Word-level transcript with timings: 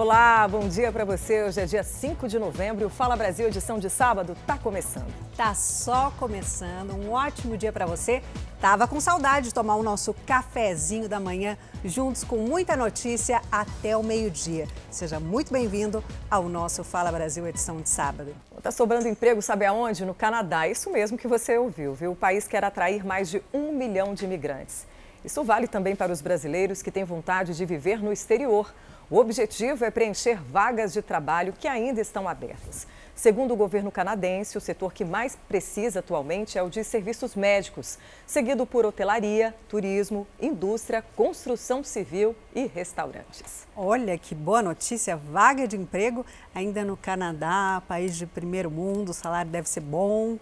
Olá, 0.00 0.48
bom 0.48 0.66
dia 0.66 0.90
para 0.90 1.04
você. 1.04 1.42
Hoje 1.42 1.60
é 1.60 1.66
dia 1.66 1.84
5 1.84 2.26
de 2.26 2.38
novembro 2.38 2.84
e 2.84 2.86
o 2.86 2.88
Fala 2.88 3.14
Brasil, 3.14 3.48
edição 3.48 3.78
de 3.78 3.90
sábado, 3.90 4.34
tá 4.46 4.56
começando. 4.56 5.12
Tá 5.36 5.54
só 5.54 6.10
começando. 6.18 6.94
Um 6.94 7.12
ótimo 7.12 7.54
dia 7.54 7.70
para 7.70 7.84
você. 7.84 8.22
Tava 8.62 8.88
com 8.88 8.98
saudade 8.98 9.48
de 9.48 9.54
tomar 9.54 9.74
o 9.74 9.82
nosso 9.82 10.14
cafezinho 10.24 11.06
da 11.06 11.20
manhã 11.20 11.54
juntos 11.84 12.24
com 12.24 12.38
muita 12.38 12.78
notícia 12.78 13.42
até 13.52 13.94
o 13.94 14.02
meio-dia. 14.02 14.66
Seja 14.90 15.20
muito 15.20 15.52
bem-vindo 15.52 16.02
ao 16.30 16.48
nosso 16.48 16.82
Fala 16.82 17.12
Brasil, 17.12 17.46
edição 17.46 17.82
de 17.82 17.90
sábado. 17.90 18.34
Tá 18.62 18.70
sobrando 18.70 19.06
emprego, 19.06 19.42
sabe 19.42 19.66
aonde? 19.66 20.06
No 20.06 20.14
Canadá. 20.14 20.66
Isso 20.66 20.90
mesmo 20.90 21.18
que 21.18 21.28
você 21.28 21.58
ouviu, 21.58 21.92
viu? 21.92 22.12
O 22.12 22.16
país 22.16 22.48
quer 22.48 22.64
atrair 22.64 23.04
mais 23.04 23.28
de 23.28 23.42
um 23.52 23.70
milhão 23.70 24.14
de 24.14 24.24
imigrantes. 24.24 24.86
Isso 25.22 25.44
vale 25.44 25.68
também 25.68 25.94
para 25.94 26.10
os 26.10 26.22
brasileiros 26.22 26.80
que 26.80 26.90
têm 26.90 27.04
vontade 27.04 27.54
de 27.54 27.66
viver 27.66 28.02
no 28.02 28.10
exterior. 28.10 28.72
O 29.10 29.18
objetivo 29.18 29.84
é 29.84 29.90
preencher 29.90 30.40
vagas 30.40 30.92
de 30.92 31.02
trabalho 31.02 31.52
que 31.52 31.66
ainda 31.66 32.00
estão 32.00 32.28
abertas. 32.28 32.86
Segundo 33.12 33.52
o 33.52 33.56
governo 33.56 33.90
canadense, 33.90 34.56
o 34.56 34.60
setor 34.60 34.92
que 34.92 35.04
mais 35.04 35.36
precisa 35.48 35.98
atualmente 35.98 36.56
é 36.56 36.62
o 36.62 36.70
de 36.70 36.84
serviços 36.84 37.34
médicos, 37.34 37.98
seguido 38.24 38.64
por 38.64 38.86
hotelaria, 38.86 39.52
turismo, 39.68 40.28
indústria, 40.40 41.04
construção 41.16 41.82
civil 41.82 42.36
e 42.54 42.66
restaurantes. 42.66 43.66
Olha 43.76 44.16
que 44.16 44.32
boa 44.32 44.62
notícia! 44.62 45.16
Vaga 45.16 45.66
de 45.66 45.76
emprego 45.76 46.24
ainda 46.54 46.84
no 46.84 46.96
Canadá, 46.96 47.82
país 47.88 48.16
de 48.16 48.26
primeiro 48.26 48.70
mundo, 48.70 49.08
o 49.08 49.14
salário 49.14 49.50
deve 49.50 49.68
ser 49.68 49.80
bom. 49.80 50.38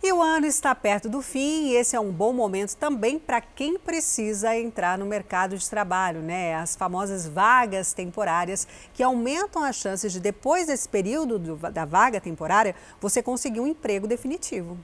E 0.00 0.12
o 0.12 0.22
ano 0.22 0.46
está 0.46 0.72
perto 0.76 1.08
do 1.08 1.20
fim 1.20 1.70
e 1.70 1.74
esse 1.74 1.96
é 1.96 2.00
um 2.00 2.12
bom 2.12 2.32
momento 2.32 2.76
também 2.76 3.18
para 3.18 3.40
quem 3.40 3.76
precisa 3.76 4.56
entrar 4.56 4.96
no 4.96 5.04
mercado 5.04 5.58
de 5.58 5.68
trabalho, 5.68 6.20
né? 6.22 6.54
As 6.54 6.76
famosas 6.76 7.26
vagas 7.26 7.92
temporárias 7.92 8.66
que 8.94 9.02
aumentam 9.02 9.64
as 9.64 9.74
chances 9.74 10.12
de 10.12 10.20
depois 10.20 10.68
desse 10.68 10.88
período 10.88 11.36
do, 11.36 11.56
da 11.56 11.84
vaga 11.84 12.20
temporária 12.20 12.76
você 13.00 13.20
conseguir 13.20 13.58
um 13.58 13.66
emprego 13.66 14.06
definitivo. 14.06 14.78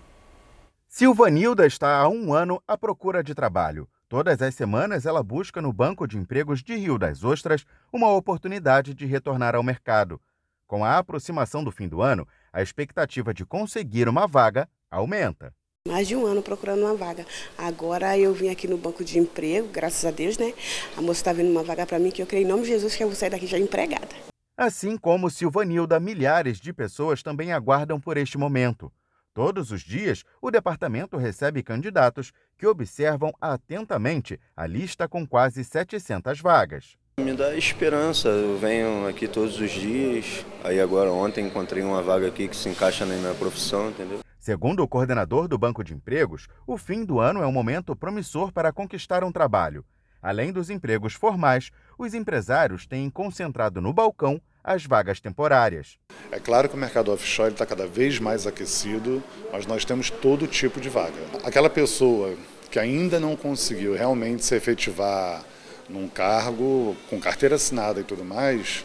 Silvanilda 0.89 1.65
está 1.65 1.97
há 1.97 2.09
um 2.09 2.35
ano 2.35 2.61
à 2.67 2.77
procura 2.77 3.23
de 3.23 3.37
trabalho. 3.37 3.89
Todas 4.09 4.43
as 4.43 4.55
semanas 4.57 5.07
ela 5.07 5.23
busca 5.23 5.63
no 5.63 5.73
Banco 5.73 6.09
de 6.09 6.19
Empregos 6.19 6.61
de 6.61 6.75
Rio 6.75 6.99
das 6.99 7.23
Ostras 7.23 7.65
uma 7.93 8.11
oportunidade 8.11 8.93
de 8.93 9.07
retornar 9.07 9.55
ao 9.55 9.63
mercado. 9.63 10.21
Com 10.67 10.85
a 10.85 10.99
aproximação 10.99 11.63
do 11.63 11.71
fim 11.71 11.87
do 11.87 12.03
ano, 12.03 12.27
a 12.53 12.61
expectativa 12.61 13.33
de 13.33 13.45
conseguir 13.45 14.09
uma 14.09 14.27
vaga 14.27 14.69
aumenta. 14.95 15.53
Mais 15.87 16.09
de 16.09 16.17
um 16.17 16.25
ano 16.25 16.43
procurando 16.43 16.81
uma 16.81 16.95
vaga. 16.95 17.27
Agora 17.59 18.17
eu 18.17 18.33
vim 18.33 18.49
aqui 18.49 18.67
no 18.67 18.79
banco 18.79 19.05
de 19.05 19.19
emprego, 19.19 19.69
graças 19.69 20.05
a 20.05 20.11
Deus, 20.11 20.39
né? 20.39 20.55
A 20.97 21.03
moça 21.03 21.21
está 21.21 21.33
vendo 21.33 21.51
uma 21.51 21.63
vaga 21.63 21.85
para 21.85 21.99
mim 21.99 22.11
que 22.11 22.23
eu 22.23 22.27
creio 22.27 22.45
em 22.45 22.49
nome 22.49 22.63
de 22.63 22.69
Jesus 22.69 22.97
que 22.97 23.03
eu 23.03 23.09
vou 23.09 23.17
sair 23.17 23.31
daqui 23.31 23.47
já 23.47 23.59
empregada. 23.59 24.09
Assim 24.57 24.97
como 24.97 25.29
Silvanilda, 25.29 26.01
milhares 26.01 26.59
de 26.59 26.73
pessoas 26.73 27.23
também 27.23 27.53
aguardam 27.53 28.01
por 28.01 28.17
este 28.17 28.39
momento. 28.39 28.91
Todos 29.35 29.73
os 29.73 29.83
dias, 29.83 30.23
o 30.41 30.51
departamento 30.51 31.17
recebe 31.17 31.61
candidatos 31.61 32.33
que 32.57 32.67
observam 32.67 33.33
atentamente 33.41 34.39
a 34.57 34.65
lista 34.65 35.09
com 35.09 35.27
quase 35.27 35.65
700 35.65 36.41
vagas. 36.41 36.97
Me 37.19 37.33
dá 37.33 37.55
esperança, 37.57 38.29
eu 38.29 38.57
venho 38.59 39.07
aqui 39.09 39.29
todos 39.29 39.61
os 39.61 39.71
dias. 39.71 40.47
Aí 40.63 40.81
agora 40.81 41.13
ontem 41.13 41.47
encontrei 41.47 41.83
uma 41.83 42.01
vaga 42.01 42.29
aqui 42.29 42.49
que 42.49 42.57
se 42.57 42.69
encaixa 42.69 43.05
na 43.05 43.15
minha 43.17 43.35
profissão, 43.35 43.91
entendeu? 43.91 44.21
Segundo 44.45 44.83
o 44.83 44.87
coordenador 44.87 45.49
do 45.49 45.57
Banco 45.57 45.83
de 45.83 45.95
Empregos, 45.95 46.49
o 46.67 46.77
fim 46.77 47.03
do 47.03 47.19
ano 47.19 47.43
é 47.43 47.47
um 47.47 47.51
momento 47.51 47.97
promissor 47.97 48.53
para 48.53 48.75
conquistar 48.75 49.25
um 49.25 49.33
trabalho. 49.33 49.83
Além 50.21 50.53
dos 50.53 50.69
empregos 50.69 51.15
formais, 51.15 51.71
os 51.97 52.13
empresários 52.13 52.87
têm 52.87 53.09
concentrado 53.09 53.81
no 53.81 53.91
balcão 53.91 54.39
as 54.63 54.85
vagas 54.85 55.19
temporárias. 55.19 55.97
É 56.31 56.39
claro 56.39 56.69
que 56.69 56.75
o 56.75 56.79
mercado 56.79 57.11
offshore 57.11 57.53
está 57.53 57.65
cada 57.65 57.87
vez 57.87 58.19
mais 58.19 58.47
aquecido, 58.47 59.23
mas 59.51 59.65
nós 59.65 59.83
temos 59.83 60.11
todo 60.11 60.47
tipo 60.47 60.79
de 60.79 60.91
vaga. 60.91 61.23
Aquela 61.43 61.71
pessoa 61.71 62.37
que 62.71 62.79
ainda 62.79 63.19
não 63.19 63.37
conseguiu 63.37 63.95
realmente 63.95 64.45
se 64.45 64.55
efetivar 64.55 65.43
num 65.89 66.07
cargo 66.07 66.95
com 67.09 67.19
carteira 67.19 67.55
assinada 67.55 67.99
e 67.99 68.05
tudo 68.05 68.23
mais, 68.23 68.85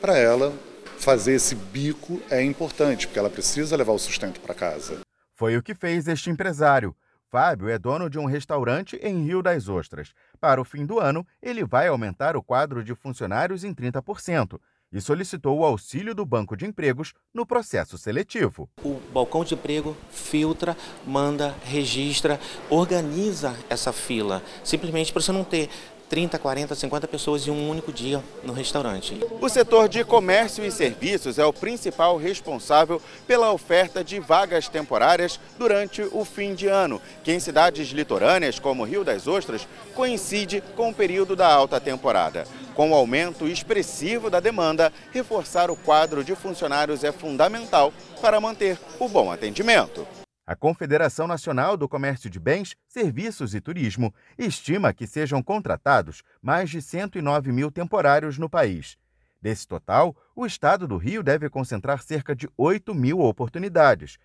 para 0.00 0.16
ela 0.16 0.54
fazer 1.02 1.32
esse 1.32 1.56
bico 1.56 2.22
é 2.30 2.40
importante, 2.40 3.08
porque 3.08 3.18
ela 3.18 3.28
precisa 3.28 3.76
levar 3.76 3.92
o 3.92 3.98
sustento 3.98 4.40
para 4.40 4.54
casa. 4.54 5.00
Foi 5.42 5.56
o 5.56 5.62
que 5.64 5.74
fez 5.74 6.06
este 6.06 6.30
empresário. 6.30 6.94
Fábio 7.28 7.68
é 7.68 7.76
dono 7.76 8.08
de 8.08 8.16
um 8.16 8.26
restaurante 8.26 8.94
em 9.02 9.24
Rio 9.24 9.42
das 9.42 9.68
Ostras. 9.68 10.14
Para 10.40 10.60
o 10.60 10.64
fim 10.64 10.86
do 10.86 11.00
ano, 11.00 11.26
ele 11.42 11.64
vai 11.64 11.88
aumentar 11.88 12.36
o 12.36 12.42
quadro 12.44 12.84
de 12.84 12.94
funcionários 12.94 13.64
em 13.64 13.74
30% 13.74 14.60
e 14.92 15.00
solicitou 15.00 15.58
o 15.58 15.64
auxílio 15.64 16.14
do 16.14 16.24
Banco 16.24 16.56
de 16.56 16.66
Empregos 16.66 17.14
no 17.34 17.46
processo 17.46 17.96
seletivo. 17.98 18.68
O 18.84 19.00
balcão 19.12 19.42
de 19.42 19.54
emprego 19.54 19.96
filtra, 20.12 20.76
manda, 21.04 21.56
registra, 21.64 22.38
organiza 22.68 23.56
essa 23.70 23.92
fila, 23.92 24.42
simplesmente 24.62 25.12
para 25.12 25.22
você 25.22 25.32
não 25.32 25.42
ter 25.42 25.70
30, 26.12 26.38
40, 26.38 26.74
50 26.74 27.08
pessoas 27.08 27.48
em 27.48 27.50
um 27.50 27.70
único 27.70 27.90
dia 27.90 28.22
no 28.44 28.52
restaurante. 28.52 29.18
O 29.40 29.48
setor 29.48 29.88
de 29.88 30.04
comércio 30.04 30.62
e 30.62 30.70
serviços 30.70 31.38
é 31.38 31.44
o 31.46 31.54
principal 31.54 32.18
responsável 32.18 33.00
pela 33.26 33.50
oferta 33.50 34.04
de 34.04 34.20
vagas 34.20 34.68
temporárias 34.68 35.40
durante 35.58 36.02
o 36.02 36.22
fim 36.22 36.54
de 36.54 36.66
ano, 36.66 37.00
que 37.24 37.32
em 37.32 37.40
cidades 37.40 37.88
litorâneas 37.88 38.58
como 38.58 38.84
Rio 38.84 39.02
das 39.02 39.26
Ostras 39.26 39.66
coincide 39.94 40.62
com 40.76 40.90
o 40.90 40.94
período 40.94 41.34
da 41.34 41.50
alta 41.50 41.80
temporada. 41.80 42.46
Com 42.74 42.90
o 42.90 42.94
aumento 42.94 43.48
expressivo 43.48 44.28
da 44.28 44.38
demanda, 44.38 44.92
reforçar 45.12 45.70
o 45.70 45.76
quadro 45.76 46.22
de 46.22 46.34
funcionários 46.34 47.04
é 47.04 47.10
fundamental 47.10 47.90
para 48.20 48.38
manter 48.38 48.78
o 48.98 49.08
bom 49.08 49.32
atendimento. 49.32 50.06
A 50.52 50.54
Confederação 50.54 51.26
Nacional 51.26 51.78
do 51.78 51.88
Comércio 51.88 52.28
de 52.28 52.38
Bens, 52.38 52.76
Serviços 52.86 53.54
e 53.54 53.60
Turismo 53.62 54.14
estima 54.36 54.92
que 54.92 55.06
sejam 55.06 55.42
contratados 55.42 56.22
mais 56.42 56.68
de 56.68 56.82
109 56.82 57.50
mil 57.50 57.70
temporários 57.70 58.36
no 58.36 58.50
país. 58.50 58.98
Desse 59.40 59.66
total, 59.66 60.14
o 60.36 60.44
estado 60.44 60.86
do 60.86 60.98
Rio 60.98 61.22
deve 61.22 61.48
concentrar 61.48 62.02
cerca 62.02 62.36
de 62.36 62.50
8 62.54 62.94
mil 62.94 63.20
oportunidades, 63.20 64.18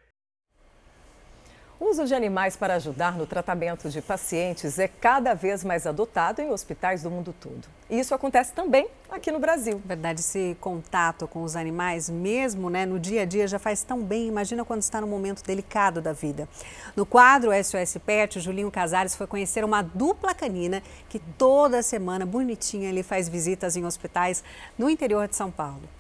o 1.80 1.92
uso 1.92 2.06
de 2.06 2.16
animais 2.16 2.56
para 2.56 2.76
ajudar 2.76 3.16
no 3.18 3.28
tratamento 3.28 3.90
de 3.90 4.02
pacientes 4.02 4.80
é 4.80 4.88
cada 4.88 5.36
vez 5.36 5.64
mais 5.64 5.86
adotado 5.86 6.42
em 6.42 6.50
hospitais 6.50 7.04
do 7.04 7.12
mundo 7.12 7.36
todo. 7.40 7.68
E 7.88 8.00
isso 8.00 8.16
acontece 8.16 8.52
também 8.52 8.88
aqui 9.12 9.32
no 9.32 9.40
Brasil. 9.40 9.80
Verdade, 9.86 10.22
esse 10.22 10.58
contato 10.60 11.28
com 11.28 11.44
os 11.44 11.56
animais, 11.56 12.10
mesmo 12.10 12.70
né, 12.70 12.86
no 12.86 13.00
dia 13.00 13.22
a 13.22 13.26
dia, 13.26 13.48
já 13.48 13.60
faz 13.60 13.84
tão 13.84 14.02
bem. 14.02 14.28
Imagina 14.28 14.66
quando 14.66 14.82
está 14.82 15.00
num 15.00 15.08
momento 15.08 15.44
delicado 15.44 16.02
da 16.02 16.14
vida. 16.14 16.50
No 16.96 17.06
quadro 17.06 17.52
SOS 17.52 17.98
Pet, 18.04 18.40
o 18.40 18.42
Julinho 18.42 18.72
Casares 18.72 19.16
foi 19.16 19.28
conhecer 19.28 19.64
uma 19.64 19.84
dupla 19.84 20.34
canina 20.34 20.82
que 21.08 21.20
toda 21.20 21.84
semana, 21.84 22.26
bonitinha, 22.26 22.90
ele 22.90 23.04
faz 23.04 23.30
visitas 23.30 23.78
em 23.78 23.86
hospitais 23.86 24.44
no 24.78 24.90
interior 24.90 25.28
de 25.28 25.36
São 25.36 25.52
Paulo. 25.52 25.97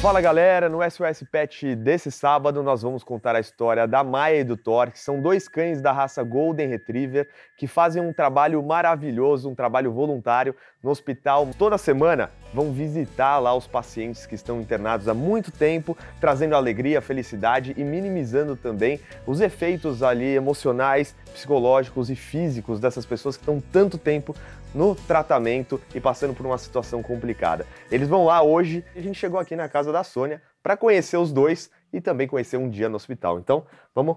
Fala 0.00 0.18
galera, 0.18 0.66
no 0.66 0.78
SOS 0.82 1.24
Pet 1.30 1.76
desse 1.76 2.10
sábado 2.10 2.62
nós 2.62 2.80
vamos 2.80 3.04
contar 3.04 3.36
a 3.36 3.40
história 3.40 3.86
da 3.86 4.02
Maia 4.02 4.40
e 4.40 4.44
do 4.44 4.56
Thor, 4.56 4.90
que 4.90 4.98
são 4.98 5.20
dois 5.20 5.46
cães 5.46 5.82
da 5.82 5.92
raça 5.92 6.22
Golden 6.22 6.68
Retriever 6.68 7.28
que 7.54 7.66
fazem 7.66 8.02
um 8.02 8.10
trabalho 8.10 8.62
maravilhoso, 8.62 9.50
um 9.50 9.54
trabalho 9.54 9.92
voluntário 9.92 10.54
no 10.82 10.88
hospital. 10.88 11.46
Toda 11.58 11.76
semana 11.76 12.30
vão 12.54 12.72
visitar 12.72 13.38
lá 13.40 13.54
os 13.54 13.66
pacientes 13.66 14.24
que 14.24 14.34
estão 14.34 14.58
internados 14.62 15.06
há 15.06 15.12
muito 15.12 15.52
tempo, 15.52 15.94
trazendo 16.18 16.56
alegria, 16.56 17.02
felicidade 17.02 17.74
e 17.76 17.84
minimizando 17.84 18.56
também 18.56 18.98
os 19.26 19.42
efeitos 19.42 20.02
ali 20.02 20.34
emocionais, 20.34 21.14
psicológicos 21.34 22.08
e 22.08 22.16
físicos 22.16 22.80
dessas 22.80 23.04
pessoas 23.04 23.36
que 23.36 23.42
estão 23.42 23.60
tanto 23.60 23.98
tempo 23.98 24.34
no 24.74 24.94
tratamento 24.94 25.80
e 25.94 26.00
passando 26.00 26.34
por 26.34 26.46
uma 26.46 26.58
situação 26.58 27.02
complicada. 27.02 27.66
Eles 27.90 28.08
vão 28.08 28.24
lá 28.24 28.42
hoje 28.42 28.84
e 28.94 28.98
a 28.98 29.02
gente 29.02 29.18
chegou 29.18 29.38
aqui 29.38 29.56
na 29.56 29.68
casa 29.68 29.92
da 29.92 30.04
Sônia 30.04 30.42
para 30.62 30.76
conhecer 30.76 31.16
os 31.16 31.32
dois 31.32 31.70
e 31.92 32.00
também 32.00 32.28
conhecer 32.28 32.56
um 32.56 32.68
dia 32.68 32.88
no 32.88 32.96
hospital. 32.96 33.38
Então, 33.38 33.64
vamos. 33.94 34.16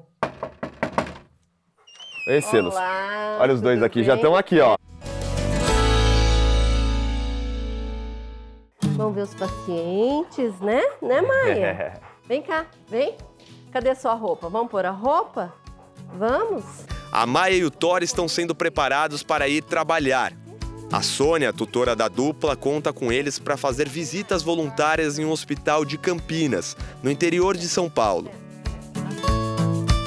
Conhecê-los. 2.25 2.75
Olha 3.39 3.53
os 3.53 3.61
dois 3.61 3.83
aqui, 3.83 3.99
bem? 3.99 4.05
já 4.05 4.15
estão 4.15 4.35
aqui, 4.35 4.59
ó. 4.59 4.77
Vamos 8.95 9.15
ver 9.15 9.21
os 9.23 9.33
pacientes, 9.33 10.59
né? 10.59 10.81
Né, 11.01 11.21
Maia? 11.21 11.93
Vem 12.25 12.41
cá, 12.41 12.65
vem. 12.87 13.17
Cadê 13.69 13.93
sua 13.95 14.13
roupa? 14.13 14.47
Vamos 14.47 14.71
pôr 14.71 14.85
a 14.85 14.91
roupa? 14.91 15.53
Vamos? 16.13 16.63
A 17.11 17.25
Maia 17.25 17.55
e 17.55 17.65
o 17.65 17.69
Thor 17.69 18.01
estão 18.01 18.29
sendo 18.29 18.55
preparados 18.55 19.23
para 19.23 19.47
ir 19.47 19.61
trabalhar. 19.61 20.31
A 20.93 21.01
Sônia, 21.01 21.51
tutora 21.51 21.95
da 21.95 22.07
dupla, 22.07 22.55
conta 22.55 22.93
com 22.93 23.11
eles 23.11 23.39
para 23.39 23.57
fazer 23.57 23.89
visitas 23.89 24.43
voluntárias 24.43 25.17
em 25.17 25.25
um 25.25 25.31
hospital 25.31 25.83
de 25.83 25.97
Campinas, 25.97 26.77
no 27.01 27.09
interior 27.09 27.57
de 27.57 27.67
São 27.67 27.89
Paulo. 27.89 28.29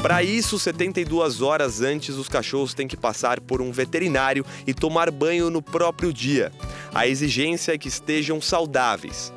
Para 0.00 0.22
isso, 0.22 0.60
72 0.60 1.42
horas 1.42 1.80
antes, 1.82 2.14
os 2.14 2.28
cachorros 2.28 2.72
têm 2.72 2.86
que 2.86 2.96
passar 2.96 3.40
por 3.40 3.60
um 3.60 3.72
veterinário 3.72 4.46
e 4.64 4.72
tomar 4.72 5.10
banho 5.10 5.50
no 5.50 5.60
próprio 5.60 6.12
dia. 6.12 6.52
A 6.94 7.04
exigência 7.04 7.72
é 7.72 7.78
que 7.78 7.88
estejam 7.88 8.40
saudáveis. 8.40 9.32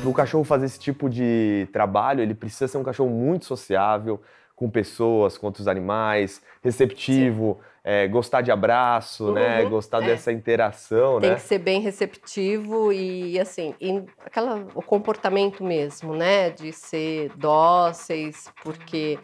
Para 0.00 0.10
o 0.10 0.12
cachorro 0.12 0.42
fazer 0.42 0.66
esse 0.66 0.80
tipo 0.80 1.08
de 1.08 1.68
trabalho, 1.72 2.20
ele 2.20 2.34
precisa 2.34 2.66
ser 2.66 2.78
um 2.78 2.82
cachorro 2.82 3.10
muito 3.10 3.44
sociável, 3.44 4.20
com 4.56 4.68
pessoas, 4.68 5.38
com 5.38 5.46
outros 5.46 5.68
animais, 5.68 6.42
receptivo, 6.64 7.60
é, 7.84 8.06
gostar 8.08 8.42
de 8.42 8.50
abraço, 8.50 9.32
né? 9.32 9.62
Uhum, 9.62 9.70
Gostar 9.70 10.02
é. 10.02 10.06
dessa 10.06 10.32
interação, 10.32 11.20
Tem 11.20 11.30
né? 11.30 11.36
que 11.36 11.42
ser 11.42 11.58
bem 11.58 11.80
receptivo 11.80 12.92
e 12.92 13.38
assim, 13.38 13.74
e 13.80 14.02
aquela, 14.24 14.66
o 14.74 14.82
comportamento 14.82 15.62
mesmo, 15.64 16.14
né? 16.14 16.50
De 16.50 16.72
ser 16.72 17.30
dóceis, 17.36 18.50
porque 18.62 19.18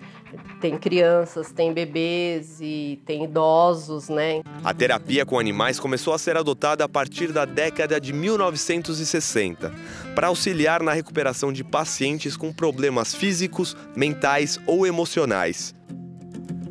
tem 0.60 0.78
crianças, 0.78 1.52
tem 1.52 1.72
bebês 1.72 2.60
e 2.60 3.02
tem 3.04 3.24
idosos, 3.24 4.08
né? 4.08 4.42
A 4.62 4.72
terapia 4.72 5.26
com 5.26 5.38
animais 5.38 5.78
começou 5.78 6.14
a 6.14 6.18
ser 6.18 6.36
adotada 6.36 6.84
a 6.84 6.88
partir 6.88 7.32
da 7.32 7.44
década 7.44 8.00
de 8.00 8.12
1960, 8.12 9.72
para 10.14 10.28
auxiliar 10.28 10.82
na 10.82 10.92
recuperação 10.92 11.52
de 11.52 11.64
pacientes 11.64 12.36
com 12.36 12.52
problemas 12.52 13.14
físicos, 13.14 13.76
mentais 13.96 14.58
ou 14.66 14.86
emocionais. 14.86 15.74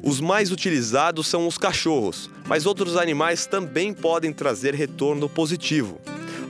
Os 0.05 0.19
mais 0.19 0.51
utilizados 0.51 1.27
são 1.27 1.47
os 1.47 1.57
cachorros, 1.57 2.29
mas 2.45 2.65
outros 2.65 2.97
animais 2.97 3.45
também 3.45 3.93
podem 3.93 4.33
trazer 4.33 4.75
retorno 4.75 5.29
positivo. 5.29 5.97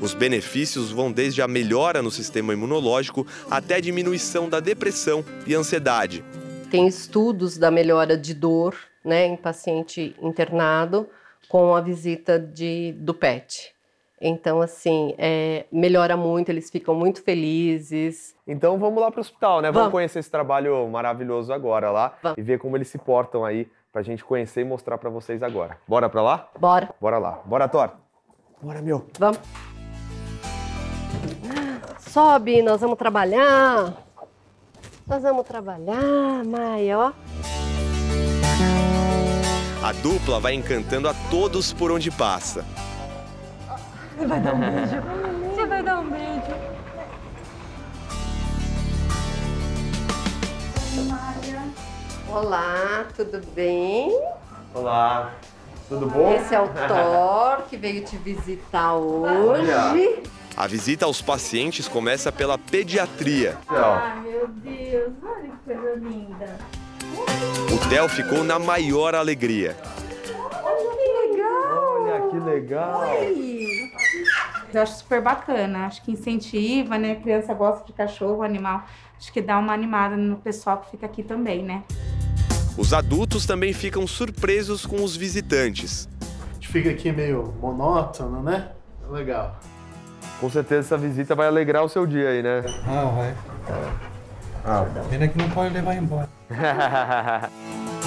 Os 0.02 0.16
benefícios 0.16 0.90
vão 0.92 1.12
desde 1.12 1.40
a 1.40 1.48
melhora 1.48 2.02
no 2.02 2.10
sistema 2.10 2.52
imunológico 2.52 3.28
até 3.52 3.76
a 3.76 3.80
diminuição 3.80 4.50
da 4.50 4.60
depressão 4.60 5.24
e 5.46 5.54
ansiedade. 5.54 6.26
Tem 6.72 6.88
estudos 6.88 7.56
da 7.56 7.70
melhora 7.70 8.18
de 8.18 8.34
dor, 8.34 8.76
né, 9.06 9.28
em 9.28 9.38
paciente 9.38 10.16
internado 10.20 11.08
com 11.48 11.76
a 11.76 11.82
visita 11.82 12.40
de, 12.40 12.94
do 12.94 13.14
PET. 13.14 13.72
Então, 14.25 14.62
assim, 14.62 15.14
é, 15.18 15.66
melhora 15.70 16.16
muito, 16.16 16.48
eles 16.48 16.70
ficam 16.70 16.96
muito 16.96 17.22
felizes. 17.22 18.34
Então 18.48 18.78
vamos 18.80 19.02
lá 19.02 19.12
para 19.12 19.18
o 19.20 19.22
hospital, 19.22 19.58
né? 19.62 19.68
Vamos, 19.68 19.75
Vamos. 19.81 19.92
conhecer 19.92 20.20
esse 20.20 20.31
trabalho 20.31 20.88
maravilhoso 20.88 21.52
agora 21.52 21.92
lá 21.92 22.14
Vamos. 22.24 22.38
e 22.38 22.42
ver 22.42 22.58
como 22.58 22.78
eles 22.78 22.88
se 22.88 22.98
portam 22.98 23.44
aí 23.44 23.68
pra 23.92 24.02
gente 24.02 24.24
conhecer 24.24 24.62
e 24.62 24.64
mostrar 24.64 24.98
pra 24.98 25.10
vocês 25.10 25.44
agora. 25.44 25.78
Bora 25.86 26.08
pra 26.10 26.22
lá? 26.22 26.48
Bora, 26.58 26.90
Bora 27.02 27.18
lá. 27.18 27.42
Bora, 27.44 27.68
Thor. 27.68 27.92
Bora, 28.62 28.81
meu. 28.81 29.06
vamos. 29.20 29.40
Sobe, 32.00 32.62
nós 32.62 32.80
vamos 32.80 32.98
trabalhar. 32.98 33.94
Nós 35.06 35.22
vamos 35.22 35.46
trabalhar, 35.46 36.44
Maia, 36.46 36.98
ó. 36.98 37.12
A 39.86 39.92
dupla 39.92 40.40
vai 40.40 40.54
encantando 40.54 41.10
a 41.10 41.14
todos 41.30 41.74
por 41.74 41.92
onde 41.92 42.10
passa. 42.10 42.64
Você 44.18 44.25
vai 44.27 44.39
dar 44.39 44.54
um 46.00 46.10
beijo. 46.10 46.54
Olá, 52.30 53.06
tudo 53.15 53.42
bem? 53.54 54.12
Olá. 54.74 55.33
Tudo 55.89 56.07
bom? 56.07 56.33
Esse 56.33 56.56
é 56.56 56.62
o 56.62 56.68
Thor 56.68 57.63
que 57.69 57.77
veio 57.77 58.04
te 58.04 58.18
visitar 58.18 58.94
hoje. 58.95 60.24
A 60.56 60.68
visita 60.68 61.06
aos 61.06 61.21
pacientes 61.21 61.88
começa 61.88 62.31
pela 62.31 62.57
pediatria. 62.57 63.57
Ai, 63.68 64.19
meu 64.21 64.48
Deus, 64.48 65.13
olha 65.24 65.50
que 65.50 65.57
coisa 65.74 65.95
linda. 65.95 66.57
O 67.74 67.89
Theo 67.89 68.07
ficou 68.07 68.44
na 68.44 68.57
maior 68.59 69.16
alegria. 69.16 69.75
Olha 70.63 72.30
que 72.30 72.39
legal. 72.39 73.01
Eu 74.74 74.81
acho 74.81 74.98
super 74.98 75.22
bacana, 75.22 75.86
acho 75.86 76.02
que 76.02 76.12
incentiva, 76.12 76.98
né? 76.98 77.12
A 77.12 77.16
criança 77.16 77.54
gosta 77.54 77.86
de 77.86 77.94
cachorro, 77.94 78.42
animal. 78.42 78.84
Acho 79.18 79.31
que 79.31 79.42
dá 79.42 79.60
uma 79.60 79.72
animada 79.72 80.18
no 80.18 80.38
pessoal 80.38 80.80
que 80.80 80.90
fica 80.92 81.06
aqui 81.06 81.22
também, 81.22 81.64
né? 81.64 81.84
Os 82.75 82.92
adultos 82.92 83.46
também 83.46 83.72
ficam 83.72 84.08
surpresos 84.08 84.84
com 84.84 85.04
os 85.04 85.16
visitantes. 85.16 86.10
A 86.50 86.54
gente 86.56 86.68
fica 86.70 86.90
aqui 86.90 87.12
meio 87.12 87.54
monótono, 87.62 88.42
né? 88.42 88.72
É 89.08 89.14
legal. 89.14 89.60
Com 90.40 90.50
certeza 90.50 90.80
essa 90.80 90.98
visita 90.98 91.36
vai 91.36 91.48
alegrar 91.48 91.84
o 91.84 91.90
seu 91.90 92.08
dia 92.08 92.30
aí, 92.30 92.42
né? 92.42 92.64
Ah, 92.88 93.06
vai. 93.06 93.36
Ah, 94.66 94.86
pena 95.10 95.28
que 95.28 95.38
não 95.38 95.50
pode 95.52 95.74
levar 95.74 95.96
embora. 95.96 96.30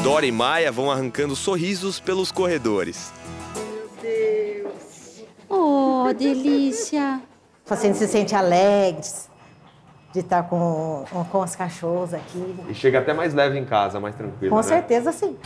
Dora 0.02 0.26
e 0.26 0.32
Maia 0.32 0.72
vão 0.72 0.90
arrancando 0.90 1.36
sorrisos 1.36 2.00
pelos 2.00 2.32
corredores. 2.32 3.12
Oh, 6.08 6.14
delícia! 6.14 7.20
O 7.64 7.68
paciente 7.68 7.98
se 7.98 8.06
sente 8.06 8.34
alegre 8.34 9.02
de 10.12 10.20
estar 10.20 10.44
com, 10.44 11.04
com 11.30 11.40
os 11.40 11.56
cachorros 11.56 12.14
aqui. 12.14 12.56
E 12.68 12.74
chega 12.74 13.00
até 13.00 13.12
mais 13.12 13.34
leve 13.34 13.58
em 13.58 13.64
casa, 13.64 13.98
mais 13.98 14.14
tranquilo, 14.14 14.50
Com 14.50 14.56
né? 14.56 14.62
certeza, 14.62 15.12
sim. 15.12 15.36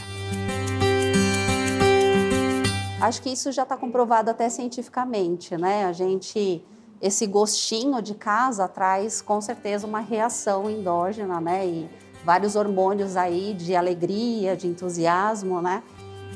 Acho 3.00 3.22
que 3.22 3.30
isso 3.30 3.50
já 3.50 3.62
está 3.62 3.76
comprovado 3.76 4.30
até 4.30 4.50
cientificamente, 4.50 5.56
né? 5.56 5.86
A 5.86 5.92
gente, 5.92 6.62
esse 7.00 7.26
gostinho 7.26 8.02
de 8.02 8.14
casa 8.14 8.68
traz 8.68 9.22
com 9.22 9.40
certeza 9.40 9.86
uma 9.86 10.00
reação 10.00 10.68
endógena, 10.68 11.40
né? 11.40 11.66
E 11.66 11.90
vários 12.24 12.54
hormônios 12.54 13.16
aí 13.16 13.54
de 13.54 13.74
alegria, 13.74 14.54
de 14.54 14.66
entusiasmo, 14.68 15.62
né? 15.62 15.82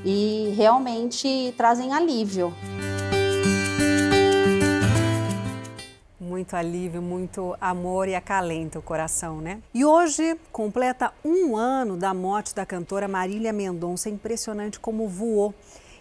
E 0.02 0.54
realmente 0.56 1.52
trazem 1.56 1.92
alívio. 1.92 2.52
Muito 6.34 6.56
alívio, 6.56 7.00
muito 7.00 7.56
amor 7.60 8.08
e 8.08 8.14
acalenta 8.16 8.80
o 8.80 8.82
coração, 8.82 9.40
né? 9.40 9.60
E 9.72 9.84
hoje 9.84 10.36
completa 10.50 11.12
um 11.24 11.56
ano 11.56 11.96
da 11.96 12.12
morte 12.12 12.52
da 12.52 12.66
cantora 12.66 13.06
Marília 13.06 13.52
Mendonça. 13.52 14.08
É 14.08 14.12
impressionante 14.12 14.80
como 14.80 15.06
voou. 15.06 15.54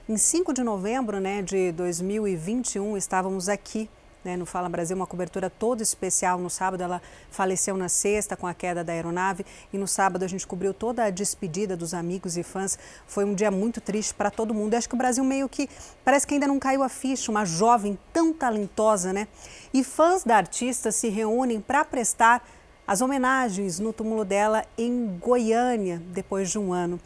Em 0.10 0.18
5 0.18 0.52
de 0.52 0.64
novembro 0.64 1.20
né, 1.20 1.44
de 1.44 1.72
2021, 1.74 2.98
estávamos 2.98 3.48
aqui 3.48 3.88
né, 4.24 4.38
no 4.38 4.46
Fala 4.46 4.70
Brasil, 4.70 4.96
uma 4.96 5.08
cobertura 5.08 5.50
toda 5.50 5.84
especial. 5.84 6.40
No 6.40 6.50
sábado, 6.50 6.82
ela 6.82 7.02
faleceu 7.30 7.76
na 7.76 7.90
sexta 7.90 8.36
com 8.36 8.48
a 8.48 8.54
queda 8.54 8.84
da 8.84 8.94
aeronave 8.94 9.46
e 9.72 9.78
no 9.78 9.88
sábado 9.88 10.24
a 10.24 10.28
gente 10.28 10.46
cobriu 10.48 10.74
toda 10.74 11.06
a 11.06 11.10
despedida 11.10 11.76
dos 11.76 11.94
amigos 11.94 12.38
e 12.38 12.44
fãs. 12.44 12.78
Foi 13.08 13.26
um 13.26 13.34
dia 13.34 13.52
muito 13.52 13.82
triste 13.82 14.14
para 14.14 14.32
todo 14.32 14.54
mundo. 14.54 14.74
Eu 14.74 14.80
acho 14.80 14.90
que 14.90 14.96
o 14.96 14.98
Brasil 14.98 15.24
meio 15.24 15.50
que 15.50 15.70
parece 16.04 16.26
que 16.26 16.34
ainda 16.34 16.48
não 16.48 16.60
caiu 16.60 16.84
a 16.84 16.90
ficha, 16.90 17.32
uma 17.32 17.46
jovem 17.46 17.98
tão 18.12 18.34
talentosa, 18.34 19.12
né? 19.12 19.28
E 19.74 19.84
fãs 19.84 20.24
da 20.24 20.38
artista 20.38 20.92
se 20.92 21.10
reúnem 21.10 21.60
para 21.60 21.84
prestar 21.84 22.48
as 22.86 23.02
homenagens 23.02 23.80
no 23.80 23.94
túmulo 23.94 24.26
dela 24.26 24.66
em 24.78 25.18
Goiânia, 25.20 26.02
depois 26.12 26.52
de 26.52 26.60
um 26.60 26.74
ano. 26.74 27.00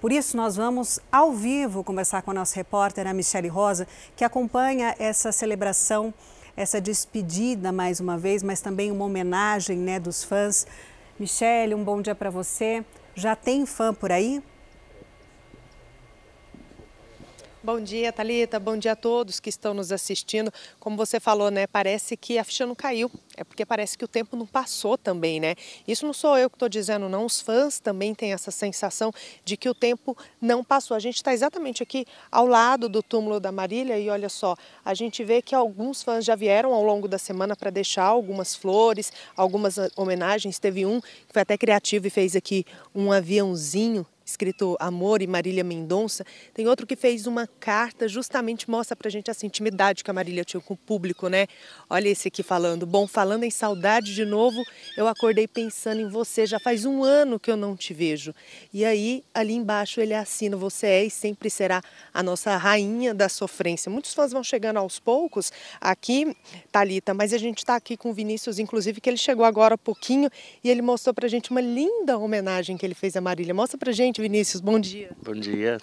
Por 0.00 0.12
isso, 0.12 0.34
nós 0.34 0.56
vamos 0.56 0.98
ao 1.12 1.30
vivo 1.32 1.84
conversar 1.84 2.22
com 2.22 2.30
a 2.30 2.34
nossa 2.34 2.56
repórter, 2.56 3.06
a 3.06 3.12
Michele 3.12 3.48
Rosa, 3.48 3.86
que 4.16 4.24
acompanha 4.24 4.94
essa 4.98 5.30
celebração, 5.30 6.12
essa 6.60 6.78
despedida 6.78 7.72
mais 7.72 8.00
uma 8.00 8.18
vez, 8.18 8.42
mas 8.42 8.60
também 8.60 8.90
uma 8.92 9.06
homenagem 9.06 9.78
né, 9.78 9.98
dos 9.98 10.22
fãs. 10.22 10.66
Michele, 11.18 11.74
um 11.74 11.82
bom 11.82 12.02
dia 12.02 12.14
para 12.14 12.28
você. 12.28 12.84
Já 13.14 13.34
tem 13.34 13.64
fã 13.64 13.94
por 13.94 14.12
aí? 14.12 14.42
Bom 17.62 17.78
dia, 17.78 18.10
Talita. 18.10 18.58
Bom 18.58 18.78
dia 18.78 18.92
a 18.92 18.96
todos 18.96 19.38
que 19.38 19.50
estão 19.50 19.74
nos 19.74 19.92
assistindo. 19.92 20.50
Como 20.78 20.96
você 20.96 21.20
falou, 21.20 21.50
né? 21.50 21.66
Parece 21.66 22.16
que 22.16 22.38
a 22.38 22.42
ficha 22.42 22.64
não 22.64 22.74
caiu. 22.74 23.10
É 23.36 23.44
porque 23.44 23.66
parece 23.66 23.98
que 23.98 24.04
o 24.04 24.08
tempo 24.08 24.34
não 24.34 24.46
passou 24.46 24.96
também, 24.96 25.38
né? 25.38 25.54
Isso 25.86 26.06
não 26.06 26.14
sou 26.14 26.38
eu 26.38 26.48
que 26.48 26.56
estou 26.56 26.70
dizendo, 26.70 27.06
não. 27.06 27.26
Os 27.26 27.38
fãs 27.38 27.78
também 27.78 28.14
têm 28.14 28.32
essa 28.32 28.50
sensação 28.50 29.12
de 29.44 29.58
que 29.58 29.68
o 29.68 29.74
tempo 29.74 30.16
não 30.40 30.64
passou. 30.64 30.96
A 30.96 31.00
gente 31.00 31.16
está 31.16 31.34
exatamente 31.34 31.82
aqui 31.82 32.06
ao 32.32 32.46
lado 32.46 32.88
do 32.88 33.02
túmulo 33.02 33.38
da 33.38 33.52
Marília 33.52 33.98
e 33.98 34.08
olha 34.08 34.30
só, 34.30 34.56
a 34.82 34.94
gente 34.94 35.22
vê 35.22 35.42
que 35.42 35.54
alguns 35.54 36.02
fãs 36.02 36.24
já 36.24 36.34
vieram 36.34 36.72
ao 36.72 36.82
longo 36.82 37.06
da 37.06 37.18
semana 37.18 37.54
para 37.54 37.68
deixar 37.68 38.04
algumas 38.04 38.56
flores, 38.56 39.12
algumas 39.36 39.76
homenagens. 39.96 40.58
Teve 40.58 40.86
um 40.86 40.98
que 40.98 41.08
foi 41.28 41.42
até 41.42 41.58
criativo 41.58 42.06
e 42.06 42.10
fez 42.10 42.34
aqui 42.34 42.64
um 42.94 43.12
aviãozinho 43.12 44.06
escrito 44.30 44.76
Amor 44.80 45.22
e 45.22 45.26
Marília 45.26 45.64
Mendonça. 45.64 46.24
Tem 46.54 46.66
outro 46.66 46.86
que 46.86 46.96
fez 46.96 47.26
uma 47.26 47.46
carta, 47.46 48.08
justamente 48.08 48.70
mostra 48.70 48.96
pra 48.96 49.10
gente 49.10 49.30
essa 49.30 49.44
intimidade 49.44 50.02
que 50.04 50.10
a 50.10 50.14
Marília 50.14 50.44
tinha 50.44 50.60
com 50.60 50.74
o 50.74 50.76
público, 50.76 51.28
né? 51.28 51.46
Olha 51.88 52.08
esse 52.08 52.28
aqui 52.28 52.42
falando. 52.42 52.86
Bom, 52.86 53.06
falando 53.06 53.44
em 53.44 53.50
saudade 53.50 54.14
de 54.14 54.24
novo, 54.24 54.62
eu 54.96 55.08
acordei 55.08 55.46
pensando 55.46 56.00
em 56.00 56.08
você. 56.08 56.46
Já 56.46 56.58
faz 56.58 56.84
um 56.84 57.02
ano 57.02 57.38
que 57.38 57.50
eu 57.50 57.56
não 57.56 57.76
te 57.76 57.92
vejo. 57.92 58.34
E 58.72 58.84
aí, 58.84 59.24
ali 59.34 59.54
embaixo, 59.54 60.00
ele 60.00 60.14
assina: 60.14 60.56
Você 60.56 60.86
é 60.86 61.04
e 61.04 61.10
sempre 61.10 61.50
será 61.50 61.82
a 62.12 62.22
nossa 62.22 62.56
rainha 62.56 63.12
da 63.12 63.28
sofrência. 63.28 63.90
Muitos 63.90 64.14
fãs 64.14 64.32
vão 64.32 64.42
chegando 64.42 64.76
aos 64.78 64.98
poucos 64.98 65.52
aqui, 65.80 66.36
Talita, 66.70 67.12
mas 67.12 67.32
a 67.32 67.38
gente 67.38 67.58
está 67.58 67.76
aqui 67.76 67.96
com 67.96 68.10
o 68.10 68.12
Vinícius, 68.12 68.58
inclusive, 68.58 69.00
que 69.00 69.10
ele 69.10 69.16
chegou 69.16 69.44
agora 69.44 69.74
há 69.74 69.78
pouquinho 69.78 70.30
e 70.62 70.70
ele 70.70 70.82
mostrou 70.82 71.14
pra 71.14 71.28
gente 71.28 71.50
uma 71.50 71.60
linda 71.60 72.18
homenagem 72.18 72.76
que 72.76 72.86
ele 72.86 72.94
fez 72.94 73.16
a 73.16 73.20
Marília. 73.20 73.54
Mostra 73.54 73.78
pra 73.78 73.92
gente, 73.92 74.19
Vinícius. 74.22 74.60
Bom 74.60 74.78
dia. 74.78 75.10
Bom 75.22 75.34
dia. 75.34 75.78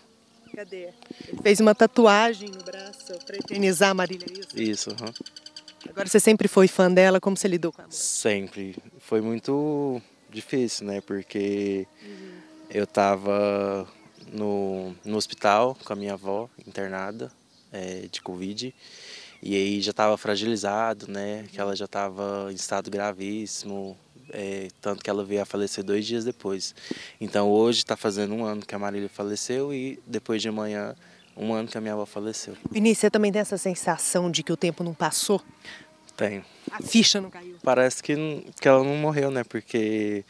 Cadê? 0.55 0.89
Ele 1.27 1.41
fez 1.41 1.59
uma 1.59 1.75
tatuagem 1.75 2.49
no 2.49 2.63
braço 2.63 3.13
para 3.25 3.37
eternizar 3.37 3.91
a 3.91 3.93
Marília, 3.93 4.25
é 4.55 4.61
isso? 4.61 4.89
Uhum. 4.91 5.13
Agora 5.89 6.07
você 6.07 6.19
sempre 6.19 6.47
foi 6.47 6.67
fã 6.67 6.91
dela, 6.91 7.19
como 7.19 7.37
você 7.37 7.47
lidou 7.47 7.71
com 7.71 7.81
ela? 7.81 7.91
Sempre. 7.91 8.75
Foi 8.99 9.21
muito 9.21 10.01
difícil, 10.29 10.87
né? 10.87 11.01
Porque 11.01 11.87
uhum. 12.03 12.39
eu 12.69 12.83
estava 12.83 13.87
no, 14.31 14.95
no 15.05 15.17
hospital 15.17 15.77
com 15.85 15.93
a 15.93 15.95
minha 15.95 16.13
avó 16.13 16.49
internada 16.65 17.31
é, 17.71 18.07
de 18.11 18.21
Covid. 18.21 18.73
E 19.41 19.55
aí 19.55 19.81
já 19.81 19.91
estava 19.91 20.17
fragilizado, 20.17 21.09
né? 21.09 21.45
Que 21.51 21.59
ela 21.59 21.75
já 21.75 21.85
estava 21.85 22.47
em 22.51 22.55
estado 22.55 22.89
gravíssimo, 22.89 23.97
é, 24.31 24.69
tanto 24.81 25.03
que 25.03 25.09
ela 25.09 25.23
veio 25.23 25.41
a 25.41 25.45
falecer 25.45 25.83
dois 25.83 26.05
dias 26.05 26.23
depois. 26.23 26.75
Então 27.19 27.49
hoje 27.49 27.79
está 27.79 27.95
fazendo 27.95 28.33
um 28.33 28.45
ano 28.45 28.65
que 28.65 28.75
a 28.75 28.79
Marília 28.79 29.09
faleceu 29.09 29.73
e 29.73 29.99
depois 30.05 30.41
de 30.41 30.49
amanhã 30.49 30.95
um 31.35 31.53
ano 31.53 31.67
que 31.67 31.77
a 31.77 31.81
minha 31.81 31.93
avó 31.93 32.05
faleceu. 32.05 32.55
Vinícius, 32.71 32.99
você 32.99 33.09
também 33.11 33.31
tem 33.31 33.41
essa 33.41 33.57
sensação 33.57 34.31
de 34.31 34.41
que 34.41 34.51
o 34.51 34.57
tempo 34.57 34.83
não 34.83 34.93
passou? 34.93 35.41
Tenho. 36.15 36.43
A 36.71 36.81
ficha 36.81 37.21
não 37.21 37.29
caiu? 37.29 37.57
Parece 37.63 38.01
que, 38.01 38.15
que 38.59 38.67
ela 38.67 38.83
não 38.83 38.95
morreu, 38.95 39.29
né? 39.29 39.43
Porque 39.43 40.25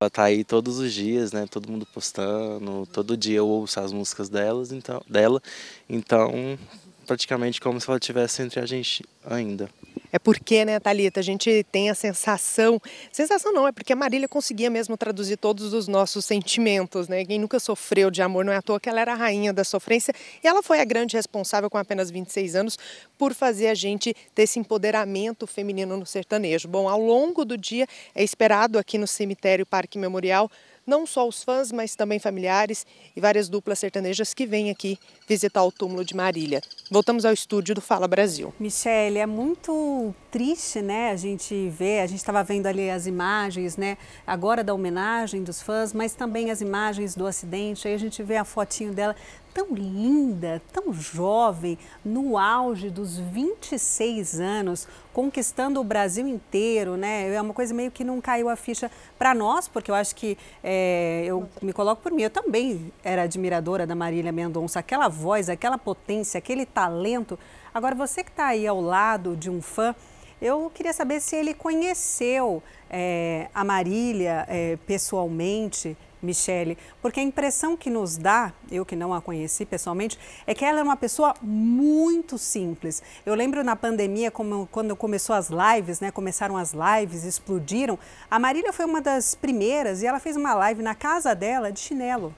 ela 0.00 0.08
tá 0.08 0.24
aí 0.24 0.42
todos 0.42 0.78
os 0.78 0.92
dias, 0.92 1.32
né? 1.32 1.46
Todo 1.48 1.70
mundo 1.70 1.86
postando, 1.86 2.88
todo 2.90 3.16
dia 3.16 3.38
eu 3.38 3.46
ouço 3.46 3.78
as 3.78 3.92
músicas 3.92 4.30
delas, 4.30 4.72
então, 4.72 5.02
dela. 5.06 5.40
Então, 5.88 6.58
praticamente 7.06 7.60
como 7.60 7.78
se 7.78 7.88
ela 7.88 7.98
estivesse 7.98 8.42
entre 8.42 8.58
a 8.58 8.66
gente 8.66 9.04
ainda. 9.24 9.68
É 10.12 10.18
porque, 10.18 10.62
né, 10.62 10.78
Thalita, 10.78 11.20
a 11.20 11.22
gente 11.22 11.64
tem 11.72 11.88
a 11.88 11.94
sensação. 11.94 12.78
Sensação 13.10 13.50
não, 13.50 13.66
é 13.66 13.72
porque 13.72 13.94
a 13.94 13.96
Marília 13.96 14.28
conseguia 14.28 14.68
mesmo 14.68 14.94
traduzir 14.94 15.38
todos 15.38 15.72
os 15.72 15.88
nossos 15.88 16.26
sentimentos, 16.26 17.08
né? 17.08 17.24
Quem 17.24 17.38
nunca 17.38 17.58
sofreu 17.58 18.10
de 18.10 18.20
amor 18.20 18.44
não 18.44 18.52
é 18.52 18.56
à 18.56 18.62
toa 18.62 18.78
que 18.78 18.90
ela 18.90 19.00
era 19.00 19.12
a 19.12 19.16
rainha 19.16 19.54
da 19.54 19.64
sofrência 19.64 20.14
e 20.44 20.46
ela 20.46 20.62
foi 20.62 20.80
a 20.80 20.84
grande 20.84 21.16
responsável 21.16 21.70
com 21.70 21.78
apenas 21.78 22.10
26 22.10 22.54
anos 22.54 22.78
por 23.16 23.32
fazer 23.32 23.68
a 23.68 23.74
gente 23.74 24.14
ter 24.34 24.42
esse 24.42 24.58
empoderamento 24.58 25.46
feminino 25.46 25.96
no 25.96 26.04
sertanejo. 26.04 26.68
Bom, 26.68 26.90
ao 26.90 27.00
longo 27.00 27.42
do 27.42 27.56
dia 27.56 27.86
é 28.14 28.22
esperado 28.22 28.78
aqui 28.78 28.98
no 28.98 29.06
cemitério 29.06 29.64
Parque 29.64 29.98
Memorial 29.98 30.50
não 30.86 31.06
só 31.06 31.26
os 31.26 31.42
fãs, 31.42 31.70
mas 31.70 31.94
também 31.94 32.18
familiares 32.18 32.86
e 33.14 33.20
várias 33.20 33.48
duplas 33.48 33.78
sertanejas 33.78 34.34
que 34.34 34.46
vêm 34.46 34.70
aqui 34.70 34.98
visitar 35.28 35.62
o 35.64 35.72
túmulo 35.72 36.04
de 36.04 36.14
Marília. 36.14 36.60
Voltamos 36.90 37.24
ao 37.24 37.32
estúdio 37.32 37.74
do 37.74 37.80
Fala 37.80 38.08
Brasil. 38.08 38.52
Michele, 38.58 39.18
é 39.18 39.26
muito 39.26 40.14
triste, 40.30 40.80
né? 40.80 41.10
A 41.10 41.16
gente 41.16 41.68
vê, 41.68 42.00
a 42.00 42.06
gente 42.06 42.18
estava 42.18 42.42
vendo 42.42 42.66
ali 42.66 42.90
as 42.90 43.06
imagens, 43.06 43.76
né? 43.76 43.96
Agora 44.26 44.64
da 44.64 44.74
homenagem 44.74 45.42
dos 45.42 45.62
fãs, 45.62 45.92
mas 45.92 46.14
também 46.14 46.50
as 46.50 46.60
imagens 46.60 47.14
do 47.14 47.26
acidente. 47.26 47.86
Aí 47.86 47.94
a 47.94 47.98
gente 47.98 48.22
vê 48.22 48.36
a 48.36 48.44
fotinho 48.44 48.92
dela 48.92 49.14
tão 49.52 49.74
linda, 49.74 50.62
tão 50.72 50.92
jovem, 50.92 51.78
no 52.04 52.38
auge 52.38 52.90
dos 52.90 53.18
26 53.18 54.40
anos, 54.40 54.88
conquistando 55.12 55.80
o 55.80 55.84
Brasil 55.84 56.26
inteiro, 56.26 56.96
né? 56.96 57.32
É 57.32 57.40
uma 57.40 57.54
coisa 57.54 57.74
meio 57.74 57.90
que 57.90 58.02
não 58.02 58.20
caiu 58.20 58.48
a 58.48 58.56
ficha 58.56 58.90
para 59.18 59.34
nós, 59.34 59.68
porque 59.68 59.90
eu 59.90 59.94
acho 59.94 60.14
que 60.16 60.38
é, 60.62 61.24
eu 61.26 61.48
me 61.60 61.72
coloco 61.72 62.02
por 62.02 62.12
mim, 62.12 62.22
eu 62.22 62.30
também 62.30 62.92
era 63.04 63.22
admiradora 63.22 63.86
da 63.86 63.94
Marília 63.94 64.32
Mendonça, 64.32 64.80
aquela 64.80 65.08
voz, 65.08 65.48
aquela 65.48 65.78
potência, 65.78 66.38
aquele 66.38 66.64
talento. 66.64 67.38
Agora, 67.74 67.94
você 67.94 68.24
que 68.24 68.30
está 68.30 68.46
aí 68.46 68.66
ao 68.66 68.80
lado 68.80 69.36
de 69.36 69.50
um 69.50 69.60
fã, 69.60 69.94
eu 70.40 70.70
queria 70.74 70.92
saber 70.92 71.20
se 71.20 71.36
ele 71.36 71.54
conheceu 71.54 72.62
é, 72.90 73.48
a 73.54 73.62
Marília 73.62 74.44
é, 74.48 74.76
pessoalmente, 74.86 75.96
Michele, 76.22 76.78
porque 77.00 77.18
a 77.18 77.22
impressão 77.22 77.76
que 77.76 77.90
nos 77.90 78.16
dá, 78.16 78.52
eu 78.70 78.86
que 78.86 78.94
não 78.94 79.12
a 79.12 79.20
conheci 79.20 79.66
pessoalmente, 79.66 80.18
é 80.46 80.54
que 80.54 80.64
ela 80.64 80.80
é 80.80 80.82
uma 80.82 80.96
pessoa 80.96 81.34
muito 81.42 82.38
simples. 82.38 83.02
Eu 83.26 83.34
lembro 83.34 83.64
na 83.64 83.74
pandemia, 83.74 84.30
como, 84.30 84.68
quando 84.70 84.94
começou 84.94 85.34
as 85.34 85.50
lives, 85.50 86.00
né, 86.00 86.10
começaram 86.10 86.56
as 86.56 86.72
lives, 86.72 87.24
explodiram, 87.24 87.98
a 88.30 88.38
Marília 88.38 88.72
foi 88.72 88.84
uma 88.84 89.00
das 89.00 89.34
primeiras 89.34 90.02
e 90.02 90.06
ela 90.06 90.20
fez 90.20 90.36
uma 90.36 90.54
live 90.54 90.82
na 90.82 90.94
casa 90.94 91.34
dela 91.34 91.72
de 91.72 91.80
chinelo. 91.80 92.34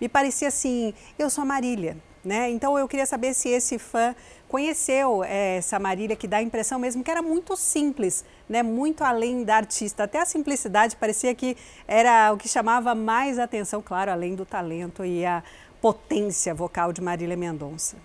Me 0.00 0.08
parecia 0.08 0.48
assim, 0.48 0.92
eu 1.18 1.30
sou 1.30 1.42
a 1.42 1.44
Marília, 1.44 1.96
né? 2.24 2.50
Então 2.50 2.78
eu 2.78 2.88
queria 2.88 3.06
saber 3.06 3.34
se 3.34 3.48
esse 3.48 3.78
fã 3.78 4.14
conheceu 4.50 5.22
é, 5.22 5.58
essa 5.58 5.78
Marília 5.78 6.16
que 6.16 6.26
dá 6.26 6.38
a 6.38 6.42
impressão 6.42 6.76
mesmo 6.76 7.04
que 7.04 7.10
era 7.10 7.22
muito 7.22 7.56
simples, 7.56 8.24
né? 8.48 8.64
Muito 8.64 9.04
além 9.04 9.44
da 9.44 9.56
artista. 9.56 10.02
Até 10.02 10.18
a 10.18 10.26
simplicidade 10.26 10.96
parecia 10.96 11.32
que 11.36 11.56
era 11.86 12.32
o 12.32 12.36
que 12.36 12.48
chamava 12.48 12.92
mais 12.92 13.38
atenção, 13.38 13.80
claro, 13.80 14.10
além 14.10 14.34
do 14.34 14.44
talento 14.44 15.04
e 15.04 15.24
a 15.24 15.44
potência 15.80 16.52
vocal 16.52 16.92
de 16.92 17.00
Marília 17.00 17.36
Mendonça. 17.36 17.96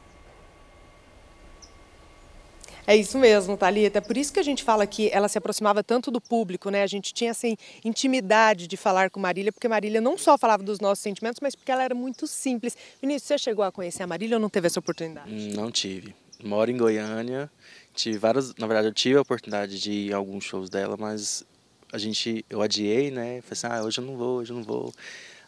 É 2.87 2.95
isso 2.95 3.17
mesmo, 3.17 3.57
Thalita. 3.57 3.97
É 3.97 4.01
por 4.01 4.15
isso 4.15 4.31
que 4.31 4.39
a 4.39 4.43
gente 4.43 4.63
fala 4.63 4.85
que 4.85 5.09
ela 5.11 5.27
se 5.27 5.39
aproximava 5.39 5.83
tanto 5.83 6.11
do 6.11 6.21
público, 6.21 6.69
né? 6.69 6.83
A 6.83 6.87
gente 6.87 7.11
tinha 7.11 7.31
assim 7.31 7.57
intimidade 7.83 8.67
de 8.67 8.77
falar 8.77 9.09
com 9.09 9.19
Marília, 9.19 9.51
porque 9.51 9.67
Marília 9.67 9.99
não 9.99 10.15
só 10.15 10.37
falava 10.37 10.61
dos 10.61 10.79
nossos 10.79 11.01
sentimentos, 11.01 11.39
mas 11.41 11.55
porque 11.55 11.71
ela 11.71 11.83
era 11.83 11.95
muito 11.95 12.27
simples. 12.27 12.77
Vinícius, 13.01 13.27
você 13.27 13.37
chegou 13.39 13.65
a 13.65 13.71
conhecer 13.71 14.03
a 14.03 14.07
Marília 14.07 14.37
ou 14.37 14.39
não 14.39 14.49
teve 14.49 14.67
essa 14.67 14.79
oportunidade? 14.79 15.31
Não 15.55 15.71
tive. 15.71 16.13
Moro 16.44 16.70
em 16.72 16.77
Goiânia. 16.77 17.50
Tive 17.94 18.18
várias, 18.18 18.54
na 18.56 18.68
verdade, 18.68 18.88
eu 18.88 18.94
tive 18.94 19.18
a 19.18 19.22
oportunidade 19.22 19.80
de 19.80 19.92
ir 19.92 20.13
a 20.13 20.18
alguns 20.18 20.44
shows 20.44 20.70
dela, 20.70 20.98
mas 20.98 21.46
a 21.92 21.98
gente, 21.98 22.46
eu 22.50 22.62
adiei, 22.62 23.10
né? 23.10 23.42
Falei 23.42 23.51
assim, 23.51 23.68
ah, 23.68 23.84
hoje 23.84 24.00
eu 24.00 24.06
não 24.06 24.18
vou, 24.18 24.39
hoje 24.39 24.51
eu 24.51 24.58
não 24.58 24.63
vou. 24.63 24.94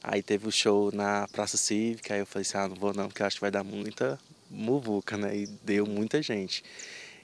Aí 0.01 0.23
teve 0.23 0.47
o 0.47 0.51
show 0.51 0.91
na 0.93 1.27
Praça 1.27 1.57
Cívica, 1.57 2.13
aí 2.13 2.21
eu 2.21 2.25
falei 2.25 2.43
assim, 2.43 2.57
ah, 2.57 2.67
não 2.67 2.75
vou 2.75 2.93
não, 2.93 3.07
porque 3.07 3.21
eu 3.21 3.25
acho 3.25 3.35
que 3.35 3.41
vai 3.41 3.51
dar 3.51 3.63
muita 3.63 4.17
muvuca, 4.49 5.17
né? 5.17 5.35
E 5.35 5.47
deu 5.63 5.85
muita 5.85 6.21
gente. 6.21 6.63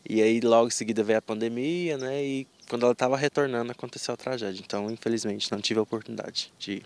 E 0.08 0.22
aí 0.22 0.42
logo 0.42 0.68
em 0.68 0.72
seguida 0.72 1.04
veio 1.04 1.20
a 1.20 1.22
pandemia, 1.22 1.98
né? 1.98 2.22
E 2.24 2.48
quando 2.68 2.84
ela 2.84 2.92
estava 2.92 3.16
retornando 3.16 3.72
aconteceu 3.72 4.14
a 4.14 4.18
tragédia. 4.18 4.62
Então, 4.62 4.92
infelizmente, 4.92 5.52
não 5.52 5.62
tive 5.62 5.80
a 5.80 5.84
oportunidade 5.84 6.52
de 6.60 6.74
ir. 6.74 6.86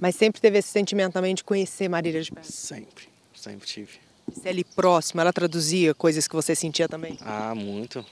Mas 0.00 0.14
sempre 0.14 0.40
teve 0.40 0.58
esse 0.58 0.68
sentimento 0.68 1.14
também 1.14 1.34
de 1.34 1.42
conhecer 1.42 1.88
Marília 1.88 2.22
de 2.22 2.30
perto? 2.30 2.52
Sempre, 2.52 3.08
sempre 3.34 3.66
tive. 3.66 4.11
Se 4.30 4.48
ali 4.48 4.64
próximo, 4.64 5.20
ela 5.20 5.32
traduzia 5.32 5.94
coisas 5.94 6.28
que 6.28 6.34
você 6.34 6.54
sentia 6.54 6.88
também? 6.88 7.18
Ah, 7.22 7.54
muito. 7.54 8.04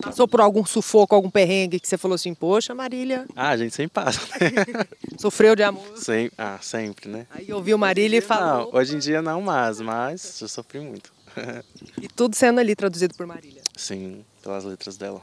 Passou 0.00 0.28
por 0.28 0.40
algum 0.40 0.64
sufoco, 0.64 1.14
algum 1.14 1.28
perrengue 1.28 1.80
que 1.80 1.88
você 1.88 1.98
falou 1.98 2.14
assim, 2.14 2.32
poxa, 2.32 2.74
Marília. 2.74 3.26
Ah, 3.34 3.50
a 3.50 3.56
gente 3.56 3.74
sempre 3.74 3.94
passa. 3.94 4.20
Né? 4.40 4.86
Sofreu 5.18 5.56
de 5.56 5.64
amor? 5.64 5.96
Sempre, 5.96 6.34
ah, 6.38 6.58
sempre, 6.62 7.08
né? 7.08 7.26
Aí 7.30 7.52
ouviu 7.52 7.76
Marília 7.76 8.18
e 8.18 8.20
falou. 8.20 8.70
Não, 8.72 8.78
hoje 8.78 8.94
em 8.94 8.98
dia 8.98 9.20
não 9.20 9.42
mais, 9.42 9.80
mas 9.80 10.40
eu 10.40 10.48
sofri 10.48 10.78
muito. 10.80 11.12
e 12.00 12.08
tudo 12.08 12.36
sendo 12.36 12.60
ali 12.60 12.76
traduzido 12.76 13.14
por 13.14 13.26
Marília? 13.26 13.62
Sim, 13.76 14.24
pelas 14.42 14.64
letras 14.64 14.96
dela. 14.96 15.20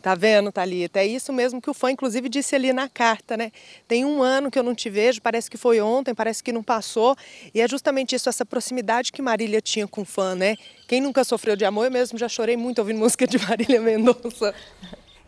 Tá 0.00 0.14
vendo, 0.14 0.50
Thalita? 0.50 1.00
É 1.00 1.06
isso 1.06 1.32
mesmo 1.32 1.62
que 1.62 1.70
o 1.70 1.74
fã, 1.74 1.90
inclusive, 1.90 2.28
disse 2.28 2.56
ali 2.56 2.72
na 2.72 2.88
carta, 2.88 3.36
né? 3.36 3.52
Tem 3.86 4.04
um 4.04 4.22
ano 4.22 4.50
que 4.50 4.58
eu 4.58 4.62
não 4.62 4.74
te 4.74 4.90
vejo, 4.90 5.22
parece 5.22 5.50
que 5.50 5.56
foi 5.56 5.80
ontem, 5.80 6.14
parece 6.14 6.42
que 6.42 6.52
não 6.52 6.62
passou. 6.62 7.16
E 7.54 7.60
é 7.60 7.68
justamente 7.68 8.14
isso, 8.14 8.28
essa 8.28 8.44
proximidade 8.44 9.12
que 9.12 9.22
Marília 9.22 9.60
tinha 9.60 9.86
com 9.86 10.02
o 10.02 10.04
fã, 10.04 10.34
né? 10.34 10.56
Quem 10.88 11.00
nunca 11.00 11.22
sofreu 11.22 11.54
de 11.54 11.64
amor, 11.64 11.84
eu 11.86 11.90
mesmo 11.90 12.18
já 12.18 12.28
chorei 12.28 12.56
muito 12.56 12.80
ouvindo 12.80 12.98
música 13.00 13.26
de 13.26 13.38
Marília 13.38 13.80
Mendonça. 13.80 14.54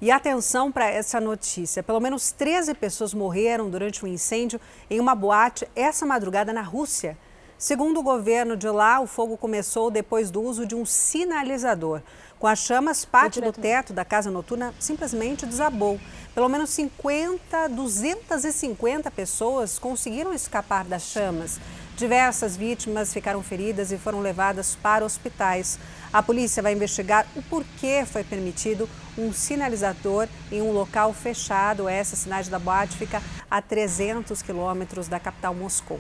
E 0.00 0.10
atenção 0.10 0.72
para 0.72 0.88
essa 0.90 1.20
notícia: 1.20 1.82
pelo 1.82 2.00
menos 2.00 2.32
13 2.32 2.74
pessoas 2.74 3.14
morreram 3.14 3.70
durante 3.70 4.04
um 4.04 4.08
incêndio 4.08 4.60
em 4.90 4.98
uma 4.98 5.14
boate 5.14 5.66
essa 5.74 6.04
madrugada 6.04 6.52
na 6.52 6.62
Rússia. 6.62 7.16
Segundo 7.56 8.00
o 8.00 8.02
governo 8.02 8.56
de 8.56 8.68
lá, 8.68 9.00
o 9.00 9.06
fogo 9.06 9.36
começou 9.36 9.90
depois 9.90 10.30
do 10.30 10.42
uso 10.42 10.66
de 10.66 10.74
um 10.74 10.84
sinalizador. 10.84 12.02
Com 12.44 12.48
as 12.48 12.58
chamas, 12.58 13.06
parte 13.06 13.40
do 13.40 13.50
teto 13.50 13.94
da 13.94 14.04
casa 14.04 14.30
noturna 14.30 14.74
simplesmente 14.78 15.46
desabou. 15.46 15.98
Pelo 16.34 16.46
menos 16.46 16.68
50, 16.68 17.70
250 17.70 19.10
pessoas 19.10 19.78
conseguiram 19.78 20.30
escapar 20.30 20.84
das 20.84 21.04
chamas. 21.04 21.58
Diversas 21.96 22.54
vítimas 22.54 23.14
ficaram 23.14 23.42
feridas 23.42 23.92
e 23.92 23.96
foram 23.96 24.20
levadas 24.20 24.76
para 24.82 25.06
hospitais. 25.06 25.78
A 26.12 26.22
polícia 26.22 26.62
vai 26.62 26.74
investigar 26.74 27.26
o 27.34 27.40
porquê 27.44 28.04
foi 28.04 28.22
permitido 28.22 28.86
um 29.16 29.32
sinalizador 29.32 30.28
em 30.52 30.60
um 30.60 30.70
local 30.70 31.14
fechado. 31.14 31.88
Essa 31.88 32.14
cidade 32.14 32.50
da 32.50 32.58
Boate 32.58 32.94
fica 32.98 33.22
a 33.50 33.62
300 33.62 34.42
quilômetros 34.42 35.08
da 35.08 35.18
capital 35.18 35.54
Moscou. 35.54 35.98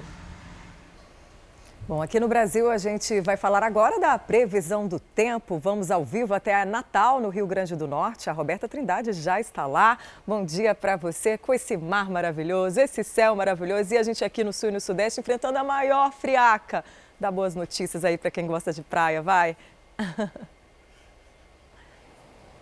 Bom, 1.86 2.00
aqui 2.00 2.18
no 2.18 2.26
Brasil 2.26 2.70
a 2.70 2.78
gente 2.78 3.20
vai 3.20 3.36
falar 3.36 3.62
agora 3.62 4.00
da 4.00 4.18
previsão 4.18 4.88
do 4.88 4.98
tempo. 4.98 5.58
Vamos 5.58 5.90
ao 5.90 6.02
vivo 6.02 6.32
até 6.32 6.64
Natal, 6.64 7.20
no 7.20 7.28
Rio 7.28 7.46
Grande 7.46 7.76
do 7.76 7.86
Norte. 7.86 8.30
A 8.30 8.32
Roberta 8.32 8.66
Trindade 8.66 9.12
já 9.12 9.38
está 9.38 9.66
lá. 9.66 9.98
Bom 10.26 10.46
dia 10.46 10.74
para 10.74 10.96
você 10.96 11.36
com 11.36 11.52
esse 11.52 11.76
mar 11.76 12.08
maravilhoso, 12.08 12.80
esse 12.80 13.04
céu 13.04 13.36
maravilhoso 13.36 13.92
e 13.92 13.98
a 13.98 14.02
gente 14.02 14.24
aqui 14.24 14.42
no 14.42 14.50
Sul 14.50 14.70
e 14.70 14.72
no 14.72 14.80
Sudeste 14.80 15.20
enfrentando 15.20 15.58
a 15.58 15.64
maior 15.64 16.10
friaca. 16.10 16.82
Dá 17.20 17.30
boas 17.30 17.54
notícias 17.54 18.02
aí 18.02 18.16
para 18.16 18.30
quem 18.30 18.46
gosta 18.46 18.72
de 18.72 18.80
praia, 18.80 19.20
vai. 19.20 19.54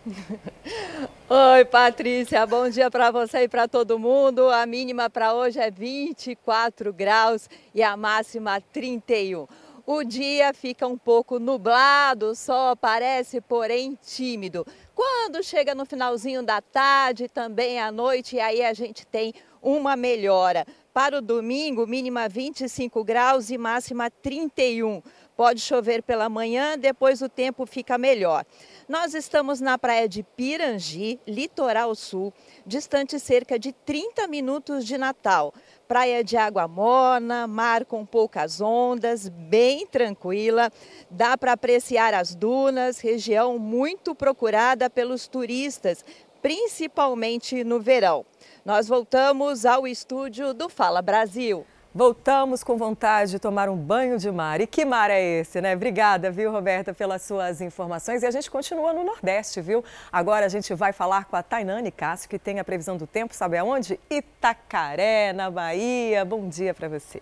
Oi, 1.31 1.65
Patrícia, 1.67 2.45
bom 2.45 2.69
dia 2.69 2.91
para 2.91 3.11
você 3.11 3.43
e 3.45 3.49
para 3.49 3.69
todo 3.69 3.99
mundo. 3.99 4.49
A 4.49 4.67
mínima 4.67 5.09
para 5.09 5.33
hoje 5.33 5.61
é 5.61 5.71
24 5.71 6.93
graus 6.93 7.49
e 7.73 7.83
a 7.83 7.97
máxima 7.97 8.61
31. 8.73 9.47
O 9.87 10.03
dia 10.03 10.53
fica 10.53 10.87
um 10.87 10.99
pouco 10.99 11.39
nublado, 11.39 12.31
o 12.31 12.35
sol 12.35 12.71
aparece, 12.71 13.41
porém 13.41 13.97
tímido. 14.03 14.67
Quando 14.95 15.43
chega 15.43 15.75
no 15.75 15.85
finalzinho 15.85 16.43
da 16.43 16.61
tarde, 16.61 17.29
também 17.29 17.81
à 17.81 17.91
noite, 17.93 18.41
aí 18.41 18.63
a 18.63 18.73
gente 18.73 19.07
tem 19.07 19.33
uma 19.61 19.95
melhora. 19.95 20.67
Para 20.93 21.19
o 21.19 21.23
domingo, 21.23 21.87
mínima 21.87 22.29
25 22.29 23.03
graus 23.05 23.51
e 23.51 23.59
máxima 23.59 24.11
31. 24.11 25.01
Pode 25.37 25.61
chover 25.61 26.03
pela 26.03 26.29
manhã, 26.29 26.79
depois 26.79 27.23
o 27.23 27.29
tempo 27.29 27.65
fica 27.65 27.97
melhor. 27.97 28.45
Nós 28.89 29.15
estamos 29.15 29.61
na 29.61 29.79
praia 29.79 30.09
de 30.09 30.25
Pirangi, 30.25 31.21
litoral 31.27 31.95
sul, 31.95 32.33
distante 32.67 33.19
cerca 33.21 33.57
de 33.57 33.73
30 33.73 34.27
minutos 34.27 34.85
de 34.85 34.99
Natal. 34.99 35.55
Praia 35.87 36.25
de 36.25 36.37
água 36.37 36.67
morna, 36.67 37.47
mar 37.47 37.85
com 37.85 38.05
poucas 38.05 38.61
ondas, 38.61 39.29
bem 39.29 39.87
tranquila. 39.87 40.71
Dá 41.09 41.39
para 41.39 41.53
apreciar 41.53 42.13
as 42.13 42.35
dunas, 42.35 42.99
região 42.99 43.57
muito 43.57 44.17
procurada 44.17 44.91
pelos 44.91 45.29
turistas, 45.29 46.05
principalmente 46.41 47.63
no 47.63 47.79
verão. 47.79 48.27
Nós 48.65 48.89
voltamos 48.89 49.65
ao 49.65 49.87
estúdio 49.87 50.53
do 50.53 50.69
Fala 50.69 51.01
Brasil. 51.01 51.65
Voltamos 51.95 52.65
com 52.65 52.79
vontade 52.79 53.33
de 53.33 53.39
tomar 53.39 53.69
um 53.69 53.77
banho 53.77 54.17
de 54.19 54.31
mar. 54.31 54.63
E 54.63 54.67
que 54.67 54.83
mar 54.83 55.11
é 55.11 55.21
esse, 55.23 55.61
né? 55.61 55.75
Obrigada, 55.75 56.31
viu, 56.31 56.51
Roberta, 56.51 56.95
pelas 56.95 57.21
suas 57.21 57.61
informações. 57.61 58.23
E 58.23 58.27
a 58.27 58.31
gente 58.31 58.51
continua 58.51 58.95
no 58.95 59.05
Nordeste, 59.05 59.61
viu? 59.61 59.85
Agora 60.11 60.47
a 60.47 60.49
gente 60.49 60.73
vai 60.73 60.95
falar 60.95 61.27
com 61.27 61.37
a 61.37 61.43
Tainane 61.43 61.91
Cássio, 61.91 62.31
que 62.31 62.39
tem 62.39 62.59
a 62.59 62.65
previsão 62.65 62.97
do 62.97 63.07
tempo, 63.07 63.35
sabe 63.35 63.59
aonde? 63.59 64.01
Itacaré, 64.09 65.35
na 65.35 65.51
Bahia. 65.51 66.25
Bom 66.25 66.49
dia 66.49 66.73
para 66.73 66.89
você. 66.89 67.21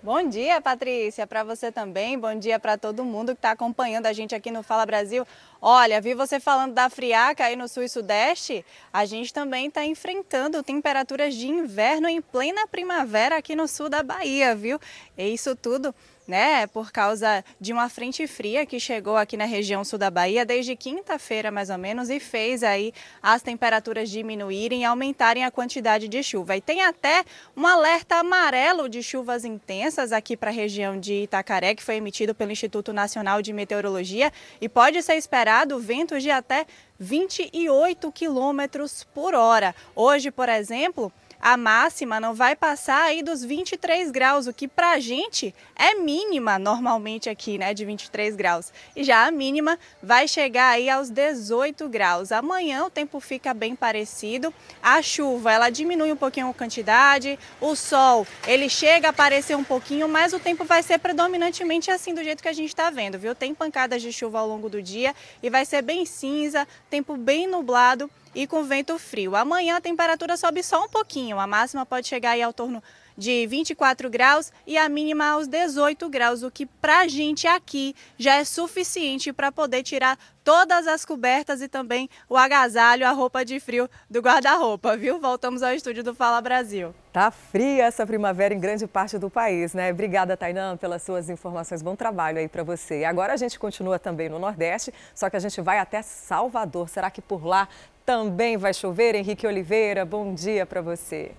Bom 0.00 0.28
dia, 0.28 0.60
Patrícia, 0.60 1.26
para 1.26 1.42
você 1.42 1.72
também. 1.72 2.16
Bom 2.16 2.32
dia 2.38 2.56
para 2.60 2.78
todo 2.78 3.04
mundo 3.04 3.32
que 3.32 3.40
está 3.40 3.50
acompanhando 3.50 4.06
a 4.06 4.12
gente 4.12 4.32
aqui 4.32 4.48
no 4.48 4.62
Fala 4.62 4.86
Brasil. 4.86 5.26
Olha, 5.60 6.00
vi 6.00 6.14
você 6.14 6.38
falando 6.38 6.72
da 6.72 6.88
friaca 6.88 7.44
aí 7.44 7.56
no 7.56 7.66
sul 7.66 7.82
e 7.82 7.88
sudeste. 7.88 8.64
A 8.92 9.04
gente 9.04 9.34
também 9.34 9.66
está 9.66 9.84
enfrentando 9.84 10.62
temperaturas 10.62 11.34
de 11.34 11.48
inverno 11.48 12.08
em 12.08 12.20
plena 12.20 12.64
primavera 12.68 13.38
aqui 13.38 13.56
no 13.56 13.66
sul 13.66 13.88
da 13.88 14.00
Bahia, 14.00 14.54
viu? 14.54 14.78
E 15.16 15.34
isso 15.34 15.56
tudo 15.56 15.92
né, 16.28 16.66
por 16.66 16.92
causa 16.92 17.42
de 17.58 17.72
uma 17.72 17.88
frente 17.88 18.26
fria 18.26 18.66
que 18.66 18.78
chegou 18.78 19.16
aqui 19.16 19.34
na 19.34 19.46
região 19.46 19.82
sul 19.82 19.98
da 19.98 20.10
Bahia 20.10 20.44
desde 20.44 20.76
quinta-feira, 20.76 21.50
mais 21.50 21.70
ou 21.70 21.78
menos, 21.78 22.10
e 22.10 22.20
fez 22.20 22.62
aí 22.62 22.92
as 23.22 23.40
temperaturas 23.40 24.10
diminuírem 24.10 24.82
e 24.82 24.84
aumentarem 24.84 25.46
a 25.46 25.50
quantidade 25.50 26.06
de 26.06 26.22
chuva. 26.22 26.54
E 26.54 26.60
tem 26.60 26.82
até 26.82 27.24
um 27.56 27.66
alerta 27.66 28.16
amarelo 28.16 28.90
de 28.90 29.02
chuvas 29.02 29.42
intensas 29.42 30.12
aqui 30.12 30.36
para 30.36 30.50
a 30.50 30.52
região 30.52 31.00
de 31.00 31.22
Itacaré, 31.22 31.74
que 31.74 31.82
foi 31.82 31.96
emitido 31.96 32.34
pelo 32.34 32.52
Instituto 32.52 32.92
Nacional 32.92 33.40
de 33.40 33.54
Meteorologia, 33.54 34.30
e 34.60 34.68
pode 34.68 35.00
ser 35.02 35.14
esperado 35.14 35.78
ventos 35.78 36.22
de 36.22 36.30
até 36.30 36.66
28 36.98 38.12
quilômetros 38.12 39.04
por 39.14 39.34
hora. 39.34 39.74
Hoje, 39.96 40.30
por 40.30 40.50
exemplo, 40.50 41.10
a 41.40 41.56
máxima 41.56 42.18
não 42.18 42.34
vai 42.34 42.56
passar 42.56 43.04
aí 43.04 43.22
dos 43.22 43.44
23 43.44 44.10
graus, 44.10 44.46
o 44.46 44.52
que 44.52 44.66
para 44.66 44.92
a 44.92 45.00
gente 45.00 45.54
é 45.76 45.94
mínima 45.94 46.58
normalmente 46.58 47.30
aqui, 47.30 47.58
né, 47.58 47.72
de 47.72 47.84
23 47.84 48.34
graus. 48.36 48.72
E 48.96 49.04
já 49.04 49.26
a 49.26 49.30
mínima 49.30 49.78
vai 50.02 50.26
chegar 50.26 50.70
aí 50.70 50.90
aos 50.90 51.10
18 51.10 51.88
graus. 51.88 52.32
Amanhã 52.32 52.84
o 52.84 52.90
tempo 52.90 53.20
fica 53.20 53.54
bem 53.54 53.76
parecido. 53.76 54.52
A 54.82 55.00
chuva, 55.00 55.52
ela 55.52 55.70
diminui 55.70 56.12
um 56.12 56.16
pouquinho 56.16 56.48
a 56.48 56.54
quantidade, 56.54 57.38
o 57.60 57.76
sol, 57.76 58.26
ele 58.46 58.68
chega 58.68 59.08
a 59.08 59.10
aparecer 59.10 59.56
um 59.56 59.64
pouquinho, 59.64 60.08
mas 60.08 60.32
o 60.32 60.38
tempo 60.38 60.64
vai 60.64 60.82
ser 60.82 60.98
predominantemente 60.98 61.90
assim 61.90 62.14
do 62.14 62.22
jeito 62.22 62.42
que 62.42 62.48
a 62.48 62.52
gente 62.52 62.68
está 62.68 62.90
vendo, 62.90 63.18
viu? 63.18 63.34
Tem 63.34 63.54
pancadas 63.54 64.02
de 64.02 64.12
chuva 64.12 64.40
ao 64.40 64.48
longo 64.48 64.68
do 64.68 64.82
dia 64.82 65.14
e 65.42 65.48
vai 65.48 65.64
ser 65.64 65.82
bem 65.82 66.04
cinza, 66.04 66.66
tempo 66.90 67.16
bem 67.16 67.46
nublado 67.46 68.10
e 68.38 68.46
com 68.46 68.62
vento 68.62 68.96
frio. 69.00 69.34
Amanhã 69.34 69.78
a 69.78 69.80
temperatura 69.80 70.36
sobe 70.36 70.62
só 70.62 70.84
um 70.84 70.88
pouquinho, 70.88 71.40
a 71.40 71.46
máxima 71.46 71.84
pode 71.84 72.06
chegar 72.06 72.30
aí 72.30 72.42
ao 72.42 72.52
torno 72.52 72.80
de 73.16 73.48
24 73.48 74.08
graus 74.08 74.52
e 74.64 74.78
a 74.78 74.88
mínima 74.88 75.30
aos 75.30 75.48
18 75.48 76.08
graus, 76.08 76.44
o 76.44 76.50
que 76.52 76.64
para 76.64 77.00
a 77.00 77.08
gente 77.08 77.48
aqui 77.48 77.96
já 78.16 78.36
é 78.36 78.44
suficiente 78.44 79.32
para 79.32 79.50
poder 79.50 79.82
tirar 79.82 80.16
todas 80.44 80.86
as 80.86 81.04
cobertas 81.04 81.60
e 81.60 81.66
também 81.66 82.08
o 82.28 82.36
agasalho, 82.36 83.04
a 83.04 83.10
roupa 83.10 83.44
de 83.44 83.58
frio 83.58 83.90
do 84.08 84.20
guarda-roupa, 84.20 84.96
viu? 84.96 85.18
Voltamos 85.18 85.64
ao 85.64 85.72
estúdio 85.72 86.04
do 86.04 86.14
Fala 86.14 86.40
Brasil. 86.40 86.94
Tá 87.12 87.32
fria 87.32 87.86
essa 87.86 88.06
primavera 88.06 88.54
em 88.54 88.60
grande 88.60 88.86
parte 88.86 89.18
do 89.18 89.28
país, 89.28 89.74
né? 89.74 89.90
Obrigada, 89.90 90.36
Tainã, 90.36 90.76
pelas 90.76 91.02
suas 91.02 91.28
informações. 91.28 91.82
Bom 91.82 91.96
trabalho 91.96 92.38
aí 92.38 92.46
para 92.46 92.62
você. 92.62 93.00
E 93.00 93.04
agora 93.04 93.32
a 93.32 93.36
gente 93.36 93.58
continua 93.58 93.98
também 93.98 94.28
no 94.28 94.38
Nordeste, 94.38 94.94
só 95.12 95.28
que 95.28 95.36
a 95.36 95.40
gente 95.40 95.60
vai 95.60 95.80
até 95.80 96.02
Salvador. 96.02 96.88
Será 96.88 97.10
que 97.10 97.20
por 97.20 97.44
lá 97.44 97.68
também 98.08 98.56
vai 98.56 98.72
chover? 98.72 99.14
Henrique 99.14 99.46
Oliveira, 99.46 100.02
bom 100.02 100.32
dia 100.32 100.64
para 100.64 100.80
você. 100.80 101.32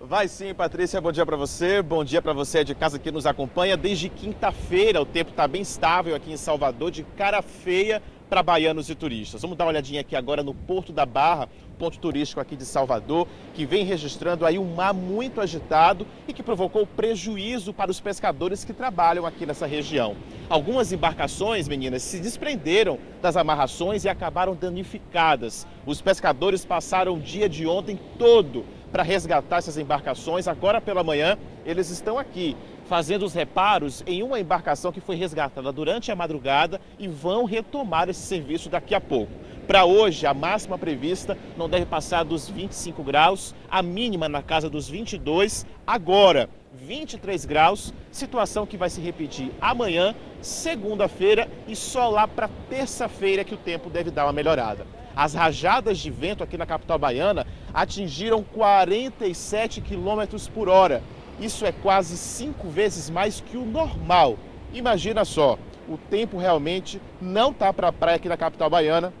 Vai 0.00 0.26
sim, 0.26 0.52
Patrícia. 0.52 1.00
Bom 1.00 1.12
dia 1.12 1.24
para 1.24 1.36
você. 1.36 1.80
Bom 1.80 2.02
dia 2.02 2.20
para 2.20 2.32
você 2.32 2.64
de 2.64 2.74
casa 2.74 2.98
que 2.98 3.12
nos 3.12 3.26
acompanha. 3.26 3.76
Desde 3.76 4.08
quinta-feira 4.08 5.00
o 5.00 5.06
tempo 5.06 5.30
está 5.30 5.46
bem 5.46 5.62
estável 5.62 6.16
aqui 6.16 6.32
em 6.32 6.36
Salvador, 6.36 6.90
de 6.90 7.04
cara 7.16 7.42
feia 7.42 8.02
para 8.30 8.44
baianos 8.44 8.88
e 8.88 8.94
turistas. 8.94 9.42
Vamos 9.42 9.56
dar 9.58 9.64
uma 9.64 9.70
olhadinha 9.70 10.00
aqui 10.02 10.14
agora 10.14 10.40
no 10.40 10.54
Porto 10.54 10.92
da 10.92 11.04
Barra, 11.04 11.48
ponto 11.76 11.98
turístico 11.98 12.40
aqui 12.40 12.54
de 12.54 12.64
Salvador, 12.64 13.26
que 13.54 13.66
vem 13.66 13.84
registrando 13.84 14.46
aí 14.46 14.56
um 14.56 14.72
mar 14.72 14.94
muito 14.94 15.40
agitado 15.40 16.06
e 16.28 16.32
que 16.32 16.42
provocou 16.42 16.86
prejuízo 16.86 17.74
para 17.74 17.90
os 17.90 17.98
pescadores 17.98 18.64
que 18.64 18.72
trabalham 18.72 19.26
aqui 19.26 19.44
nessa 19.44 19.66
região. 19.66 20.14
Algumas 20.48 20.92
embarcações, 20.92 21.66
meninas, 21.66 22.02
se 22.02 22.20
desprenderam 22.20 22.98
das 23.20 23.36
amarrações 23.36 24.04
e 24.04 24.08
acabaram 24.08 24.54
danificadas. 24.54 25.66
Os 25.84 26.00
pescadores 26.00 26.64
passaram 26.64 27.14
o 27.14 27.20
dia 27.20 27.48
de 27.48 27.66
ontem 27.66 27.98
todo 28.16 28.64
para 28.92 29.02
resgatar 29.02 29.58
essas 29.58 29.76
embarcações. 29.76 30.46
Agora 30.46 30.80
pela 30.80 31.02
manhã, 31.02 31.36
eles 31.66 31.90
estão 31.90 32.16
aqui 32.16 32.56
fazendo 32.90 33.24
os 33.24 33.34
reparos 33.34 34.02
em 34.04 34.20
uma 34.20 34.40
embarcação 34.40 34.90
que 34.90 35.00
foi 35.00 35.14
resgatada 35.14 35.70
durante 35.70 36.10
a 36.10 36.16
madrugada 36.16 36.80
e 36.98 37.06
vão 37.06 37.44
retomar 37.44 38.08
esse 38.08 38.22
serviço 38.22 38.68
daqui 38.68 38.96
a 38.96 39.00
pouco. 39.00 39.30
Para 39.64 39.84
hoje, 39.84 40.26
a 40.26 40.34
máxima 40.34 40.76
prevista 40.76 41.38
não 41.56 41.68
deve 41.68 41.86
passar 41.86 42.24
dos 42.24 42.50
25 42.50 43.04
graus, 43.04 43.54
a 43.70 43.80
mínima 43.80 44.28
na 44.28 44.42
casa 44.42 44.68
dos 44.68 44.88
22. 44.88 45.64
Agora, 45.86 46.50
23 46.74 47.44
graus, 47.44 47.94
situação 48.10 48.66
que 48.66 48.76
vai 48.76 48.90
se 48.90 49.00
repetir 49.00 49.52
amanhã, 49.60 50.12
segunda-feira 50.42 51.48
e 51.68 51.76
só 51.76 52.08
lá 52.08 52.26
para 52.26 52.50
terça-feira 52.68 53.44
que 53.44 53.54
o 53.54 53.58
tempo 53.58 53.88
deve 53.88 54.10
dar 54.10 54.26
uma 54.26 54.32
melhorada. 54.32 54.84
As 55.14 55.32
rajadas 55.32 55.98
de 55.98 56.10
vento 56.10 56.42
aqui 56.42 56.58
na 56.58 56.66
capital 56.66 56.98
baiana 56.98 57.46
atingiram 57.72 58.42
47 58.42 59.80
km 59.80 60.36
por 60.52 60.68
hora. 60.68 61.04
Isso 61.40 61.64
é 61.64 61.72
quase 61.72 62.18
cinco 62.18 62.68
vezes 62.68 63.08
mais 63.08 63.40
que 63.40 63.56
o 63.56 63.64
normal. 63.64 64.38
Imagina 64.74 65.24
só, 65.24 65.58
o 65.88 65.96
tempo 65.96 66.36
realmente 66.36 67.00
não 67.20 67.50
está 67.50 67.72
para 67.72 67.88
a 67.88 67.92
praia 67.92 68.16
aqui 68.16 68.28
na 68.28 68.36
capital 68.36 68.68
baiana 68.68 69.12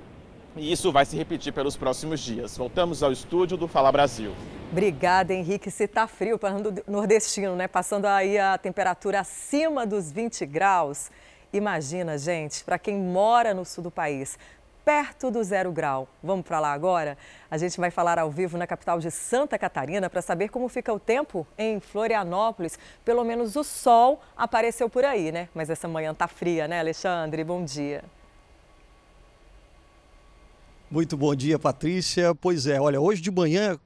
e 0.54 0.70
isso 0.70 0.92
vai 0.92 1.06
se 1.06 1.16
repetir 1.16 1.52
pelos 1.52 1.76
próximos 1.76 2.20
dias. 2.20 2.58
Voltamos 2.58 3.02
ao 3.02 3.10
estúdio 3.10 3.56
do 3.56 3.66
Fala 3.66 3.90
Brasil. 3.90 4.34
Obrigada, 4.70 5.32
Henrique. 5.32 5.70
Se 5.70 5.84
está 5.84 6.06
frio, 6.06 6.38
falando 6.38 6.82
nordestino, 6.86 7.56
né? 7.56 7.66
Passando 7.66 8.04
aí 8.04 8.38
a 8.38 8.58
temperatura 8.58 9.20
acima 9.20 9.86
dos 9.86 10.12
20 10.12 10.44
graus. 10.44 11.10
Imagina, 11.52 12.18
gente, 12.18 12.62
para 12.62 12.78
quem 12.78 12.96
mora 12.96 13.54
no 13.54 13.64
sul 13.64 13.82
do 13.82 13.90
país, 13.90 14.38
perto 14.84 15.30
do 15.30 15.42
zero 15.42 15.72
grau. 15.72 16.08
Vamos 16.22 16.44
para 16.44 16.60
lá 16.60 16.72
agora? 16.72 17.16
A 17.50 17.58
gente 17.58 17.78
vai 17.78 17.90
falar 17.90 18.18
ao 18.18 18.30
vivo 18.30 18.56
na 18.58 18.66
capital 18.66 18.98
de 18.98 19.10
Santa 19.10 19.58
Catarina 19.58 20.08
para 20.08 20.22
saber 20.22 20.48
como 20.48 20.68
fica 20.68 20.92
o 20.92 20.98
tempo 20.98 21.46
em 21.56 21.80
Florianópolis. 21.80 22.78
Pelo 23.04 23.24
menos 23.24 23.56
o 23.56 23.64
sol 23.64 24.20
apareceu 24.36 24.88
por 24.88 25.04
aí, 25.04 25.30
né? 25.32 25.48
Mas 25.54 25.70
essa 25.70 25.88
manhã 25.88 26.14
tá 26.14 26.28
fria, 26.28 26.66
né, 26.66 26.80
Alexandre? 26.80 27.44
Bom 27.44 27.64
dia. 27.64 28.04
Muito 30.90 31.16
bom 31.16 31.34
dia, 31.34 31.58
Patrícia. 31.58 32.34
Pois 32.34 32.66
é, 32.66 32.80
olha, 32.80 33.00
hoje 33.00 33.22
de 33.22 33.30
manhã 33.30 33.78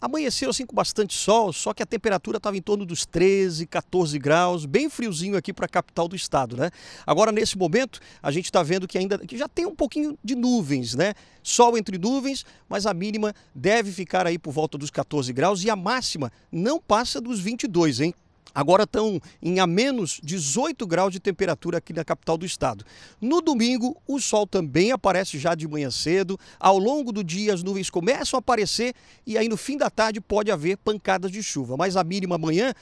amanheceu 0.00 0.50
assim 0.50 0.64
com 0.64 0.74
bastante 0.74 1.14
sol, 1.14 1.52
só 1.52 1.74
que 1.74 1.82
a 1.82 1.86
temperatura 1.86 2.38
estava 2.38 2.56
em 2.56 2.62
torno 2.62 2.86
dos 2.86 3.04
13, 3.04 3.66
14 3.66 4.18
graus, 4.18 4.64
bem 4.64 4.88
friozinho 4.88 5.36
aqui 5.36 5.52
para 5.52 5.66
a 5.66 5.68
capital 5.68 6.08
do 6.08 6.16
estado, 6.16 6.56
né? 6.56 6.70
Agora 7.06 7.30
nesse 7.30 7.58
momento 7.58 8.00
a 8.22 8.30
gente 8.30 8.46
está 8.46 8.62
vendo 8.62 8.88
que 8.88 8.96
ainda 8.96 9.18
que 9.18 9.36
já 9.36 9.48
tem 9.48 9.66
um 9.66 9.74
pouquinho 9.74 10.18
de 10.24 10.34
nuvens, 10.34 10.94
né? 10.94 11.14
Sol 11.42 11.76
entre 11.76 11.98
nuvens, 11.98 12.44
mas 12.68 12.86
a 12.86 12.94
mínima 12.94 13.34
deve 13.54 13.92
ficar 13.92 14.26
aí 14.26 14.38
por 14.38 14.52
volta 14.52 14.78
dos 14.78 14.90
14 14.90 15.32
graus 15.32 15.62
e 15.64 15.70
a 15.70 15.76
máxima 15.76 16.32
não 16.50 16.80
passa 16.80 17.20
dos 17.20 17.40
22, 17.40 18.00
hein? 18.00 18.14
Agora 18.54 18.84
estão 18.84 19.20
em 19.42 19.60
a 19.60 19.66
menos 19.66 20.20
18 20.22 20.86
graus 20.86 21.12
de 21.12 21.20
temperatura 21.20 21.78
aqui 21.78 21.92
na 21.92 22.04
capital 22.04 22.36
do 22.36 22.44
estado. 22.44 22.84
No 23.20 23.40
domingo, 23.40 23.96
o 24.06 24.20
sol 24.20 24.46
também 24.46 24.92
aparece 24.92 25.38
já 25.38 25.54
de 25.54 25.68
manhã 25.68 25.90
cedo. 25.90 26.38
Ao 26.58 26.78
longo 26.78 27.12
do 27.12 27.22
dia, 27.22 27.54
as 27.54 27.62
nuvens 27.62 27.90
começam 27.90 28.36
a 28.36 28.40
aparecer 28.40 28.94
e 29.26 29.38
aí 29.38 29.48
no 29.48 29.56
fim 29.56 29.76
da 29.76 29.90
tarde 29.90 30.20
pode 30.20 30.50
haver 30.50 30.76
pancadas 30.76 31.30
de 31.30 31.42
chuva. 31.42 31.76
Mas 31.76 31.96
a 31.96 32.04
mínima 32.04 32.34
amanhã 32.34 32.74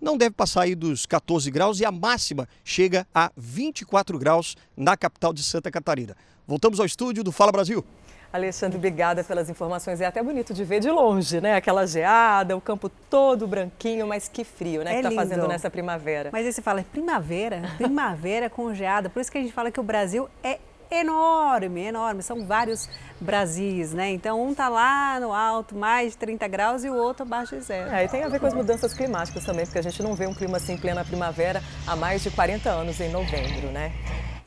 não 0.00 0.16
deve 0.16 0.34
passar 0.34 0.62
aí 0.62 0.74
dos 0.74 1.06
14 1.06 1.50
graus 1.50 1.80
e 1.80 1.84
a 1.84 1.90
máxima 1.90 2.48
chega 2.64 3.06
a 3.14 3.30
24 3.36 4.18
graus 4.18 4.56
na 4.76 4.96
capital 4.96 5.32
de 5.32 5.42
Santa 5.42 5.70
Catarina. 5.70 6.16
Voltamos 6.46 6.78
ao 6.78 6.86
estúdio 6.86 7.24
do 7.24 7.32
Fala 7.32 7.50
Brasil. 7.50 7.84
Alexandre, 8.32 8.76
obrigada 8.76 9.22
pelas 9.24 9.48
informações. 9.48 10.00
É 10.00 10.06
até 10.06 10.22
bonito 10.22 10.52
de 10.52 10.64
ver 10.64 10.80
de 10.80 10.90
longe, 10.90 11.40
né? 11.40 11.54
Aquela 11.54 11.86
geada, 11.86 12.56
o 12.56 12.60
campo 12.60 12.88
todo 12.88 13.46
branquinho, 13.46 14.06
mas 14.06 14.28
que 14.28 14.44
frio, 14.44 14.82
né? 14.82 14.92
É 14.92 14.96
que 14.96 15.02
tá 15.02 15.08
lindo. 15.08 15.22
fazendo 15.22 15.48
nessa 15.48 15.70
primavera. 15.70 16.30
Mas 16.32 16.46
aí 16.46 16.52
você 16.52 16.62
fala, 16.62 16.84
primavera, 16.92 17.62
primavera 17.76 18.50
com 18.50 18.72
geada. 18.74 19.08
Por 19.08 19.20
isso 19.20 19.30
que 19.30 19.38
a 19.38 19.40
gente 19.40 19.52
fala 19.52 19.70
que 19.70 19.80
o 19.80 19.82
Brasil 19.82 20.28
é 20.42 20.58
enorme, 20.90 21.82
enorme. 21.82 22.22
São 22.22 22.46
vários 22.46 22.88
Brasis, 23.20 23.92
né? 23.92 24.10
Então 24.10 24.46
um 24.46 24.54
tá 24.54 24.68
lá 24.68 25.18
no 25.20 25.32
alto, 25.32 25.74
mais 25.74 26.12
de 26.12 26.18
30 26.18 26.48
graus, 26.48 26.84
e 26.84 26.90
o 26.90 26.94
outro 26.94 27.22
abaixo 27.22 27.56
de 27.56 27.62
zero. 27.62 27.90
É, 27.90 28.04
e 28.04 28.08
tem 28.08 28.22
a 28.22 28.28
ver 28.28 28.38
com 28.38 28.46
as 28.46 28.54
mudanças 28.54 28.92
climáticas 28.92 29.44
também, 29.44 29.64
porque 29.64 29.78
a 29.78 29.82
gente 29.82 30.02
não 30.02 30.14
vê 30.14 30.26
um 30.26 30.34
clima 30.34 30.58
assim 30.58 30.74
em 30.74 30.78
plena 30.78 31.04
primavera 31.04 31.62
há 31.86 31.96
mais 31.96 32.22
de 32.22 32.30
40 32.30 32.68
anos 32.68 33.00
em 33.00 33.10
novembro, 33.10 33.68
né? 33.68 33.92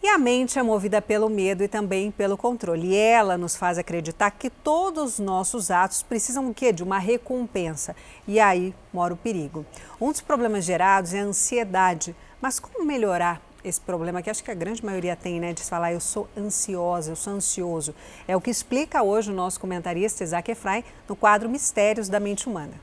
E 0.01 0.07
a 0.07 0.17
mente 0.17 0.57
é 0.57 0.63
movida 0.63 1.01
pelo 1.01 1.29
medo 1.29 1.61
e 1.61 1.67
também 1.67 2.09
pelo 2.09 2.37
controle. 2.37 2.87
E 2.87 2.95
ela 2.95 3.37
nos 3.37 3.57
faz 3.57 3.77
acreditar 3.77 4.31
que 4.31 4.49
todos 4.49 5.13
os 5.13 5.19
nossos 5.19 5.69
atos 5.69 6.01
precisam 6.01 6.49
o 6.49 6.53
quê? 6.53 6.71
De 6.71 6.81
uma 6.81 6.97
recompensa. 6.97 7.93
E 8.25 8.39
aí 8.39 8.73
mora 8.93 9.13
o 9.13 9.17
perigo. 9.17 9.65
Um 9.99 10.09
dos 10.09 10.21
problemas 10.21 10.63
gerados 10.63 11.13
é 11.13 11.19
a 11.19 11.23
ansiedade. 11.23 12.15
Mas 12.39 12.61
como 12.61 12.85
melhorar 12.85 13.41
esse 13.61 13.81
problema 13.81 14.21
que 14.21 14.29
acho 14.29 14.41
que 14.41 14.51
a 14.51 14.55
grande 14.55 14.85
maioria 14.85 15.17
tem, 15.17 15.37
né? 15.37 15.51
De 15.51 15.63
falar 15.63 15.91
eu 15.91 15.99
sou 15.99 16.29
ansiosa, 16.37 17.11
eu 17.11 17.15
sou 17.17 17.33
ansioso. 17.33 17.93
É 18.25 18.37
o 18.37 18.41
que 18.41 18.49
explica 18.49 19.03
hoje 19.03 19.29
o 19.29 19.35
nosso 19.35 19.59
comentarista 19.59 20.23
Isaac 20.23 20.49
Efraim 20.49 20.83
no 21.09 21.15
quadro 21.15 21.49
Mistérios 21.49 22.07
da 22.07 22.21
Mente 22.21 22.47
Humana. 22.47 22.73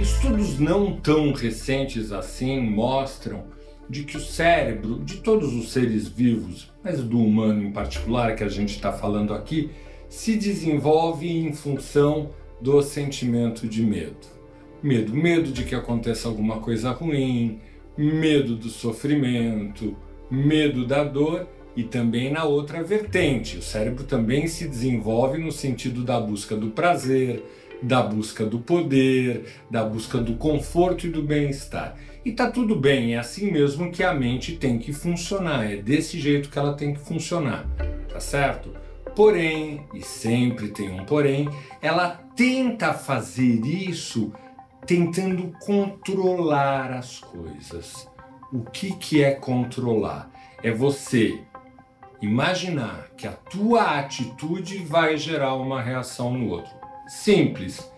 Estudos 0.00 0.60
não 0.60 0.92
tão 0.92 1.32
recentes 1.32 2.12
assim 2.12 2.60
mostram 2.60 3.44
de 3.90 4.04
que 4.04 4.16
o 4.16 4.20
cérebro 4.20 5.00
de 5.00 5.16
todos 5.16 5.52
os 5.54 5.72
seres 5.72 6.06
vivos, 6.06 6.70
mas 6.84 7.02
do 7.02 7.18
humano 7.18 7.64
em 7.64 7.72
particular 7.72 8.36
que 8.36 8.44
a 8.44 8.48
gente 8.48 8.76
está 8.76 8.92
falando 8.92 9.34
aqui, 9.34 9.70
se 10.08 10.36
desenvolve 10.36 11.28
em 11.28 11.52
função 11.52 12.30
do 12.60 12.80
sentimento 12.80 13.66
de 13.66 13.82
medo. 13.82 14.38
Medo, 14.80 15.12
medo 15.12 15.50
de 15.50 15.64
que 15.64 15.74
aconteça 15.74 16.28
alguma 16.28 16.60
coisa 16.60 16.92
ruim, 16.92 17.58
medo 17.96 18.54
do 18.54 18.68
sofrimento, 18.68 19.96
medo 20.30 20.86
da 20.86 21.02
dor 21.02 21.48
e 21.74 21.82
também 21.82 22.30
na 22.30 22.44
outra 22.44 22.84
vertente. 22.84 23.58
O 23.58 23.62
cérebro 23.62 24.04
também 24.04 24.46
se 24.46 24.68
desenvolve 24.68 25.38
no 25.38 25.50
sentido 25.50 26.04
da 26.04 26.20
busca 26.20 26.54
do 26.54 26.68
prazer, 26.68 27.42
da 27.82 28.02
busca 28.02 28.44
do 28.44 28.58
poder, 28.58 29.46
da 29.70 29.84
busca 29.84 30.18
do 30.18 30.34
conforto 30.34 31.06
e 31.06 31.10
do 31.10 31.22
bem-estar. 31.22 31.96
E 32.24 32.32
tá 32.32 32.50
tudo 32.50 32.76
bem, 32.76 33.14
é 33.14 33.18
assim 33.18 33.50
mesmo 33.50 33.90
que 33.90 34.02
a 34.02 34.12
mente 34.12 34.56
tem 34.56 34.78
que 34.78 34.92
funcionar, 34.92 35.70
é 35.70 35.76
desse 35.76 36.18
jeito 36.18 36.50
que 36.50 36.58
ela 36.58 36.74
tem 36.74 36.92
que 36.92 37.00
funcionar, 37.00 37.66
tá 38.08 38.20
certo? 38.20 38.74
Porém, 39.14 39.86
e 39.94 40.02
sempre 40.02 40.68
tem 40.68 40.90
um 40.90 41.04
porém, 41.04 41.48
ela 41.80 42.10
tenta 42.36 42.92
fazer 42.92 43.64
isso 43.64 44.32
tentando 44.86 45.52
controlar 45.60 46.92
as 46.92 47.18
coisas. 47.18 48.08
O 48.52 48.62
que, 48.62 48.94
que 48.96 49.22
é 49.22 49.32
controlar? 49.32 50.30
É 50.62 50.70
você 50.70 51.40
imaginar 52.22 53.08
que 53.16 53.26
a 53.26 53.32
tua 53.32 53.98
atitude 53.98 54.78
vai 54.78 55.16
gerar 55.16 55.54
uma 55.54 55.82
reação 55.82 56.32
no 56.32 56.48
outro. 56.48 56.77
Simples. 57.08 57.90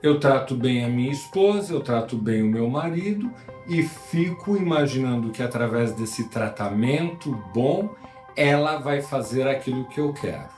Eu 0.00 0.20
trato 0.20 0.54
bem 0.54 0.84
a 0.84 0.88
minha 0.88 1.10
esposa, 1.10 1.74
eu 1.74 1.80
trato 1.80 2.16
bem 2.16 2.42
o 2.42 2.46
meu 2.46 2.70
marido 2.70 3.28
e 3.66 3.82
fico 3.82 4.56
imaginando 4.56 5.30
que 5.30 5.42
através 5.42 5.92
desse 5.92 6.28
tratamento 6.28 7.32
bom, 7.52 7.92
ela 8.36 8.78
vai 8.78 9.02
fazer 9.02 9.48
aquilo 9.48 9.86
que 9.86 9.98
eu 9.98 10.12
quero. 10.12 10.54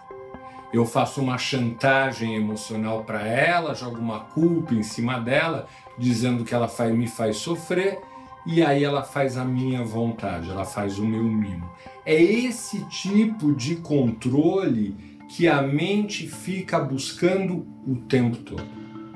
Eu 0.71 0.85
faço 0.85 1.23
uma 1.23 1.39
chantagem 1.39 2.37
emocional 2.37 3.05
para 3.05 3.27
ela, 3.27 3.75
jogo 3.75 3.97
uma 3.97 4.21
culpa 4.21 4.75
em 4.75 4.83
cima 4.83 5.19
dela, 5.19 5.67
dizendo 5.97 6.45
que 6.45 6.55
ela 6.55 6.69
faz, 6.69 6.95
me 6.95 7.09
faz 7.09 7.39
sofrer, 7.39 8.01
e 8.45 8.63
aí 8.63 8.85
ela 8.85 9.03
faz 9.03 9.39
a 9.39 9.45
minha 9.47 9.83
vontade, 9.83 10.51
ela 10.51 10.67
faz 10.67 10.99
o 10.99 11.07
meu 11.07 11.25
mimo. 11.25 11.71
É 12.05 12.21
esse 12.21 12.85
tipo 12.85 13.55
de 13.55 13.77
controle 13.77 15.08
que 15.29 15.47
a 15.47 15.61
mente 15.61 16.27
fica 16.27 16.79
buscando 16.79 17.67
o 17.87 17.97
tempo 18.09 18.37
todo. 18.39 18.67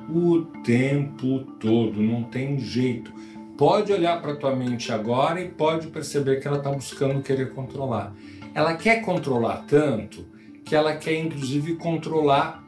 O 0.08 0.42
tempo 0.62 1.40
todo, 1.58 2.02
não 2.02 2.24
tem 2.24 2.58
jeito. 2.58 3.12
Pode 3.56 3.92
olhar 3.92 4.20
para 4.20 4.36
tua 4.36 4.54
mente 4.54 4.92
agora 4.92 5.40
e 5.40 5.48
pode 5.48 5.86
perceber 5.86 6.40
que 6.40 6.46
ela 6.46 6.58
está 6.58 6.70
buscando 6.70 7.22
querer 7.22 7.52
controlar. 7.52 8.14
Ela 8.54 8.74
quer 8.74 9.02
controlar 9.02 9.64
tanto 9.66 10.26
que 10.64 10.74
ela 10.74 10.94
quer 10.96 11.18
inclusive 11.18 11.76
controlar, 11.76 12.62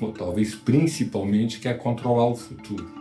ou 0.00 0.12
talvez 0.12 0.54
principalmente 0.54 1.60
quer 1.60 1.78
controlar 1.78 2.26
o 2.26 2.34
futuro. 2.34 2.97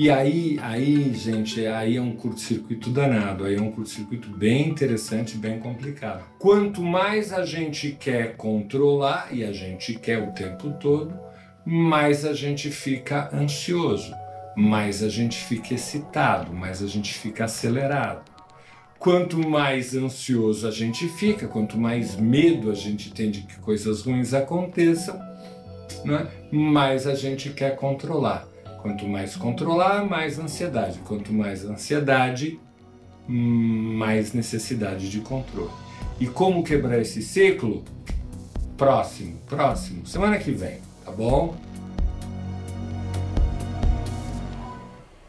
E 0.00 0.08
aí, 0.10 0.56
aí, 0.62 1.12
gente, 1.12 1.66
aí 1.66 1.96
é 1.96 2.00
um 2.00 2.14
curto-circuito 2.14 2.88
danado, 2.88 3.44
aí 3.44 3.56
é 3.56 3.60
um 3.60 3.72
curto-circuito 3.72 4.30
bem 4.30 4.68
interessante, 4.68 5.36
bem 5.36 5.58
complicado. 5.58 6.22
Quanto 6.38 6.80
mais 6.80 7.32
a 7.32 7.44
gente 7.44 7.96
quer 7.98 8.36
controlar, 8.36 9.30
e 9.32 9.42
a 9.42 9.50
gente 9.50 9.94
quer 9.94 10.22
o 10.22 10.30
tempo 10.30 10.70
todo, 10.78 11.18
mais 11.66 12.24
a 12.24 12.32
gente 12.32 12.70
fica 12.70 13.28
ansioso, 13.34 14.14
mais 14.56 15.02
a 15.02 15.08
gente 15.08 15.36
fica 15.36 15.74
excitado, 15.74 16.52
mais 16.52 16.80
a 16.80 16.86
gente 16.86 17.12
fica 17.12 17.46
acelerado. 17.46 18.22
Quanto 19.00 19.48
mais 19.48 19.96
ansioso 19.96 20.68
a 20.68 20.70
gente 20.70 21.08
fica, 21.08 21.48
quanto 21.48 21.76
mais 21.76 22.14
medo 22.14 22.70
a 22.70 22.74
gente 22.74 23.12
tem 23.12 23.32
de 23.32 23.40
que 23.40 23.58
coisas 23.58 24.02
ruins 24.02 24.32
aconteçam, 24.32 25.18
né, 26.04 26.28
mais 26.52 27.04
a 27.04 27.16
gente 27.16 27.50
quer 27.50 27.74
controlar. 27.74 28.46
Quanto 28.78 29.06
mais 29.06 29.36
controlar, 29.36 30.04
mais 30.06 30.38
ansiedade. 30.38 30.98
Quanto 31.00 31.32
mais 31.32 31.64
ansiedade, 31.64 32.58
mais 33.28 34.32
necessidade 34.32 35.10
de 35.10 35.20
controle. 35.20 35.70
E 36.18 36.26
como 36.26 36.64
quebrar 36.64 36.98
esse 36.98 37.22
ciclo? 37.22 37.84
Próximo, 38.76 39.36
próximo, 39.46 40.06
semana 40.06 40.38
que 40.38 40.52
vem, 40.52 40.78
tá 41.04 41.10
bom? 41.10 41.56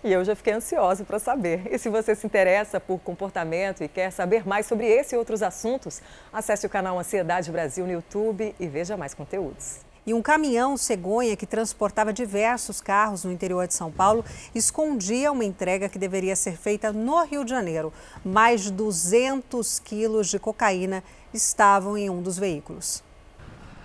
E 0.03 0.13
eu 0.13 0.23
já 0.23 0.35
fiquei 0.35 0.53
ansiosa 0.53 1.03
para 1.03 1.19
saber. 1.19 1.63
E 1.69 1.77
se 1.77 1.89
você 1.89 2.15
se 2.15 2.25
interessa 2.25 2.79
por 2.79 2.99
comportamento 2.99 3.83
e 3.83 3.87
quer 3.87 4.11
saber 4.11 4.47
mais 4.47 4.65
sobre 4.65 4.87
esse 4.87 5.13
e 5.13 5.17
outros 5.17 5.43
assuntos, 5.43 6.01
acesse 6.31 6.65
o 6.65 6.69
canal 6.69 6.97
Ansiedade 6.97 7.51
Brasil 7.51 7.85
no 7.85 7.91
YouTube 7.91 8.55
e 8.59 8.67
veja 8.67 8.95
mais 8.95 9.13
conteúdos. 9.13 9.88
E 10.05 10.13
um 10.13 10.21
caminhão 10.21 10.77
cegonha 10.77 11.35
que 11.35 11.45
transportava 11.45 12.13
diversos 12.13 12.79
carros 12.79 13.23
no 13.23 13.31
interior 13.31 13.67
de 13.67 13.73
São 13.73 13.91
Paulo 13.91 14.23
escondia 14.55 15.31
uma 15.31 15.43
entrega 15.43 15.89
que 15.89 15.99
deveria 15.99 16.35
ser 16.35 16.57
feita 16.57 16.93
no 16.93 17.23
Rio 17.23 17.43
de 17.43 17.51
Janeiro. 17.51 17.93
Mais 18.23 18.63
de 18.63 18.71
200 18.71 19.79
quilos 19.79 20.29
de 20.29 20.39
cocaína 20.39 21.03
estavam 21.33 21.97
em 21.97 22.09
um 22.09 22.21
dos 22.21 22.37
veículos. 22.37 23.03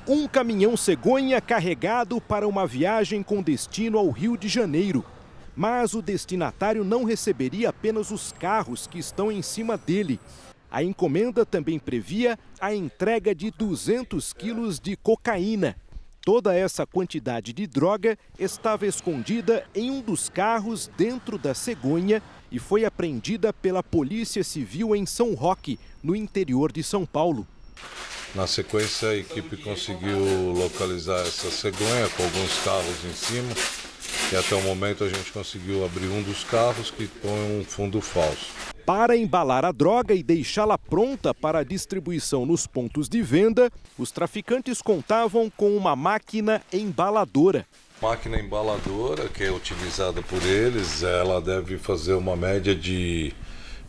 Um 0.07 0.29
caminhão 0.29 0.77
cegonha 0.77 1.41
carregado 1.41 2.21
para 2.21 2.47
uma 2.47 2.67
viagem 2.67 3.23
com 3.23 3.43
destino 3.43 3.99
ao 3.99 4.11
Rio 4.11 4.37
de 4.37 4.49
Janeiro. 4.49 5.05
Mas 5.57 5.95
o 5.95 6.03
destinatário 6.03 6.85
não 6.85 7.05
receberia 7.05 7.71
apenas 7.71 8.11
os 8.11 8.33
carros 8.33 8.87
que 8.87 8.99
estão 8.99 9.31
em 9.31 9.41
cima 9.41 9.77
dele. 9.77 10.21
A 10.71 10.83
encomenda 10.83 11.47
também 11.47 11.79
previa 11.79 12.39
a 12.61 12.75
entrega 12.75 13.35
de 13.35 13.51
200 13.53 14.33
quilos 14.33 14.81
de 14.81 14.97
cocaína. 14.97 15.77
Toda 16.25 16.55
essa 16.55 16.87
quantidade 16.87 17.53
de 17.53 17.67
droga 17.67 18.17
estava 18.39 18.87
escondida 18.87 19.67
em 19.75 19.91
um 19.91 20.01
dos 20.01 20.31
carros 20.31 20.91
dentro 20.97 21.37
da 21.37 21.53
cegonha 21.53 22.23
e 22.51 22.59
foi 22.59 22.87
apreendida 22.87 23.53
pela 23.53 23.83
Polícia 23.83 24.43
Civil 24.43 24.97
em 24.97 25.05
São 25.05 25.35
Roque, 25.35 25.79
no 26.03 26.17
interior 26.17 26.73
de 26.73 26.83
São 26.83 27.05
Paulo. 27.05 27.47
Na 28.35 28.47
sequência, 28.47 29.11
a 29.11 29.17
equipe 29.17 29.59
conseguiu 29.59 30.51
localizar 30.53 31.21
essa 31.21 31.51
cegonha 31.51 32.09
com 32.17 32.23
alguns 32.23 32.59
carros 32.65 33.05
em 33.05 33.13
cima. 33.13 33.53
E 34.33 34.37
até 34.37 34.55
o 34.55 34.63
momento 34.63 35.05
a 35.05 35.09
gente 35.11 35.31
conseguiu 35.31 35.85
abrir 35.85 36.07
um 36.07 36.23
dos 36.23 36.43
carros 36.43 36.91
que 36.91 37.07
põe 37.07 37.61
um 37.61 37.65
fundo 37.65 38.01
falso. 38.01 38.74
Para 38.87 39.17
embalar 39.17 39.65
a 39.65 39.73
droga 39.73 40.13
e 40.13 40.23
deixá-la 40.23 40.77
pronta 40.77 41.33
para 41.33 41.61
a 41.61 41.65
distribuição 41.65 42.45
nos 42.45 42.67
pontos 42.67 43.09
de 43.09 43.23
venda, 43.23 43.73
os 43.99 44.11
traficantes 44.11 44.83
contavam 44.83 45.51
com 45.57 45.75
uma 45.75 45.97
máquina 45.97 46.61
embaladora. 46.71 47.67
Máquina 48.03 48.39
embaladora 48.39 49.27
que 49.31 49.43
é 49.43 49.51
utilizada 49.51 50.21
por 50.21 50.43
eles, 50.43 51.03
ela 51.03 51.41
deve 51.41 51.79
fazer 51.79 52.13
uma 52.13 52.37
média 52.37 52.75
de 52.75 53.33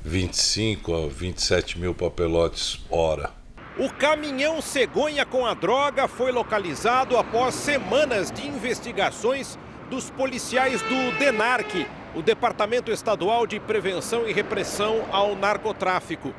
25 0.01 0.93
a 0.95 1.08
27 1.10 1.77
mil 1.77 1.93
papelotes 1.93 2.79
hora. 2.89 3.31
O 3.77 3.89
caminhão 3.89 4.62
cegonha 4.62 5.25
com 5.25 5.45
a 5.45 5.53
droga 5.53 6.08
foi 6.08 6.31
localizado 6.31 7.17
após 7.17 7.53
semanas 7.53 8.31
de 8.31 8.47
investigações 8.47 9.60
dos 9.89 10.10
policiais 10.10 10.81
do 10.84 11.19
DENARC, 11.19 11.86
o 12.15 12.21
Departamento 12.21 12.91
Estadual 12.91 13.45
de 13.45 13.60
Prevenção 13.60 14.28
e 14.28 14.32
Repressão 14.32 15.06
ao 15.12 15.36
Narcotráfico. 15.36 16.34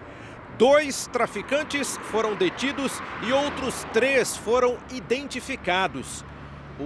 Dois 0.58 1.06
traficantes 1.12 1.98
foram 2.10 2.34
detidos 2.34 3.00
e 3.26 3.32
outros 3.32 3.86
três 3.92 4.34
foram 4.34 4.78
identificados. 4.90 6.24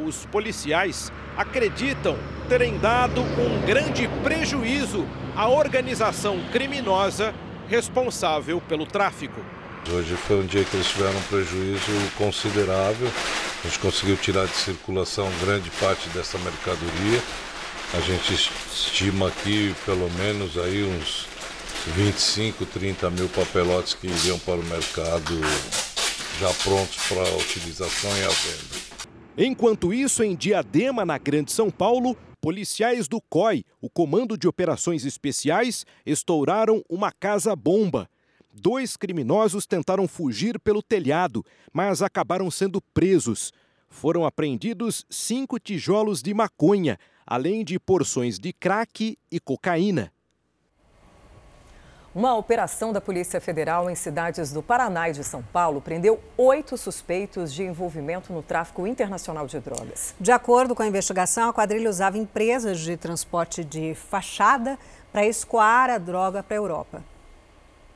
Os 0.04 0.26
policiais 0.26 1.12
acreditam 1.36 2.18
terem 2.48 2.78
dado 2.78 3.20
um 3.20 3.64
grande 3.64 4.08
prejuízo 4.24 5.06
à 5.36 5.48
organização 5.48 6.40
criminosa 6.52 7.32
responsável 7.68 8.60
pelo 8.60 8.84
tráfico. 8.84 9.40
Hoje 9.88 10.14
foi 10.16 10.40
um 10.40 10.46
dia 10.46 10.64
que 10.64 10.76
eles 10.76 10.88
tiveram 10.88 11.16
um 11.16 11.22
prejuízo 11.22 11.92
considerável. 12.18 13.08
A 13.64 13.68
gente 13.68 13.78
conseguiu 13.78 14.16
tirar 14.16 14.46
de 14.46 14.54
circulação 14.54 15.30
grande 15.40 15.70
parte 15.70 16.08
dessa 16.10 16.36
mercadoria. 16.38 17.22
A 17.92 18.00
gente 18.00 18.34
estima 18.34 19.26
aqui 19.26 19.74
pelo 19.84 20.08
menos 20.12 20.56
aí 20.56 20.84
uns 20.84 21.26
25, 21.88 22.64
30 22.64 23.10
mil 23.10 23.28
papelotes 23.28 23.94
que 23.94 24.06
iriam 24.06 24.38
para 24.38 24.60
o 24.60 24.64
mercado 24.64 25.34
já 26.38 26.54
prontos 26.62 26.96
para 27.08 27.20
a 27.20 27.36
utilização 27.36 28.10
e 28.16 28.24
a 28.24 28.28
venda. 28.28 28.90
Enquanto 29.36 29.92
isso, 29.92 30.22
em 30.22 30.36
Diadema, 30.36 31.04
na 31.04 31.18
Grande 31.18 31.50
São 31.50 31.68
Paulo, 31.68 32.16
policiais 32.40 33.08
do 33.08 33.20
COI, 33.20 33.64
o 33.80 33.90
Comando 33.90 34.38
de 34.38 34.46
Operações 34.46 35.04
Especiais, 35.04 35.84
estouraram 36.06 36.84
uma 36.88 37.10
casa-bomba. 37.10 38.08
Dois 38.54 38.96
criminosos 38.96 39.66
tentaram 39.66 40.06
fugir 40.06 40.60
pelo 40.60 40.82
telhado, 40.82 41.44
mas 41.72 42.02
acabaram 42.02 42.50
sendo 42.52 42.80
presos. 42.94 43.52
Foram 43.88 44.24
apreendidos 44.24 45.04
cinco 45.10 45.58
tijolos 45.58 46.22
de 46.22 46.32
maconha, 46.32 46.96
além 47.26 47.64
de 47.64 47.78
porções 47.78 48.38
de 48.38 48.52
crack 48.52 49.16
e 49.30 49.40
cocaína. 49.40 50.12
Uma 52.12 52.34
operação 52.34 52.92
da 52.92 53.00
Polícia 53.00 53.40
Federal 53.40 53.88
em 53.88 53.94
cidades 53.94 54.52
do 54.52 54.60
Paraná 54.60 55.08
e 55.08 55.12
de 55.12 55.22
São 55.22 55.44
Paulo 55.44 55.80
prendeu 55.80 56.20
oito 56.36 56.76
suspeitos 56.76 57.54
de 57.54 57.62
envolvimento 57.62 58.32
no 58.32 58.42
tráfico 58.42 58.84
internacional 58.84 59.46
de 59.46 59.60
drogas. 59.60 60.12
De 60.18 60.32
acordo 60.32 60.74
com 60.74 60.82
a 60.82 60.88
investigação, 60.88 61.48
a 61.48 61.52
quadrilha 61.52 61.88
usava 61.88 62.18
empresas 62.18 62.80
de 62.80 62.96
transporte 62.96 63.62
de 63.62 63.94
fachada 63.94 64.76
para 65.12 65.24
escoar 65.24 65.88
a 65.88 65.98
droga 65.98 66.42
para 66.42 66.56
a 66.56 66.58
Europa. 66.58 67.04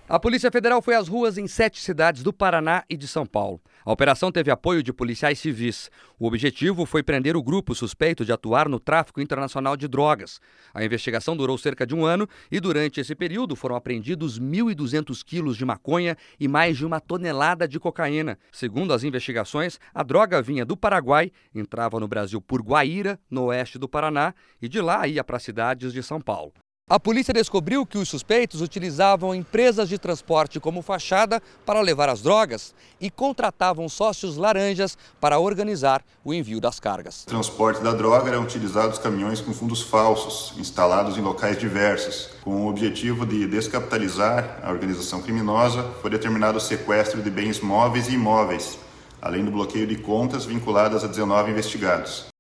A 0.07 0.21
Polícia 0.21 0.51
Federal 0.51 0.83
foi 0.83 0.95
às 0.95 1.09
ruas 1.09 1.39
em 1.39 1.49
sete 1.49 1.81
cidades 1.81 2.23
do 2.23 2.31
Paraná 2.31 2.85
e 2.91 2.97
de 2.97 3.09
São 3.09 3.25
Paulo. 3.25 3.59
A 3.83 3.91
operação 3.91 4.31
teve 4.31 4.51
apoio 4.51 4.83
de 4.83 4.93
policiais 4.93 5.39
civis. 5.39 5.91
O 6.19 6.27
objetivo 6.27 6.85
foi 6.85 7.03
prender 7.03 7.39
o 7.39 7.43
grupo 7.43 7.75
suspeito 7.75 8.23
de 8.23 8.31
atuar 8.31 8.69
no 8.69 8.79
tráfico 8.79 9.19
internacional 9.19 9.79
de 9.79 9.89
drogas. 9.89 10.41
A 10.75 10.85
investigação 10.85 11.35
durou 11.35 11.57
cerca 11.57 11.87
de 11.87 11.95
um 11.95 12.05
ano 12.05 12.29
e, 12.53 12.61
durante 12.61 13.01
esse 13.01 13.15
período, 13.15 13.57
foram 13.57 13.77
apreendidos 13.77 14.39
1.200 14.39 15.25
quilos 15.25 15.57
de 15.57 15.65
maconha 15.65 16.19
e 16.39 16.47
mais 16.47 16.77
de 16.77 16.85
uma 16.85 17.01
tonelada 17.01 17.67
de 17.67 17.81
cocaína. 17.81 18.39
Segundo 18.53 18.93
as 18.93 19.05
investigações, 19.05 19.81
a 19.95 20.03
droga 20.03 20.43
vinha 20.43 20.67
do 20.67 20.77
Paraguai, 20.77 21.33
entrava 21.55 21.99
no 21.99 22.07
Brasil 22.07 22.43
por 22.43 22.61
Guaíra, 22.61 23.19
no 23.31 23.45
oeste 23.45 23.79
do 23.79 23.89
Paraná, 23.89 24.35
e 24.61 24.69
de 24.69 24.83
lá 24.83 25.09
ia 25.09 25.25
para 25.25 25.39
cidades 25.39 25.95
de 25.95 26.03
São 26.03 26.21
Paulo. 26.21 26.53
A 26.87 27.01
polícia 27.01 27.33
descobriu 27.33 27.87
que 27.87 27.97
os 27.97 28.11
suspeitos 28.11 28.61
utilizavam 28.61 29.35
empresas 29.35 29.89
de 29.89 29.97
transporte 29.99 30.61
como 30.61 30.83
fachada 30.83 31.43
para 31.65 31.81
levar 31.81 32.11
as 32.11 32.21
drogas 32.21 32.75
e 33.01 33.09
contratavam 33.11 33.89
sócios 33.89 34.37
laranjas 34.37 34.99
para 35.19 35.39
organizar 35.39 36.05
o 36.23 36.35
envio 36.35 36.61
das 36.61 36.79
cargas. 36.79 37.23
O 37.23 37.27
transporte 37.27 37.83
da 37.83 37.93
droga 37.93 38.29
eram 38.29 38.43
utilizados 38.43 38.99
caminhões 38.99 39.41
com 39.41 39.55
fundos 39.55 39.81
falsos, 39.81 40.53
instalados 40.59 41.17
em 41.17 41.23
locais 41.23 41.59
diversos. 41.59 42.29
Com 42.43 42.67
o 42.67 42.69
objetivo 42.69 43.25
de 43.25 43.47
descapitalizar 43.47 44.61
a 44.63 44.71
organização 44.71 45.23
criminosa, 45.23 45.83
foi 46.03 46.11
determinado 46.11 46.59
o 46.59 46.61
sequestro 46.61 47.23
de 47.23 47.31
bens 47.31 47.61
móveis 47.61 48.09
e 48.09 48.13
imóveis, 48.13 48.79
além 49.23 49.43
do 49.43 49.51
bloqueio 49.51 49.87
de 49.87 49.97
contas 49.97 50.45
vinculadas 50.45 51.03
a 51.03 51.07
19 51.07 51.51
investigados. 51.51 52.34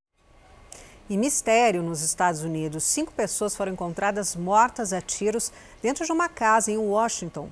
E 1.08 1.18
mistério 1.18 1.82
nos 1.82 2.00
Estados 2.00 2.42
Unidos: 2.42 2.82
cinco 2.84 3.12
pessoas 3.12 3.54
foram 3.54 3.72
encontradas 3.72 4.34
mortas 4.34 4.90
a 4.92 5.02
tiros 5.02 5.52
dentro 5.82 6.06
de 6.06 6.12
uma 6.12 6.30
casa 6.30 6.70
em 6.70 6.78
Washington. 6.78 7.50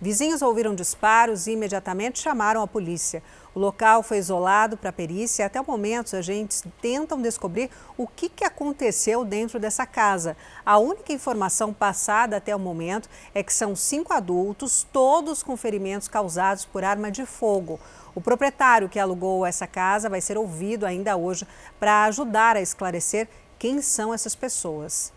Vizinhos 0.00 0.42
ouviram 0.42 0.74
disparos 0.74 1.46
e 1.46 1.52
imediatamente 1.52 2.20
chamaram 2.20 2.62
a 2.62 2.66
polícia. 2.66 3.22
O 3.54 3.60
local 3.60 4.02
foi 4.02 4.18
isolado 4.18 4.76
para 4.76 4.92
perícia 4.92 5.42
e 5.42 5.46
até 5.46 5.60
o 5.60 5.64
momento 5.64 6.06
os 6.06 6.14
agentes 6.14 6.64
tentam 6.80 7.20
descobrir 7.20 7.70
o 7.96 8.06
que, 8.06 8.28
que 8.28 8.44
aconteceu 8.44 9.24
dentro 9.24 9.60
dessa 9.60 9.86
casa. 9.86 10.36
A 10.66 10.78
única 10.78 11.12
informação 11.12 11.72
passada 11.72 12.36
até 12.36 12.54
o 12.54 12.58
momento 12.58 13.08
é 13.32 13.42
que 13.44 13.52
são 13.52 13.76
cinco 13.76 14.12
adultos, 14.12 14.86
todos 14.92 15.42
com 15.42 15.56
ferimentos 15.56 16.08
causados 16.08 16.64
por 16.64 16.82
arma 16.82 17.10
de 17.10 17.24
fogo. 17.24 17.78
O 18.14 18.20
proprietário 18.20 18.88
que 18.88 18.98
alugou 18.98 19.46
essa 19.46 19.66
casa 19.66 20.08
vai 20.08 20.20
ser 20.20 20.36
ouvido 20.36 20.84
ainda 20.84 21.16
hoje 21.16 21.46
para 21.80 22.04
ajudar 22.04 22.56
a 22.56 22.60
esclarecer 22.60 23.28
quem 23.58 23.80
são 23.80 24.12
essas 24.12 24.34
pessoas. 24.34 25.12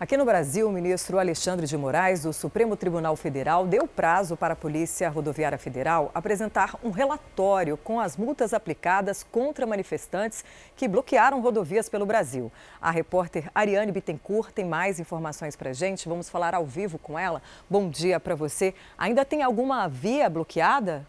Aqui 0.00 0.16
no 0.16 0.24
Brasil, 0.24 0.68
o 0.68 0.70
ministro 0.70 1.18
Alexandre 1.18 1.66
de 1.66 1.76
Moraes, 1.76 2.22
do 2.22 2.32
Supremo 2.32 2.76
Tribunal 2.76 3.16
Federal, 3.16 3.66
deu 3.66 3.84
prazo 3.84 4.36
para 4.36 4.52
a 4.52 4.56
Polícia 4.56 5.10
Rodoviária 5.10 5.58
Federal 5.58 6.12
apresentar 6.14 6.76
um 6.84 6.90
relatório 6.90 7.76
com 7.76 7.98
as 7.98 8.16
multas 8.16 8.54
aplicadas 8.54 9.24
contra 9.24 9.66
manifestantes 9.66 10.44
que 10.76 10.86
bloquearam 10.86 11.40
rodovias 11.40 11.88
pelo 11.88 12.06
Brasil. 12.06 12.52
A 12.80 12.92
repórter 12.92 13.50
Ariane 13.52 13.90
Bittencourt 13.90 14.52
tem 14.52 14.64
mais 14.64 15.00
informações 15.00 15.56
para 15.56 15.70
a 15.70 15.72
gente. 15.72 16.08
Vamos 16.08 16.30
falar 16.30 16.54
ao 16.54 16.64
vivo 16.64 16.96
com 16.96 17.18
ela. 17.18 17.42
Bom 17.68 17.90
dia 17.90 18.20
para 18.20 18.36
você. 18.36 18.74
Ainda 18.96 19.24
tem 19.24 19.42
alguma 19.42 19.88
via 19.88 20.30
bloqueada? 20.30 21.04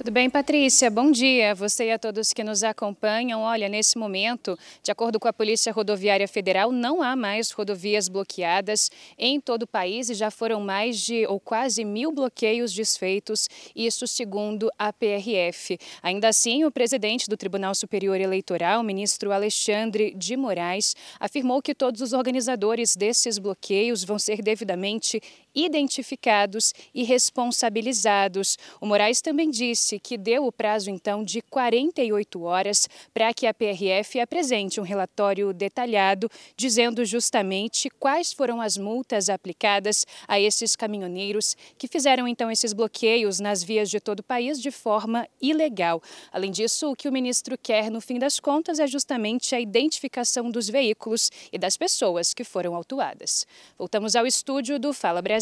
Tudo 0.00 0.12
bem, 0.12 0.30
Patrícia? 0.30 0.90
Bom 0.90 1.10
dia. 1.10 1.54
Você 1.54 1.88
e 1.88 1.90
a 1.90 1.98
todos 1.98 2.32
que 2.32 2.42
nos 2.42 2.62
acompanham. 2.64 3.42
Olha, 3.42 3.68
nesse 3.68 3.98
momento, 3.98 4.58
de 4.82 4.90
acordo 4.90 5.20
com 5.20 5.28
a 5.28 5.32
Polícia 5.32 5.70
Rodoviária 5.70 6.26
Federal, 6.26 6.72
não 6.72 7.02
há 7.02 7.14
mais 7.14 7.50
rodovias 7.50 8.08
bloqueadas 8.08 8.90
em 9.18 9.38
todo 9.38 9.64
o 9.64 9.66
país 9.66 10.08
e 10.08 10.14
já 10.14 10.30
foram 10.30 10.58
mais 10.58 10.98
de 10.98 11.26
ou 11.26 11.38
quase 11.38 11.84
mil 11.84 12.12
bloqueios 12.12 12.72
desfeitos, 12.72 13.46
isso 13.76 14.06
segundo 14.06 14.70
a 14.78 14.90
PRF. 14.90 15.76
Ainda 16.02 16.28
assim, 16.28 16.64
o 16.64 16.70
presidente 16.70 17.28
do 17.28 17.36
Tribunal 17.36 17.74
Superior 17.74 18.18
Eleitoral, 18.18 18.82
ministro 18.82 19.32
Alexandre 19.32 20.14
de 20.16 20.34
Moraes, 20.34 20.96
afirmou 21.20 21.60
que 21.60 21.74
todos 21.74 22.00
os 22.00 22.14
organizadores 22.14 22.96
desses 22.96 23.36
bloqueios 23.36 24.02
vão 24.02 24.18
ser 24.18 24.40
devidamente 24.40 25.20
identificados 25.54 26.72
e 26.94 27.02
responsabilizados. 27.02 28.56
O 28.80 28.86
Moraes 28.86 29.20
também 29.20 29.50
disse 29.50 29.98
que 29.98 30.16
deu 30.16 30.46
o 30.46 30.52
prazo, 30.52 30.90
então, 30.90 31.24
de 31.24 31.42
48 31.42 32.42
horas 32.42 32.88
para 33.12 33.32
que 33.34 33.46
a 33.46 33.54
PRF 33.54 34.20
apresente 34.20 34.80
um 34.80 34.84
relatório 34.84 35.52
detalhado, 35.52 36.30
dizendo 36.56 37.04
justamente 37.04 37.90
quais 37.90 38.32
foram 38.32 38.60
as 38.60 38.76
multas 38.76 39.28
aplicadas 39.28 40.06
a 40.28 40.38
esses 40.38 40.76
caminhoneiros 40.76 41.56
que 41.76 41.88
fizeram, 41.88 42.28
então, 42.28 42.50
esses 42.50 42.72
bloqueios 42.72 43.40
nas 43.40 43.62
vias 43.62 43.90
de 43.90 44.00
todo 44.00 44.20
o 44.20 44.24
país 44.24 44.60
de 44.60 44.70
forma 44.70 45.26
ilegal. 45.40 46.02
Além 46.32 46.50
disso, 46.50 46.90
o 46.90 46.96
que 46.96 47.08
o 47.08 47.12
ministro 47.12 47.58
quer, 47.58 47.90
no 47.90 48.00
fim 48.00 48.18
das 48.18 48.38
contas, 48.38 48.78
é 48.78 48.86
justamente 48.86 49.54
a 49.54 49.60
identificação 49.60 50.50
dos 50.50 50.68
veículos 50.68 51.30
e 51.52 51.58
das 51.58 51.76
pessoas 51.76 52.32
que 52.32 52.44
foram 52.44 52.74
autuadas. 52.74 53.46
Voltamos 53.78 54.14
ao 54.14 54.26
estúdio 54.26 54.78
do 54.78 54.92
Fala 54.92 55.20
Brasil. 55.20 55.39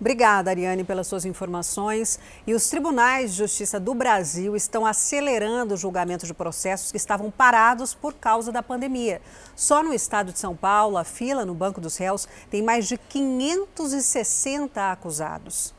Obrigada, 0.00 0.50
Ariane, 0.50 0.84
pelas 0.84 1.06
suas 1.06 1.24
informações. 1.24 2.18
E 2.46 2.52
os 2.52 2.68
tribunais 2.68 3.32
de 3.32 3.38
justiça 3.38 3.78
do 3.78 3.94
Brasil 3.94 4.56
estão 4.56 4.84
acelerando 4.84 5.74
o 5.74 5.76
julgamento 5.76 6.26
de 6.26 6.34
processos 6.34 6.90
que 6.90 6.96
estavam 6.96 7.30
parados 7.30 7.94
por 7.94 8.12
causa 8.14 8.50
da 8.50 8.62
pandemia. 8.62 9.20
Só 9.54 9.82
no 9.82 9.94
estado 9.94 10.32
de 10.32 10.38
São 10.38 10.56
Paulo, 10.56 10.96
a 10.96 11.04
fila 11.04 11.44
no 11.44 11.54
Banco 11.54 11.80
dos 11.80 11.96
Réus 11.96 12.28
tem 12.50 12.62
mais 12.62 12.88
de 12.88 12.98
560 12.98 14.92
acusados. 14.92 15.72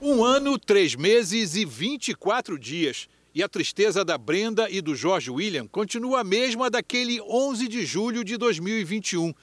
Um 0.00 0.24
ano, 0.24 0.58
três 0.58 0.94
meses 0.94 1.56
e 1.56 1.64
24 1.64 2.58
dias. 2.58 3.08
E 3.34 3.42
a 3.42 3.48
tristeza 3.48 4.04
da 4.04 4.16
Brenda 4.16 4.70
e 4.70 4.80
do 4.80 4.94
Jorge 4.94 5.30
William 5.30 5.66
continua 5.66 6.20
a 6.20 6.24
mesma 6.24 6.70
daquele 6.70 7.20
11 7.20 7.68
de 7.68 7.84
julho 7.84 8.24
de 8.24 8.36
2021. 8.36 9.34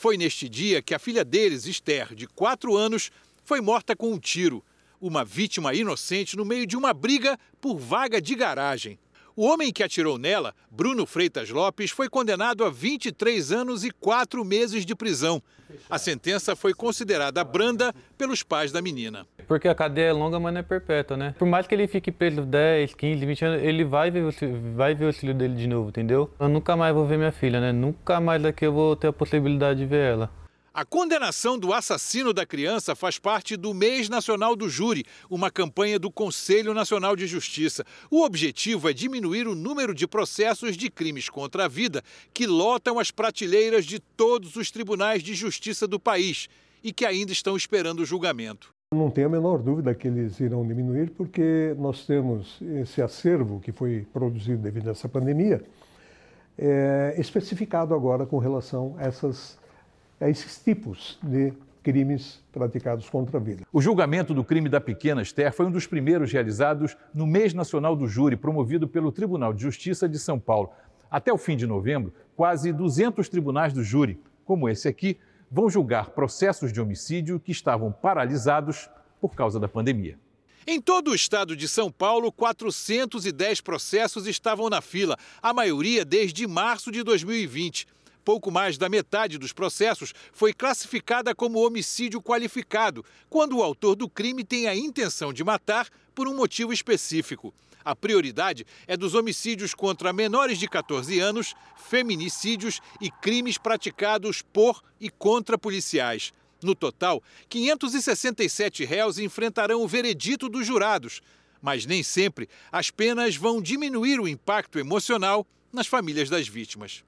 Foi 0.00 0.16
neste 0.16 0.48
dia 0.48 0.80
que 0.80 0.94
a 0.94 0.98
filha 0.98 1.22
deles, 1.22 1.66
Esther, 1.66 2.14
de 2.14 2.26
4 2.26 2.74
anos, 2.74 3.10
foi 3.44 3.60
morta 3.60 3.94
com 3.94 4.10
um 4.10 4.18
tiro. 4.18 4.64
Uma 4.98 5.26
vítima 5.26 5.74
inocente 5.74 6.38
no 6.38 6.44
meio 6.46 6.66
de 6.66 6.74
uma 6.74 6.94
briga 6.94 7.38
por 7.60 7.76
vaga 7.76 8.18
de 8.18 8.34
garagem. 8.34 8.98
O 9.36 9.44
homem 9.44 9.70
que 9.70 9.82
atirou 9.82 10.16
nela, 10.16 10.54
Bruno 10.70 11.04
Freitas 11.04 11.50
Lopes, 11.50 11.90
foi 11.90 12.08
condenado 12.08 12.64
a 12.64 12.70
23 12.70 13.52
anos 13.52 13.84
e 13.84 13.90
4 13.90 14.42
meses 14.42 14.86
de 14.86 14.94
prisão. 14.94 15.42
A 15.90 15.98
sentença 15.98 16.56
foi 16.56 16.72
considerada 16.72 17.44
branda 17.44 17.94
pelos 18.16 18.42
pais 18.42 18.72
da 18.72 18.80
menina. 18.80 19.28
Porque 19.50 19.66
a 19.66 19.74
cadeia 19.74 20.10
é 20.10 20.12
longa, 20.12 20.38
mas 20.38 20.54
não 20.54 20.60
é 20.60 20.62
perpétua, 20.62 21.16
né? 21.16 21.34
Por 21.36 21.44
mais 21.44 21.66
que 21.66 21.74
ele 21.74 21.88
fique 21.88 22.12
preso 22.12 22.42
10, 22.42 22.94
15, 22.94 23.26
20 23.26 23.44
anos, 23.44 23.62
ele 23.64 23.82
vai 23.82 24.08
ver, 24.08 24.22
o, 24.22 24.30
vai 24.76 24.94
ver 24.94 25.06
o 25.06 25.12
filho 25.12 25.34
dele 25.34 25.56
de 25.56 25.66
novo, 25.66 25.88
entendeu? 25.88 26.30
Eu 26.38 26.48
nunca 26.48 26.76
mais 26.76 26.94
vou 26.94 27.04
ver 27.04 27.18
minha 27.18 27.32
filha, 27.32 27.60
né? 27.60 27.72
Nunca 27.72 28.20
mais 28.20 28.40
daqui 28.40 28.64
eu 28.64 28.72
vou 28.72 28.94
ter 28.94 29.08
a 29.08 29.12
possibilidade 29.12 29.80
de 29.80 29.86
ver 29.86 30.12
ela. 30.12 30.30
A 30.72 30.84
condenação 30.84 31.58
do 31.58 31.72
assassino 31.72 32.32
da 32.32 32.46
criança 32.46 32.94
faz 32.94 33.18
parte 33.18 33.56
do 33.56 33.74
Mês 33.74 34.08
Nacional 34.08 34.54
do 34.54 34.68
Júri, 34.68 35.04
uma 35.28 35.50
campanha 35.50 35.98
do 35.98 36.12
Conselho 36.12 36.72
Nacional 36.72 37.16
de 37.16 37.26
Justiça. 37.26 37.84
O 38.08 38.22
objetivo 38.22 38.88
é 38.88 38.92
diminuir 38.92 39.48
o 39.48 39.56
número 39.56 39.92
de 39.92 40.06
processos 40.06 40.76
de 40.76 40.88
crimes 40.88 41.28
contra 41.28 41.64
a 41.64 41.68
vida 41.68 42.04
que 42.32 42.46
lotam 42.46 43.00
as 43.00 43.10
prateleiras 43.10 43.84
de 43.84 43.98
todos 43.98 44.54
os 44.54 44.70
tribunais 44.70 45.24
de 45.24 45.34
justiça 45.34 45.88
do 45.88 45.98
país 45.98 46.48
e 46.84 46.92
que 46.92 47.04
ainda 47.04 47.32
estão 47.32 47.56
esperando 47.56 47.98
o 47.98 48.06
julgamento. 48.06 48.72
Não 48.92 49.08
tenho 49.08 49.28
a 49.28 49.30
menor 49.30 49.58
dúvida 49.58 49.94
que 49.94 50.08
eles 50.08 50.40
irão 50.40 50.66
diminuir, 50.66 51.10
porque 51.10 51.76
nós 51.78 52.04
temos 52.04 52.60
esse 52.60 53.00
acervo 53.00 53.60
que 53.60 53.70
foi 53.70 54.04
produzido 54.12 54.60
devido 54.60 54.88
a 54.88 54.90
essa 54.90 55.08
pandemia, 55.08 55.62
é, 56.58 57.14
especificado 57.16 57.94
agora 57.94 58.26
com 58.26 58.38
relação 58.38 58.96
a 58.98 59.04
essas 59.04 59.56
a 60.20 60.28
esses 60.28 60.58
tipos 60.58 61.20
de 61.22 61.52
crimes 61.84 62.42
praticados 62.50 63.08
contra 63.08 63.38
a 63.38 63.40
vida. 63.40 63.62
O 63.72 63.80
julgamento 63.80 64.34
do 64.34 64.42
crime 64.42 64.68
da 64.68 64.80
pequena 64.80 65.22
Esther 65.22 65.52
foi 65.52 65.66
um 65.66 65.70
dos 65.70 65.86
primeiros 65.86 66.32
realizados 66.32 66.96
no 67.14 67.28
Mês 67.28 67.54
Nacional 67.54 67.94
do 67.94 68.08
Júri, 68.08 68.36
promovido 68.36 68.88
pelo 68.88 69.12
Tribunal 69.12 69.52
de 69.52 69.62
Justiça 69.62 70.08
de 70.08 70.18
São 70.18 70.36
Paulo. 70.36 70.68
Até 71.08 71.32
o 71.32 71.38
fim 71.38 71.56
de 71.56 71.64
novembro, 71.64 72.12
quase 72.34 72.72
200 72.72 73.28
tribunais 73.28 73.72
do 73.72 73.84
júri, 73.84 74.20
como 74.44 74.68
esse 74.68 74.88
aqui, 74.88 75.16
vão 75.50 75.68
julgar 75.68 76.10
processos 76.10 76.72
de 76.72 76.80
homicídio 76.80 77.40
que 77.40 77.50
estavam 77.50 77.90
paralisados 77.90 78.88
por 79.20 79.34
causa 79.34 79.58
da 79.58 79.68
pandemia. 79.68 80.18
Em 80.66 80.80
todo 80.80 81.10
o 81.10 81.14
estado 81.14 81.56
de 81.56 81.66
São 81.66 81.90
Paulo, 81.90 82.30
410 82.30 83.60
processos 83.60 84.26
estavam 84.26 84.68
na 84.70 84.80
fila, 84.80 85.16
a 85.42 85.52
maioria 85.52 86.04
desde 86.04 86.46
março 86.46 86.92
de 86.92 87.02
2020 87.02 87.86
pouco 88.30 88.50
mais 88.50 88.78
da 88.78 88.88
metade 88.88 89.38
dos 89.38 89.52
processos 89.52 90.14
foi 90.32 90.52
classificada 90.52 91.34
como 91.34 91.64
homicídio 91.66 92.22
qualificado, 92.22 93.04
quando 93.28 93.56
o 93.56 93.62
autor 93.62 93.96
do 93.96 94.08
crime 94.08 94.44
tem 94.44 94.68
a 94.68 94.76
intenção 94.76 95.32
de 95.32 95.42
matar 95.42 95.88
por 96.14 96.28
um 96.28 96.36
motivo 96.36 96.72
específico. 96.72 97.52
A 97.84 97.94
prioridade 97.94 98.66
é 98.86 98.96
dos 98.96 99.14
homicídios 99.14 99.74
contra 99.74 100.12
menores 100.12 100.58
de 100.58 100.68
14 100.68 101.18
anos, 101.18 101.54
feminicídios 101.76 102.80
e 103.00 103.10
crimes 103.10 103.58
praticados 103.58 104.42
por 104.42 104.82
e 105.00 105.08
contra 105.08 105.58
policiais. 105.58 106.32
No 106.62 106.74
total, 106.74 107.22
567 107.48 108.84
réus 108.84 109.18
enfrentarão 109.18 109.82
o 109.82 109.88
veredito 109.88 110.48
dos 110.48 110.66
jurados. 110.66 111.20
Mas 111.62 111.86
nem 111.86 112.02
sempre 112.02 112.48
as 112.70 112.90
penas 112.90 113.36
vão 113.36 113.60
diminuir 113.60 114.20
o 114.20 114.28
impacto 114.28 114.78
emocional 114.78 115.46
nas 115.72 115.86
famílias 115.86 116.28
das 116.28 116.48
vítimas 116.48 117.04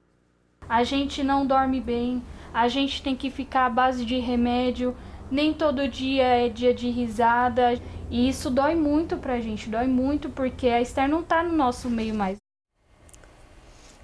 a 0.67 0.83
gente 0.83 1.23
não 1.23 1.45
dorme 1.45 1.79
bem, 1.79 2.23
a 2.53 2.67
gente 2.67 3.01
tem 3.01 3.15
que 3.15 3.29
ficar 3.29 3.65
à 3.65 3.69
base 3.69 4.05
de 4.05 4.17
remédio, 4.19 4.95
nem 5.33 5.51
todo 5.51 5.87
dia 5.87 6.45
é 6.45 6.47
dia 6.47 6.73
de 6.73 6.89
risada. 6.89 7.81
E 8.09 8.29
isso 8.29 8.51
dói 8.51 8.75
muito 8.75 9.17
pra 9.17 9.39
gente, 9.39 9.67
dói 9.67 9.87
muito 9.87 10.29
porque 10.29 10.67
a 10.67 10.79
Esther 10.79 11.09
não 11.09 11.23
tá 11.23 11.41
no 11.41 11.51
nosso 11.51 11.89
meio 11.89 12.13
mais. 12.13 12.37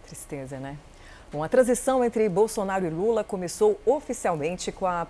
Tristeza, 0.07 0.59
né? 0.59 0.75
Bom, 1.31 1.43
a 1.43 1.47
transição 1.47 2.03
entre 2.03 2.27
Bolsonaro 2.27 2.87
e 2.87 2.89
Lula 2.89 3.23
começou 3.23 3.79
oficialmente 3.85 4.71
com 4.71 4.87
a 4.87 5.05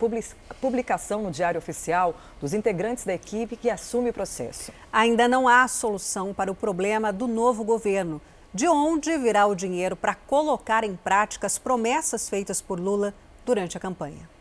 publicação 0.60 1.24
no 1.24 1.32
Diário 1.32 1.58
Oficial 1.58 2.14
dos 2.42 2.54
integrantes 2.54 3.06
da 3.06 3.14
equipe 3.14 3.56
que 3.56 3.70
assume 3.70 4.10
o 4.10 4.14
processo. 4.14 4.74
Ainda 4.92 5.30
não 5.30 5.48
há 5.48 5.66
solução 5.70 6.34
para 6.34 6.52
o 6.52 6.56
problema 6.56 7.14
do 7.14 7.26
novo 7.26 7.64
governo. 7.64 8.20
De 8.54 8.68
onde 8.68 9.18
virá 9.18 9.46
o 9.46 9.56
dinheiro 9.56 9.96
para 9.96 10.14
colocar 10.14 10.84
em 10.84 10.98
prática 10.98 11.48
as 11.48 11.58
promessas 11.58 12.28
feitas 12.28 12.62
por 12.62 12.78
Lula 12.78 13.14
durante 13.46 13.78
a 13.78 13.80
campanha? 13.80 14.39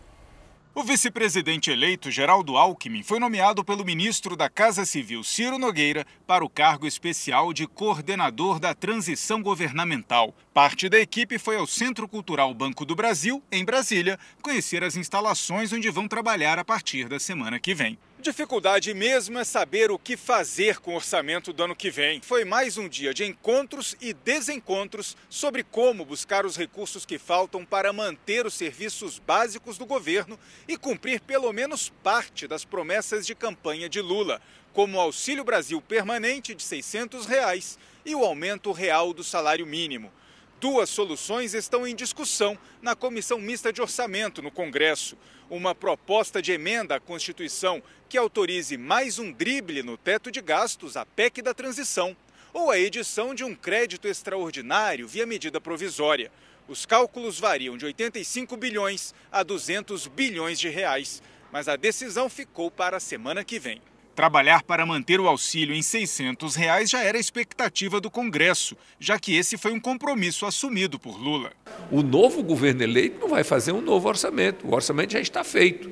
O 0.79 0.85
vice-presidente 0.85 1.73
eleito 1.73 2.09
Geraldo 2.09 2.57
Alckmin 2.57 3.03
foi 3.03 3.19
nomeado 3.19 3.65
pelo 3.65 3.85
ministro 3.85 4.37
da 4.37 4.49
Casa 4.49 4.87
Civil 4.87 5.25
Ciro 5.25 5.59
Nogueira 5.59 6.07
para 6.25 6.45
o 6.45 6.49
cargo 6.49 6.87
especial 6.87 7.53
de 7.53 7.67
coordenador 7.67 8.61
da 8.61 8.73
transição 8.73 9.43
governamental. 9.43 10.33
Parte 10.55 10.89
da 10.89 11.01
equipe 11.01 11.37
foi 11.37 11.57
ao 11.57 11.67
Centro 11.67 12.07
Cultural 12.07 12.55
Banco 12.55 12.85
do 12.85 12.95
Brasil, 12.95 13.43
em 13.51 13.65
Brasília, 13.65 14.21
conhecer 14.41 14.85
as 14.85 14.95
instalações 14.95 15.73
onde 15.73 15.91
vão 15.91 16.07
trabalhar 16.07 16.61
a 16.61 16.65
partir 16.65 17.09
da 17.09 17.19
semana 17.19 17.59
que 17.59 17.75
vem. 17.75 17.99
Dificuldade 18.21 18.93
mesmo 18.95 19.39
é 19.39 19.45
saber 19.45 19.93
o 19.93 19.99
que 19.99 20.17
fazer 20.17 20.81
com 20.81 20.93
o 20.93 20.97
orçamento 20.97 21.53
do 21.53 21.63
ano 21.63 21.77
que 21.77 21.89
vem. 21.89 22.21
Foi 22.21 22.45
mais 22.45 22.77
um 22.77 22.89
dia 22.89 23.15
de 23.15 23.25
encontros 23.25 23.95
e 24.01 24.13
desencontros 24.13 25.17
sobre 25.31 25.63
como 25.63 26.05
buscar 26.05 26.45
os 26.45 26.57
recursos 26.57 27.07
que 27.07 27.17
faltam 27.17 27.65
para 27.65 27.93
manter 27.93 28.45
os 28.45 28.55
serviços 28.55 29.21
básicos 29.21 29.79
do 29.79 29.87
governo 29.87 30.37
e 30.67 30.77
cumprir 30.77 31.21
pelo 31.21 31.53
menos 31.53 31.91
parte 32.03 32.49
das 32.49 32.65
promessas 32.65 33.25
de 33.25 33.37
campanha 33.37 33.89
de 33.89 34.01
Lula, 34.01 34.43
como 34.73 34.99
o 34.99 35.01
Auxílio 35.01 35.45
Brasil 35.45 35.81
permanente 35.81 36.57
de 36.57 36.63
600 36.65 37.25
reais 37.25 37.79
e 38.05 38.17
o 38.17 38.25
aumento 38.25 38.73
real 38.73 39.13
do 39.13 39.23
salário 39.23 39.65
mínimo. 39.65 40.13
Duas 40.61 40.91
soluções 40.91 41.55
estão 41.55 41.87
em 41.87 41.95
discussão 41.95 42.59
na 42.83 42.97
Comissão 42.97 43.39
Mista 43.39 43.73
de 43.73 43.81
Orçamento 43.81 44.43
no 44.43 44.51
Congresso. 44.51 45.17
Uma 45.51 45.75
proposta 45.75 46.43
de 46.43 46.53
emenda 46.53 46.97
à 46.97 47.01
Constituição 47.01 47.83
que 48.07 48.19
autorize 48.19 48.77
mais 48.77 49.19
um 49.19 49.33
drible 49.33 49.83
no 49.83 49.97
teto 49.97 50.31
de 50.31 50.43
gastos, 50.43 50.95
a 50.95 51.07
PEC 51.07 51.41
da 51.41 51.55
transição, 51.55 52.15
ou 52.53 52.71
a 52.71 52.79
edição 52.79 53.35
de 53.35 53.45
um 53.45 53.55
crédito 53.55 54.07
extraordinário 54.07 55.09
via 55.09 55.25
medida 55.25 55.59
provisória. 55.59 56.31
Os 56.69 56.85
cálculos 56.85 57.41
variam 57.41 57.79
de 57.79 57.87
85 57.87 58.59
bilhões 58.59 59.15
a 59.33 59.43
200 59.43 60.07
bilhões 60.09 60.61
de 60.61 60.69
reais, 60.69 61.23
mas 61.51 61.67
a 61.67 61.77
decisão 61.77 62.29
ficou 62.29 62.71
para 62.71 62.99
a 62.99 63.01
semana 63.01 63.43
que 63.43 63.59
vem. 63.59 63.81
Trabalhar 64.19 64.65
para 64.65 64.85
manter 64.85 65.21
o 65.21 65.29
auxílio 65.29 65.73
em 65.73 65.81
600 65.81 66.57
reais 66.57 66.91
já 66.91 67.01
era 67.05 67.17
a 67.17 67.21
expectativa 67.21 68.01
do 68.01 68.11
Congresso, 68.11 68.77
já 68.99 69.17
que 69.17 69.37
esse 69.37 69.57
foi 69.57 69.71
um 69.71 69.79
compromisso 69.79 70.45
assumido 70.45 70.99
por 70.99 71.17
Lula. 71.17 71.53
O 71.89 72.03
novo 72.03 72.43
governo 72.43 72.83
eleito 72.83 73.21
não 73.21 73.29
vai 73.29 73.45
fazer 73.45 73.71
um 73.71 73.81
novo 73.81 74.09
orçamento, 74.09 74.67
o 74.67 74.75
orçamento 74.75 75.13
já 75.13 75.21
está 75.21 75.45
feito. 75.45 75.89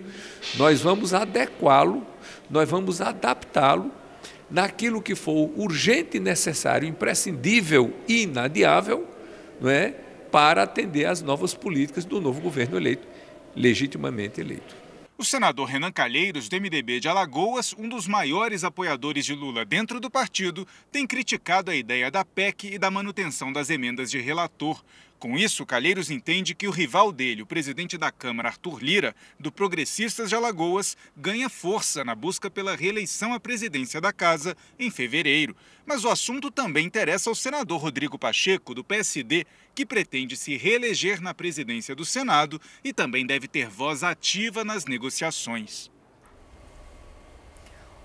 Nós 0.57 0.81
vamos 0.81 1.15
adequá-lo, 1.15 2.05
nós 2.51 2.69
vamos 2.69 3.01
adaptá-lo 3.01 3.93
naquilo 4.51 5.01
que 5.01 5.15
for 5.15 5.53
urgente, 5.57 6.19
necessário, 6.19 6.89
imprescindível 6.89 7.95
e 8.09 8.25
inadiável 8.25 9.07
não 9.61 9.71
é, 9.71 9.95
para 10.33 10.65
atender 10.65 11.05
às 11.05 11.23
novas 11.23 11.55
políticas 11.55 12.05
do 12.05 12.21
novo 12.21 12.41
governo 12.41 12.77
eleito, 12.77 13.07
legitimamente 13.55 14.41
eleito. 14.41 14.86
O 15.19 15.25
senador 15.25 15.65
Renan 15.69 15.91
Calheiros, 15.91 16.47
do 16.47 16.61
MDB 16.61 17.01
de 17.01 17.09
Alagoas, 17.09 17.75
um 17.79 17.89
dos 17.89 18.07
maiores 18.07 18.65
apoiadores 18.65 19.25
de 19.25 19.35
Lula 19.35 19.65
dentro 19.65 19.99
do 19.99 20.11
partido, 20.11 20.69
tem 20.93 21.07
criticado 21.07 21.71
a 21.71 21.75
ideia 21.75 22.11
da 22.11 22.23
PEC 22.23 22.75
e 22.75 22.79
da 22.79 22.91
manutenção 22.91 23.51
das 23.51 23.71
emendas 23.71 24.11
de 24.11 24.21
relator, 24.21 24.85
com 25.19 25.37
isso, 25.37 25.65
Calheiros 25.65 26.11
entende 26.11 26.55
que 26.55 26.69
o 26.69 26.71
rival 26.71 27.11
dele, 27.11 27.43
o 27.43 27.47
presidente 27.47 27.97
da 27.97 28.13
Câmara, 28.13 28.51
Arthur 28.51 28.83
Lira, 28.83 29.17
do 29.41 29.51
Progressistas 29.51 30.29
de 30.29 30.35
Alagoas, 30.35 30.97
ganha 31.17 31.49
força 31.49 32.05
na 32.05 32.15
busca 32.15 32.51
pela 32.51 32.77
reeleição 32.77 33.33
à 33.33 33.41
presidência 33.41 34.01
da 34.01 34.13
casa 34.13 34.57
em 34.79 34.91
fevereiro. 34.91 35.57
Mas 35.87 36.05
o 36.05 36.11
assunto 36.11 36.51
também 36.51 36.87
interessa 36.87 37.31
ao 37.31 37.35
senador 37.35 37.81
Rodrigo 37.81 38.19
Pacheco, 38.19 38.75
do 38.75 38.85
PSD, 38.85 39.47
que 39.75 39.87
pretende 39.87 40.37
se 40.37 40.57
reeleger 40.57 41.21
na 41.21 41.33
presidência 41.33 41.95
do 41.95 42.05
Senado 42.05 42.61
e 42.85 42.93
também 42.93 43.27
deve 43.27 43.49
ter 43.49 43.69
voz 43.69 44.03
ativa 44.03 44.65
nas 44.65 44.85
negociações. 44.85 45.91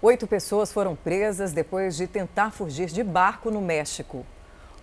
Oito 0.02 0.26
pessoas 0.26 0.72
foram 0.72 0.96
presas 0.96 1.52
depois 1.52 1.96
de 1.96 2.08
tentar 2.08 2.52
fugir 2.52 2.88
de 2.88 3.04
barco 3.04 3.52
no 3.52 3.62
México. 3.62 4.26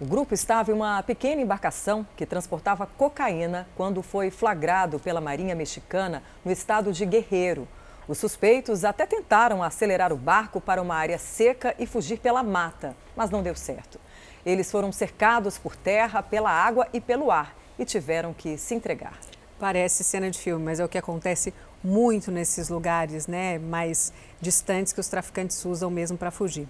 O 0.01 0.05
grupo 0.05 0.32
estava 0.32 0.70
em 0.70 0.74
uma 0.74 1.03
pequena 1.03 1.42
embarcação 1.42 2.07
que 2.16 2.24
transportava 2.24 2.86
cocaína 2.86 3.66
quando 3.76 4.01
foi 4.01 4.30
flagrado 4.30 5.01
pela 5.01 5.20
Marinha 5.20 5.57
Mexicana 5.57 6.22
no 6.44 6.53
estado 6.53 6.92
de 6.92 7.05
Guerreiro. 7.05 7.66
Os 8.07 8.18
suspeitos 8.18 8.84
até 8.84 9.05
tentaram 9.07 9.61
acelerar 9.61 10.12
o 10.12 10.16
barco 10.16 10.61
para 10.61 10.80
uma 10.80 10.94
área 10.94 11.18
seca 11.18 11.74
e 11.80 11.84
fugir 11.84 12.20
pela 12.20 12.44
mata, 12.44 12.94
mas 13.16 13.28
não 13.28 13.42
deu 13.42 13.57
certo. 13.57 13.99
Eles 14.46 14.70
foram 14.70 14.92
cercados 14.92 15.59
por 15.59 15.74
terra, 15.74 16.22
pela 16.22 16.51
água 16.51 16.86
e 16.92 17.01
pelo 17.01 17.32
ar 17.32 17.57
e 17.76 17.84
tiveram 17.84 18.32
que 18.32 18.57
se 18.57 18.76
entregar. 18.76 19.18
Parece 19.59 20.05
cena 20.05 20.30
de 20.30 20.38
filme, 20.38 20.64
mas 20.64 20.78
é 20.78 20.84
o 20.84 20.88
que 20.88 20.96
acontece 20.96 21.53
muito 21.82 22.30
nesses 22.30 22.68
lugares 22.68 23.26
né, 23.26 23.59
mais 23.59 24.12
distantes 24.40 24.92
que 24.92 25.01
os 25.01 25.09
traficantes 25.09 25.64
usam 25.64 25.90
mesmo 25.90 26.16
para 26.16 26.30
fugir. 26.30 26.68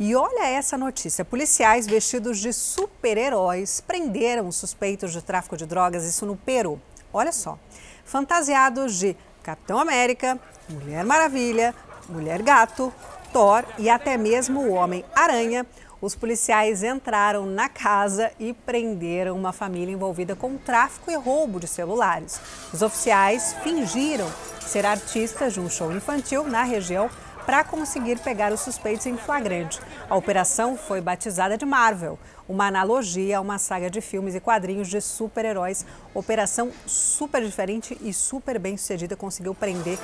E 0.00 0.14
olha 0.14 0.46
essa 0.46 0.78
notícia: 0.78 1.24
policiais 1.24 1.86
vestidos 1.86 2.38
de 2.38 2.52
super-heróis 2.52 3.80
prenderam 3.80 4.52
suspeitos 4.52 5.12
de 5.12 5.20
tráfico 5.20 5.56
de 5.56 5.66
drogas, 5.66 6.04
isso 6.04 6.24
no 6.24 6.36
Peru. 6.36 6.80
Olha 7.12 7.32
só, 7.32 7.58
fantasiados 8.04 8.96
de 8.96 9.16
Capitão 9.42 9.78
América, 9.78 10.38
Mulher 10.68 11.04
Maravilha, 11.04 11.74
Mulher 12.08 12.42
Gato, 12.42 12.92
Thor 13.32 13.64
e 13.76 13.90
até 13.90 14.16
mesmo 14.16 14.60
o 14.60 14.72
Homem-Aranha. 14.72 15.66
Os 16.00 16.14
policiais 16.14 16.84
entraram 16.84 17.44
na 17.44 17.68
casa 17.68 18.30
e 18.38 18.52
prenderam 18.52 19.36
uma 19.36 19.52
família 19.52 19.92
envolvida 19.92 20.36
com 20.36 20.56
tráfico 20.56 21.10
e 21.10 21.16
roubo 21.16 21.58
de 21.58 21.66
celulares. 21.66 22.40
Os 22.72 22.82
oficiais 22.82 23.56
fingiram 23.64 24.30
ser 24.60 24.86
artistas 24.86 25.54
de 25.54 25.60
um 25.60 25.68
show 25.68 25.90
infantil 25.90 26.44
na 26.44 26.62
região 26.62 27.10
para 27.48 27.64
conseguir 27.64 28.18
pegar 28.18 28.52
os 28.52 28.60
suspeitos 28.60 29.06
em 29.06 29.16
flagrante. 29.16 29.80
A 30.10 30.14
operação 30.14 30.76
foi 30.76 31.00
batizada 31.00 31.56
de 31.56 31.64
Marvel, 31.64 32.18
uma 32.46 32.66
analogia 32.66 33.38
a 33.38 33.40
uma 33.40 33.56
saga 33.56 33.88
de 33.88 34.02
filmes 34.02 34.34
e 34.34 34.40
quadrinhos 34.40 34.86
de 34.86 35.00
super-heróis. 35.00 35.86
Operação 36.12 36.70
super 36.84 37.42
diferente 37.42 37.96
e 38.02 38.12
super 38.12 38.58
bem 38.58 38.76
sucedida, 38.76 39.16
conseguiu 39.16 39.54
prender 39.54 39.98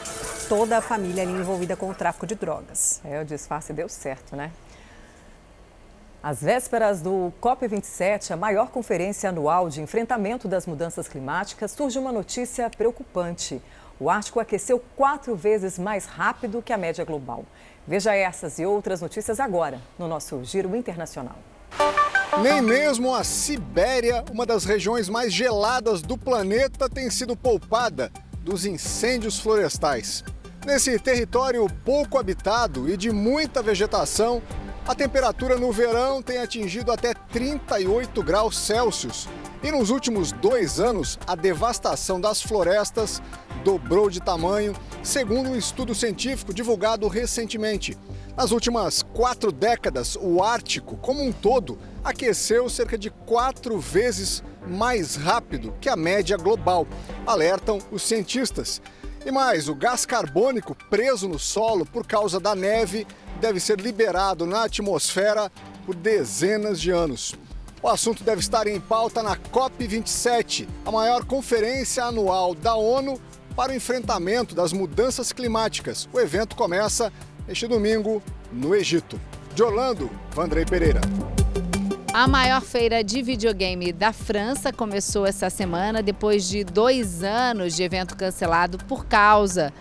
toda 0.48 0.78
a 0.78 0.80
família 0.80 1.22
ali 1.22 1.32
envolvida 1.32 1.76
com 1.76 1.90
o 1.90 1.94
tráfico 1.94 2.26
de 2.26 2.34
drogas. 2.34 3.02
É, 3.04 3.20
o 3.20 3.26
disfarce 3.26 3.74
deu 3.74 3.90
certo, 3.90 4.34
né? 4.34 4.50
Às 6.22 6.40
vésperas 6.40 7.02
do 7.02 7.30
COP27, 7.42 8.30
a 8.30 8.36
maior 8.38 8.70
conferência 8.70 9.28
anual 9.28 9.68
de 9.68 9.82
enfrentamento 9.82 10.48
das 10.48 10.66
mudanças 10.66 11.06
climáticas, 11.06 11.72
surge 11.72 11.98
uma 11.98 12.10
notícia 12.10 12.70
preocupante. 12.70 13.60
O 14.00 14.10
Ártico 14.10 14.40
aqueceu 14.40 14.82
quatro 14.96 15.36
vezes 15.36 15.78
mais 15.78 16.04
rápido 16.04 16.60
que 16.60 16.72
a 16.72 16.76
média 16.76 17.04
global. 17.04 17.44
Veja 17.86 18.14
essas 18.14 18.58
e 18.58 18.66
outras 18.66 19.00
notícias 19.00 19.38
agora 19.38 19.80
no 19.98 20.08
nosso 20.08 20.42
Giro 20.42 20.74
Internacional. 20.74 21.36
Nem 22.42 22.60
mesmo 22.60 23.14
a 23.14 23.22
Sibéria, 23.22 24.24
uma 24.32 24.44
das 24.44 24.64
regiões 24.64 25.08
mais 25.08 25.32
geladas 25.32 26.02
do 26.02 26.18
planeta, 26.18 26.88
tem 26.88 27.08
sido 27.08 27.36
poupada 27.36 28.10
dos 28.40 28.66
incêndios 28.66 29.38
florestais. 29.38 30.24
Nesse 30.66 30.98
território 30.98 31.66
pouco 31.84 32.18
habitado 32.18 32.88
e 32.88 32.96
de 32.96 33.12
muita 33.12 33.62
vegetação, 33.62 34.42
a 34.86 34.94
temperatura 34.94 35.56
no 35.56 35.72
verão 35.72 36.20
tem 36.20 36.38
atingido 36.38 36.92
até 36.92 37.14
38 37.14 38.22
graus 38.22 38.56
Celsius. 38.58 39.26
E 39.62 39.72
nos 39.72 39.88
últimos 39.88 40.30
dois 40.30 40.78
anos, 40.78 41.18
a 41.26 41.34
devastação 41.34 42.20
das 42.20 42.42
florestas 42.42 43.22
dobrou 43.64 44.10
de 44.10 44.20
tamanho, 44.20 44.74
segundo 45.02 45.50
um 45.50 45.56
estudo 45.56 45.94
científico 45.94 46.52
divulgado 46.52 47.08
recentemente. 47.08 47.96
Nas 48.36 48.50
últimas 48.50 49.02
quatro 49.02 49.50
décadas, 49.50 50.18
o 50.20 50.42
Ártico, 50.42 50.96
como 50.98 51.24
um 51.24 51.32
todo, 51.32 51.78
aqueceu 52.02 52.68
cerca 52.68 52.98
de 52.98 53.08
quatro 53.08 53.78
vezes 53.78 54.42
mais 54.66 55.16
rápido 55.16 55.74
que 55.80 55.88
a 55.88 55.96
média 55.96 56.36
global, 56.36 56.86
alertam 57.26 57.78
os 57.90 58.02
cientistas. 58.02 58.82
E 59.24 59.30
mais, 59.30 59.66
o 59.70 59.74
gás 59.74 60.04
carbônico 60.04 60.76
preso 60.90 61.26
no 61.26 61.38
solo 61.38 61.86
por 61.86 62.06
causa 62.06 62.38
da 62.38 62.54
neve 62.54 63.06
deve 63.40 63.60
ser 63.60 63.80
liberado 63.80 64.46
na 64.46 64.64
atmosfera 64.64 65.50
por 65.84 65.94
dezenas 65.94 66.80
de 66.80 66.90
anos. 66.90 67.34
O 67.82 67.88
assunto 67.88 68.24
deve 68.24 68.40
estar 68.40 68.66
em 68.66 68.80
pauta 68.80 69.22
na 69.22 69.36
COP27, 69.36 70.66
a 70.86 70.90
maior 70.90 71.24
conferência 71.24 72.04
anual 72.04 72.54
da 72.54 72.74
ONU 72.74 73.20
para 73.54 73.72
o 73.72 73.74
enfrentamento 73.74 74.54
das 74.54 74.72
mudanças 74.72 75.32
climáticas. 75.32 76.08
O 76.12 76.18
evento 76.18 76.56
começa 76.56 77.12
este 77.46 77.66
domingo 77.66 78.22
no 78.52 78.74
Egito. 78.74 79.20
De 79.54 79.62
Orlando, 79.62 80.10
Vandrei 80.32 80.64
Pereira. 80.64 81.00
A 82.12 82.26
maior 82.26 82.60
feira 82.60 83.02
de 83.02 83.22
videogame 83.22 83.92
da 83.92 84.12
França 84.12 84.72
começou 84.72 85.26
essa 85.26 85.50
semana 85.50 86.02
depois 86.02 86.48
de 86.48 86.64
dois 86.64 87.22
anos 87.22 87.74
de 87.74 87.82
evento 87.82 88.16
cancelado 88.16 88.78
por 88.78 89.04
causa 89.06 89.72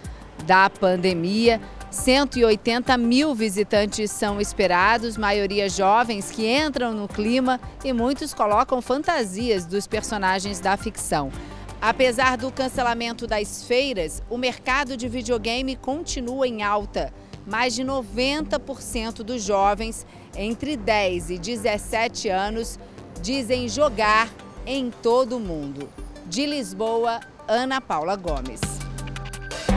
da 0.46 0.70
pandemia. 0.70 1.62
180 1.94 2.98
mil 2.98 3.36
visitantes 3.36 4.10
são 4.10 4.42
esperados, 4.42 5.16
maioria 5.16 5.70
jovens 5.70 6.32
que 6.32 6.52
entram 6.52 6.92
no 6.92 7.08
clima 7.08 7.62
e 7.86 7.94
muitos 7.94 8.34
colocam 8.34 8.82
fantasias 8.82 9.68
dos 9.68 9.86
personagens 9.86 10.60
da 10.60 10.76
ficção. 10.76 11.32
Apesar 11.80 12.36
do 12.36 12.52
cancelamento 12.52 13.28
das 13.28 13.64
feiras, 13.64 14.24
o 14.28 14.40
mercado 14.40 14.98
de 14.98 15.08
videogame 15.08 15.76
continua 15.76 16.48
em 16.48 16.64
alta. 16.64 17.14
Mais 17.46 17.76
de 17.76 17.84
90% 17.84 19.18
dos 19.18 19.44
jovens 19.44 20.04
entre 20.36 20.76
10 20.76 21.30
e 21.30 21.38
17 21.38 22.28
anos 22.28 22.80
dizem 23.22 23.70
jogar 23.70 24.30
em 24.66 24.90
todo 24.90 25.38
o 25.38 25.40
mundo. 25.40 25.88
De 26.26 26.48
Lisboa, 26.48 27.20
Ana 27.48 27.80
Paula 27.80 28.16
Gomes. 28.16 28.62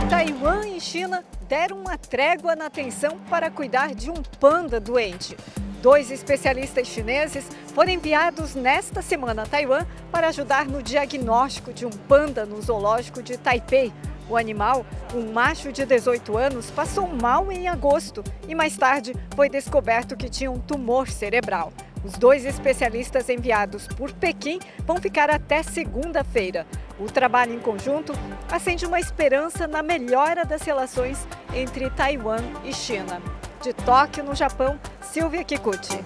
Taiwan 0.09 0.67
e 0.69 0.81
China 0.81 1.23
deram 1.49 1.79
uma 1.79 1.97
trégua 1.97 2.57
na 2.57 2.67
atenção 2.67 3.19
para 3.31 3.51
cuidar 3.51 3.95
de 3.95 4.11
um 4.11 4.23
panda 4.41 4.81
doente. 4.81 5.37
Dois 5.81 6.11
especialistas 6.11 6.89
chineses 6.89 7.49
foram 7.75 7.93
enviados 7.93 8.55
nesta 8.55 9.03
semana 9.03 9.43
a 9.43 9.47
Taiwan 9.47 9.87
para 10.11 10.29
ajudar 10.29 10.67
no 10.67 10.83
diagnóstico 10.83 11.73
de 11.73 11.87
um 11.87 11.91
panda 11.91 12.45
no 12.45 12.61
zoológico 12.61 13.23
de 13.23 13.37
Taipei. 13.37 13.93
O 14.29 14.37
animal, 14.37 14.85
um 15.15 15.33
macho 15.33 15.71
de 15.71 15.87
18 15.87 16.37
anos, 16.37 16.71
passou 16.71 17.07
mal 17.07 17.53
em 17.53 17.69
agosto 17.69 18.25
e 18.49 18.55
mais 18.55 18.77
tarde 18.77 19.15
foi 19.37 19.49
descoberto 19.49 20.17
que 20.17 20.29
tinha 20.29 20.51
um 20.51 20.59
tumor 20.59 21.09
cerebral. 21.09 21.73
Os 22.05 22.13
dois 22.13 22.45
especialistas 22.45 23.29
enviados 23.29 23.87
por 23.89 24.13
Pequim 24.13 24.59
vão 24.87 24.97
ficar 24.99 25.31
até 25.31 25.63
segunda-feira. 25.63 26.67
O 26.99 27.07
trabalho 27.07 27.53
em 27.53 27.59
conjunto 27.59 28.13
acende 28.51 28.87
uma 28.87 29.01
esperança 29.01 29.67
na 29.67 29.83
melhora 29.83 30.45
das 30.45 30.63
relações 30.63 31.27
entre 31.55 31.91
Taiwan 31.91 32.43
e 32.65 32.73
China. 32.73 33.21
De 33.63 33.73
Tóquio, 33.73 34.25
no 34.25 34.35
Japão, 34.35 34.79
Silvia 35.01 35.43
Kikuchi. 35.45 36.05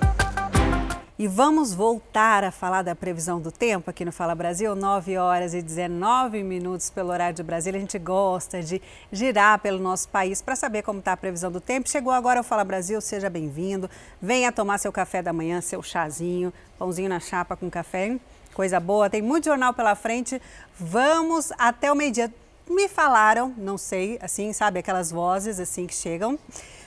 E 1.21 1.29
vamos 1.29 1.75
voltar 1.75 2.45
a 2.45 2.51
falar 2.51 2.81
da 2.81 2.95
previsão 2.95 3.39
do 3.43 3.53
tempo 3.53 3.91
aqui 3.91 4.07
no 4.07 4.11
Fala 4.11 4.35
Brasil, 4.35 4.75
9 4.75 5.19
horas 5.19 5.53
e 5.53 5.61
19 5.61 6.43
minutos 6.43 6.89
pelo 6.89 7.11
horário 7.11 7.37
de 7.37 7.43
Brasília. 7.43 7.77
A 7.77 7.81
gente 7.83 7.99
gosta 7.99 8.63
de 8.63 8.81
girar 9.13 9.59
pelo 9.59 9.79
nosso 9.79 10.09
país 10.09 10.41
para 10.41 10.57
saber 10.57 10.81
como 10.81 11.01
está 11.01 11.13
a 11.13 11.17
previsão 11.19 11.53
do 11.53 11.61
tempo. 11.61 11.91
Chegou 11.91 12.11
agora 12.11 12.41
o 12.41 12.43
Fala 12.43 12.65
Brasil, 12.65 12.99
seja 13.03 13.29
bem-vindo. 13.29 13.91
Venha 14.19 14.51
tomar 14.51 14.79
seu 14.79 14.91
café 14.91 15.21
da 15.21 15.31
manhã, 15.31 15.61
seu 15.61 15.83
chazinho, 15.83 16.55
pãozinho 16.79 17.11
na 17.11 17.21
chapa 17.21 17.55
com 17.55 17.69
café, 17.69 18.07
hein? 18.07 18.21
coisa 18.55 18.81
boa. 18.81 19.11
Tem 19.11 19.21
muito 19.21 19.45
jornal 19.45 19.75
pela 19.75 19.95
frente. 19.95 20.41
Vamos 20.79 21.53
até 21.59 21.93
o 21.93 21.95
meio-dia. 21.95 22.33
Me 22.67 22.89
falaram, 22.89 23.53
não 23.59 23.77
sei, 23.77 24.19
assim, 24.23 24.55
sabe, 24.55 24.79
aquelas 24.79 25.11
vozes 25.11 25.61
assim 25.61 25.87
que 25.87 25.95
chegam. 25.95 26.39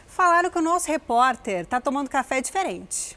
Falaram 0.08 0.50
que 0.50 0.58
o 0.58 0.62
nosso 0.64 0.88
repórter 0.88 1.62
está 1.62 1.80
tomando 1.80 2.10
café 2.10 2.42
diferente. 2.42 3.16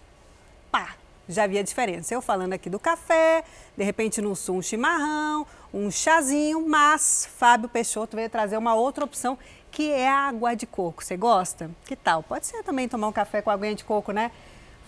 Pá, 0.71 0.95
já 1.29 1.45
havia 1.45 1.63
diferença. 1.63 2.15
Eu 2.15 2.23
falando 2.23 2.53
aqui 2.53 2.71
do 2.71 2.79
café, 2.79 3.45
de 3.77 3.85
repente 3.85 4.21
no 4.21 4.35
sul 4.37 4.57
um 4.57 4.63
chimarrão, 4.63 5.47
um 5.73 5.91
chazinho, 5.91 6.67
mas 6.67 7.29
Fábio 7.37 7.69
Peixoto 7.69 8.17
veio 8.17 8.31
trazer 8.31 8.57
uma 8.57 8.75
outra 8.75 9.05
opção 9.05 9.39
que 9.71 9.93
é 9.93 10.09
a 10.09 10.29
água 10.29 10.55
de 10.55 10.67
coco. 10.67 11.05
Você 11.05 11.17
gosta? 11.17 11.71
Que 11.85 11.95
tal? 11.95 12.23
Pode 12.23 12.47
ser 12.47 12.63
também 12.63 12.89
tomar 12.89 13.09
um 13.09 13.13
café 13.13 13.43
com 13.43 13.51
água 13.51 13.75
de 13.75 13.85
coco, 13.85 14.13
né? 14.13 14.31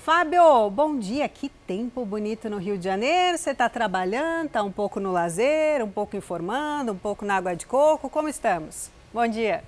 Fábio, 0.03 0.71
bom 0.71 0.99
dia. 0.99 1.29
Que 1.29 1.51
tempo 1.51 2.05
bonito 2.07 2.49
no 2.49 2.57
Rio 2.57 2.79
de 2.79 2.85
Janeiro. 2.85 3.37
Você 3.37 3.51
está 3.51 3.69
trabalhando, 3.69 4.47
está 4.47 4.63
um 4.63 4.73
pouco 4.73 4.99
no 4.99 5.13
lazer, 5.13 5.85
um 5.85 5.91
pouco 5.91 6.17
informando, 6.17 6.93
um 6.93 6.99
pouco 6.99 7.27
na 7.27 7.37
água 7.37 7.55
de 7.55 7.67
coco. 7.67 8.09
Como 8.09 8.29
estamos? 8.29 8.91
Bom 9.13 9.27
dia. 9.27 9.63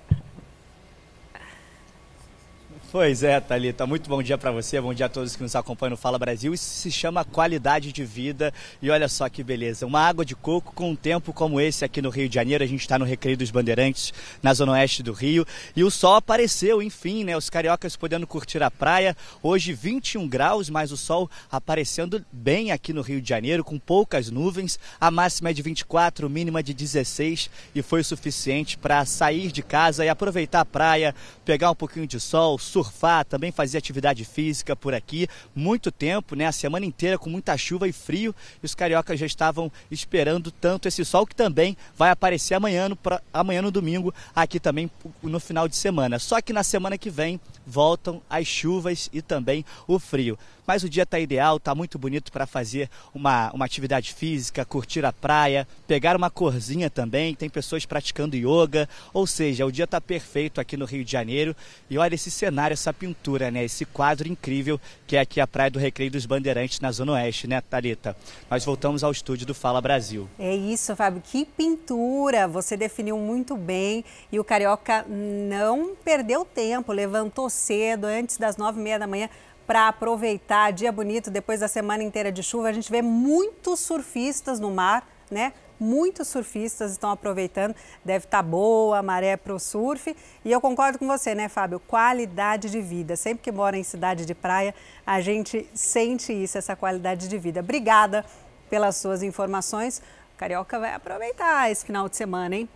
Pois 2.91 3.23
é, 3.23 3.39
Thalita, 3.39 3.87
muito 3.87 4.09
bom 4.09 4.21
dia 4.21 4.37
para 4.37 4.51
você, 4.51 4.81
bom 4.81 4.93
dia 4.93 5.05
a 5.05 5.09
todos 5.09 5.33
que 5.33 5.41
nos 5.41 5.55
acompanham 5.55 5.91
no 5.91 5.97
Fala 5.97 6.19
Brasil. 6.19 6.53
Isso 6.53 6.65
se 6.65 6.91
chama 6.91 7.23
qualidade 7.23 7.93
de 7.93 8.03
vida 8.03 8.53
e 8.81 8.89
olha 8.89 9.07
só 9.07 9.29
que 9.29 9.41
beleza, 9.41 9.85
uma 9.85 10.01
água 10.01 10.25
de 10.25 10.35
coco 10.35 10.73
com 10.75 10.89
um 10.89 10.95
tempo 10.95 11.31
como 11.31 11.61
esse 11.61 11.85
aqui 11.85 12.01
no 12.01 12.09
Rio 12.09 12.27
de 12.27 12.35
Janeiro. 12.35 12.61
A 12.61 12.67
gente 12.67 12.81
está 12.81 12.99
no 12.99 13.05
Recreio 13.05 13.37
dos 13.37 13.49
Bandeirantes, 13.49 14.13
na 14.43 14.53
zona 14.53 14.73
oeste 14.73 15.01
do 15.01 15.13
Rio, 15.13 15.47
e 15.73 15.85
o 15.85 15.89
sol 15.89 16.15
apareceu, 16.15 16.81
enfim, 16.81 17.23
né? 17.23 17.37
Os 17.37 17.49
cariocas 17.49 17.95
podendo 17.95 18.27
curtir 18.27 18.61
a 18.61 18.69
praia. 18.69 19.15
Hoje 19.41 19.71
21 19.71 20.27
graus, 20.27 20.69
mas 20.69 20.91
o 20.91 20.97
sol 20.97 21.31
aparecendo 21.49 22.21
bem 22.29 22.73
aqui 22.73 22.91
no 22.91 23.01
Rio 23.01 23.21
de 23.21 23.29
Janeiro, 23.29 23.63
com 23.63 23.79
poucas 23.79 24.29
nuvens. 24.29 24.77
A 24.99 25.09
máxima 25.09 25.51
é 25.51 25.53
de 25.53 25.61
24, 25.61 26.29
mínima 26.29 26.61
de 26.61 26.73
16 26.73 27.49
e 27.73 27.81
foi 27.81 28.01
o 28.01 28.05
suficiente 28.05 28.77
para 28.77 29.05
sair 29.05 29.49
de 29.49 29.63
casa 29.63 30.03
e 30.03 30.09
aproveitar 30.09 30.59
a 30.59 30.65
praia, 30.65 31.15
pegar 31.45 31.71
um 31.71 31.75
pouquinho 31.75 32.05
de 32.05 32.19
sol, 32.19 32.59
surfar, 32.59 32.80
também 33.27 33.51
fazer 33.51 33.77
atividade 33.77 34.23
física 34.25 34.75
por 34.75 34.93
aqui. 34.93 35.27
Muito 35.55 35.91
tempo, 35.91 36.35
né? 36.35 36.45
A 36.45 36.51
semana 36.51 36.85
inteira 36.85 37.17
com 37.17 37.29
muita 37.29 37.57
chuva 37.57 37.87
e 37.87 37.91
frio. 37.91 38.33
E 38.61 38.65
os 38.65 38.75
cariocas 38.75 39.19
já 39.19 39.25
estavam 39.25 39.71
esperando 39.89 40.51
tanto 40.51 40.87
esse 40.87 41.03
sol 41.03 41.25
que 41.25 41.35
também 41.35 41.75
vai 41.95 42.11
aparecer 42.11 42.53
amanhã 42.53 42.89
no, 42.89 42.97
amanhã 43.33 43.61
no 43.61 43.71
domingo, 43.71 44.13
aqui 44.35 44.59
também 44.59 44.89
no 45.21 45.39
final 45.39 45.67
de 45.67 45.75
semana. 45.75 46.19
Só 46.19 46.41
que 46.41 46.53
na 46.53 46.63
semana 46.63 46.97
que 46.97 47.09
vem 47.09 47.39
voltam 47.65 48.21
as 48.29 48.47
chuvas 48.47 49.09
e 49.13 49.21
também 49.21 49.65
o 49.87 49.99
frio. 49.99 50.37
Mas 50.65 50.83
o 50.83 50.89
dia 50.89 51.03
está 51.03 51.19
ideal, 51.19 51.57
está 51.57 51.73
muito 51.73 51.97
bonito 51.97 52.31
para 52.31 52.45
fazer 52.45 52.89
uma, 53.13 53.51
uma 53.51 53.65
atividade 53.65 54.13
física, 54.13 54.63
curtir 54.63 55.03
a 55.03 55.11
praia, 55.11 55.67
pegar 55.87 56.15
uma 56.15 56.29
corzinha 56.29 56.89
também. 56.89 57.35
Tem 57.35 57.49
pessoas 57.49 57.85
praticando 57.85 58.35
yoga, 58.35 58.87
ou 59.13 59.25
seja, 59.25 59.65
o 59.65 59.71
dia 59.71 59.85
está 59.85 59.99
perfeito 59.99 60.61
aqui 60.61 60.77
no 60.77 60.85
Rio 60.85 61.03
de 61.03 61.11
Janeiro. 61.11 61.55
E 61.89 61.97
olha 61.97 62.15
esse 62.15 62.31
cenário, 62.31 62.70
essa 62.71 62.93
pintura, 62.93 63.51
né? 63.51 63.63
Esse 63.63 63.85
quadro 63.85 64.27
incrível 64.27 64.79
que 65.05 65.15
é 65.15 65.19
aqui 65.19 65.39
a 65.39 65.47
Praia 65.47 65.69
do 65.69 65.79
Recreio 65.79 66.11
dos 66.11 66.25
Bandeirantes, 66.25 66.79
na 66.79 66.91
Zona 66.91 67.13
Oeste, 67.13 67.47
né, 67.47 67.61
Thalita? 67.61 68.15
Nós 68.49 68.65
voltamos 68.65 69.03
ao 69.03 69.11
estúdio 69.11 69.45
do 69.45 69.53
Fala 69.53 69.81
Brasil. 69.81 70.27
É 70.39 70.55
isso, 70.55 70.95
Fábio. 70.95 71.21
Que 71.23 71.45
pintura! 71.45 72.47
Você 72.47 72.75
definiu 72.75 73.17
muito 73.17 73.55
bem. 73.55 74.03
E 74.31 74.39
o 74.39 74.43
Carioca 74.43 75.05
não 75.07 75.95
perdeu 76.03 76.45
tempo, 76.45 76.91
levantou 76.91 77.49
cedo, 77.49 78.05
antes 78.05 78.37
das 78.37 78.57
nove 78.57 78.79
e 78.79 78.83
meia 78.83 78.99
da 78.99 79.07
manhã 79.07 79.29
para 79.67 79.87
aproveitar. 79.87 80.71
Dia 80.71 80.91
bonito, 80.91 81.31
depois 81.31 81.61
da 81.61 81.67
semana 81.67 82.03
inteira 82.03 82.31
de 82.31 82.43
chuva, 82.43 82.69
a 82.69 82.73
gente 82.73 82.91
vê 82.91 83.01
muitos 83.01 83.79
surfistas 83.79 84.59
no 84.59 84.71
mar, 84.71 85.07
né? 85.29 85.53
Muitos 85.83 86.27
surfistas 86.27 86.91
estão 86.91 87.09
aproveitando, 87.09 87.75
deve 88.05 88.25
estar 88.25 88.37
tá 88.37 88.43
boa 88.43 88.99
a 88.99 89.01
maré 89.01 89.35
para 89.35 89.51
o 89.51 89.59
surf. 89.59 90.15
E 90.45 90.51
eu 90.51 90.61
concordo 90.61 90.99
com 90.99 91.07
você, 91.07 91.33
né, 91.33 91.49
Fábio? 91.49 91.79
Qualidade 91.79 92.69
de 92.69 92.79
vida. 92.79 93.15
Sempre 93.15 93.43
que 93.43 93.51
mora 93.51 93.75
em 93.75 93.83
cidade 93.83 94.23
de 94.23 94.35
praia, 94.35 94.75
a 95.03 95.19
gente 95.21 95.67
sente 95.73 96.31
isso, 96.31 96.55
essa 96.55 96.75
qualidade 96.75 97.27
de 97.27 97.35
vida. 97.39 97.61
Obrigada 97.61 98.23
pelas 98.69 98.95
suas 98.97 99.23
informações. 99.23 100.03
O 100.35 100.37
Carioca 100.37 100.79
vai 100.79 100.93
aproveitar 100.93 101.71
esse 101.71 101.83
final 101.83 102.07
de 102.07 102.15
semana, 102.15 102.55
hein? 102.55 102.69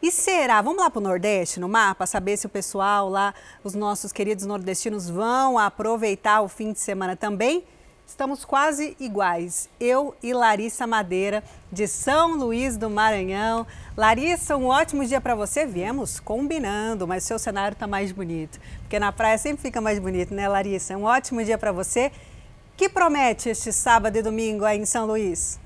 E 0.00 0.12
será? 0.12 0.62
Vamos 0.62 0.80
lá 0.80 0.88
para 0.88 1.00
o 1.00 1.02
Nordeste, 1.02 1.58
no 1.58 1.68
mapa, 1.68 2.06
saber 2.06 2.36
se 2.36 2.46
o 2.46 2.48
pessoal 2.48 3.08
lá, 3.08 3.34
os 3.64 3.74
nossos 3.74 4.12
queridos 4.12 4.46
nordestinos, 4.46 5.10
vão 5.10 5.58
aproveitar 5.58 6.42
o 6.42 6.48
fim 6.48 6.72
de 6.72 6.78
semana 6.78 7.16
também? 7.16 7.64
Estamos 8.12 8.44
quase 8.44 8.94
iguais. 9.00 9.70
Eu 9.80 10.14
e 10.22 10.34
Larissa 10.34 10.86
Madeira, 10.86 11.42
de 11.72 11.88
São 11.88 12.36
Luís 12.36 12.76
do 12.76 12.90
Maranhão. 12.90 13.66
Larissa, 13.96 14.54
um 14.54 14.66
ótimo 14.66 15.02
dia 15.06 15.18
para 15.18 15.34
você. 15.34 15.64
Viemos 15.64 16.20
combinando, 16.20 17.08
mas 17.08 17.24
seu 17.24 17.38
cenário 17.38 17.72
está 17.72 17.86
mais 17.86 18.12
bonito. 18.12 18.60
Porque 18.82 18.98
na 18.98 19.10
praia 19.10 19.38
sempre 19.38 19.62
fica 19.62 19.80
mais 19.80 19.98
bonito, 19.98 20.34
né, 20.34 20.46
Larissa? 20.46 20.94
Um 20.94 21.04
ótimo 21.04 21.42
dia 21.42 21.56
para 21.56 21.72
você. 21.72 22.12
Que 22.76 22.86
promete 22.86 23.48
este 23.48 23.72
sábado 23.72 24.14
e 24.14 24.20
domingo 24.20 24.66
aí 24.66 24.78
em 24.78 24.84
São 24.84 25.06
Luís? 25.06 25.58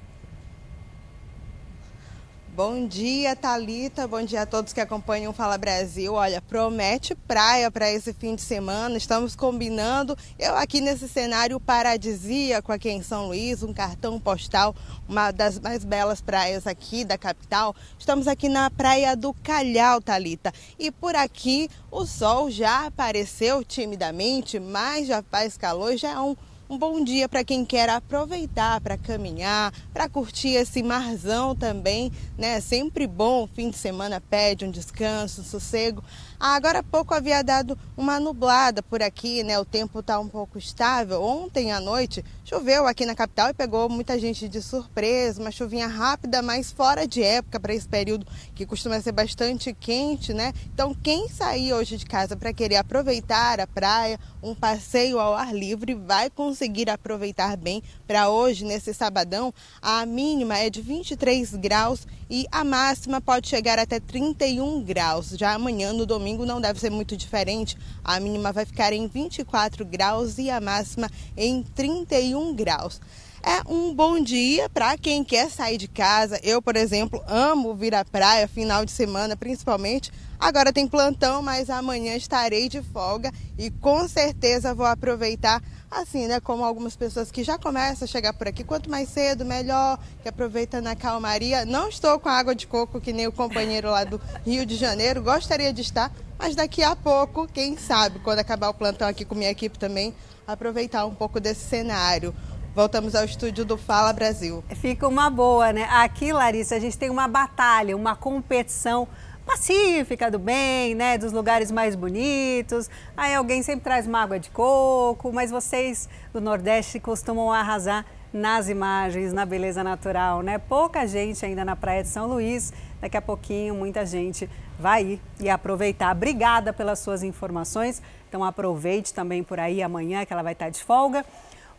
Bom 2.56 2.88
dia, 2.88 3.36
Talita. 3.36 4.08
Bom 4.08 4.22
dia 4.22 4.40
a 4.40 4.46
todos 4.46 4.72
que 4.72 4.80
acompanham 4.80 5.30
o 5.30 5.34
Fala 5.34 5.58
Brasil. 5.58 6.14
Olha, 6.14 6.40
promete 6.40 7.14
praia 7.14 7.70
para 7.70 7.92
esse 7.92 8.14
fim 8.14 8.34
de 8.34 8.40
semana. 8.40 8.96
Estamos 8.96 9.36
combinando. 9.36 10.16
Eu 10.38 10.56
aqui 10.56 10.80
nesse 10.80 11.06
cenário 11.06 11.60
paradisíaco 11.60 12.72
aqui 12.72 12.88
em 12.88 13.02
São 13.02 13.26
Luís, 13.26 13.62
um 13.62 13.74
cartão 13.74 14.18
postal, 14.18 14.74
uma 15.06 15.30
das 15.32 15.60
mais 15.60 15.84
belas 15.84 16.22
praias 16.22 16.66
aqui 16.66 17.04
da 17.04 17.18
capital. 17.18 17.76
Estamos 17.98 18.26
aqui 18.26 18.48
na 18.48 18.70
Praia 18.70 19.14
do 19.14 19.34
Calhau, 19.34 20.00
Talita. 20.00 20.50
E 20.78 20.90
por 20.90 21.14
aqui 21.14 21.68
o 21.90 22.06
sol 22.06 22.50
já 22.50 22.86
apareceu 22.86 23.62
timidamente, 23.62 24.58
mas 24.58 25.06
já 25.06 25.22
faz 25.22 25.58
calor, 25.58 25.94
já 25.98 26.12
é 26.12 26.18
um 26.20 26.34
um 26.68 26.76
bom 26.76 27.02
dia 27.02 27.28
para 27.28 27.44
quem 27.44 27.64
quer 27.64 27.88
aproveitar 27.88 28.80
para 28.80 28.98
caminhar, 28.98 29.72
para 29.92 30.08
curtir 30.08 30.50
esse 30.50 30.82
marzão 30.82 31.54
também, 31.54 32.10
né? 32.36 32.60
Sempre 32.60 33.06
bom, 33.06 33.46
fim 33.46 33.70
de 33.70 33.76
semana 33.76 34.20
pede 34.20 34.64
um 34.64 34.70
descanso, 34.70 35.42
um 35.42 35.44
sossego. 35.44 36.02
Ah, 36.38 36.54
agora 36.54 36.80
há 36.80 36.82
pouco 36.82 37.14
havia 37.14 37.42
dado 37.42 37.78
uma 37.96 38.20
nublada 38.20 38.82
por 38.82 39.02
aqui, 39.02 39.42
né? 39.42 39.58
O 39.58 39.64
tempo 39.64 40.00
está 40.00 40.20
um 40.20 40.28
pouco 40.28 40.58
estável. 40.58 41.22
Ontem 41.22 41.72
à 41.72 41.80
noite 41.80 42.22
choveu 42.44 42.86
aqui 42.86 43.06
na 43.06 43.14
capital 43.14 43.48
e 43.48 43.54
pegou 43.54 43.88
muita 43.88 44.18
gente 44.18 44.46
de 44.46 44.60
surpresa, 44.60 45.40
uma 45.40 45.50
chuvinha 45.50 45.86
rápida, 45.86 46.42
mas 46.42 46.70
fora 46.70 47.06
de 47.06 47.22
época 47.22 47.58
para 47.58 47.74
esse 47.74 47.88
período 47.88 48.26
que 48.54 48.66
costuma 48.66 49.00
ser 49.00 49.12
bastante 49.12 49.72
quente, 49.72 50.34
né? 50.34 50.52
Então, 50.74 50.94
quem 50.94 51.26
sair 51.28 51.72
hoje 51.72 51.96
de 51.96 52.04
casa 52.04 52.36
para 52.36 52.52
querer 52.52 52.76
aproveitar 52.76 53.58
a 53.58 53.66
praia, 53.66 54.20
um 54.42 54.54
passeio 54.54 55.18
ao 55.18 55.34
ar 55.34 55.54
livre, 55.54 55.94
vai 55.94 56.28
conseguir 56.28 56.90
aproveitar 56.90 57.56
bem. 57.56 57.82
Para 58.06 58.28
hoje, 58.28 58.64
nesse 58.64 58.92
sabadão, 58.92 59.54
a 59.80 60.04
mínima 60.04 60.58
é 60.58 60.68
de 60.68 60.82
23 60.82 61.54
graus 61.54 62.06
e 62.28 62.46
a 62.50 62.64
máxima 62.64 63.20
pode 63.20 63.48
chegar 63.48 63.78
até 63.78 64.00
31 64.00 64.82
graus. 64.82 65.30
Já 65.30 65.54
amanhã, 65.54 65.92
no 65.92 66.06
domingo, 66.06 66.44
não 66.44 66.60
deve 66.60 66.80
ser 66.80 66.90
muito 66.90 67.16
diferente. 67.16 67.76
A 68.04 68.18
mínima 68.18 68.52
vai 68.52 68.64
ficar 68.64 68.92
em 68.92 69.06
24 69.06 69.84
graus 69.84 70.38
e 70.38 70.50
a 70.50 70.60
máxima 70.60 71.10
em 71.36 71.62
31 71.62 72.54
graus. 72.54 73.00
É 73.42 73.62
um 73.70 73.94
bom 73.94 74.20
dia 74.20 74.68
para 74.68 74.98
quem 74.98 75.22
quer 75.22 75.48
sair 75.48 75.76
de 75.76 75.86
casa. 75.86 76.40
Eu, 76.42 76.60
por 76.60 76.74
exemplo, 76.74 77.22
amo 77.28 77.74
vir 77.74 77.94
à 77.94 78.04
praia 78.04 78.48
final 78.48 78.84
de 78.84 78.90
semana, 78.90 79.36
principalmente. 79.36 80.10
Agora 80.38 80.72
tem 80.72 80.88
plantão, 80.88 81.40
mas 81.40 81.70
amanhã 81.70 82.16
estarei 82.16 82.68
de 82.68 82.82
folga 82.82 83.30
e 83.56 83.70
com 83.70 84.08
certeza 84.08 84.74
vou 84.74 84.84
aproveitar 84.84 85.62
assim, 85.90 86.26
né? 86.26 86.40
Como 86.40 86.64
algumas 86.64 86.96
pessoas 86.96 87.30
que 87.30 87.42
já 87.42 87.58
começam 87.58 88.04
a 88.04 88.08
chegar 88.08 88.32
por 88.32 88.48
aqui, 88.48 88.64
quanto 88.64 88.90
mais 88.90 89.08
cedo, 89.08 89.44
melhor, 89.44 89.98
que 90.22 90.28
aproveita 90.28 90.80
na 90.80 90.94
calmaria. 90.96 91.64
Não 91.64 91.88
estou 91.88 92.18
com 92.18 92.28
água 92.28 92.54
de 92.54 92.66
coco 92.66 93.00
que 93.00 93.12
nem 93.12 93.26
o 93.26 93.32
companheiro 93.32 93.90
lá 93.90 94.04
do 94.04 94.20
Rio 94.44 94.66
de 94.66 94.76
Janeiro, 94.76 95.22
gostaria 95.22 95.72
de 95.72 95.82
estar, 95.82 96.12
mas 96.38 96.54
daqui 96.54 96.82
a 96.82 96.94
pouco, 96.94 97.46
quem 97.46 97.76
sabe, 97.76 98.18
quando 98.20 98.40
acabar 98.40 98.68
o 98.68 98.74
plantão 98.74 99.08
aqui 99.08 99.24
com 99.24 99.34
minha 99.34 99.50
equipe 99.50 99.78
também, 99.78 100.14
aproveitar 100.46 101.06
um 101.06 101.14
pouco 101.14 101.40
desse 101.40 101.68
cenário. 101.68 102.34
Voltamos 102.74 103.14
ao 103.14 103.24
estúdio 103.24 103.64
do 103.64 103.78
Fala 103.78 104.12
Brasil. 104.12 104.62
Fica 104.74 105.08
uma 105.08 105.30
boa, 105.30 105.72
né? 105.72 105.88
Aqui, 105.90 106.30
Larissa, 106.30 106.74
a 106.74 106.78
gente 106.78 106.98
tem 106.98 107.08
uma 107.08 107.26
batalha, 107.26 107.96
uma 107.96 108.14
competição 108.14 109.08
pacífica 109.46 110.30
do 110.30 110.38
bem, 110.38 110.94
né? 110.94 111.16
Dos 111.16 111.32
lugares 111.32 111.70
mais 111.70 111.94
bonitos. 111.94 112.90
Aí 113.16 113.32
alguém 113.34 113.62
sempre 113.62 113.84
traz 113.84 114.06
uma 114.06 114.20
água 114.20 114.38
de 114.38 114.50
coco, 114.50 115.32
mas 115.32 115.50
vocês 115.50 116.08
do 116.32 116.40
Nordeste 116.40 116.98
costumam 116.98 117.52
arrasar 117.52 118.04
nas 118.32 118.68
imagens, 118.68 119.32
na 119.32 119.46
beleza 119.46 119.82
natural, 119.82 120.42
né? 120.42 120.58
Pouca 120.58 121.06
gente 121.06 121.46
ainda 121.46 121.64
na 121.64 121.76
Praia 121.76 122.02
de 122.02 122.08
São 122.08 122.26
Luís. 122.26 122.72
Daqui 123.00 123.16
a 123.16 123.22
pouquinho 123.22 123.74
muita 123.74 124.04
gente 124.04 124.50
vai 124.78 125.04
ir 125.04 125.20
e 125.40 125.48
aproveitar. 125.48 126.14
Obrigada 126.14 126.72
pelas 126.72 126.98
suas 126.98 127.22
informações. 127.22 128.02
Então 128.28 128.42
aproveite 128.44 129.14
também 129.14 129.42
por 129.42 129.60
aí 129.60 129.82
amanhã 129.82 130.24
que 130.26 130.32
ela 130.32 130.42
vai 130.42 130.52
estar 130.52 130.68
de 130.68 130.82
folga. 130.82 131.24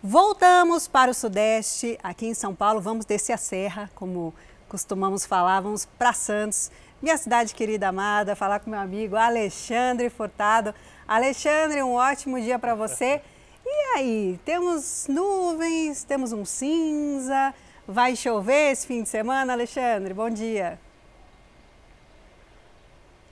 Voltamos 0.01 0.88
para 0.88 1.11
o 1.11 1.13
Sudeste, 1.13 1.99
aqui 2.01 2.28
em 2.28 2.34
São 2.34 2.55
Paulo. 2.55 2.80
Vamos 2.80 3.05
descer 3.05 3.34
a 3.34 3.38
serra, 3.38 3.89
como 3.93 4.34
costumamos 4.70 5.26
falar, 5.26 5.61
vamos 5.61 5.86
para 5.86 6.13
Santos 6.13 6.72
minha 7.01 7.17
cidade 7.17 7.53
querida 7.53 7.89
amada, 7.89 8.35
falar 8.35 8.59
com 8.59 8.69
meu 8.69 8.79
amigo 8.79 9.15
Alexandre 9.15 10.09
Furtado. 10.09 10.73
Alexandre, 11.07 11.81
um 11.83 11.93
ótimo 11.93 12.39
dia 12.41 12.57
para 12.57 12.73
você. 12.73 13.21
E 13.65 13.97
aí, 13.97 14.39
temos 14.43 15.07
nuvens, 15.07 16.03
temos 16.03 16.31
um 16.31 16.43
cinza, 16.43 17.53
vai 17.87 18.15
chover 18.15 18.71
esse 18.71 18.87
fim 18.87 19.03
de 19.03 19.09
semana, 19.09 19.53
Alexandre? 19.53 20.13
Bom 20.13 20.29
dia. 20.29 20.79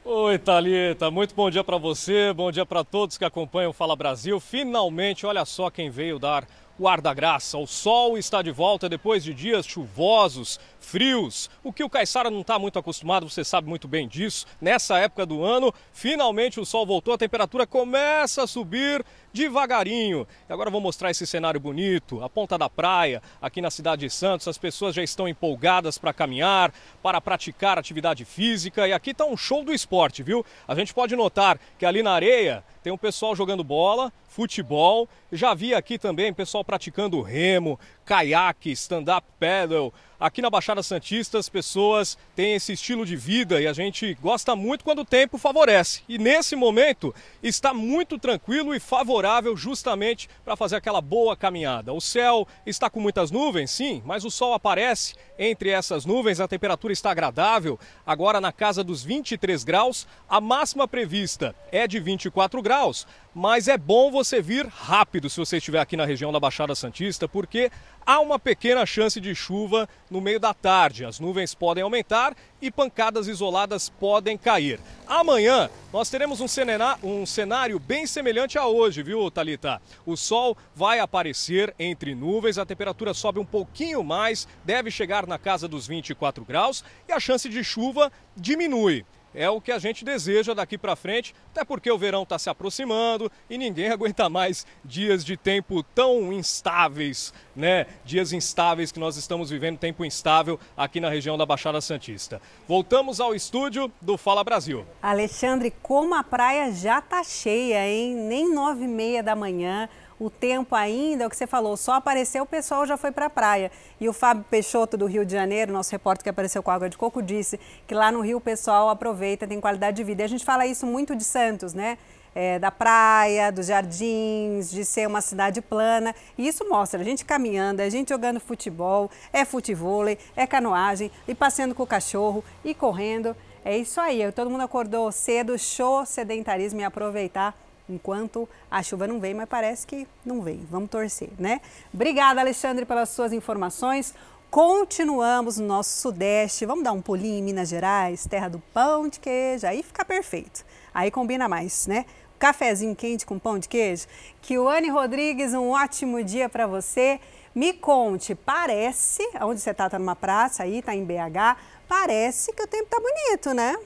Oi, 0.03 0.37
Thalita, 0.37 1.09
muito 1.09 1.33
bom 1.33 1.49
dia 1.49 1.63
para 1.63 1.79
você, 1.79 2.31
bom 2.31 2.51
dia 2.51 2.63
para 2.63 2.83
todos 2.83 3.17
que 3.17 3.25
acompanham 3.25 3.71
o 3.71 3.73
Fala 3.73 3.95
Brasil. 3.95 4.39
Finalmente, 4.39 5.25
olha 5.25 5.43
só 5.45 5.71
quem 5.71 5.89
veio 5.89 6.19
dar 6.19 6.47
o 6.77 6.87
ar 6.87 7.01
da 7.01 7.13
graça. 7.13 7.57
O 7.57 7.65
sol 7.65 8.17
está 8.17 8.41
de 8.41 8.51
volta 8.51 8.87
depois 8.87 9.23
de 9.23 9.33
dias 9.33 9.65
chuvosos, 9.65 10.59
frios, 10.85 11.49
o 11.63 11.73
que 11.73 11.83
o 11.83 11.89
Caiçara 11.89 12.29
não 12.29 12.41
está 12.41 12.57
muito 12.59 12.79
acostumado, 12.79 13.29
você 13.29 13.43
sabe 13.43 13.67
muito 13.67 13.87
bem 13.87 14.07
disso. 14.07 14.45
Nessa 14.61 14.97
época 14.99 15.25
do 15.25 15.43
ano, 15.43 15.73
finalmente 15.91 16.59
o 16.59 16.65
sol 16.65 16.85
voltou, 16.85 17.13
a 17.13 17.17
temperatura 17.17 17.65
começa 17.67 18.43
a 18.43 18.47
subir 18.47 19.03
devagarinho. 19.33 20.25
E 20.49 20.53
agora 20.53 20.69
vou 20.69 20.79
mostrar 20.79 21.11
esse 21.11 21.27
cenário 21.27 21.59
bonito, 21.59 22.23
a 22.23 22.29
ponta 22.29 22.57
da 22.57 22.69
praia, 22.69 23.21
aqui 23.41 23.61
na 23.61 23.69
cidade 23.69 24.05
de 24.05 24.09
Santos. 24.09 24.47
As 24.47 24.57
pessoas 24.57 24.95
já 24.95 25.03
estão 25.03 25.27
empolgadas 25.27 25.97
para 25.97 26.13
caminhar, 26.13 26.73
para 27.03 27.19
praticar 27.19 27.77
atividade 27.77 28.23
física. 28.23 28.87
E 28.87 28.93
aqui 28.93 29.11
está 29.11 29.25
um 29.25 29.35
show 29.35 29.63
do 29.63 29.73
esporte, 29.73 30.23
viu? 30.23 30.45
A 30.65 30.73
gente 30.73 30.93
pode 30.93 31.15
notar 31.17 31.59
que 31.77 31.85
ali 31.85 32.01
na 32.01 32.13
areia 32.13 32.63
tem 32.81 32.93
um 32.93 32.97
pessoal 32.97 33.35
jogando 33.35 33.63
bola, 33.63 34.13
futebol. 34.29 35.09
Já 35.31 35.53
vi 35.53 35.73
aqui 35.73 35.97
também 35.97 36.33
pessoal 36.33 36.63
praticando 36.63 37.21
remo, 37.21 37.77
caiaque, 38.05 38.71
stand-up 38.71 39.27
paddle. 39.37 39.93
Aqui 40.17 40.41
na 40.41 40.49
Baixada 40.49 40.81
Santista 40.81 41.37
as 41.37 41.49
pessoas 41.49 42.17
têm 42.35 42.53
esse 42.53 42.71
estilo 42.71 43.05
de 43.05 43.17
vida 43.17 43.59
e 43.59 43.67
a 43.67 43.73
gente 43.73 44.13
gosta 44.21 44.55
muito 44.55 44.85
quando 44.85 44.99
o 44.99 45.05
tempo 45.05 45.37
favorece. 45.37 46.03
E 46.07 46.17
nesse 46.17 46.55
momento 46.55 47.13
está 47.43 47.73
muito 47.73 48.17
tranquilo 48.17 48.73
e 48.73 48.79
favorável 48.79 49.57
justamente 49.57 50.29
para 50.45 50.55
fazer 50.55 50.77
aquela 50.77 51.01
boa 51.01 51.35
caminhada. 51.35 51.91
O 51.91 51.99
céu 51.99 52.47
está 52.65 52.89
com 52.89 53.01
muitas 53.01 53.29
nuvens, 53.29 53.71
sim, 53.71 54.01
mas 54.05 54.23
o 54.23 54.31
sol 54.31 54.53
aparece 54.53 55.15
entre 55.37 55.69
essas 55.69 56.05
nuvens, 56.05 56.39
a 56.39 56.47
temperatura 56.47 56.93
está 56.93 57.11
agradável, 57.11 57.77
agora 58.05 58.39
na 58.39 58.53
casa 58.53 58.85
dos 58.85 59.03
23 59.03 59.65
graus. 59.65 60.07
A 60.29 60.39
máxima 60.39 60.87
prevista 60.87 61.53
é 61.73 61.85
de 61.85 61.99
24 61.99 62.61
graus 62.61 63.05
mas 63.35 63.67
é 63.67 63.77
bom 63.77 64.09
você 64.09 64.41
vir 64.41 64.65
rápido 64.65 65.29
se 65.29 65.35
você 65.35 65.57
estiver 65.57 65.79
aqui 65.79 65.97
na 65.97 66.05
região 66.05 66.31
da 66.31 66.39
Baixada 66.39 66.73
Santista, 66.73 67.27
porque 67.27 67.69
há 68.05 68.21
uma 68.21 68.39
pequena 68.39 68.85
chance 68.85 69.19
de 69.19 69.35
chuva 69.35 69.89
no 70.09 70.21
meio 70.21 70.39
da 70.39 70.53
tarde. 70.53 71.03
As 71.03 71.19
nuvens 71.19 71.53
podem 71.53 71.83
aumentar 71.83 72.33
e 72.61 72.71
pancadas 72.71 73.27
isoladas 73.27 73.89
podem 73.89 74.37
cair. 74.37 74.79
Amanhã 75.05 75.69
nós 75.91 76.09
teremos 76.09 76.39
um 76.39 76.47
cenário, 76.47 76.97
um 77.03 77.25
cenário 77.25 77.77
bem 77.77 78.07
semelhante 78.07 78.57
a 78.57 78.67
hoje, 78.67 79.03
viu, 79.03 79.29
Talita? 79.29 79.81
O 80.05 80.15
sol 80.15 80.55
vai 80.73 81.01
aparecer 81.01 81.75
entre 81.77 82.15
nuvens, 82.15 82.57
a 82.57 82.65
temperatura 82.65 83.13
sobe 83.13 83.37
um 83.37 83.45
pouquinho 83.45 84.01
mais, 84.01 84.47
deve 84.63 84.89
chegar 84.89 85.27
na 85.27 85.37
casa 85.37 85.67
dos 85.67 85.85
24 85.85 86.45
graus 86.45 86.85
e 87.05 87.11
a 87.11 87.19
chance 87.19 87.49
de 87.49 87.61
chuva 87.65 88.09
diminui 88.37 89.05
é 89.35 89.49
o 89.49 89.61
que 89.61 89.71
a 89.71 89.77
gente 89.77 90.05
deseja 90.05 90.53
daqui 90.53 90.77
para 90.77 90.95
frente, 90.95 91.35
até 91.51 91.63
porque 91.63 91.91
o 91.91 91.97
verão 91.97 92.23
está 92.23 92.39
se 92.39 92.49
aproximando 92.49 93.31
e 93.49 93.57
ninguém 93.57 93.89
aguenta 93.91 94.29
mais 94.29 94.65
dias 94.83 95.23
de 95.23 95.35
tempo 95.37 95.83
tão 95.83 96.31
instáveis, 96.31 97.33
né? 97.55 97.85
Dias 98.03 98.33
instáveis 98.33 98.91
que 98.91 98.99
nós 98.99 99.17
estamos 99.17 99.49
vivendo, 99.49 99.77
tempo 99.77 100.05
instável 100.05 100.59
aqui 100.75 100.99
na 100.99 101.09
região 101.09 101.37
da 101.37 101.45
Baixada 101.45 101.81
Santista. 101.81 102.41
Voltamos 102.67 103.19
ao 103.19 103.35
estúdio 103.35 103.91
do 104.01 104.17
Fala 104.17 104.43
Brasil. 104.43 104.85
Alexandre, 105.01 105.73
como 105.81 106.15
a 106.15 106.23
praia 106.23 106.71
já 106.71 107.01
tá 107.01 107.23
cheia, 107.23 107.87
hein? 107.87 108.15
Nem 108.15 108.53
nove 108.53 108.85
e 108.85 108.87
meia 108.87 109.21
da 109.21 109.35
manhã 109.35 109.89
o 110.19 110.29
tempo 110.29 110.75
ainda, 110.75 111.23
é 111.23 111.27
o 111.27 111.29
que 111.29 111.35
você 111.35 111.45
falou, 111.45 111.75
só 111.75 111.93
apareceu, 111.93 112.43
o 112.43 112.45
pessoal 112.45 112.85
já 112.85 112.95
foi 112.95 113.11
para 113.11 113.25
a 113.25 113.29
praia. 113.29 113.71
E 113.99 114.07
o 114.07 114.13
Fábio 114.13 114.45
Peixoto, 114.49 114.97
do 114.97 115.05
Rio 115.05 115.25
de 115.25 115.33
Janeiro, 115.33 115.73
nosso 115.73 115.91
repórter 115.91 116.23
que 116.23 116.29
apareceu 116.29 116.63
com 116.63 116.71
água 116.71 116.89
de 116.89 116.97
coco, 116.97 117.21
disse 117.21 117.59
que 117.85 117.93
lá 117.93 118.11
no 118.11 118.21
Rio 118.21 118.37
o 118.37 118.41
pessoal 118.41 118.89
aproveita, 118.89 119.47
tem 119.47 119.59
qualidade 119.59 119.97
de 119.97 120.03
vida. 120.03 120.23
E 120.23 120.25
a 120.25 120.29
gente 120.29 120.45
fala 120.45 120.65
isso 120.65 120.85
muito 120.85 121.15
de 121.15 121.23
Santos, 121.23 121.73
né? 121.73 121.97
É, 122.33 122.59
da 122.59 122.69
praia, 122.69 123.49
dos 123.49 123.67
jardins, 123.67 124.69
de 124.69 124.83
ser 124.83 125.07
uma 125.07 125.21
cidade 125.21 125.61
plana. 125.61 126.13
E 126.37 126.47
isso 126.47 126.67
mostra 126.67 126.99
a 126.99 127.03
gente 127.03 127.23
caminhando, 127.23 127.81
a 127.81 127.89
gente 127.89 128.09
jogando 128.09 128.41
futebol, 128.41 129.09
é 129.31 129.45
futevôlei, 129.45 130.17
é 130.35 130.45
canoagem, 130.45 131.09
e 131.27 131.33
passeando 131.33 131.73
com 131.73 131.83
o 131.83 131.87
cachorro, 131.87 132.43
e 132.63 132.73
correndo. 132.73 133.35
É 133.63 133.77
isso 133.77 133.99
aí, 133.99 134.29
todo 134.33 134.49
mundo 134.49 134.61
acordou 134.61 135.11
cedo, 135.11 135.57
show 135.57 136.05
sedentarismo 136.05 136.81
e 136.81 136.83
aproveitar 136.83 137.57
enquanto 137.89 138.47
a 138.69 138.81
chuva 138.81 139.07
não 139.07 139.19
vem, 139.19 139.33
mas 139.33 139.47
parece 139.47 139.85
que 139.85 140.07
não 140.25 140.41
vem. 140.41 140.65
Vamos 140.69 140.89
torcer, 140.89 141.29
né? 141.37 141.61
Obrigada, 141.93 142.41
Alexandre, 142.41 142.85
pelas 142.85 143.09
suas 143.09 143.33
informações. 143.33 144.13
Continuamos 144.49 145.57
no 145.57 145.67
nosso 145.67 145.99
Sudeste. 145.99 146.65
Vamos 146.65 146.83
dar 146.83 146.93
um 146.93 147.01
pulinho 147.01 147.39
em 147.39 147.43
Minas 147.43 147.69
Gerais, 147.69 148.25
terra 148.25 148.47
do 148.47 148.59
pão 148.73 149.07
de 149.07 149.19
queijo. 149.19 149.67
Aí 149.67 149.83
fica 149.83 150.05
perfeito. 150.05 150.65
Aí 150.93 151.11
combina 151.11 151.49
mais, 151.49 151.87
né? 151.87 152.05
Cafezinho 152.39 152.95
quente 152.95 153.25
com 153.25 153.39
pão 153.39 153.59
de 153.59 153.67
queijo. 153.67 154.07
Kiwane 154.41 154.89
Rodrigues, 154.89 155.53
um 155.53 155.71
ótimo 155.71 156.23
dia 156.23 156.47
para 156.47 156.67
você. 156.67 157.19
Me 157.53 157.71
conte, 157.71 158.35
parece, 158.35 159.23
onde 159.41 159.61
você 159.61 159.71
está, 159.71 159.85
está 159.85 159.97
numa 159.97 160.15
praça 160.15 160.63
aí, 160.63 160.79
está 160.79 160.93
em 160.93 161.05
BH, 161.05 161.57
parece 161.87 162.51
que 162.51 162.61
o 162.61 162.67
tempo 162.67 162.83
está 162.83 162.99
bonito, 162.99 163.53
né? 163.53 163.77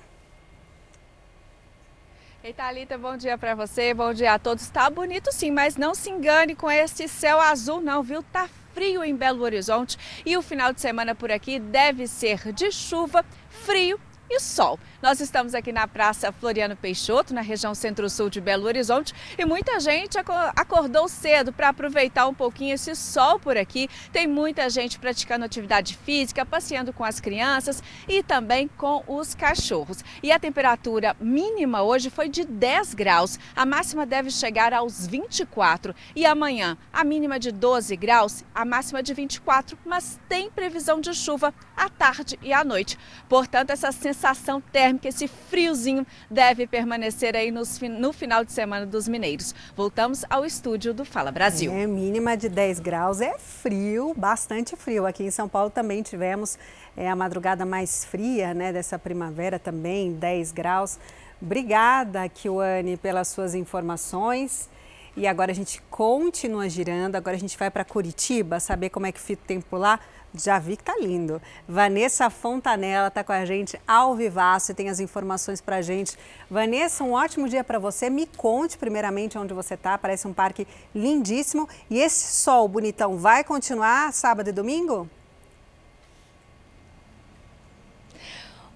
Ei, 2.41 2.53
Thalita, 2.53 2.97
bom 2.97 3.17
dia 3.17 3.37
para 3.37 3.53
você, 3.53 3.93
bom 3.93 4.13
dia 4.13 4.31
a 4.31 4.39
todos. 4.39 4.69
Tá 4.69 4.89
bonito 4.89 5.29
sim, 5.29 5.51
mas 5.51 5.75
não 5.75 5.93
se 5.93 6.09
engane 6.09 6.55
com 6.55 6.71
este 6.71 7.05
céu 7.05 7.37
azul 7.37 7.81
não, 7.81 8.01
viu? 8.01 8.23
Tá 8.23 8.47
frio 8.73 9.03
em 9.03 9.13
Belo 9.13 9.43
Horizonte 9.43 9.97
e 10.25 10.37
o 10.37 10.41
final 10.41 10.71
de 10.71 10.79
semana 10.79 11.13
por 11.13 11.33
aqui 11.33 11.59
deve 11.59 12.07
ser 12.07 12.53
de 12.53 12.71
chuva, 12.71 13.25
frio 13.49 13.99
e 14.29 14.39
sol. 14.39 14.79
Nós 15.01 15.19
estamos 15.19 15.55
aqui 15.55 15.71
na 15.71 15.87
Praça 15.87 16.31
Floriano 16.31 16.75
Peixoto, 16.75 17.33
na 17.33 17.41
região 17.41 17.73
centro-sul 17.73 18.29
de 18.29 18.39
Belo 18.39 18.65
Horizonte, 18.65 19.13
e 19.37 19.45
muita 19.45 19.79
gente 19.79 20.19
acordou 20.55 21.07
cedo 21.07 21.51
para 21.51 21.69
aproveitar 21.69 22.27
um 22.27 22.33
pouquinho 22.33 22.75
esse 22.75 22.95
sol 22.95 23.39
por 23.39 23.57
aqui. 23.57 23.89
Tem 24.11 24.27
muita 24.27 24.69
gente 24.69 24.99
praticando 24.99 25.45
atividade 25.45 25.97
física, 25.97 26.45
passeando 26.45 26.93
com 26.93 27.03
as 27.03 27.19
crianças 27.19 27.81
e 28.07 28.21
também 28.21 28.67
com 28.67 29.03
os 29.07 29.33
cachorros. 29.33 30.03
E 30.21 30.31
a 30.31 30.39
temperatura 30.39 31.15
mínima 31.19 31.81
hoje 31.81 32.09
foi 32.09 32.29
de 32.29 32.45
10 32.45 32.93
graus, 32.93 33.39
a 33.55 33.65
máxima 33.65 34.05
deve 34.05 34.29
chegar 34.29 34.73
aos 34.73 35.07
24 35.07 35.95
e 36.15 36.25
amanhã 36.25 36.77
a 36.93 37.03
mínima 37.03 37.39
de 37.39 37.51
12 37.51 37.95
graus, 37.95 38.43
a 38.53 38.63
máxima 38.63 39.01
de 39.01 39.13
24, 39.13 39.77
mas 39.85 40.19
tem 40.27 40.51
previsão 40.51 40.99
de 40.99 41.13
chuva 41.13 41.53
à 41.75 41.89
tarde 41.89 42.37
e 42.41 42.53
à 42.53 42.63
noite. 42.63 42.97
Portanto, 43.27 43.71
essa 43.71 43.91
sensação 43.91 44.18
térmica 44.19 44.61
térmica, 44.71 45.07
esse 45.07 45.27
friozinho 45.27 46.05
deve 46.29 46.67
permanecer 46.67 47.35
aí 47.35 47.51
nos, 47.51 47.79
no 47.79 48.11
final 48.11 48.43
de 48.43 48.51
semana 48.51 48.85
dos 48.85 49.07
mineiros. 49.07 49.55
Voltamos 49.75 50.25
ao 50.29 50.45
estúdio 50.45 50.93
do 50.93 51.05
Fala 51.05 51.31
Brasil. 51.31 51.71
É, 51.71 51.87
mínima 51.87 52.35
de 52.35 52.49
10 52.49 52.79
graus, 52.79 53.21
é 53.21 53.37
frio, 53.37 54.13
bastante 54.15 54.75
frio. 54.75 55.05
Aqui 55.05 55.23
em 55.23 55.31
São 55.31 55.47
Paulo 55.47 55.69
também 55.69 56.01
tivemos 56.01 56.57
é, 56.97 57.09
a 57.09 57.15
madrugada 57.15 57.65
mais 57.65 58.03
fria 58.03 58.53
né, 58.53 58.73
dessa 58.73 58.99
primavera 58.99 59.57
também, 59.57 60.13
10 60.13 60.51
graus. 60.51 60.99
Obrigada, 61.41 62.27
Kiwane, 62.27 62.97
pelas 62.97 63.29
suas 63.29 63.55
informações. 63.55 64.69
E 65.15 65.27
agora 65.27 65.51
a 65.51 65.55
gente 65.55 65.81
continua 65.89 66.69
girando, 66.69 67.15
agora 67.15 67.35
a 67.35 67.39
gente 67.39 67.57
vai 67.57 67.69
para 67.69 67.83
Curitiba, 67.83 68.59
saber 68.59 68.89
como 68.89 69.05
é 69.05 69.11
que 69.11 69.19
fica 69.19 69.41
o 69.43 69.45
tempo 69.45 69.77
lá. 69.77 69.99
Já 70.33 70.59
vi 70.59 70.77
que 70.77 70.83
tá 70.83 70.95
lindo. 70.97 71.41
Vanessa 71.67 72.29
Fontanella 72.29 73.07
está 73.07 73.23
com 73.23 73.31
a 73.31 73.45
gente 73.45 73.79
ao 73.87 74.15
vivaço 74.15 74.71
e 74.71 74.75
tem 74.75 74.89
as 74.89 74.99
informações 74.99 75.59
para 75.59 75.77
a 75.77 75.81
gente. 75.81 76.17
Vanessa, 76.49 77.03
um 77.03 77.13
ótimo 77.13 77.49
dia 77.49 77.63
para 77.63 77.79
você. 77.79 78.09
Me 78.09 78.27
conte 78.27 78.77
primeiramente 78.77 79.37
onde 79.37 79.53
você 79.53 79.73
está. 79.73 79.97
Parece 79.97 80.27
um 80.27 80.33
parque 80.33 80.67
lindíssimo. 80.93 81.67
E 81.89 81.99
esse 81.99 82.35
sol 82.35 82.67
bonitão 82.67 83.17
vai 83.17 83.43
continuar 83.43 84.13
sábado 84.13 84.49
e 84.49 84.53
domingo? 84.53 85.09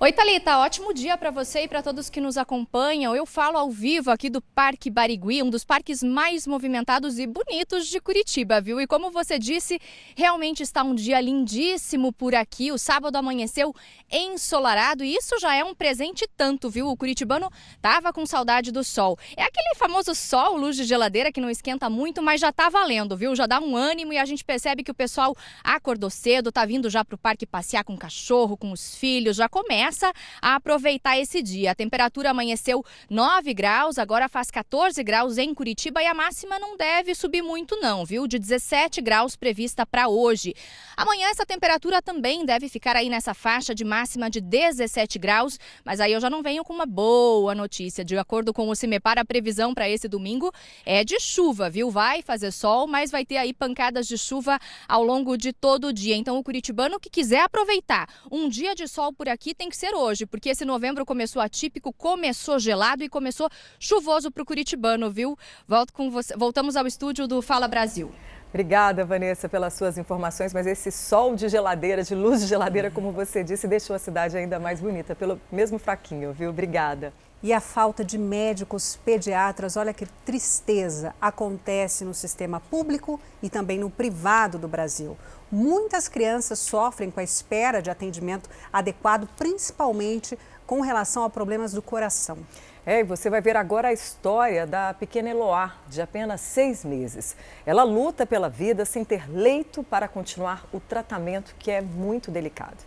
Oi, 0.03 0.11
Thalita, 0.11 0.57
ótimo 0.57 0.93
dia 0.93 1.17
para 1.17 1.31
você 1.31 1.61
e 1.61 1.67
para 1.69 1.81
todos 1.81 2.09
que 2.09 2.19
nos 2.19 2.35
acompanham. 2.37 3.15
Eu 3.15 3.25
falo 3.25 3.57
ao 3.57 3.71
vivo 3.71 4.11
aqui 4.11 4.29
do 4.29 4.41
Parque 4.41 4.89
Barigui, 4.89 5.41
um 5.41 5.49
dos 5.49 5.63
parques 5.63 6.03
mais 6.03 6.45
movimentados 6.45 7.17
e 7.17 7.25
bonitos 7.25 7.87
de 7.87 8.01
Curitiba, 8.01 8.59
viu? 8.59 8.81
E 8.81 8.85
como 8.85 9.11
você 9.11 9.39
disse, 9.39 9.79
realmente 10.13 10.61
está 10.61 10.83
um 10.83 10.93
dia 10.93 11.21
lindíssimo 11.21 12.11
por 12.11 12.35
aqui. 12.35 12.69
O 12.69 12.77
sábado 12.77 13.15
amanheceu 13.15 13.73
ensolarado 14.11 15.05
e 15.05 15.15
isso 15.15 15.39
já 15.39 15.55
é 15.55 15.63
um 15.63 15.73
presente 15.73 16.27
tanto, 16.35 16.69
viu? 16.69 16.89
O 16.89 16.97
curitibano 16.97 17.49
tava 17.81 18.11
com 18.11 18.25
saudade 18.25 18.73
do 18.73 18.83
sol. 18.83 19.17
É 19.37 19.43
aquele 19.43 19.73
famoso 19.77 20.13
sol, 20.13 20.57
luz 20.57 20.75
de 20.75 20.83
geladeira 20.83 21.31
que 21.31 21.39
não 21.39 21.49
esquenta 21.49 21.89
muito, 21.89 22.21
mas 22.21 22.41
já 22.41 22.51
tá 22.51 22.67
valendo, 22.67 23.15
viu? 23.15 23.33
Já 23.37 23.47
dá 23.47 23.61
um 23.61 23.73
ânimo 23.73 24.11
e 24.11 24.17
a 24.17 24.25
gente 24.25 24.43
percebe 24.43 24.83
que 24.83 24.91
o 24.91 24.93
pessoal 24.93 25.33
acordou 25.63 26.09
cedo, 26.09 26.51
tá 26.51 26.65
vindo 26.65 26.89
já 26.89 27.05
pro 27.05 27.17
parque 27.17 27.45
passear 27.45 27.85
com 27.85 27.93
o 27.93 27.97
cachorro, 27.97 28.57
com 28.57 28.69
os 28.69 28.97
filhos, 28.97 29.37
já 29.37 29.47
começa 29.47 29.92
a 30.41 30.55
aproveitar 30.55 31.19
esse 31.19 31.41
dia. 31.41 31.71
A 31.71 31.75
temperatura 31.75 32.31
amanheceu 32.31 32.83
9 33.09 33.53
graus, 33.53 33.97
agora 33.97 34.29
faz 34.29 34.49
14 34.49 35.03
graus 35.03 35.37
em 35.37 35.53
Curitiba 35.53 36.01
e 36.01 36.07
a 36.07 36.13
máxima 36.13 36.57
não 36.57 36.77
deve 36.77 37.13
subir 37.13 37.41
muito 37.41 37.75
não, 37.77 38.05
viu? 38.05 38.27
De 38.27 38.39
17 38.39 39.01
graus 39.01 39.35
prevista 39.35 39.85
para 39.85 40.07
hoje. 40.07 40.53
Amanhã 40.95 41.27
essa 41.29 41.45
temperatura 41.45 42.01
também 42.01 42.45
deve 42.45 42.69
ficar 42.69 42.95
aí 42.95 43.09
nessa 43.09 43.33
faixa 43.33 43.75
de 43.75 43.83
máxima 43.83 44.29
de 44.29 44.39
17 44.39 45.19
graus, 45.19 45.59
mas 45.83 45.99
aí 45.99 46.13
eu 46.13 46.21
já 46.21 46.29
não 46.29 46.41
venho 46.41 46.63
com 46.63 46.73
uma 46.73 46.85
boa 46.85 47.53
notícia. 47.53 48.05
De 48.05 48.17
acordo 48.17 48.53
com 48.53 48.69
o 48.69 48.75
CIMEPAR, 48.75 49.19
a 49.19 49.25
previsão 49.25 49.73
para 49.73 49.89
esse 49.89 50.07
domingo 50.07 50.51
é 50.85 51.03
de 51.03 51.19
chuva, 51.19 51.69
viu? 51.69 51.91
Vai 51.91 52.21
fazer 52.21 52.51
sol, 52.51 52.87
mas 52.87 53.11
vai 53.11 53.25
ter 53.25 53.37
aí 53.37 53.53
pancadas 53.53 54.07
de 54.07 54.17
chuva 54.17 54.59
ao 54.87 55.03
longo 55.03 55.37
de 55.37 55.51
todo 55.51 55.87
o 55.87 55.93
dia. 55.93 56.15
Então 56.15 56.37
o 56.37 56.43
curitibano 56.43 56.99
que 56.99 57.09
quiser 57.09 57.41
aproveitar 57.41 58.07
um 58.31 58.47
dia 58.47 58.75
de 58.75 58.87
sol 58.87 59.11
por 59.11 59.27
aqui 59.27 59.53
tem 59.53 59.69
que 59.69 59.77
ser 59.77 59.82
hoje, 59.91 60.25
porque 60.25 60.49
esse 60.49 60.63
novembro 60.63 61.05
começou 61.05 61.41
atípico, 61.41 61.91
começou 61.91 62.59
gelado 62.59 63.03
e 63.03 63.09
começou 63.09 63.49
chuvoso 63.79 64.31
para 64.31 64.43
o 64.43 64.45
curitibano, 64.45 65.11
viu? 65.11 65.37
Volto 65.67 65.91
com 65.91 66.09
você. 66.09 66.35
Voltamos 66.37 66.75
ao 66.75 66.87
estúdio 66.87 67.27
do 67.27 67.41
Fala 67.41 67.67
Brasil. 67.67 68.11
Obrigada, 68.53 69.03
Vanessa, 69.03 69.49
pelas 69.49 69.73
suas 69.73 69.97
informações, 69.97 70.53
mas 70.53 70.67
esse 70.67 70.91
sol 70.91 71.35
de 71.35 71.49
geladeira, 71.49 72.03
de 72.03 72.13
luz 72.13 72.41
de 72.41 72.45
geladeira, 72.45 72.91
como 72.91 73.11
você 73.11 73.43
disse, 73.43 73.67
deixou 73.67 73.95
a 73.95 73.99
cidade 73.99 74.37
ainda 74.37 74.59
mais 74.59 74.79
bonita, 74.79 75.15
pelo 75.15 75.41
mesmo 75.51 75.79
fraquinho, 75.79 76.31
viu? 76.31 76.51
Obrigada. 76.51 77.11
E 77.41 77.51
a 77.51 77.59
falta 77.59 78.05
de 78.05 78.15
médicos 78.15 78.95
pediatras, 79.03 79.75
olha 79.75 79.91
que 79.91 80.05
tristeza, 80.23 81.15
acontece 81.19 82.05
no 82.05 82.13
sistema 82.13 82.59
público 82.59 83.19
e 83.41 83.49
também 83.49 83.79
no 83.79 83.89
privado 83.89 84.59
do 84.59 84.67
Brasil. 84.67 85.17
Muitas 85.53 86.07
crianças 86.07 86.57
sofrem 86.57 87.11
com 87.11 87.19
a 87.19 87.23
espera 87.23 87.79
de 87.79 87.91
atendimento 87.91 88.49
adequado, 88.73 89.29
principalmente 89.37 90.35
com 90.65 90.81
relação 90.81 91.23
a 91.23 91.29
problemas 91.29 91.71
do 91.71 91.79
coração. 91.79 92.39
É, 92.83 93.01
e 93.01 93.03
você 93.03 93.29
vai 93.29 93.39
ver 93.39 93.55
agora 93.55 93.89
a 93.89 93.93
história 93.93 94.65
da 94.65 94.95
pequena 94.95 95.29
Eloá, 95.29 95.75
de 95.87 96.01
apenas 96.01 96.41
seis 96.41 96.83
meses. 96.83 97.35
Ela 97.67 97.83
luta 97.83 98.25
pela 98.25 98.49
vida 98.49 98.83
sem 98.83 99.05
ter 99.05 99.29
leito 99.29 99.83
para 99.83 100.07
continuar 100.07 100.65
o 100.73 100.79
tratamento, 100.79 101.53
que 101.59 101.69
é 101.69 101.81
muito 101.81 102.31
delicado. 102.31 102.77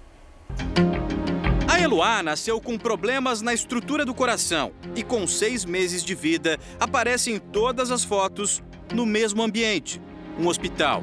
A 1.72 1.80
Eloá 1.80 2.20
nasceu 2.20 2.60
com 2.60 2.76
problemas 2.76 3.40
na 3.42 3.54
estrutura 3.54 4.04
do 4.04 4.12
coração 4.12 4.72
e, 4.96 5.04
com 5.04 5.24
seis 5.24 5.64
meses 5.64 6.02
de 6.02 6.16
vida, 6.16 6.58
aparece 6.80 7.30
em 7.30 7.38
todas 7.38 7.92
as 7.92 8.02
fotos 8.02 8.60
no 8.92 9.06
mesmo 9.06 9.40
ambiente 9.40 10.02
um 10.36 10.48
hospital. 10.48 11.00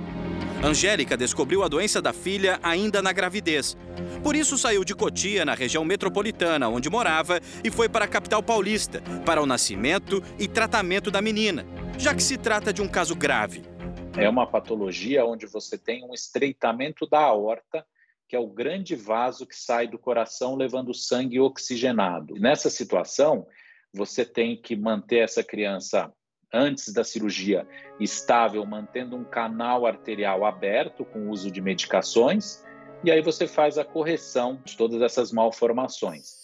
Angélica 0.64 1.18
descobriu 1.18 1.61
a 1.61 1.68
doença 1.68 2.01
da 2.01 2.14
filha 2.14 2.57
ainda 2.64 3.01
na 3.01 3.11
gravidez. 3.11 3.76
Por 4.24 4.34
isso 4.34 4.57
saiu 4.57 4.86
de 4.86 4.95
Cotia, 4.95 5.43
na 5.43 5.53
região 5.53 5.84
metropolitana 5.84 6.70
onde 6.70 6.89
morava, 6.89 7.41
e 7.61 7.70
foi 7.70 7.89
para 7.89 8.05
a 8.05 8.07
capital 8.07 8.41
paulista 8.41 9.03
para 9.26 9.41
o 9.41 9.45
nascimento 9.45 10.24
e 10.39 10.47
tratamento 10.47 11.11
da 11.11 11.22
menina, 11.22 11.66
já 11.99 12.16
que 12.16 12.24
se 12.24 12.38
trata 12.38 12.72
de 12.72 12.82
um 12.82 12.88
caso 12.88 13.14
grave. 13.14 13.61
É 14.16 14.30
uma 14.30 14.47
patologia 14.47 15.26
onde 15.26 15.45
você 15.45 15.78
tem 15.78 16.01
um 16.05 16.14
estreitamento 16.14 17.05
da 17.05 17.20
aorta, 17.20 17.86
que 18.26 18.34
é 18.34 18.39
o 18.39 18.47
grande 18.47 18.95
vaso 18.95 19.45
que 19.45 19.57
sai 19.57 19.86
do 19.86 19.99
coração 19.99 20.55
levando 20.55 20.93
sangue 20.93 21.41
oxigenado. 21.41 22.36
Nessa 22.36 22.70
situação, 22.70 23.45
você 23.93 24.24
tem 24.24 24.55
que 24.55 24.78
manter 24.78 25.18
essa 25.18 25.43
criança 25.43 26.09
antes 26.54 26.93
da 26.93 27.04
cirurgia 27.04 27.68
estável, 27.99 28.66
mantendo 28.66 29.16
um 29.16 29.24
canal 29.24 29.86
arterial 29.86 30.45
aberto 30.45 31.04
com 31.04 31.28
o 31.28 31.30
uso 31.32 31.49
de 31.49 31.60
medicações, 31.60 32.64
e 33.04 33.12
aí 33.12 33.22
você 33.22 33.47
faz 33.47 33.78
a 33.78 33.84
correção 33.84 34.62
de 34.64 34.78
todas 34.78 35.01
essas 35.01 35.32
malformações. 35.32 36.43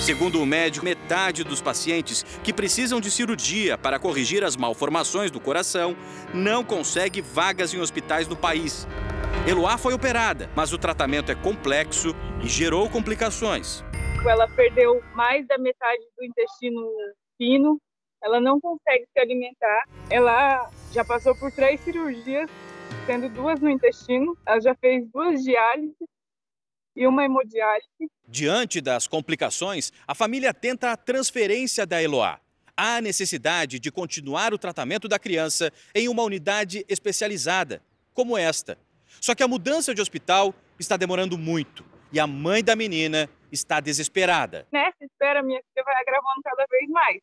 Segundo 0.00 0.40
o 0.40 0.46
médico, 0.46 0.84
metade 0.84 1.42
dos 1.42 1.62
pacientes 1.62 2.22
que 2.44 2.52
precisam 2.52 3.00
de 3.00 3.10
cirurgia 3.10 3.76
para 3.78 3.98
corrigir 3.98 4.44
as 4.44 4.54
malformações 4.54 5.30
do 5.30 5.40
coração 5.40 5.96
não 6.34 6.62
consegue 6.62 7.22
vagas 7.22 7.72
em 7.72 7.80
hospitais 7.80 8.28
no 8.28 8.36
país. 8.36 8.86
Eloá 9.48 9.78
foi 9.78 9.94
operada, 9.94 10.50
mas 10.54 10.74
o 10.74 10.78
tratamento 10.78 11.32
é 11.32 11.34
complexo 11.34 12.14
e 12.44 12.48
gerou 12.48 12.88
complicações. 12.90 13.82
Ela 14.26 14.46
perdeu 14.48 15.02
mais 15.14 15.46
da 15.46 15.56
metade 15.56 16.02
do 16.18 16.24
intestino 16.24 16.86
fino, 17.38 17.80
ela 18.22 18.40
não 18.40 18.60
consegue 18.60 19.06
se 19.12 19.20
alimentar. 19.20 19.84
Ela 20.10 20.70
já 20.92 21.04
passou 21.04 21.34
por 21.36 21.52
três 21.52 21.80
cirurgias, 21.80 22.50
sendo 23.06 23.28
duas 23.28 23.60
no 23.60 23.68
intestino. 23.70 24.36
Ela 24.46 24.60
já 24.60 24.74
fez 24.74 25.06
duas 25.10 25.42
diálises 25.42 25.96
e 26.96 27.06
uma 27.06 27.24
hemodiálise. 27.24 28.10
Diante 28.26 28.80
das 28.80 29.06
complicações, 29.06 29.92
a 30.06 30.14
família 30.14 30.52
tenta 30.52 30.92
a 30.92 30.96
transferência 30.96 31.86
da 31.86 32.02
Eloá. 32.02 32.40
Há 32.76 33.00
necessidade 33.00 33.78
de 33.78 33.90
continuar 33.90 34.54
o 34.54 34.58
tratamento 34.58 35.08
da 35.08 35.18
criança 35.18 35.72
em 35.94 36.08
uma 36.08 36.22
unidade 36.22 36.84
especializada, 36.88 37.82
como 38.14 38.36
esta. 38.36 38.78
Só 39.20 39.34
que 39.34 39.42
a 39.42 39.48
mudança 39.48 39.94
de 39.94 40.00
hospital 40.00 40.54
está 40.78 40.96
demorando 40.96 41.36
muito 41.36 41.84
e 42.12 42.20
a 42.20 42.26
mãe 42.26 42.62
da 42.62 42.76
menina 42.76 43.28
está 43.50 43.80
desesperada. 43.80 44.66
Nessa 44.72 45.04
espera, 45.04 45.42
minha 45.42 45.60
filha 45.60 45.84
vai 45.84 45.96
agravando 46.00 46.42
cada 46.42 46.64
vez 46.70 46.88
mais. 46.88 47.20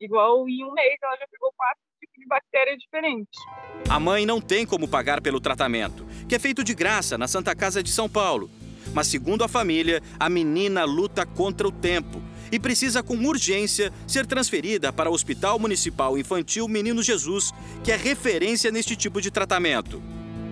Igual 0.00 0.46
em 0.48 0.62
um 0.64 0.72
mês 0.72 0.96
ela 1.02 1.16
já 1.16 1.26
pegou 1.30 1.50
quatro 1.56 1.80
tipos 1.98 2.16
de 2.18 2.26
bactérias 2.26 2.78
diferentes. 2.78 3.40
A 3.88 3.98
mãe 3.98 4.26
não 4.26 4.40
tem 4.40 4.66
como 4.66 4.86
pagar 4.86 5.22
pelo 5.22 5.40
tratamento, 5.40 6.04
que 6.28 6.34
é 6.34 6.38
feito 6.38 6.62
de 6.62 6.74
graça 6.74 7.16
na 7.16 7.26
Santa 7.26 7.54
Casa 7.54 7.82
de 7.82 7.90
São 7.90 8.08
Paulo. 8.08 8.50
Mas, 8.94 9.06
segundo 9.06 9.42
a 9.42 9.48
família, 9.48 10.02
a 10.18 10.28
menina 10.28 10.84
luta 10.84 11.26
contra 11.26 11.66
o 11.66 11.72
tempo 11.72 12.22
e 12.52 12.60
precisa, 12.60 13.02
com 13.02 13.16
urgência, 13.16 13.92
ser 14.06 14.26
transferida 14.26 14.92
para 14.92 15.10
o 15.10 15.12
Hospital 15.12 15.58
Municipal 15.58 16.16
Infantil 16.16 16.68
Menino 16.68 17.02
Jesus, 17.02 17.50
que 17.82 17.90
é 17.90 17.96
referência 17.96 18.70
neste 18.70 18.94
tipo 18.96 19.20
de 19.20 19.30
tratamento. 19.30 20.00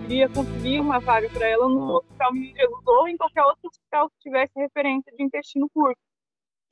Queria 0.07 0.29
conseguir 0.29 0.79
uma 0.79 0.99
vaga 0.99 1.29
para 1.29 1.47
ela 1.47 1.67
no 1.69 1.97
Hospital 1.97 2.33
Menino 2.33 2.57
Jesus 2.57 2.81
ou 2.85 3.07
em 3.07 3.17
qualquer 3.17 3.43
outro 3.43 3.69
hospital 3.69 4.09
que 4.09 4.29
tivesse 4.29 4.53
referência 4.57 5.11
de 5.15 5.23
intestino 5.23 5.69
curto 5.73 6.04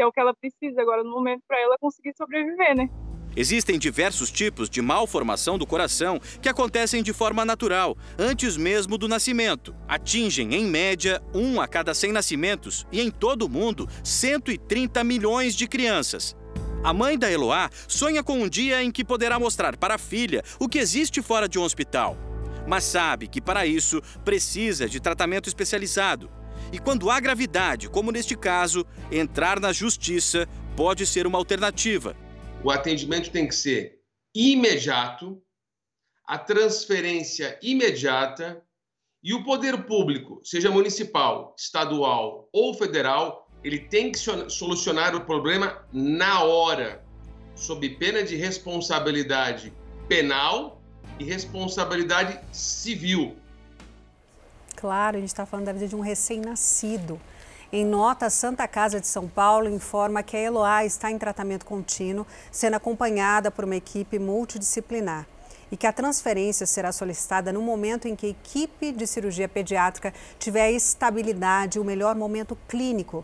é 0.04 0.08
o 0.08 0.12
que 0.12 0.20
ela 0.20 0.34
precisa 0.34 0.82
agora 0.82 1.04
no 1.04 1.12
momento 1.12 1.42
para 1.48 1.60
ela 1.60 1.78
conseguir 1.80 2.14
sobreviver, 2.16 2.76
né? 2.76 2.90
Existem 3.36 3.80
diversos 3.80 4.30
tipos 4.30 4.70
de 4.70 4.80
malformação 4.80 5.58
do 5.58 5.66
coração 5.66 6.20
que 6.40 6.48
acontecem 6.48 7.02
de 7.02 7.12
forma 7.12 7.44
natural, 7.44 7.98
antes 8.18 8.56
mesmo 8.56 8.96
do 8.96 9.08
nascimento. 9.08 9.76
Atingem, 9.88 10.54
em 10.54 10.66
média, 10.66 11.20
um 11.34 11.60
a 11.60 11.68
cada 11.68 11.96
100 11.96 12.12
nascimentos 12.12 12.86
e, 12.92 13.02
em 13.02 13.10
todo 13.10 13.44
o 13.44 13.50
mundo, 13.50 13.88
130 14.04 15.04
milhões 15.04 15.56
de 15.56 15.68
crianças. 15.68 16.36
A 16.84 16.94
mãe 16.94 17.18
da 17.18 17.32
Eloá 17.32 17.72
sonha 17.88 18.22
com 18.22 18.34
um 18.34 18.48
dia 18.48 18.84
em 18.84 18.92
que 18.92 19.04
poderá 19.04 19.40
mostrar 19.40 19.78
para 19.78 19.96
a 19.96 19.98
filha 19.98 20.44
o 20.60 20.70
que 20.70 20.78
existe 20.78 21.20
fora 21.22 21.48
de 21.48 21.58
um 21.58 21.64
hospital. 21.64 22.16
Mas 22.68 22.84
sabe 22.84 23.28
que, 23.28 23.42
para 23.42 23.66
isso, 23.66 24.00
precisa 24.24 24.88
de 24.88 25.00
tratamento 25.00 25.50
especializado 25.50 26.30
e 26.74 26.80
quando 26.80 27.12
há 27.12 27.20
gravidade, 27.20 27.88
como 27.88 28.12
neste 28.12 28.36
caso, 28.36 28.84
entrar 29.12 29.60
na 29.60 29.72
justiça 29.72 30.50
pode 30.76 31.06
ser 31.06 31.28
uma 31.28 31.38
alternativa. 31.38 32.18
O 32.64 32.72
atendimento 32.72 33.30
tem 33.30 33.48
que 33.48 33.54
ser 33.54 34.00
imediato, 34.34 35.40
a 36.26 36.36
transferência 36.40 37.60
imediata 37.62 38.64
e 39.24 39.36
o 39.36 39.44
poder 39.44 39.84
público, 39.84 40.42
seja 40.44 40.72
municipal, 40.72 41.56
estadual 41.56 42.50
ou 42.52 42.74
federal, 42.74 43.48
ele 43.64 43.78
tem 43.78 44.12
que 44.12 44.18
solucionar 44.18 45.16
o 45.16 45.22
problema 45.22 45.86
na 45.94 46.44
hora, 46.44 47.06
sob 47.56 47.88
pena 47.98 48.24
de 48.24 48.36
responsabilidade 48.36 49.72
penal 50.08 50.82
e 51.20 51.24
responsabilidade 51.24 52.40
civil. 52.52 53.38
Claro, 54.84 55.16
a 55.16 55.20
gente 55.22 55.30
está 55.30 55.46
falando 55.46 55.68
da 55.68 55.72
vida 55.72 55.88
de 55.88 55.96
um 55.96 56.02
recém-nascido. 56.02 57.18
Em 57.72 57.86
nota, 57.86 58.26
a 58.26 58.30
Santa 58.30 58.68
Casa 58.68 59.00
de 59.00 59.08
São 59.08 59.30
Paulo 59.30 59.70
informa 59.70 60.22
que 60.22 60.36
a 60.36 60.42
Eloá 60.42 60.84
está 60.84 61.10
em 61.10 61.18
tratamento 61.18 61.66
contínuo, 61.66 62.28
sendo 62.52 62.74
acompanhada 62.74 63.50
por 63.50 63.64
uma 63.64 63.78
equipe 63.78 64.20
multidisciplinar 64.20 65.26
e 65.72 65.78
que 65.78 65.88
a 65.88 65.94
transferência 65.94 66.66
será 66.66 66.92
solicitada 66.92 67.54
no 67.54 67.62
momento 67.62 68.10
em 68.10 68.16
que 68.18 68.26
a 68.26 68.30
equipe 68.32 68.92
de 68.92 69.08
cirurgia 69.08 69.48
pediátrica 69.48 70.14
tiver 70.38 70.70
estabilidade 70.72 71.78
e 71.78 71.82
o 71.82 71.86
melhor 71.86 72.14
momento 72.14 72.58
clínico 72.68 73.24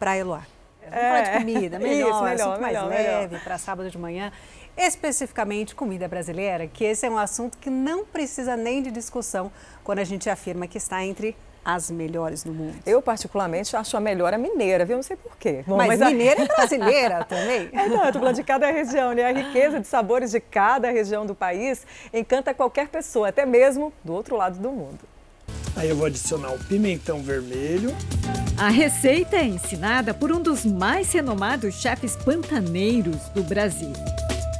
para 0.00 0.16
Eloá. 0.16 0.55
Vamos 0.90 1.04
é, 1.04 1.08
falar 1.08 1.22
de 1.22 1.38
comida, 1.38 1.78
melhor, 1.78 2.10
isso, 2.10 2.22
melhor, 2.22 2.60
mais 2.60 2.74
melhor, 2.74 2.88
leve 2.88 3.38
para 3.40 3.58
sábado 3.58 3.90
de 3.90 3.98
manhã 3.98 4.32
especificamente 4.76 5.74
comida 5.74 6.06
brasileira, 6.06 6.66
que 6.66 6.84
esse 6.84 7.06
é 7.06 7.10
um 7.10 7.16
assunto 7.16 7.56
que 7.56 7.70
não 7.70 8.04
precisa 8.04 8.56
nem 8.56 8.82
de 8.82 8.90
discussão 8.90 9.50
quando 9.82 10.00
a 10.00 10.04
gente 10.04 10.28
afirma 10.28 10.66
que 10.66 10.76
está 10.76 11.02
entre 11.02 11.34
as 11.64 11.90
melhores 11.90 12.44
no 12.44 12.52
mundo. 12.52 12.76
Eu, 12.86 13.02
particularmente, 13.02 13.74
acho 13.74 13.96
a 13.96 14.00
melhor 14.00 14.32
a 14.32 14.38
mineira, 14.38 14.84
viu? 14.84 14.96
Não 14.96 15.02
sei 15.02 15.16
porquê. 15.16 15.64
mas, 15.66 15.98
mas 15.98 16.12
mineira 16.12 16.42
a... 16.42 16.44
é 16.44 16.46
brasileira 16.46 17.24
também. 17.28 17.68
É, 17.72 17.88
não, 17.88 18.04
eu 18.04 18.12
tô 18.12 18.20
falando 18.20 18.36
de 18.36 18.44
cada 18.44 18.70
região, 18.70 19.12
né? 19.12 19.24
A 19.24 19.32
riqueza 19.32 19.80
de 19.80 19.86
sabores 19.88 20.30
de 20.30 20.38
cada 20.38 20.90
região 20.90 21.26
do 21.26 21.34
país 21.34 21.84
encanta 22.12 22.54
qualquer 22.54 22.86
pessoa, 22.86 23.30
até 23.30 23.44
mesmo 23.44 23.92
do 24.04 24.12
outro 24.12 24.36
lado 24.36 24.58
do 24.60 24.70
mundo. 24.70 25.00
Aí 25.74 25.88
eu 25.88 25.96
vou 25.96 26.06
adicionar 26.06 26.52
o 26.52 26.58
pimentão 26.66 27.20
vermelho 27.20 27.90
A 28.58 28.70
receita 28.70 29.36
é 29.36 29.44
ensinada 29.44 30.14
por 30.14 30.32
um 30.32 30.40
dos 30.40 30.64
mais 30.64 31.12
renomados 31.12 31.74
chefes 31.74 32.16
pantaneiros 32.16 33.28
do 33.34 33.42
Brasil. 33.42 33.92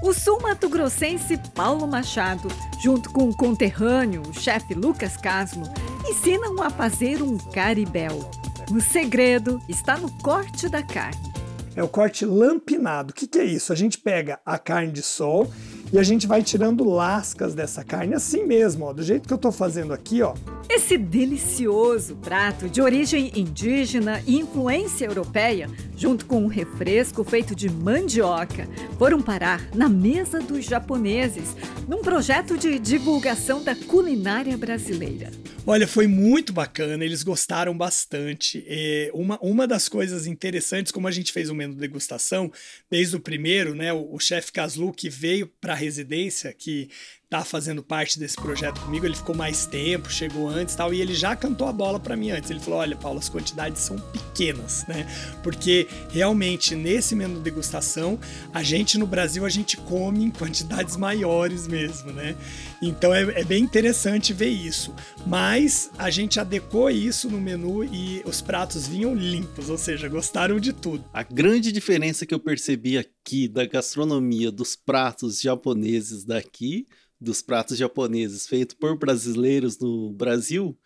O 0.03 0.13
sul-mato-grossense 0.13 1.41
Paulo 1.55 1.87
Machado, 1.87 2.47
junto 2.79 3.09
com 3.09 3.31
o 3.31 3.35
conterrâneo, 3.35 4.21
o 4.21 4.35
chefe 4.35 4.75
Lucas 4.75 5.17
Caslo, 5.17 5.67
ensinam 6.07 6.63
a 6.63 6.69
fazer 6.69 7.23
um 7.23 7.39
caribel. 7.39 8.31
O 8.71 8.83
segredo 8.83 9.63
está 9.67 9.97
no 9.97 10.11
corte 10.19 10.69
da 10.69 10.83
carne. 10.83 11.33
É 11.75 11.83
o 11.83 11.89
corte 11.89 12.27
lampinado. 12.27 13.13
O 13.13 13.15
que, 13.15 13.27
que 13.27 13.39
é 13.39 13.45
isso? 13.45 13.73
A 13.73 13.77
gente 13.77 13.97
pega 13.97 14.39
a 14.45 14.59
carne 14.59 14.93
de 14.93 15.03
sol 15.03 15.51
e 15.93 15.99
a 15.99 16.03
gente 16.03 16.27
vai 16.27 16.43
tirando 16.43 16.85
lascas 16.85 17.55
dessa 17.55 17.85
carne 17.85 18.15
assim 18.15 18.45
mesmo, 18.45 18.85
ó, 18.87 18.93
do 18.93 19.03
jeito 19.03 19.27
que 19.27 19.33
eu 19.33 19.37
estou 19.37 19.53
fazendo 19.53 19.93
aqui, 19.93 20.23
ó. 20.23 20.35
Esse 20.69 20.99
delicioso 20.99 22.17
prato 22.17 22.69
de 22.69 22.83
origem 22.83 23.33
indígena 23.35 24.23
e 24.27 24.37
influência 24.37 25.07
europeia, 25.07 25.71
junto 25.97 26.27
com 26.27 26.43
um 26.43 26.49
refresco 26.49 27.23
feito 27.23 27.55
de 27.55 27.71
mandioca, 27.71 28.69
foram 28.99 29.23
parar 29.23 29.69
na 29.75 29.89
mesa 29.89 30.41
dos 30.41 30.65
japoneses, 30.65 31.57
num 31.89 32.03
projeto 32.03 32.59
de 32.59 32.79
divulgação 32.79 33.63
da 33.63 33.75
culinária 33.75 34.57
brasileira. 34.57 35.31
Olha, 35.69 35.89
foi 35.89 36.07
muito 36.07 36.53
bacana, 36.53 37.05
eles 37.05 37.25
gostaram 37.25 37.77
bastante. 37.77 38.65
É, 38.69 39.11
uma, 39.13 39.37
uma 39.43 39.67
das 39.67 39.89
coisas 39.89 40.25
interessantes, 40.25 40.93
como 40.93 41.09
a 41.09 41.11
gente 41.11 41.33
fez 41.33 41.51
o 41.51 41.57
menu 41.57 41.75
degustação, 41.75 42.53
desde 42.89 43.17
o 43.17 43.21
primeiro, 43.21 43.75
né, 43.75 43.93
o, 43.93 44.15
o 44.15 44.21
chefe 44.21 44.53
Caslu 44.53 44.93
que 44.93 45.11
veio 45.11 45.49
para 45.61 45.75
residência, 45.77 46.53
que 46.53 46.91
tá 47.29 47.45
fazendo 47.45 47.83
parte 47.83 48.19
desse 48.19 48.37
projeto 48.37 48.81
comigo, 48.81 49.05
ele 49.05 49.17
ficou 49.17 49.35
mais 49.35 49.67
tempo, 49.67 50.11
chegou 50.11 50.49
antes 50.49 50.77
tal, 50.77 50.95
e 50.95 51.01
ele 51.01 51.15
já 51.15 51.35
cantou 51.35 51.67
a 51.67 51.73
bola 51.73 51.99
para 51.99 52.17
mim 52.17 52.31
antes. 52.31 52.51
Ele 52.51 52.61
falou: 52.61 52.79
Olha, 52.79 52.97
Paulo, 52.97 53.19
as 53.19 53.29
quantidades 53.29 53.83
são 53.83 53.99
pequenas, 53.99 54.85
né? 54.87 55.07
Porque 55.43 55.89
realmente 56.11 56.75
nesse 56.75 57.17
menu 57.17 57.41
degustação, 57.41 58.19
a 58.55 58.63
gente 58.63 58.97
no 58.97 59.07
Brasil 59.07 59.45
a 59.45 59.49
gente 59.49 59.77
come 59.77 60.25
em 60.25 60.31
quantidades 60.31 60.97
maiores 60.97 61.67
mesmo, 61.67 62.13
né? 62.13 62.37
Então 62.81 63.13
é, 63.13 63.23
é 63.41 63.45
bem 63.45 63.65
interessante 63.65 64.33
ver 64.33 64.51
isso. 64.51 64.95
Mas 65.27 65.91
a 65.99 66.11
gente 66.11 66.39
adequou 66.39 66.89
isso 66.91 67.29
no 67.29 67.41
menu 67.41 67.83
e 67.85 68.23
os 68.25 68.41
pratos 68.41 68.87
vinham 68.87 69.15
limpos, 69.15 69.69
ou 69.69 69.79
seja, 69.79 70.09
gostaram 70.09 70.61
de 70.61 70.73
tudo. 70.73 71.05
A 71.13 71.25
grande 71.25 71.73
diferença 71.73 72.25
que 72.25 72.35
eu 72.35 72.39
percebi 72.39 72.97
aqui 72.97 73.49
da 73.49 73.67
gastronomia 73.67 74.53
dos 74.53 74.77
pratos 74.77 75.41
japoneses 75.41 76.25
daqui 76.25 76.87
dos 77.21 77.43
pratos 77.43 77.79
japoneses 77.79 78.47
feitos 78.47 78.77
por 78.79 78.97
brasileiros 78.99 79.79
no 79.79 80.13
Brasil 80.13 80.77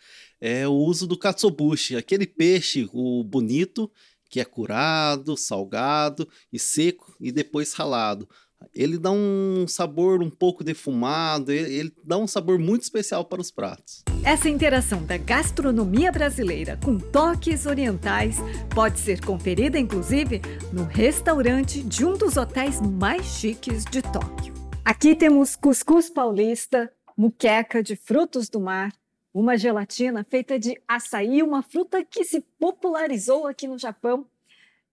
é 0.40 0.66
o 0.66 0.72
uso 0.72 1.06
do 1.06 1.18
katsuobushi, 1.18 1.96
aquele 1.96 2.26
peixe 2.26 2.88
o 2.92 3.22
bonito 3.22 3.90
que 4.28 4.40
é 4.40 4.44
curado, 4.44 5.36
salgado 5.36 6.26
e 6.52 6.58
seco 6.58 7.14
e 7.20 7.32
depois 7.32 7.72
ralado. 7.72 8.28
Ele 8.74 8.98
dá 8.98 9.10
um 9.10 9.66
sabor 9.66 10.22
um 10.22 10.30
pouco 10.30 10.62
defumado, 10.62 11.50
ele 11.50 11.92
dá 12.04 12.18
um 12.18 12.26
sabor 12.26 12.58
muito 12.58 12.82
especial 12.82 13.24
para 13.24 13.40
os 13.40 13.50
pratos. 13.50 14.04
Essa 14.22 14.50
interação 14.50 15.02
da 15.02 15.16
gastronomia 15.16 16.12
brasileira 16.12 16.78
com 16.84 16.98
toques 16.98 17.64
orientais 17.64 18.36
pode 18.74 19.00
ser 19.00 19.24
conferida, 19.24 19.78
inclusive, 19.78 20.42
no 20.72 20.84
restaurante 20.84 21.82
de 21.82 22.04
um 22.04 22.16
dos 22.16 22.36
hotéis 22.36 22.80
mais 22.82 23.24
chiques 23.24 23.84
de 23.86 24.02
Tóquio. 24.02 24.59
Aqui 24.84 25.14
temos 25.14 25.56
cuscuz 25.56 26.08
paulista, 26.08 26.92
muqueca 27.16 27.82
de 27.82 27.94
frutos 27.96 28.48
do 28.48 28.58
mar, 28.58 28.92
uma 29.32 29.56
gelatina 29.56 30.24
feita 30.28 30.58
de 30.58 30.80
açaí, 30.88 31.42
uma 31.42 31.62
fruta 31.62 32.02
que 32.04 32.24
se 32.24 32.40
popularizou 32.58 33.46
aqui 33.46 33.68
no 33.68 33.78
Japão. 33.78 34.26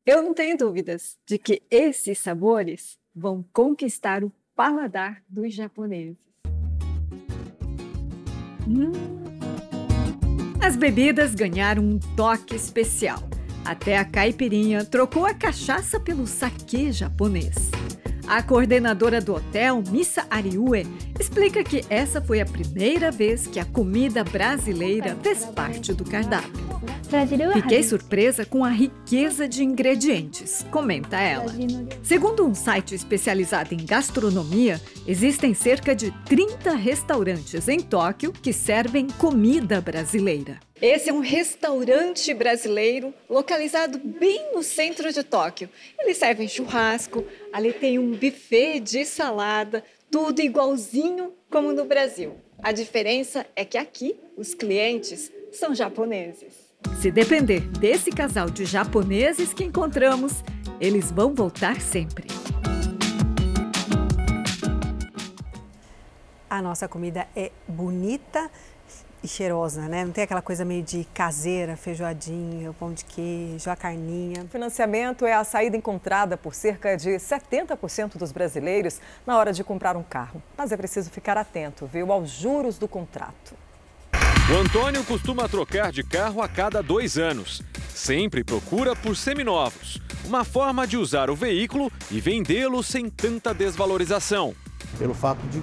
Eu 0.05 0.21
não 0.21 0.33
tenho 0.33 0.57
dúvidas 0.57 1.17
de 1.25 1.37
que 1.37 1.63
esses 1.71 2.19
sabores 2.19 2.97
vão 3.15 3.43
conquistar 3.53 4.23
o 4.23 4.31
paladar 4.55 5.23
dos 5.27 5.53
japoneses. 5.53 6.17
Hum. 8.67 8.91
As 10.61 10.75
bebidas 10.75 11.33
ganharam 11.33 11.81
um 11.83 11.99
toque 12.15 12.55
especial. 12.55 13.19
Até 13.63 13.97
a 13.97 14.05
caipirinha 14.05 14.83
trocou 14.83 15.25
a 15.25 15.33
cachaça 15.33 15.99
pelo 15.99 16.27
saquê 16.27 16.91
japonês. 16.91 17.71
A 18.27 18.43
coordenadora 18.43 19.21
do 19.21 19.35
hotel, 19.35 19.81
Missa 19.89 20.27
Ariue, 20.29 20.85
explica 21.17 21.63
que 21.63 21.85
essa 21.89 22.21
foi 22.21 22.41
a 22.41 22.45
primeira 22.45 23.09
vez 23.09 23.47
que 23.47 23.57
a 23.57 23.63
comida 23.63 24.21
brasileira 24.21 25.15
fez 25.23 25.45
parte 25.45 25.93
do 25.93 26.03
cardápio. 26.03 26.67
Fiquei 27.53 27.81
surpresa 27.83 28.45
com 28.45 28.65
a 28.65 28.69
riqueza 28.69 29.47
de 29.47 29.63
ingredientes, 29.63 30.65
comenta 30.69 31.17
ela. 31.17 31.53
Segundo 32.03 32.45
um 32.45 32.53
site 32.53 32.93
especializado 32.93 33.73
em 33.73 33.85
gastronomia, 33.85 34.81
existem 35.07 35.53
cerca 35.53 35.95
de 35.95 36.11
30 36.25 36.75
restaurantes 36.75 37.69
em 37.69 37.79
Tóquio 37.79 38.33
que 38.33 38.51
servem 38.51 39.07
comida 39.07 39.79
brasileira. 39.79 40.59
Esse 40.79 41.09
é 41.09 41.13
um 41.13 41.21
restaurante 41.21 42.31
brasileiro 42.35 43.11
localizado 43.27 43.97
bem 43.97 44.53
no 44.53 44.61
centro 44.61 45.11
de 45.11 45.23
Tóquio. 45.23 45.69
Eles 45.99 46.17
servem 46.17 46.47
churrasco, 46.47 47.25
ali 47.57 47.73
tem 47.73 47.97
um 47.97 48.11
buffet 48.11 48.79
de 48.79 49.03
salada, 49.03 49.83
tudo 50.11 50.41
igualzinho 50.41 51.33
como 51.49 51.73
no 51.73 51.85
Brasil. 51.85 52.35
A 52.61 52.71
diferença 52.71 53.47
é 53.55 53.65
que 53.65 53.79
aqui 53.79 54.15
os 54.37 54.53
clientes 54.53 55.31
são 55.51 55.73
japoneses. 55.73 56.53
Se 57.01 57.09
depender 57.09 57.61
desse 57.61 58.11
casal 58.11 58.47
de 58.47 58.63
japoneses 58.63 59.55
que 59.55 59.63
encontramos, 59.63 60.43
eles 60.79 61.09
vão 61.09 61.33
voltar 61.33 61.81
sempre. 61.81 62.27
A 66.47 66.61
nossa 66.61 66.87
comida 66.87 67.27
é 67.35 67.51
bonita 67.67 68.51
e 69.23 69.27
cheirosa, 69.27 69.87
né? 69.87 70.05
Não 70.05 70.11
tem 70.11 70.23
aquela 70.23 70.41
coisa 70.41 70.63
meio 70.63 70.83
de 70.83 71.05
caseira, 71.13 71.75
feijoadinha, 71.75 72.73
pão 72.73 72.93
de 72.93 73.03
queijo, 73.03 73.69
a 73.69 73.75
carninha. 73.75 74.43
O 74.43 74.47
financiamento 74.47 75.25
é 75.25 75.33
a 75.33 75.43
saída 75.43 75.75
encontrada 75.75 76.37
por 76.37 76.53
cerca 76.53 76.95
de 76.95 77.11
70% 77.11 78.17
dos 78.17 78.31
brasileiros 78.31 78.99
na 79.25 79.37
hora 79.37 79.51
de 79.51 79.63
comprar 79.63 79.97
um 79.97 80.03
carro. 80.03 80.41
Mas 80.57 80.71
é 80.71 80.77
preciso 80.77 81.09
ficar 81.09 81.37
atento, 81.37 81.85
viu, 81.85 82.11
aos 82.11 82.29
juros 82.29 82.77
do 82.77 82.87
contrato. 82.87 83.55
O 84.49 84.55
Antônio 84.55 85.03
costuma 85.03 85.49
trocar 85.49 85.91
de 85.91 86.03
carro 86.03 86.41
a 86.41 86.47
cada 86.47 86.81
dois 86.81 87.17
anos. 87.17 87.61
Sempre 87.93 88.43
procura 88.43 88.95
por 88.95 89.15
seminovos. 89.15 89.99
Uma 90.23 90.45
forma 90.45 90.87
de 90.87 90.95
usar 90.95 91.29
o 91.29 91.35
veículo 91.35 91.91
e 92.09 92.21
vendê-lo 92.21 92.81
sem 92.81 93.09
tanta 93.09 93.53
desvalorização. 93.53 94.55
Pelo 94.97 95.13
fato 95.13 95.41
de 95.47 95.61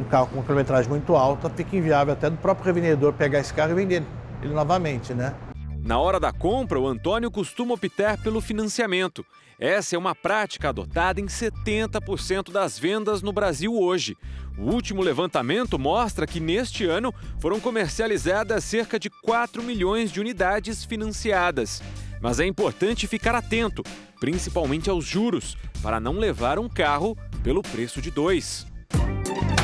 um 0.00 0.04
carro 0.04 0.26
com 0.28 0.36
uma 0.36 0.44
quilometragem 0.44 0.88
muito 0.88 1.14
alta, 1.14 1.48
fica 1.50 1.76
inviável 1.76 2.12
até 2.12 2.28
do 2.30 2.36
próprio 2.36 2.66
revendedor 2.66 3.12
pegar 3.12 3.40
esse 3.40 3.52
carro 3.52 3.72
e 3.72 3.74
vender 3.74 4.02
ele 4.42 4.52
novamente, 4.52 5.14
né? 5.14 5.34
Na 5.82 5.98
hora 5.98 6.18
da 6.18 6.32
compra, 6.32 6.80
o 6.80 6.86
Antônio 6.86 7.30
costuma 7.30 7.74
optar 7.74 8.20
pelo 8.20 8.40
financiamento. 8.40 9.24
Essa 9.58 9.94
é 9.94 9.98
uma 9.98 10.14
prática 10.14 10.68
adotada 10.68 11.20
em 11.20 11.26
70% 11.26 12.50
das 12.50 12.78
vendas 12.78 13.22
no 13.22 13.32
Brasil 13.32 13.72
hoje. 13.72 14.16
O 14.58 14.62
último 14.64 15.00
levantamento 15.00 15.78
mostra 15.78 16.26
que 16.26 16.40
neste 16.40 16.84
ano 16.84 17.14
foram 17.38 17.60
comercializadas 17.60 18.64
cerca 18.64 18.98
de 18.98 19.08
4 19.08 19.62
milhões 19.62 20.10
de 20.10 20.20
unidades 20.20 20.84
financiadas. 20.84 21.80
Mas 22.20 22.40
é 22.40 22.46
importante 22.46 23.06
ficar 23.06 23.34
atento, 23.34 23.82
principalmente 24.18 24.90
aos 24.90 25.04
juros, 25.04 25.56
para 25.82 26.00
não 26.00 26.18
levar 26.18 26.58
um 26.58 26.68
carro 26.68 27.16
pelo 27.42 27.62
preço 27.62 28.02
de 28.02 28.10
dois. 28.10 28.66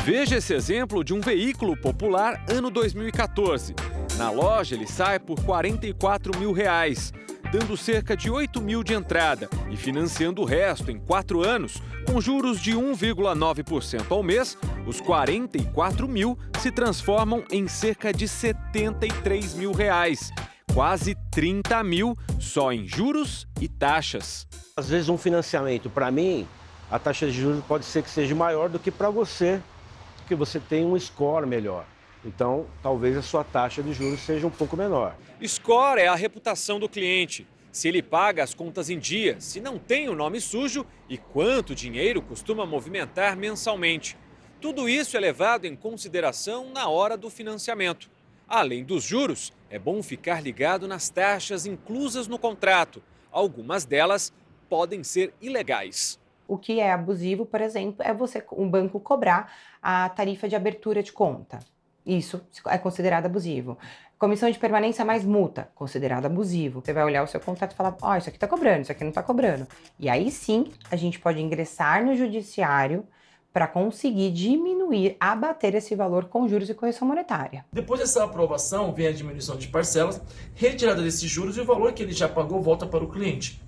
Veja 0.03 0.37
esse 0.37 0.53
exemplo 0.53 1.03
de 1.03 1.13
um 1.13 1.21
veículo 1.21 1.77
popular 1.77 2.43
ano 2.49 2.69
2014. 2.69 3.73
Na 4.17 4.29
loja 4.29 4.75
ele 4.75 4.87
sai 4.87 5.19
por 5.19 5.39
44 5.43 6.37
mil 6.37 6.51
reais, 6.51 7.13
dando 7.51 7.77
cerca 7.77 8.15
de 8.15 8.29
8 8.29 8.61
mil 8.61 8.83
de 8.83 8.93
entrada 8.93 9.49
e 9.69 9.77
financiando 9.77 10.41
o 10.41 10.45
resto 10.45 10.91
em 10.91 10.99
quatro 10.99 11.41
anos, 11.41 11.81
com 12.05 12.19
juros 12.19 12.59
de 12.59 12.73
1,9% 12.73 14.05
ao 14.09 14.21
mês, 14.21 14.57
os 14.85 14.99
44 14.99 16.07
mil 16.07 16.37
se 16.59 16.71
transformam 16.71 17.43
em 17.51 17.67
cerca 17.67 18.11
de 18.11 18.27
73 18.27 19.53
mil 19.55 19.71
reais. 19.71 20.31
Quase 20.73 21.15
30 21.31 21.83
mil 21.83 22.17
só 22.39 22.73
em 22.73 22.87
juros 22.87 23.47
e 23.61 23.67
taxas. 23.67 24.47
Às 24.75 24.89
vezes 24.89 25.07
um 25.07 25.17
financiamento, 25.17 25.89
para 25.89 26.09
mim, 26.09 26.47
a 26.93 26.99
taxa 26.99 27.25
de 27.25 27.31
juros 27.31 27.65
pode 27.65 27.85
ser 27.85 28.03
que 28.03 28.09
seja 28.11 28.35
maior 28.35 28.69
do 28.69 28.77
que 28.77 28.91
para 28.91 29.09
você 29.09 29.59
porque 30.17 30.35
você 30.35 30.59
tem 30.59 30.85
um 30.85 30.97
score 30.99 31.43
melhor. 31.47 31.87
Então, 32.23 32.67
talvez 32.83 33.17
a 33.17 33.21
sua 33.23 33.43
taxa 33.43 33.81
de 33.81 33.91
juros 33.93 34.19
seja 34.19 34.45
um 34.45 34.51
pouco 34.51 34.77
menor. 34.77 35.15
Score 35.43 35.99
é 35.99 36.07
a 36.07 36.13
reputação 36.13 36.79
do 36.79 36.87
cliente. 36.87 37.47
Se 37.71 37.87
ele 37.87 38.03
paga 38.03 38.43
as 38.43 38.53
contas 38.53 38.91
em 38.91 38.99
dia, 38.99 39.37
se 39.39 39.59
não 39.59 39.79
tem 39.79 40.07
o 40.07 40.13
nome 40.13 40.39
sujo 40.39 40.85
e 41.09 41.17
quanto 41.17 41.73
dinheiro 41.73 42.21
costuma 42.21 42.63
movimentar 42.63 43.35
mensalmente. 43.35 44.15
Tudo 44.61 44.87
isso 44.87 45.17
é 45.17 45.19
levado 45.19 45.65
em 45.65 45.75
consideração 45.75 46.69
na 46.71 46.87
hora 46.87 47.17
do 47.17 47.27
financiamento. 47.27 48.07
Além 48.47 48.83
dos 48.83 49.03
juros, 49.03 49.51
é 49.67 49.79
bom 49.79 50.03
ficar 50.03 50.43
ligado 50.43 50.87
nas 50.87 51.09
taxas 51.09 51.65
inclusas 51.65 52.27
no 52.27 52.37
contrato. 52.37 53.01
Algumas 53.31 53.83
delas 53.83 54.31
podem 54.69 55.03
ser 55.03 55.33
ilegais. 55.41 56.21
O 56.53 56.57
que 56.59 56.79
é 56.79 56.91
abusivo, 56.91 57.47
por 57.47 57.61
exemplo, 57.61 58.05
é 58.05 58.13
você, 58.13 58.45
um 58.51 58.69
banco 58.69 58.99
cobrar 58.99 59.51
a 59.81 60.07
tarifa 60.09 60.47
de 60.47 60.55
abertura 60.55 61.01
de 61.01 61.11
conta. 61.11 61.57
Isso 62.05 62.45
é 62.67 62.77
considerado 62.77 63.25
abusivo. 63.25 63.75
Comissão 64.19 64.51
de 64.51 64.59
permanência 64.59 65.03
mais 65.03 65.25
multa, 65.25 65.71
considerado 65.73 66.27
abusivo. 66.27 66.79
Você 66.79 66.93
vai 66.93 67.05
olhar 67.05 67.23
o 67.23 67.27
seu 67.27 67.39
contrato 67.39 67.71
e 67.71 67.75
falar: 67.75 67.97
Ó, 67.99 68.11
oh, 68.11 68.15
isso 68.17 68.29
aqui 68.29 68.37
tá 68.37 68.47
cobrando, 68.47 68.83
isso 68.83 68.91
aqui 68.91 69.03
não 69.03 69.11
tá 69.11 69.23
cobrando. 69.23 69.65
E 69.99 70.07
aí 70.07 70.29
sim, 70.29 70.71
a 70.91 70.95
gente 70.95 71.19
pode 71.19 71.41
ingressar 71.41 72.05
no 72.05 72.15
judiciário 72.15 73.03
para 73.51 73.65
conseguir 73.65 74.29
diminuir, 74.29 75.17
abater 75.19 75.73
esse 75.73 75.95
valor 75.95 76.25
com 76.25 76.47
juros 76.47 76.69
e 76.69 76.75
correção 76.75 77.07
monetária. 77.07 77.65
Depois 77.73 77.99
dessa 77.99 78.23
aprovação, 78.23 78.93
vem 78.93 79.07
a 79.07 79.11
diminuição 79.11 79.57
de 79.57 79.69
parcelas, 79.69 80.21
retirada 80.53 81.01
desses 81.01 81.27
juros 81.27 81.57
e 81.57 81.61
o 81.61 81.65
valor 81.65 81.93
que 81.93 82.03
ele 82.03 82.13
já 82.13 82.29
pagou 82.29 82.61
volta 82.61 82.85
para 82.85 83.03
o 83.03 83.09
cliente. 83.09 83.59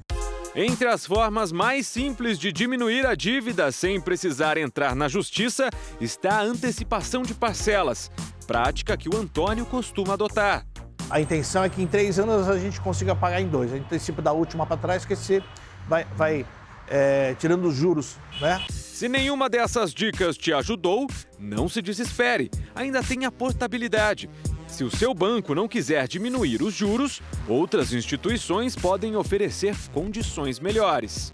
Entre 0.58 0.88
as 0.88 1.06
formas 1.06 1.52
mais 1.52 1.86
simples 1.86 2.40
de 2.40 2.50
diminuir 2.50 3.06
a 3.06 3.14
dívida 3.14 3.74
sem 3.74 4.00
precisar 4.00 4.58
entrar 4.58 4.96
na 4.96 5.10
justiça 5.10 5.70
está 6.00 6.38
a 6.38 6.44
antecipação 6.44 7.24
de 7.24 7.34
parcelas, 7.34 8.10
prática 8.48 8.96
que 8.96 9.10
o 9.10 9.18
Antônio 9.18 9.66
costuma 9.66 10.14
adotar. 10.14 10.66
A 11.10 11.20
intenção 11.20 11.62
é 11.62 11.68
que 11.68 11.82
em 11.82 11.88
três 11.88 12.18
anos 12.18 12.48
a 12.48 12.58
gente 12.58 12.80
consiga 12.80 13.14
pagar 13.14 13.42
em 13.42 13.50
dois. 13.50 13.74
A 13.74 13.76
gente 13.76 13.88
antecipa 13.88 14.22
da 14.22 14.32
última 14.32 14.66
para 14.66 14.78
trás, 14.78 15.04
que 15.04 15.14
você 15.14 15.44
vai, 15.90 16.06
vai 16.16 16.46
é, 16.88 17.36
tirando 17.38 17.68
os 17.68 17.76
juros, 17.76 18.16
né? 18.40 18.64
Se 18.70 19.10
nenhuma 19.10 19.50
dessas 19.50 19.94
dicas 19.94 20.38
te 20.38 20.54
ajudou, 20.54 21.06
não 21.38 21.68
se 21.68 21.82
desespere. 21.82 22.50
Ainda 22.74 23.04
tem 23.04 23.26
a 23.26 23.32
portabilidade. 23.32 24.30
Se 24.76 24.84
o 24.84 24.92
seu 24.92 25.14
banco 25.14 25.56
não 25.56 25.70
quiser 25.70 26.06
diminuir 26.06 26.62
os 26.62 26.74
juros, 26.74 27.22
outras 27.48 27.94
instituições 27.94 28.76
podem 28.76 29.16
oferecer 29.16 29.74
condições 29.94 30.60
melhores. 30.60 31.34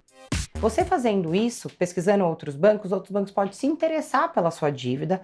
Você 0.60 0.84
fazendo 0.84 1.34
isso, 1.34 1.68
pesquisando 1.68 2.24
outros 2.24 2.54
bancos, 2.54 2.92
outros 2.92 3.10
bancos 3.10 3.32
podem 3.32 3.52
se 3.52 3.66
interessar 3.66 4.32
pela 4.32 4.52
sua 4.52 4.70
dívida, 4.70 5.20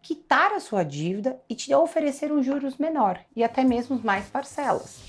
quitar 0.00 0.52
a 0.52 0.60
sua 0.60 0.84
dívida 0.84 1.40
e 1.50 1.56
te 1.56 1.74
oferecer 1.74 2.30
um 2.30 2.40
juros 2.40 2.76
menor 2.76 3.18
e 3.34 3.42
até 3.42 3.64
mesmo 3.64 4.00
mais 4.00 4.26
parcelas. 4.26 5.00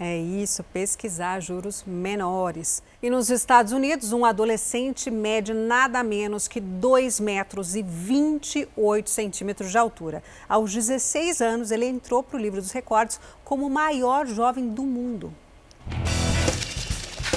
É 0.00 0.16
isso, 0.16 0.64
pesquisar 0.64 1.38
juros 1.40 1.84
menores. 1.86 2.82
E 3.02 3.08
nos 3.08 3.30
Estados 3.30 3.72
Unidos, 3.72 4.12
um 4.12 4.24
adolescente 4.24 5.10
mede 5.10 5.54
nada 5.54 6.02
menos 6.02 6.48
que 6.48 6.60
2 6.60 7.20
metros 7.20 7.76
e 7.76 7.82
28 7.82 9.08
centímetros 9.08 9.70
de 9.70 9.78
altura. 9.78 10.22
Aos 10.48 10.72
16 10.72 11.40
anos, 11.40 11.70
ele 11.70 11.86
entrou 11.86 12.22
para 12.22 12.36
o 12.36 12.40
livro 12.40 12.60
dos 12.60 12.72
recordes 12.72 13.20
como 13.44 13.66
o 13.66 13.70
maior 13.70 14.26
jovem 14.26 14.68
do 14.68 14.82
mundo. 14.82 15.32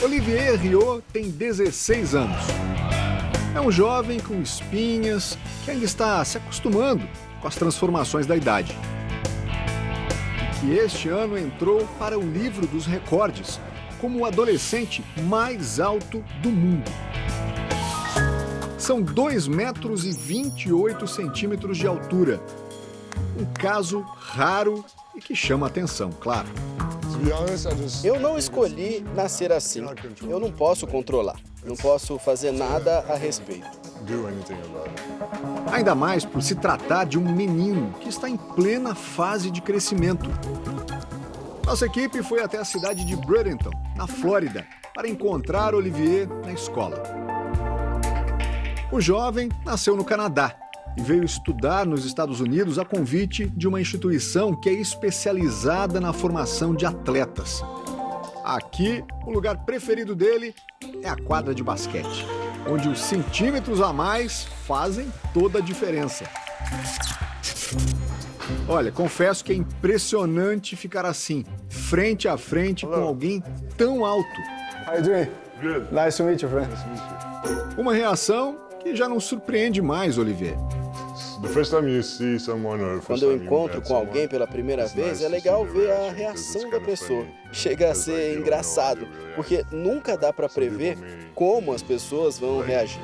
Olivier 0.01 0.55
Rio 0.55 1.03
tem 1.13 1.29
16 1.29 2.15
anos. 2.15 2.45
É 3.53 3.61
um 3.61 3.71
jovem 3.71 4.19
com 4.19 4.41
espinhas 4.41 5.37
que 5.63 5.71
ainda 5.71 5.85
está 5.85 6.23
se 6.25 6.37
acostumando 6.37 7.07
com 7.41 7.47
as 7.47 7.55
transformações 7.55 8.25
da 8.25 8.35
idade 8.35 8.75
que 10.66 10.74
este 10.74 11.09
ano 11.09 11.38
entrou 11.38 11.86
para 11.99 12.18
o 12.18 12.22
livro 12.22 12.66
dos 12.66 12.88
recordes 12.88 13.59
como 14.01 14.20
o 14.20 14.26
adolescente 14.26 15.03
mais 15.28 15.80
alto 15.80 16.24
do 16.41 16.49
mundo. 16.49 16.91
São 18.78 18.99
2 18.99 19.47
metros 19.47 20.05
e 20.05 20.11
28 20.11 21.07
centímetros 21.07 21.78
de 21.78 21.86
altura. 21.86 22.41
Um 23.39 23.45
caso 23.53 24.01
raro 24.18 24.84
e 25.16 25.22
que 25.22 25.36
chama 25.36 25.68
atenção, 25.68 26.09
claro. 26.20 26.47
Eu 28.03 28.20
não 28.20 28.38
escolhi 28.38 29.05
nascer 29.16 29.51
assim. 29.51 29.86
Eu 30.28 30.39
não 30.39 30.51
posso 30.51 30.88
controlar. 30.88 31.39
Não 31.66 31.76
posso 31.76 32.20
fazer 32.20 32.51
nada 32.51 32.99
a 33.09 33.16
respeito. 33.16 33.68
Ainda 35.72 35.95
mais 35.95 36.24
por 36.24 36.41
se 36.43 36.53
tratar 36.55 37.05
de 37.05 37.18
um 37.18 37.24
menino 37.24 37.91
que 37.99 38.09
está 38.09 38.30
em 38.30 38.38
plena 38.38 38.93
fase 38.93 39.49
de 39.49 39.61
crescimento. 39.61 40.30
Nossa 41.66 41.88
equipe 41.88 42.22
foi 42.22 42.41
até 42.41 42.59
a 42.59 42.66
cidade 42.66 43.03
de 43.03 43.16
Bradenton, 43.16 43.72
na 43.95 44.05
Flórida, 44.05 44.66
para 44.93 45.09
encontrar 45.09 45.74
Olivier 45.74 46.28
na 46.28 46.53
escola. 46.53 47.01
O 48.91 49.01
jovem 49.01 49.49
nasceu 49.66 49.95
no 49.95 50.05
Canadá 50.05 50.55
e 50.95 51.01
veio 51.01 51.24
estudar 51.24 51.86
nos 51.86 52.05
Estados 52.05 52.39
Unidos 52.39 52.78
a 52.78 52.86
convite 52.86 53.47
de 53.47 53.68
uma 53.68 53.82
instituição 53.82 54.55
que 54.55 54.70
é 54.70 54.74
especializada 54.74 55.99
na 55.99 56.13
formação 56.13 56.76
de 56.76 56.86
atletas. 56.86 57.63
Aqui, 58.45 59.03
o 59.25 59.31
lugar 59.31 59.65
preferido 59.65 60.15
dele 60.15 60.53
é 61.01 61.09
a 61.09 61.15
quadra 61.15 61.53
de 61.53 61.63
basquete 61.63 62.25
onde 62.67 62.89
os 62.89 62.99
centímetros 62.99 63.81
a 63.81 63.93
mais 63.93 64.43
fazem 64.65 65.11
toda 65.33 65.59
a 65.59 65.61
diferença. 65.61 66.25
Olha, 68.67 68.91
confesso 68.91 69.43
que 69.43 69.51
é 69.51 69.55
impressionante 69.55 70.75
ficar 70.75 71.05
assim, 71.05 71.45
frente 71.69 72.27
a 72.27 72.37
frente 72.37 72.85
com 72.85 72.93
alguém 72.93 73.43
tão 73.77 74.03
alto. 74.03 74.27
How 74.87 74.95
you 74.95 75.03
doing? 75.03 75.27
Good. 75.61 75.93
Nice 75.93 76.17
to 76.17 76.23
meet 76.23 76.41
you, 76.41 76.49
friend. 76.49 76.69
Uma 77.77 77.93
reação 77.93 78.57
que 78.81 78.95
já 78.95 79.07
não 79.07 79.19
surpreende 79.19 79.81
mais, 79.81 80.17
Olivier. 80.17 80.55
Quando 83.05 83.24
eu 83.24 83.36
encontro 83.36 83.82
com 83.82 83.95
alguém 83.95 84.28
pela 84.28 84.45
primeira 84.45 84.86
vez, 84.88 85.22
é 85.22 85.30
legal 85.30 85.66
ver 85.66 85.91
a 85.91 86.11
reação 86.11 86.70
da 86.70 86.80
pessoa. 86.80 87.26
Chega 87.53 87.91
a 87.91 87.95
ser 87.95 88.38
engraçado, 88.38 89.07
porque 89.36 89.66
nunca 89.72 90.18
dá 90.18 90.34
para 90.34 90.49
prever 90.49 90.97
como 91.34 91.72
as 91.72 91.82
pessoas 91.82 92.38
vão 92.38 92.59
reagir. 92.61 93.01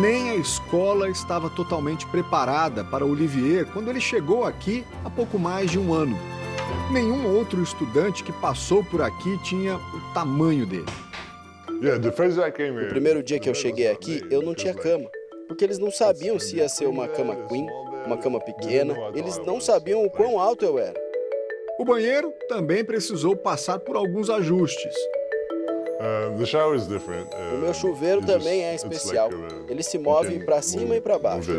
Nem 0.00 0.30
a 0.30 0.36
escola 0.36 1.08
estava 1.08 1.50
totalmente 1.50 2.06
preparada 2.06 2.84
para 2.84 3.04
Olivier 3.04 3.66
quando 3.72 3.88
ele 3.88 4.00
chegou 4.00 4.44
aqui 4.44 4.84
há 5.04 5.10
pouco 5.10 5.38
mais 5.38 5.70
de 5.70 5.78
um 5.78 5.92
ano. 5.92 6.16
Nenhum 6.92 7.34
outro 7.34 7.62
estudante 7.62 8.22
que 8.22 8.32
passou 8.32 8.84
por 8.84 9.02
aqui 9.02 9.38
tinha 9.42 9.76
o 9.76 10.14
tamanho 10.14 10.66
dele. 10.66 10.86
O 12.86 12.88
primeiro 12.88 13.22
dia 13.22 13.40
que 13.40 13.48
eu 13.48 13.54
cheguei 13.54 13.88
aqui, 13.88 14.22
eu 14.30 14.42
não 14.42 14.54
tinha 14.54 14.74
cama 14.74 15.08
porque 15.48 15.64
eles 15.64 15.78
não 15.78 15.90
sabiam 15.90 16.38
se 16.38 16.56
ia 16.56 16.68
ser 16.68 16.86
uma 16.86 17.08
cama 17.08 17.34
queen, 17.48 17.66
uma 18.06 18.18
cama 18.18 18.38
pequena, 18.38 18.94
eles 19.14 19.38
não 19.38 19.60
sabiam 19.60 20.04
o 20.04 20.10
quão 20.10 20.38
alto 20.38 20.64
eu 20.64 20.78
era. 20.78 20.94
O 21.80 21.84
banheiro 21.84 22.32
também 22.48 22.84
precisou 22.84 23.34
passar 23.34 23.78
por 23.80 23.96
alguns 23.96 24.28
ajustes. 24.28 24.94
Uh, 25.98 27.54
o 27.54 27.58
meu 27.58 27.74
chuveiro 27.74 28.24
também 28.24 28.62
é 28.64 28.74
especial. 28.74 29.30
Ele 29.68 29.82
se 29.82 29.98
move 29.98 30.44
para 30.44 30.62
cima 30.62 30.96
e 30.96 31.00
para 31.00 31.18
baixo. 31.18 31.50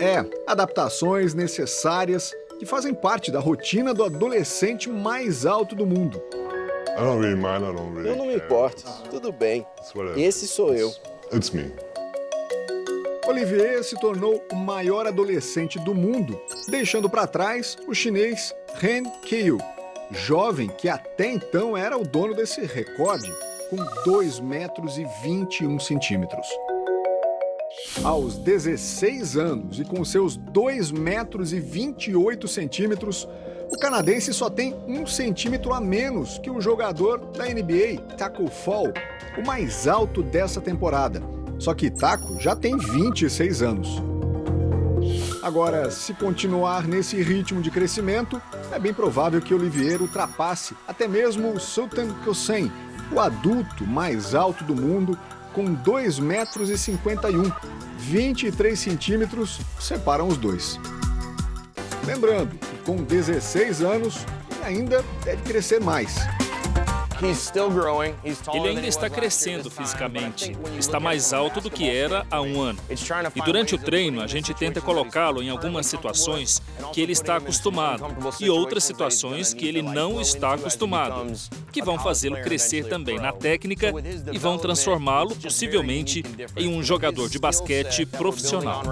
É, 0.00 0.24
adaptações 0.46 1.34
necessárias 1.34 2.34
que 2.58 2.64
fazem 2.64 2.94
parte 2.94 3.30
da 3.30 3.38
rotina 3.38 3.92
do 3.92 4.02
adolescente 4.04 4.88
mais 4.88 5.44
alto 5.44 5.74
do 5.74 5.84
mundo. 5.84 6.22
Eu 8.06 8.16
não 8.16 8.26
me 8.26 8.36
importo, 8.36 8.82
tudo 9.10 9.30
bem. 9.32 9.66
Esse 10.16 10.46
sou 10.46 10.74
eu. 10.74 10.92
Olivier 13.26 13.84
se 13.84 13.98
tornou 14.00 14.42
o 14.50 14.56
maior 14.56 15.06
adolescente 15.06 15.78
do 15.78 15.94
mundo, 15.94 16.40
deixando 16.68 17.08
para 17.08 17.26
trás 17.26 17.76
o 17.86 17.94
chinês 17.94 18.54
Ren 18.74 19.04
Kiu, 19.22 19.58
jovem 20.10 20.68
que 20.68 20.88
até 20.88 21.30
então 21.30 21.76
era 21.76 21.98
o 21.98 22.04
dono 22.04 22.34
desse 22.34 22.62
recorde, 22.62 23.30
com 23.68 23.76
2 24.04 24.40
metros 24.40 24.98
e 24.98 25.06
21 25.22 25.78
centímetros. 25.78 26.46
Aos 28.02 28.36
16 28.38 29.36
anos 29.36 29.78
e 29.78 29.84
com 29.84 30.04
seus 30.04 30.36
2 30.36 30.90
metros 30.90 31.52
e 31.52 31.60
28 31.60 32.48
centímetros, 32.48 33.28
o 33.70 33.78
canadense 33.78 34.32
só 34.32 34.50
tem 34.50 34.74
um 34.88 35.06
centímetro 35.06 35.72
a 35.72 35.80
menos 35.80 36.38
que 36.38 36.50
o 36.50 36.60
jogador 36.60 37.18
da 37.32 37.44
NBA, 37.44 38.16
Taco 38.16 38.48
Fall, 38.48 38.92
o 39.38 39.46
mais 39.46 39.86
alto 39.86 40.22
dessa 40.22 40.60
temporada. 40.60 41.22
Só 41.60 41.74
que 41.74 41.90
Taco 41.90 42.40
já 42.40 42.56
tem 42.56 42.76
26 42.76 43.62
anos. 43.62 44.02
Agora, 45.42 45.90
se 45.90 46.14
continuar 46.14 46.86
nesse 46.88 47.22
ritmo 47.22 47.60
de 47.60 47.70
crescimento, 47.70 48.40
é 48.72 48.78
bem 48.78 48.94
provável 48.94 49.40
que 49.42 49.54
Olivier 49.54 50.00
ultrapasse 50.00 50.74
até 50.88 51.06
mesmo 51.06 51.52
o 51.52 51.60
Sultan 51.60 52.08
Hussein, 52.26 52.72
o 53.12 53.20
adulto 53.20 53.86
mais 53.86 54.34
alto 54.34 54.64
do 54.64 54.74
mundo, 54.74 55.18
com 55.52 55.72
2 55.72 56.18
metros 56.18 56.70
e 56.70 56.78
51. 56.78 57.50
23 57.98 58.78
centímetros 58.78 59.60
separam 59.78 60.28
os 60.28 60.38
dois. 60.38 60.80
Lembrando 62.06 62.56
que 62.56 62.76
com 62.84 62.96
16 62.96 63.82
anos, 63.82 64.24
ainda 64.64 65.04
deve 65.24 65.42
crescer 65.42 65.80
mais. 65.80 66.16
Ele 68.54 68.68
ainda 68.68 68.86
está 68.86 69.10
crescendo 69.10 69.70
fisicamente. 69.70 70.56
Está 70.78 70.98
mais 70.98 71.32
alto 71.32 71.60
do 71.60 71.70
que 71.70 71.88
era 71.88 72.26
há 72.30 72.40
um 72.40 72.60
ano. 72.60 72.78
E 73.34 73.42
durante 73.42 73.74
o 73.74 73.78
treino, 73.78 74.22
a 74.22 74.26
gente 74.26 74.54
tenta 74.54 74.80
colocá-lo 74.80 75.42
em 75.42 75.50
algumas 75.50 75.86
situações 75.86 76.62
que 76.92 77.00
ele 77.00 77.12
está 77.12 77.36
acostumado 77.36 78.04
e 78.40 78.48
outras 78.48 78.84
situações 78.84 79.52
que 79.52 79.66
ele 79.66 79.82
não 79.82 80.20
está 80.20 80.54
acostumado, 80.54 81.30
que 81.70 81.82
vão 81.82 81.98
fazê-lo 81.98 82.40
crescer 82.42 82.88
também 82.88 83.18
na 83.18 83.32
técnica 83.32 83.92
e 84.32 84.38
vão 84.38 84.56
transformá-lo, 84.58 85.36
possivelmente, 85.36 86.24
em 86.56 86.74
um 86.74 86.82
jogador 86.82 87.28
de 87.28 87.38
basquete 87.38 88.06
profissional. 88.06 88.82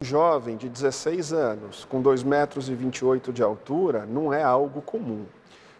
Jovem 0.00 0.56
de 0.56 0.68
16 0.68 1.32
anos, 1.32 1.84
com 1.84 2.00
2,28 2.00 2.24
metros 2.24 2.68
e 2.68 2.74
28 2.74 3.32
de 3.32 3.42
altura, 3.42 4.06
não 4.06 4.32
é 4.32 4.42
algo 4.42 4.80
comum. 4.80 5.26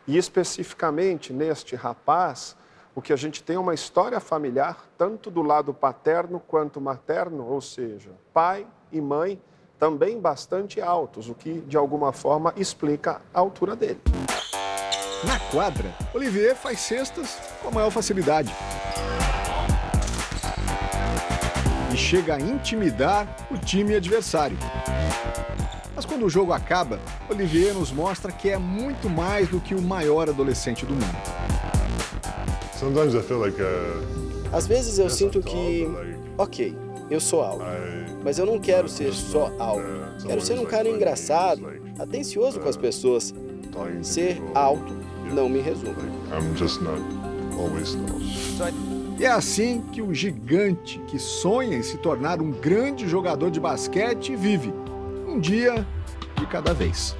E 0.08 0.16
especificamente 0.16 1.34
neste 1.34 1.76
rapaz, 1.76 2.56
o 2.94 3.02
que 3.02 3.12
a 3.12 3.16
gente 3.16 3.42
tem 3.42 3.56
é 3.56 3.58
uma 3.58 3.74
história 3.74 4.18
familiar, 4.18 4.86
tanto 4.96 5.30
do 5.30 5.42
lado 5.42 5.74
paterno 5.74 6.40
quanto 6.40 6.80
materno, 6.80 7.46
ou 7.46 7.60
seja, 7.60 8.10
pai 8.32 8.66
e 8.90 9.02
mãe 9.02 9.38
também 9.78 10.18
bastante 10.18 10.80
altos, 10.80 11.28
o 11.28 11.34
que 11.34 11.60
de 11.60 11.76
alguma 11.76 12.10
forma 12.10 12.54
explica 12.56 13.20
a 13.34 13.38
altura 13.38 13.76
dele. 13.76 14.00
Na 15.24 15.38
quadra, 15.50 15.94
Olivier 16.14 16.56
faz 16.56 16.80
cestas 16.80 17.38
com 17.60 17.68
a 17.68 17.70
maior 17.70 17.90
facilidade. 17.90 18.50
E 21.92 21.96
chega 21.96 22.36
a 22.36 22.40
intimidar 22.40 23.28
o 23.50 23.58
time 23.58 23.94
adversário. 23.94 24.56
Mas 25.98 26.06
quando 26.06 26.26
o 26.26 26.30
jogo 26.30 26.52
acaba, 26.52 27.00
Olivier 27.28 27.74
nos 27.74 27.90
mostra 27.90 28.30
que 28.30 28.48
é 28.48 28.56
muito 28.56 29.10
mais 29.10 29.48
do 29.48 29.58
que 29.58 29.74
o 29.74 29.82
maior 29.82 30.28
adolescente 30.28 30.86
do 30.86 30.92
mundo. 30.92 31.18
Uh, 32.80 34.56
Às 34.56 34.68
vezes 34.68 34.96
eu 35.00 35.10
sinto 35.10 35.42
que, 35.42 35.88
ok, 36.38 36.78
eu 37.10 37.18
sou 37.18 37.42
alto, 37.42 37.64
mas 38.22 38.38
eu 38.38 38.46
não 38.46 38.60
quero 38.60 38.88
ser 38.88 39.12
só 39.12 39.52
alto. 39.58 39.82
Quero 40.24 40.40
ser 40.40 40.56
um 40.60 40.64
cara 40.64 40.88
engraçado, 40.88 41.68
atencioso 41.98 42.60
com 42.60 42.68
as 42.68 42.76
pessoas. 42.76 43.34
Ser 44.00 44.40
alto 44.54 44.96
não 45.34 45.48
me 45.48 45.58
resume. 45.60 45.96
E 49.18 49.24
é 49.24 49.30
assim 49.32 49.82
que 49.92 50.00
o 50.00 50.14
gigante 50.14 51.00
que 51.08 51.18
sonha 51.18 51.76
em 51.76 51.82
se 51.82 51.98
tornar 51.98 52.40
um 52.40 52.52
grande 52.52 53.08
jogador 53.08 53.50
de 53.50 53.58
basquete 53.58 54.36
vive 54.36 54.72
um 55.38 55.40
dia 55.40 55.86
de 56.36 56.46
cada 56.46 56.74
vez. 56.74 57.16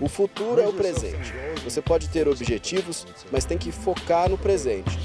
O 0.00 0.08
futuro 0.08 0.60
é 0.60 0.68
o 0.68 0.72
presente. 0.72 1.32
Você 1.64 1.80
pode 1.80 2.08
ter 2.10 2.28
objetivos, 2.28 3.06
mas 3.32 3.46
tem 3.46 3.56
que 3.56 3.72
focar 3.72 4.28
no 4.28 4.36
presente. 4.36 4.98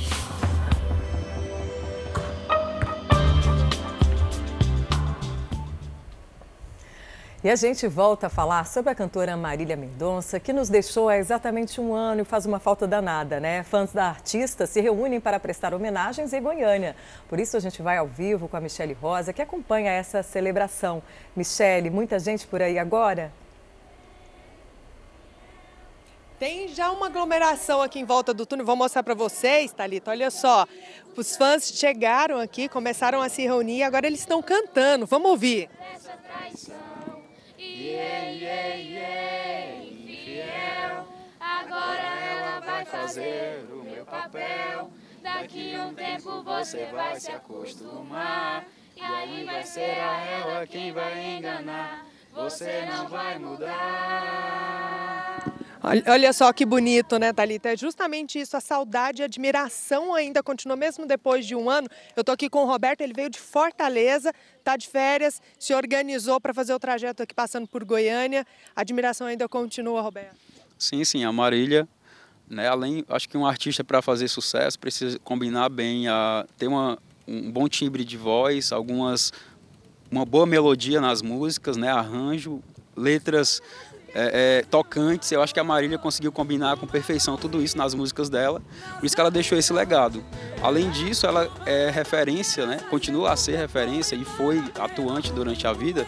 E 7.43 7.49
a 7.49 7.57
gente 7.57 7.89
volta 7.89 8.27
a 8.27 8.29
falar 8.29 8.65
sobre 8.65 8.89
a 8.89 8.95
cantora 8.95 9.35
Marília 9.35 9.75
Mendonça, 9.75 10.39
que 10.39 10.53
nos 10.53 10.69
deixou 10.69 11.09
há 11.09 11.17
exatamente 11.17 11.81
um 11.81 11.93
ano 11.93 12.21
e 12.21 12.23
faz 12.23 12.45
uma 12.45 12.57
falta 12.57 12.87
danada, 12.87 13.37
né? 13.37 13.63
Fãs 13.63 13.91
da 13.91 14.05
artista 14.05 14.65
se 14.65 14.79
reúnem 14.79 15.19
para 15.19 15.37
prestar 15.41 15.73
homenagens 15.73 16.31
em 16.31 16.41
Goiânia. 16.41 16.95
Por 17.27 17.41
isso 17.41 17.57
a 17.57 17.59
gente 17.59 17.81
vai 17.81 17.97
ao 17.97 18.07
vivo 18.07 18.47
com 18.47 18.55
a 18.55 18.61
Michele 18.61 18.93
Rosa, 18.93 19.33
que 19.33 19.41
acompanha 19.41 19.91
essa 19.91 20.23
celebração. 20.23 21.03
Michele, 21.35 21.89
muita 21.89 22.17
gente 22.17 22.47
por 22.47 22.61
aí 22.61 22.79
agora? 22.79 23.29
Tem 26.39 26.69
já 26.69 26.91
uma 26.91 27.07
aglomeração 27.07 27.81
aqui 27.81 27.99
em 27.99 28.05
volta 28.05 28.33
do 28.33 28.45
túnel. 28.45 28.65
Vou 28.65 28.77
mostrar 28.77 29.03
para 29.03 29.13
vocês, 29.13 29.73
Thalita. 29.73 30.11
Olha 30.11 30.31
só. 30.31 30.65
Os 31.13 31.35
fãs 31.35 31.73
chegaram 31.75 32.39
aqui, 32.39 32.69
começaram 32.69 33.21
a 33.21 33.27
se 33.27 33.41
reunir, 33.41 33.83
agora 33.83 34.07
eles 34.07 34.21
estão 34.21 34.41
cantando. 34.41 35.05
Vamos 35.05 35.29
ouvir. 35.29 35.69
Essa 35.93 36.13
traição. 36.13 36.82
Yeah, 37.93 38.31
yeah, 38.31 38.73
yeah, 38.73 39.85
infiel. 39.85 41.05
Agora 41.39 42.01
ela 42.01 42.59
vai 42.59 42.83
fazer 42.85 43.67
o 43.71 43.83
meu 43.83 44.03
papel. 44.03 44.89
Daqui 45.21 45.75
a 45.75 45.85
um 45.85 45.93
tempo 45.93 46.41
você 46.41 46.87
vai 46.87 47.19
se 47.19 47.29
acostumar. 47.31 48.65
E 48.95 49.01
aí 49.01 49.43
vai 49.45 49.61
ser 49.63 49.99
a 49.99 50.25
ela 50.25 50.65
quem 50.65 50.91
vai 50.91 51.35
enganar. 51.37 52.07
Você 52.33 52.83
não 52.87 53.07
vai 53.07 53.37
mudar. 53.37 54.73
Olha 55.83 56.31
só 56.31 56.53
que 56.53 56.65
bonito, 56.65 57.19
né, 57.19 57.33
Thalita? 57.33 57.73
É 57.73 57.77
justamente 57.77 58.39
isso, 58.39 58.55
a 58.55 58.61
saudade 58.61 59.21
e 59.21 59.25
admiração 59.25 60.15
ainda 60.15 60.41
continua, 60.41 60.77
mesmo 60.77 61.05
depois 61.05 61.45
de 61.45 61.55
um 61.55 61.69
ano. 61.69 61.89
Eu 62.15 62.21
estou 62.21 62.31
aqui 62.31 62.49
com 62.49 62.63
o 62.63 62.65
Roberto, 62.65 63.01
ele 63.01 63.11
veio 63.13 63.29
de 63.29 63.37
Fortaleza, 63.37 64.31
está 64.57 64.77
de 64.77 64.87
férias, 64.87 65.41
se 65.59 65.73
organizou 65.73 66.39
para 66.39 66.53
fazer 66.53 66.73
o 66.73 66.79
trajeto 66.79 67.21
aqui 67.21 67.35
passando 67.35 67.67
por 67.67 67.83
Goiânia. 67.83 68.47
A 68.73 68.79
admiração 68.79 69.27
ainda 69.27 69.49
continua, 69.49 70.01
Roberto? 70.01 70.37
Sim, 70.79 71.03
sim, 71.03 71.25
a 71.25 71.33
Marília, 71.33 71.85
né, 72.49 72.69
além, 72.69 73.03
acho 73.09 73.27
que 73.27 73.37
um 73.37 73.45
artista 73.45 73.83
para 73.83 74.01
fazer 74.01 74.29
sucesso 74.29 74.79
precisa 74.79 75.19
combinar 75.19 75.67
bem, 75.67 76.07
a, 76.07 76.45
ter 76.57 76.67
uma, 76.67 76.97
um 77.27 77.51
bom 77.51 77.67
timbre 77.67 78.05
de 78.05 78.15
voz, 78.15 78.71
algumas 78.71 79.33
uma 80.09 80.25
boa 80.25 80.45
melodia 80.45 81.01
nas 81.01 81.21
músicas, 81.21 81.75
né, 81.75 81.89
arranjo, 81.89 82.61
letras 82.95 83.61
é, 84.13 84.59
é, 84.59 84.65
tocantes. 84.69 85.31
Eu 85.31 85.41
acho 85.41 85.53
que 85.53 85.59
a 85.59 85.63
Marília 85.63 85.97
conseguiu 85.97 86.31
combinar 86.31 86.77
com 86.77 86.85
perfeição 86.85 87.35
tudo 87.35 87.61
isso 87.61 87.77
nas 87.77 87.93
músicas 87.93 88.29
dela. 88.29 88.61
Por 88.99 89.05
isso 89.05 89.15
que 89.15 89.21
ela 89.21 89.31
deixou 89.31 89.57
esse 89.57 89.73
legado. 89.73 90.23
Além 90.61 90.89
disso, 90.91 91.25
ela 91.25 91.49
é 91.65 91.89
referência, 91.89 92.65
né? 92.65 92.79
continua 92.89 93.31
a 93.31 93.35
ser 93.35 93.57
referência 93.57 94.15
e 94.15 94.23
foi 94.23 94.63
atuante 94.79 95.31
durante 95.31 95.65
a 95.67 95.73
vida 95.73 96.05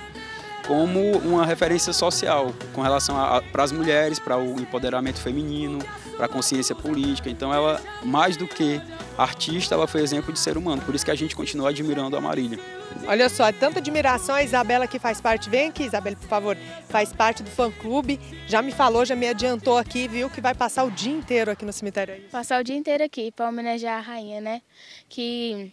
como 0.67 1.17
uma 1.17 1.45
referência 1.45 1.93
social 1.93 2.53
com 2.73 2.81
relação 2.81 3.15
para 3.51 3.63
as 3.63 3.71
mulheres, 3.71 4.19
para 4.19 4.37
o 4.37 4.59
empoderamento 4.59 5.19
feminino, 5.19 5.79
para 6.15 6.25
a 6.25 6.29
consciência 6.29 6.73
política. 6.73 7.29
Então, 7.29 7.53
ela, 7.53 7.81
mais 8.03 8.35
do 8.37 8.47
que 8.47 8.81
artista, 9.17 9.75
ela 9.75 9.87
foi 9.87 10.01
exemplo 10.01 10.33
de 10.33 10.39
ser 10.39 10.57
humano. 10.57 10.81
Por 10.81 10.95
isso 10.95 11.05
que 11.05 11.11
a 11.11 11.15
gente 11.15 11.35
continua 11.35 11.69
admirando 11.69 12.17
a 12.17 12.21
Marília. 12.21 12.59
Olha 13.07 13.29
só, 13.29 13.51
tanta 13.51 13.79
admiração. 13.79 14.35
A 14.35 14.43
Isabela 14.43 14.87
que 14.87 14.97
faz 14.97 15.21
parte, 15.21 15.49
vem 15.49 15.69
aqui, 15.69 15.83
Isabela, 15.83 16.15
por 16.15 16.27
favor, 16.27 16.57
faz 16.89 17.13
parte 17.13 17.43
do 17.43 17.49
fã-clube. 17.49 18.19
Já 18.47 18.61
me 18.61 18.71
falou, 18.71 19.05
já 19.05 19.15
me 19.15 19.27
adiantou 19.27 19.77
aqui, 19.77 20.07
viu, 20.07 20.29
que 20.29 20.41
vai 20.41 20.55
passar 20.55 20.83
o 20.83 20.91
dia 20.91 21.13
inteiro 21.13 21.51
aqui 21.51 21.65
no 21.65 21.73
cemitério. 21.73 22.23
Passar 22.31 22.61
o 22.61 22.63
dia 22.63 22.75
inteiro 22.75 23.03
aqui 23.03 23.31
para 23.31 23.47
homenagear 23.47 23.97
a 23.97 24.01
rainha, 24.01 24.41
né? 24.41 24.61
Que 25.09 25.71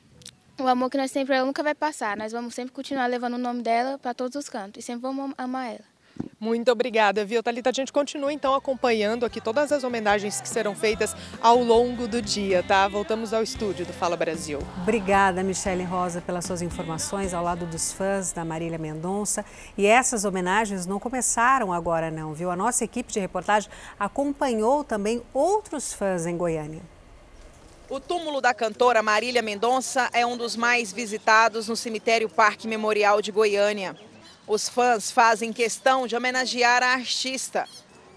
o 0.58 0.66
amor 0.66 0.90
que 0.90 0.98
nós 0.98 1.10
temos 1.10 1.26
por 1.26 1.34
ela 1.34 1.46
nunca 1.46 1.62
vai 1.62 1.74
passar. 1.74 2.16
Nós 2.16 2.32
vamos 2.32 2.54
sempre 2.54 2.72
continuar 2.72 3.06
levando 3.06 3.34
o 3.34 3.38
nome 3.38 3.62
dela 3.62 3.98
para 3.98 4.14
todos 4.14 4.36
os 4.36 4.48
cantos 4.48 4.82
e 4.82 4.86
sempre 4.86 5.02
vamos 5.02 5.32
amar 5.36 5.68
ela. 5.68 5.92
Muito 6.38 6.70
obrigada, 6.70 7.24
viu, 7.24 7.42
Thalita? 7.42 7.70
A 7.70 7.72
gente 7.72 7.92
continua 7.92 8.32
então 8.32 8.54
acompanhando 8.54 9.24
aqui 9.24 9.40
todas 9.40 9.72
as 9.72 9.84
homenagens 9.84 10.40
que 10.40 10.48
serão 10.48 10.74
feitas 10.74 11.16
ao 11.40 11.62
longo 11.62 12.06
do 12.06 12.20
dia, 12.20 12.62
tá? 12.62 12.86
Voltamos 12.88 13.32
ao 13.32 13.42
estúdio 13.42 13.86
do 13.86 13.92
Fala 13.92 14.16
Brasil. 14.16 14.58
Obrigada, 14.82 15.42
Michele 15.42 15.84
Rosa, 15.84 16.20
pelas 16.20 16.44
suas 16.44 16.60
informações 16.60 17.32
ao 17.32 17.42
lado 17.42 17.64
dos 17.64 17.92
fãs 17.92 18.32
da 18.32 18.44
Marília 18.44 18.78
Mendonça. 18.78 19.44
E 19.78 19.86
essas 19.86 20.24
homenagens 20.24 20.84
não 20.84 20.98
começaram 20.98 21.72
agora, 21.72 22.10
não, 22.10 22.34
viu? 22.34 22.50
A 22.50 22.56
nossa 22.56 22.84
equipe 22.84 23.12
de 23.12 23.20
reportagem 23.20 23.70
acompanhou 23.98 24.84
também 24.84 25.22
outros 25.32 25.92
fãs 25.92 26.26
em 26.26 26.36
Goiânia. 26.36 26.82
O 27.92 28.00
túmulo 28.00 28.40
da 28.40 28.54
cantora 28.54 29.02
Marília 29.02 29.42
Mendonça 29.42 30.08
é 30.14 30.24
um 30.24 30.34
dos 30.34 30.56
mais 30.56 30.90
visitados 30.90 31.68
no 31.68 31.76
cemitério 31.76 32.26
Parque 32.26 32.66
Memorial 32.66 33.20
de 33.20 33.30
Goiânia. 33.30 33.94
Os 34.48 34.66
fãs 34.66 35.10
fazem 35.10 35.52
questão 35.52 36.06
de 36.06 36.16
homenagear 36.16 36.82
a 36.82 36.94
artista. 36.94 37.68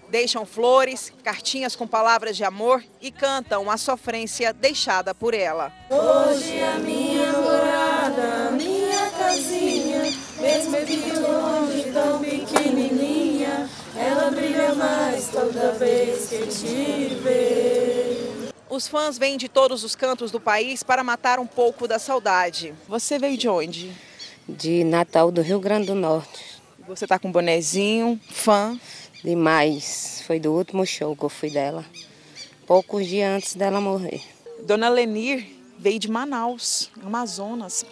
Deixam 0.08 0.46
flores, 0.46 1.12
cartinhas 1.22 1.76
com 1.76 1.86
palavras 1.86 2.38
de 2.38 2.42
amor 2.42 2.82
e 3.02 3.10
cantam 3.10 3.70
a 3.70 3.76
sofrência 3.76 4.50
deixada 4.50 5.14
por 5.14 5.34
ela. 5.34 5.70
Hoje 5.90 6.58
a 6.58 6.78
minha 6.78 7.32
morada, 7.34 8.52
minha 8.52 9.10
casinha, 9.10 10.04
mesmo 10.40 10.76
que 10.86 11.12
longe, 11.20 11.92
tão 11.92 12.18
pequenininha, 12.20 13.68
ela 13.94 14.30
brilha 14.30 14.74
mais 14.74 15.28
toda 15.28 15.72
vez 15.72 16.30
que 16.30 16.46
te 16.46 17.14
vê. 17.16 18.25
Os 18.68 18.88
fãs 18.88 19.16
vêm 19.16 19.36
de 19.36 19.48
todos 19.48 19.84
os 19.84 19.94
cantos 19.94 20.30
do 20.30 20.40
país 20.40 20.82
para 20.82 21.04
matar 21.04 21.38
um 21.38 21.46
pouco 21.46 21.86
da 21.86 21.98
saudade. 21.98 22.74
Você 22.88 23.18
veio 23.18 23.38
de 23.38 23.48
onde? 23.48 23.94
de 24.48 24.84
Natal 24.84 25.32
do 25.32 25.42
Rio 25.42 25.58
Grande 25.58 25.88
do 25.88 25.94
Norte. 25.94 26.44
Você 26.86 27.04
está 27.04 27.18
com 27.18 27.28
um 27.28 27.32
bonezinho, 27.32 28.20
fã? 28.30 28.78
Demais. 29.24 30.22
Foi 30.24 30.38
do 30.38 30.52
último 30.52 30.86
show 30.86 31.16
que 31.16 31.24
eu 31.24 31.28
fui 31.28 31.50
dela. 31.50 31.84
Poucos 32.64 33.06
dias 33.06 33.28
antes 33.28 33.54
dela 33.56 33.80
morrer. 33.80 34.22
Dona 34.62 34.88
Lenir 34.88 35.46
veio 35.78 35.98
de 35.98 36.08
Manaus, 36.08 36.90
Amazonas, 37.04 37.84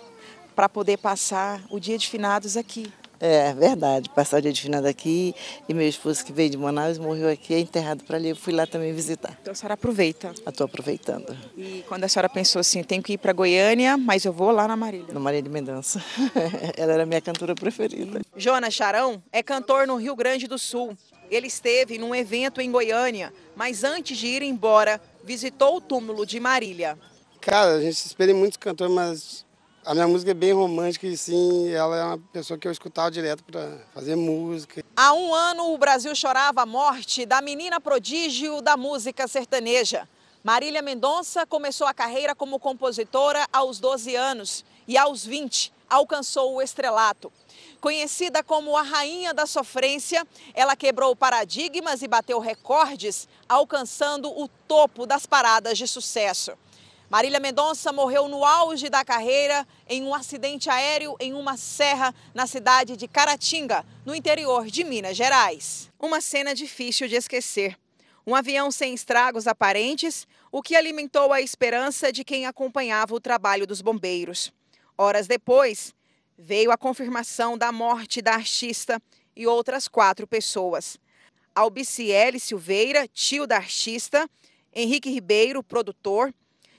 para 0.54 0.68
poder 0.68 0.98
passar 0.98 1.60
o 1.70 1.80
dia 1.80 1.98
de 1.98 2.08
finados 2.08 2.56
aqui. 2.56 2.92
É 3.26 3.54
verdade, 3.54 4.10
passar 4.10 4.36
o 4.36 4.42
dia 4.42 4.52
de 4.52 4.60
finado 4.60 4.86
aqui 4.86 5.34
e 5.66 5.72
meu 5.72 5.88
esposo 5.88 6.22
que 6.22 6.30
veio 6.30 6.50
de 6.50 6.58
Manaus 6.58 6.98
morreu 6.98 7.30
aqui, 7.30 7.54
é 7.54 7.58
enterrado 7.58 8.04
para 8.04 8.18
ali, 8.18 8.28
eu 8.28 8.36
fui 8.36 8.52
lá 8.52 8.66
também 8.66 8.92
visitar. 8.92 9.34
Então 9.40 9.52
a 9.52 9.54
senhora 9.54 9.72
aproveita? 9.72 10.34
Estou 10.46 10.66
aproveitando. 10.66 11.34
E 11.56 11.82
quando 11.88 12.04
a 12.04 12.08
senhora 12.08 12.28
pensou 12.28 12.60
assim, 12.60 12.82
tenho 12.82 13.02
que 13.02 13.14
ir 13.14 13.16
para 13.16 13.32
Goiânia, 13.32 13.96
mas 13.96 14.26
eu 14.26 14.32
vou 14.32 14.50
lá 14.50 14.68
na 14.68 14.76
Marília? 14.76 15.14
Na 15.14 15.18
Marília 15.18 15.44
de 15.44 15.48
Mendonça. 15.48 16.04
Ela 16.76 16.92
era 16.92 17.04
a 17.04 17.06
minha 17.06 17.22
cantora 17.22 17.54
preferida. 17.54 18.20
Jonas 18.36 18.74
Charão 18.74 19.22
é 19.32 19.42
cantor 19.42 19.86
no 19.86 19.96
Rio 19.96 20.14
Grande 20.14 20.46
do 20.46 20.58
Sul. 20.58 20.94
Ele 21.30 21.46
esteve 21.46 21.96
num 21.96 22.14
evento 22.14 22.60
em 22.60 22.70
Goiânia, 22.70 23.32
mas 23.56 23.84
antes 23.84 24.18
de 24.18 24.26
ir 24.26 24.42
embora, 24.42 25.00
visitou 25.24 25.78
o 25.78 25.80
túmulo 25.80 26.26
de 26.26 26.38
Marília. 26.38 26.98
Cara, 27.40 27.76
a 27.76 27.80
gente 27.80 27.96
espera 27.96 28.30
em 28.30 28.34
muitos 28.34 28.58
cantores, 28.58 28.92
mas 28.92 29.43
a 29.84 29.92
minha 29.92 30.08
música 30.08 30.30
é 30.30 30.34
bem 30.34 30.52
romântica 30.52 31.06
e 31.06 31.16
sim, 31.16 31.68
ela 31.70 31.96
é 31.96 32.04
uma 32.04 32.18
pessoa 32.32 32.58
que 32.58 32.66
eu 32.66 32.72
escutava 32.72 33.10
direto 33.10 33.44
para 33.44 33.78
fazer 33.92 34.16
música. 34.16 34.82
Há 34.96 35.12
um 35.12 35.34
ano, 35.34 35.72
o 35.72 35.78
Brasil 35.78 36.14
chorava 36.14 36.62
a 36.62 36.66
morte 36.66 37.26
da 37.26 37.42
menina 37.42 37.80
prodígio 37.80 38.62
da 38.62 38.76
música 38.76 39.28
sertaneja. 39.28 40.08
Marília 40.42 40.82
Mendonça 40.82 41.46
começou 41.46 41.86
a 41.86 41.94
carreira 41.94 42.34
como 42.34 42.58
compositora 42.58 43.46
aos 43.52 43.78
12 43.78 44.14
anos 44.14 44.64
e 44.88 44.96
aos 44.96 45.24
20 45.24 45.72
alcançou 45.88 46.54
o 46.54 46.62
estrelato. 46.62 47.32
Conhecida 47.80 48.42
como 48.42 48.76
a 48.76 48.82
rainha 48.82 49.34
da 49.34 49.46
sofrência, 49.46 50.26
ela 50.54 50.74
quebrou 50.74 51.14
paradigmas 51.14 52.02
e 52.02 52.08
bateu 52.08 52.38
recordes, 52.38 53.28
alcançando 53.48 54.28
o 54.30 54.48
topo 54.66 55.06
das 55.06 55.26
paradas 55.26 55.76
de 55.76 55.86
sucesso. 55.86 56.52
Marília 57.14 57.38
Mendonça 57.38 57.92
morreu 57.92 58.26
no 58.26 58.44
auge 58.44 58.90
da 58.90 59.04
carreira 59.04 59.64
em 59.88 60.02
um 60.02 60.12
acidente 60.12 60.68
aéreo 60.68 61.14
em 61.20 61.32
uma 61.32 61.56
serra 61.56 62.12
na 62.34 62.44
cidade 62.44 62.96
de 62.96 63.06
Caratinga, 63.06 63.86
no 64.04 64.16
interior 64.16 64.66
de 64.66 64.82
Minas 64.82 65.16
Gerais. 65.16 65.92
Uma 65.96 66.20
cena 66.20 66.52
difícil 66.56 67.06
de 67.06 67.14
esquecer. 67.14 67.78
Um 68.26 68.34
avião 68.34 68.68
sem 68.72 68.92
estragos 68.92 69.46
aparentes, 69.46 70.26
o 70.50 70.60
que 70.60 70.74
alimentou 70.74 71.32
a 71.32 71.40
esperança 71.40 72.10
de 72.10 72.24
quem 72.24 72.46
acompanhava 72.46 73.14
o 73.14 73.20
trabalho 73.20 73.64
dos 73.64 73.80
bombeiros. 73.80 74.52
Horas 74.98 75.28
depois, 75.28 75.94
veio 76.36 76.72
a 76.72 76.76
confirmação 76.76 77.56
da 77.56 77.70
morte 77.70 78.20
da 78.20 78.34
artista 78.34 79.00
e 79.36 79.46
outras 79.46 79.86
quatro 79.86 80.26
pessoas. 80.26 80.98
Albiciele 81.54 82.40
Silveira, 82.40 83.06
tio 83.06 83.46
da 83.46 83.54
artista, 83.54 84.28
Henrique 84.74 85.08
Ribeiro, 85.10 85.62
produtor, 85.62 86.34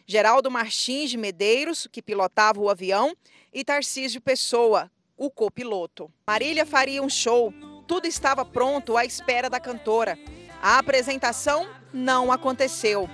Geraldo 0.08 0.52
Martins 0.52 1.10
de 1.10 1.18
Medeiros, 1.18 1.88
que 1.92 2.02
pilotava 2.02 2.62
o 2.62 2.70
avião, 2.70 3.16
e 3.52 3.64
Tarcísio 3.64 4.22
Pessoa, 4.22 4.92
o 5.18 5.32
copiloto. 5.32 6.12
Marília 6.28 6.66
faria 6.66 7.02
um 7.02 7.10
show, 7.10 7.52
tudo 7.88 8.06
estava 8.06 8.46
pronto 8.46 8.98
à 8.98 9.04
espera 9.04 9.50
da 9.50 9.60
cantora. 9.60 10.18
A 10.62 10.78
apresentação 10.78 11.68
não 11.92 12.32
aconteceu, 12.32 13.10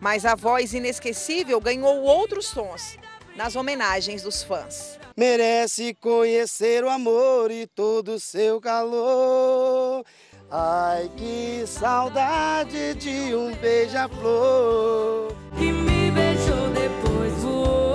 mas 0.00 0.24
a 0.24 0.34
voz 0.36 0.74
inesquecível 0.74 1.60
ganhou 1.60 2.02
outros 2.02 2.50
tons 2.52 2.96
nas 3.34 3.56
homenagens 3.56 4.22
dos 4.22 4.42
fãs. 4.42 4.98
Merece 5.16 5.94
conhecer 5.94 6.84
o 6.84 6.88
amor 6.88 7.50
e 7.50 7.66
todo 7.66 8.12
o 8.12 8.20
seu 8.20 8.60
calor. 8.60 10.04
Ai, 10.50 11.10
que 11.14 11.66
saudade 11.66 12.94
de 12.94 13.34
um 13.34 13.54
beija-flor. 13.56 15.30
Que 15.58 15.70
me 15.70 16.10
beijou 16.10 16.70
depois 16.70 17.34
voou 17.42 17.92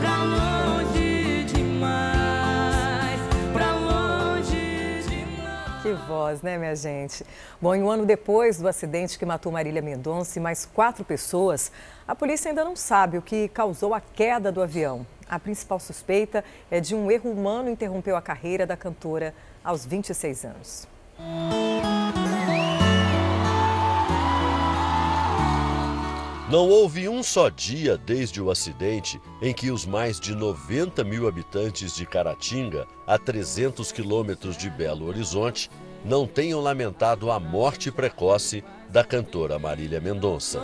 pra 0.00 0.22
longe 0.24 1.44
demais, 1.44 3.20
pra 3.52 3.74
longe 3.74 5.02
demais. 5.06 5.82
Que 5.82 5.92
voz, 6.08 6.40
né, 6.40 6.56
minha 6.56 6.74
gente? 6.74 7.26
Bom, 7.60 7.74
e 7.74 7.82
um 7.82 7.90
ano 7.90 8.06
depois 8.06 8.58
do 8.58 8.66
acidente 8.66 9.18
que 9.18 9.26
matou 9.26 9.52
Marília 9.52 9.82
Mendonça 9.82 10.38
e 10.38 10.42
mais 10.42 10.64
quatro 10.64 11.04
pessoas, 11.04 11.70
a 12.08 12.14
polícia 12.14 12.48
ainda 12.48 12.64
não 12.64 12.74
sabe 12.74 13.18
o 13.18 13.22
que 13.22 13.48
causou 13.48 13.92
a 13.92 14.00
queda 14.00 14.50
do 14.50 14.62
avião. 14.62 15.06
A 15.28 15.38
principal 15.38 15.78
suspeita 15.78 16.42
é 16.70 16.80
de 16.80 16.94
um 16.94 17.10
erro 17.10 17.30
humano 17.30 17.68
interrompeu 17.68 18.16
a 18.16 18.22
carreira 18.22 18.66
da 18.66 18.78
cantora 18.78 19.34
aos 19.62 19.84
26 19.84 20.44
anos. 20.46 20.93
Não 26.50 26.68
houve 26.68 27.08
um 27.08 27.20
só 27.20 27.48
dia 27.48 27.98
desde 27.98 28.40
o 28.40 28.48
acidente 28.48 29.20
em 29.42 29.52
que 29.52 29.72
os 29.72 29.84
mais 29.84 30.20
de 30.20 30.36
90 30.36 31.02
mil 31.02 31.26
habitantes 31.26 31.96
de 31.96 32.06
Caratinga, 32.06 32.86
a 33.06 33.18
300 33.18 33.90
quilômetros 33.90 34.56
de 34.56 34.70
Belo 34.70 35.06
Horizonte, 35.06 35.68
não 36.04 36.26
tenham 36.26 36.60
lamentado 36.60 37.30
a 37.30 37.40
morte 37.40 37.90
precoce 37.90 38.62
da 38.88 39.02
cantora 39.02 39.58
Marília 39.58 40.00
Mendonça. 40.00 40.62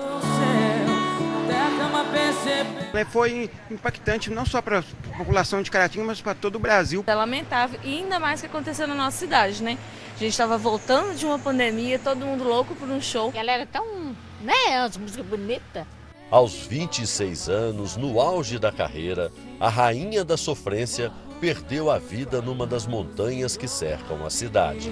Foi 3.10 3.51
impactante 3.70 4.31
não 4.31 4.44
só 4.44 4.60
para 4.60 4.81
a 4.81 5.16
população 5.16 5.62
de 5.62 5.70
Caratinga, 5.70 6.05
mas 6.05 6.20
para 6.20 6.35
todo 6.35 6.56
o 6.56 6.59
Brasil. 6.59 7.02
É 7.06 7.14
lamentável 7.14 7.81
e 7.82 7.98
ainda 7.98 8.20
mais 8.20 8.40
que 8.40 8.47
aconteceu 8.47 8.86
na 8.86 8.94
nossa 8.94 9.16
cidade, 9.16 9.62
né? 9.62 9.78
A 10.20 10.22
gente 10.22 10.32
estava 10.32 10.59
voltando 10.59 11.16
de 11.16 11.24
uma 11.24 11.38
pandemia, 11.38 11.98
todo 11.98 12.26
mundo 12.26 12.44
louco 12.44 12.74
por 12.74 12.86
um 12.90 13.01
show. 13.01 13.32
Ela 13.34 13.52
era 13.52 13.64
tão, 13.64 14.14
né, 14.42 14.76
as 14.84 14.94
músicas 14.98 15.24
bonitas. 15.24 15.86
Aos 16.30 16.56
26 16.66 17.48
anos, 17.48 17.97
no 17.97 18.20
auge 18.20 18.59
da 18.59 18.70
carreira, 18.70 19.32
a 19.59 19.70
rainha 19.70 20.22
da 20.22 20.36
sofrência 20.36 21.10
perdeu 21.40 21.90
a 21.90 21.98
vida 21.98 22.42
numa 22.42 22.66
das 22.66 22.86
montanhas 22.86 23.56
que 23.56 23.66
cercam 23.66 24.22
a 24.26 24.28
cidade. 24.28 24.90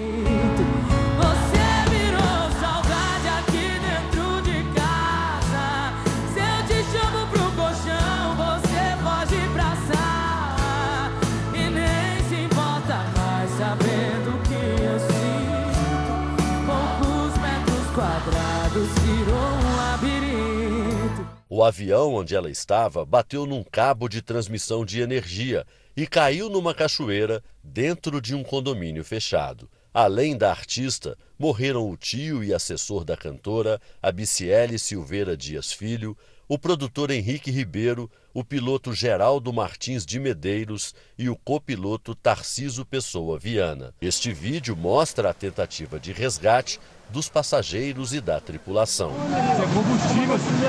O 21.59 21.65
avião 21.65 22.15
onde 22.15 22.37
ela 22.37 22.49
estava 22.49 23.05
bateu 23.05 23.45
num 23.45 23.65
cabo 23.65 24.09
de 24.09 24.23
transmissão 24.23 24.85
de 24.85 25.01
energia 25.01 25.67
e 25.97 26.07
caiu 26.07 26.49
numa 26.49 26.73
cachoeira 26.73 27.43
dentro 27.65 28.21
de 28.21 28.33
um 28.33 28.45
condomínio 28.45 29.03
fechado. 29.03 29.69
Além 29.93 30.39
da 30.39 30.51
artista, 30.51 31.19
morreram 31.37 31.91
o 31.91 31.97
tio 31.97 32.45
e 32.45 32.55
assessor 32.55 33.05
da 33.05 33.17
cantora, 33.17 33.81
Abiciele 34.01 34.79
Silveira 34.79 35.37
Dias 35.37 35.73
Filho, 35.73 36.17
o 36.47 36.57
produtor 36.57 37.11
Henrique 37.11 37.51
Ribeiro, 37.51 38.09
o 38.33 38.45
piloto 38.45 38.93
Geraldo 38.93 39.53
Martins 39.53 40.07
de 40.07 40.21
Medeiros 40.21 40.95
e 41.19 41.29
o 41.29 41.35
copiloto 41.35 42.15
Tarciso 42.15 42.87
Pessoa 42.87 43.37
Viana. 43.37 43.93
Este 44.01 44.33
vídeo 44.33 44.77
mostra 44.77 45.31
a 45.31 45.35
tentativa 45.35 45.99
de 45.99 46.13
resgate 46.13 46.79
dos 47.11 47.29
passageiros 47.29 48.13
e 48.13 48.21
da 48.21 48.41
tripulação. 48.41 49.13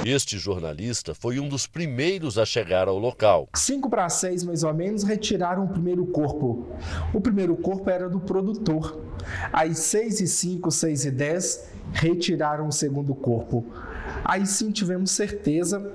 Este 0.06 0.38
jornalista 0.38 1.14
foi 1.14 1.40
um 1.40 1.48
dos 1.50 1.68
primeiros 1.68 2.38
a 2.38 2.46
chegar 2.46 2.88
ao 2.88 2.98
local. 2.98 3.50
5 3.54 3.90
para 3.90 4.08
6, 4.08 4.44
mais 4.44 4.64
ou 4.64 4.74
menos, 4.74 5.04
retiraram 5.04 5.66
o 5.66 5.68
primeiro 5.68 6.06
corpo. 6.06 6.68
O 7.14 7.20
primeiro 7.20 7.56
corpo 7.56 7.90
era 7.90 8.10
do 8.10 8.20
produtor. 8.20 9.02
Às 9.52 9.80
6 9.80 10.22
e 10.22 10.28
5, 10.28 10.72
6 10.72 11.06
e 11.06 11.12
10, 11.12 11.70
retiraram 11.94 12.68
o 12.68 12.72
segundo 12.72 13.14
corpo. 13.14 13.66
Aí 14.24 14.46
sim 14.46 14.72
tivemos 14.72 15.12
certeza 15.12 15.92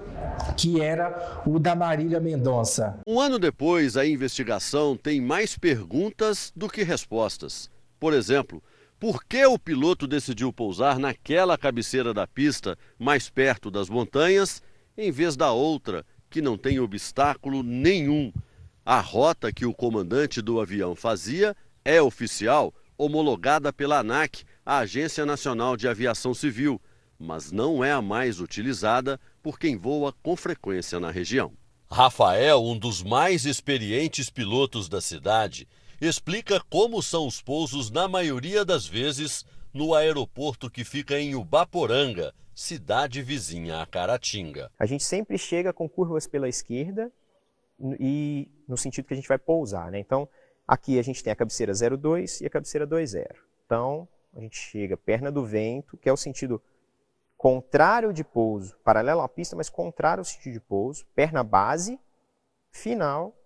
que 0.57 0.81
era 0.81 1.43
o 1.47 1.59
da 1.59 1.75
Marília 1.75 2.21
Mendonça. 2.21 2.99
Um 3.07 3.21
ano 3.21 3.39
depois, 3.39 3.97
a 3.97 4.07
investigação 4.07 4.97
tem 4.97 5.21
mais 5.21 5.57
perguntas 5.57 6.53
do 6.55 6.69
que 6.69 6.83
respostas. 6.83 7.71
Por 7.99 8.13
exemplo, 8.13 8.63
por 9.05 9.23
que 9.23 9.45
o 9.45 9.59
piloto 9.59 10.07
decidiu 10.07 10.51
pousar 10.51 10.99
naquela 10.99 11.59
cabeceira 11.59 12.15
da 12.15 12.27
pista, 12.27 12.75
mais 12.99 13.29
perto 13.29 13.71
das 13.71 13.91
montanhas, 13.91 14.63
em 14.97 15.13
vez 15.13 15.37
da 15.37 15.53
outra, 15.53 16.07
que 16.31 16.41
não 16.41 16.57
tem 16.57 16.81
obstáculo 16.81 17.63
nenhum? 17.63 18.33
A 18.83 19.01
rota 19.01 19.53
que 19.53 19.67
o 19.67 19.75
comandante 19.75 20.41
do 20.41 20.59
avião 20.59 20.97
fazia 20.97 21.55
é 21.85 22.01
oficial, 22.01 22.73
homologada 22.97 23.71
pela 23.75 23.99
ANAC, 23.99 24.43
a 24.65 24.79
Agência 24.79 25.27
Nacional 25.27 25.77
de 25.77 25.87
Aviação 25.87 26.33
Civil, 26.33 26.81
mas 27.19 27.53
não 27.53 27.85
é 27.85 27.93
a 27.93 28.01
mais 28.01 28.41
utilizada 28.41 29.21
por 29.43 29.59
quem 29.59 29.77
voa 29.77 30.15
com 30.23 30.35
frequência 30.35 30.99
na 30.99 31.11
região. 31.11 31.53
Rafael, 31.91 32.65
um 32.65 32.79
dos 32.79 33.03
mais 33.03 33.45
experientes 33.45 34.31
pilotos 34.31 34.89
da 34.89 35.03
cidade, 35.03 35.69
explica 36.01 36.61
como 36.71 37.03
são 37.03 37.27
os 37.27 37.41
pousos 37.41 37.91
na 37.91 38.09
maioria 38.09 38.65
das 38.65 38.87
vezes 38.87 39.45
no 39.73 39.95
aeroporto 39.95 40.71
que 40.71 40.85
fica 40.85 41.19
em 41.19 41.35
Ubaporanga, 41.35 42.33
cidade 42.55 43.23
vizinha 43.23 43.81
a 43.83 43.87
Caratinga. 43.87 44.71
A 44.79 44.87
gente 44.87 45.05
sempre 45.05 45.37
chega 45.37 45.73
com 45.73 45.89
curvas 45.89 46.27
pela 46.27 46.49
esquerda 46.49 47.11
e 47.99 48.49
no 48.69 48.77
sentido 48.77 49.07
que 49.07 49.15
a 49.15 49.17
gente 49.17 49.29
vai 49.29 49.39
pousar, 49.39 49.91
né? 49.91 49.99
Então, 49.99 50.29
Aqui 50.67 50.99
a 50.99 51.03
gente 51.03 51.23
tem 51.23 51.31
a 51.31 51.37
cabeceira 51.37 51.73
02 51.75 52.41
e 52.41 52.47
a 52.47 52.51
cabeceira 52.51 52.87
20. 52.87 53.27
Então, 53.67 54.09
a 54.35 54.41
gente 54.41 54.57
chega 54.57 54.97
perna 54.97 55.31
do 55.31 55.45
vento, 55.45 55.97
que 55.99 56.09
é 56.09 56.13
o 56.13 56.17
sentido 56.17 56.61
contrário 57.37 58.13
de 58.15 58.25
pouso, 58.25 58.75
paralelo 58.79 59.21
à 59.21 59.29
pista, 59.29 59.55
mas 59.55 59.69
contrário 59.69 60.23
ao 60.23 60.25
sentido 60.25 60.55
de 60.55 60.61
pouso, 60.61 61.05
perna 61.15 61.45
base, 61.45 62.01
final 62.71 63.37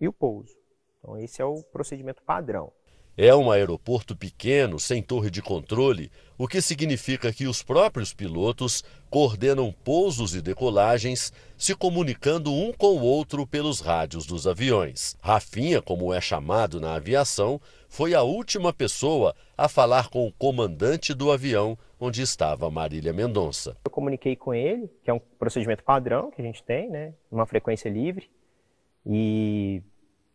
e 0.00 0.08
o 0.08 0.12
pouso. 0.12 0.56
Então, 1.04 1.18
esse 1.18 1.42
é 1.42 1.44
o 1.44 1.62
procedimento 1.62 2.22
padrão. 2.22 2.72
É 3.16 3.32
um 3.32 3.50
aeroporto 3.50 4.16
pequeno, 4.16 4.80
sem 4.80 5.00
torre 5.00 5.30
de 5.30 5.40
controle, 5.42 6.10
o 6.36 6.48
que 6.48 6.60
significa 6.60 7.32
que 7.32 7.46
os 7.46 7.62
próprios 7.62 8.12
pilotos 8.12 8.82
coordenam 9.08 9.70
pousos 9.84 10.34
e 10.34 10.40
decolagens, 10.40 11.32
se 11.56 11.76
comunicando 11.76 12.52
um 12.52 12.72
com 12.72 12.96
o 12.96 13.02
outro 13.02 13.46
pelos 13.46 13.80
rádios 13.80 14.26
dos 14.26 14.48
aviões. 14.48 15.16
Rafinha, 15.20 15.80
como 15.80 16.12
é 16.12 16.20
chamado 16.20 16.80
na 16.80 16.94
aviação, 16.94 17.60
foi 17.86 18.14
a 18.14 18.22
última 18.22 18.72
pessoa 18.72 19.36
a 19.56 19.68
falar 19.68 20.08
com 20.08 20.26
o 20.26 20.32
comandante 20.32 21.14
do 21.14 21.30
avião 21.30 21.78
onde 22.00 22.20
estava 22.22 22.68
Marília 22.68 23.12
Mendonça. 23.12 23.76
Eu 23.84 23.90
comuniquei 23.92 24.34
com 24.34 24.52
ele, 24.52 24.90
que 25.04 25.10
é 25.10 25.12
um 25.12 25.20
procedimento 25.38 25.84
padrão 25.84 26.32
que 26.32 26.42
a 26.42 26.44
gente 26.44 26.64
tem, 26.64 26.90
né, 26.90 27.14
uma 27.30 27.46
frequência 27.46 27.88
livre, 27.88 28.28
e 29.06 29.82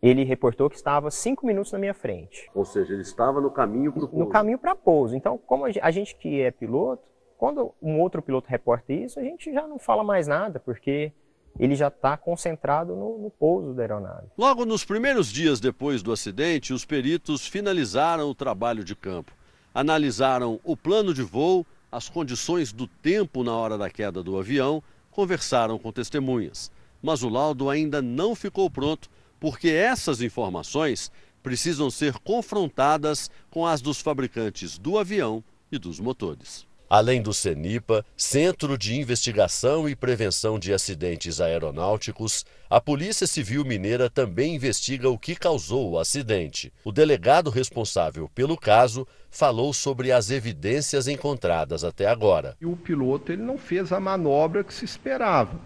ele 0.02 0.24
reportou 0.24 0.70
que 0.70 0.76
estava 0.76 1.12
cinco 1.12 1.46
minutos 1.46 1.72
na 1.72 1.80
minha 1.80 1.94
frente. 1.94 2.50
Ou 2.56 2.64
seja, 2.64 2.94
ele 2.94 3.02
estava 3.02 3.42
no 3.42 3.52
caminho 3.52 3.92
para 3.92 4.04
o 4.04 4.08
pouso. 4.08 4.26
No 4.26 4.30
caminho 4.30 4.58
para 4.58 4.76
pouso. 4.76 5.16
Então, 5.16 5.38
como 5.38 5.66
a 5.66 5.92
gente 5.92 6.16
que 6.16 6.42
é 6.42 6.52
piloto, 6.52 7.04
quando 7.38 7.74
um 7.82 8.00
outro 8.00 8.22
piloto 8.22 8.50
reporta 8.50 8.94
isso, 8.94 9.20
a 9.20 9.24
gente 9.24 9.54
já 9.54 9.68
não 9.68 9.78
fala 9.78 10.04
mais 10.04 10.28
nada, 10.28 10.60
porque 10.60 11.12
ele 11.58 11.76
já 11.76 11.90
está 11.90 12.16
concentrado 12.16 12.96
no, 12.96 13.18
no, 13.18 13.30
pouso 13.30 13.74
da 13.74 13.84
aeronave. 13.84 14.28
Logo 14.38 14.66
nos 14.66 14.86
primeiros 14.86 15.32
dias 15.32 15.60
depois 15.60 16.02
do 16.02 16.12
acidente, 16.12 16.74
os 16.74 16.86
peritos 16.86 17.48
finalizaram 17.48 18.30
o 18.30 18.36
trabalho 18.36 18.84
de 18.84 18.96
campo. 18.96 19.34
Analisaram 19.74 20.60
o 20.64 20.76
plano 20.78 21.14
de 21.14 21.22
voo, 21.22 21.66
as 21.92 22.08
condições 22.08 22.72
do 22.72 22.88
tempo 22.88 23.44
na 23.44 23.54
hora 23.54 23.78
da 23.78 23.90
queda 23.90 24.24
do 24.24 24.38
avião, 24.38 24.82
conversaram 25.12 25.78
com 25.78 25.92
testemunhas. 25.92 26.72
Mas 27.02 27.24
o 27.24 27.30
laudo 27.30 27.70
ainda 27.70 28.02
não 28.02 28.36
ficou 28.36 28.70
pronto 28.70 29.10
porque 29.40 29.70
essas 29.70 30.22
informações 30.22 31.11
precisam 31.41 31.90
ser 31.90 32.14
confrontadas 32.20 33.30
com 33.49 33.66
as 33.66 33.82
dos 33.82 34.02
fabricantes 34.02 34.78
do 34.78 34.98
avião 34.98 35.44
e 35.72 35.78
dos 35.78 35.99
motores. 35.99 36.68
Além 36.90 37.22
do 37.22 37.32
CENIPA, 37.32 38.03
Centro 38.18 38.76
de 38.76 38.99
Investigação 38.99 39.88
e 39.88 39.95
Prevenção 39.95 40.57
de 40.57 40.74
Acidentes 40.74 41.40
Aeronáuticos, 41.40 42.44
a 42.68 42.82
Polícia 42.82 43.28
Civil 43.28 43.64
Mineira 43.64 44.10
também 44.10 44.56
investiga 44.56 45.07
o 45.07 45.18
que 45.18 45.36
causou 45.36 45.91
o 45.91 45.99
acidente. 45.99 46.74
O 46.84 46.91
delegado 46.91 47.52
responsável 47.52 48.28
pelo 48.34 48.57
caso 48.57 49.07
falou 49.30 49.72
sobre 49.72 50.11
as 50.11 50.32
evidências 50.32 51.07
encontradas 51.07 51.84
até 51.84 52.07
agora. 52.07 52.57
E 52.60 52.66
o 52.66 52.76
piloto 52.76 53.32
ele 53.32 53.44
não 53.44 53.60
fez 53.60 53.91
a 53.91 53.99
manobra 53.99 54.64
que 54.64 54.74
se 54.74 54.84
esperava. 54.84 55.60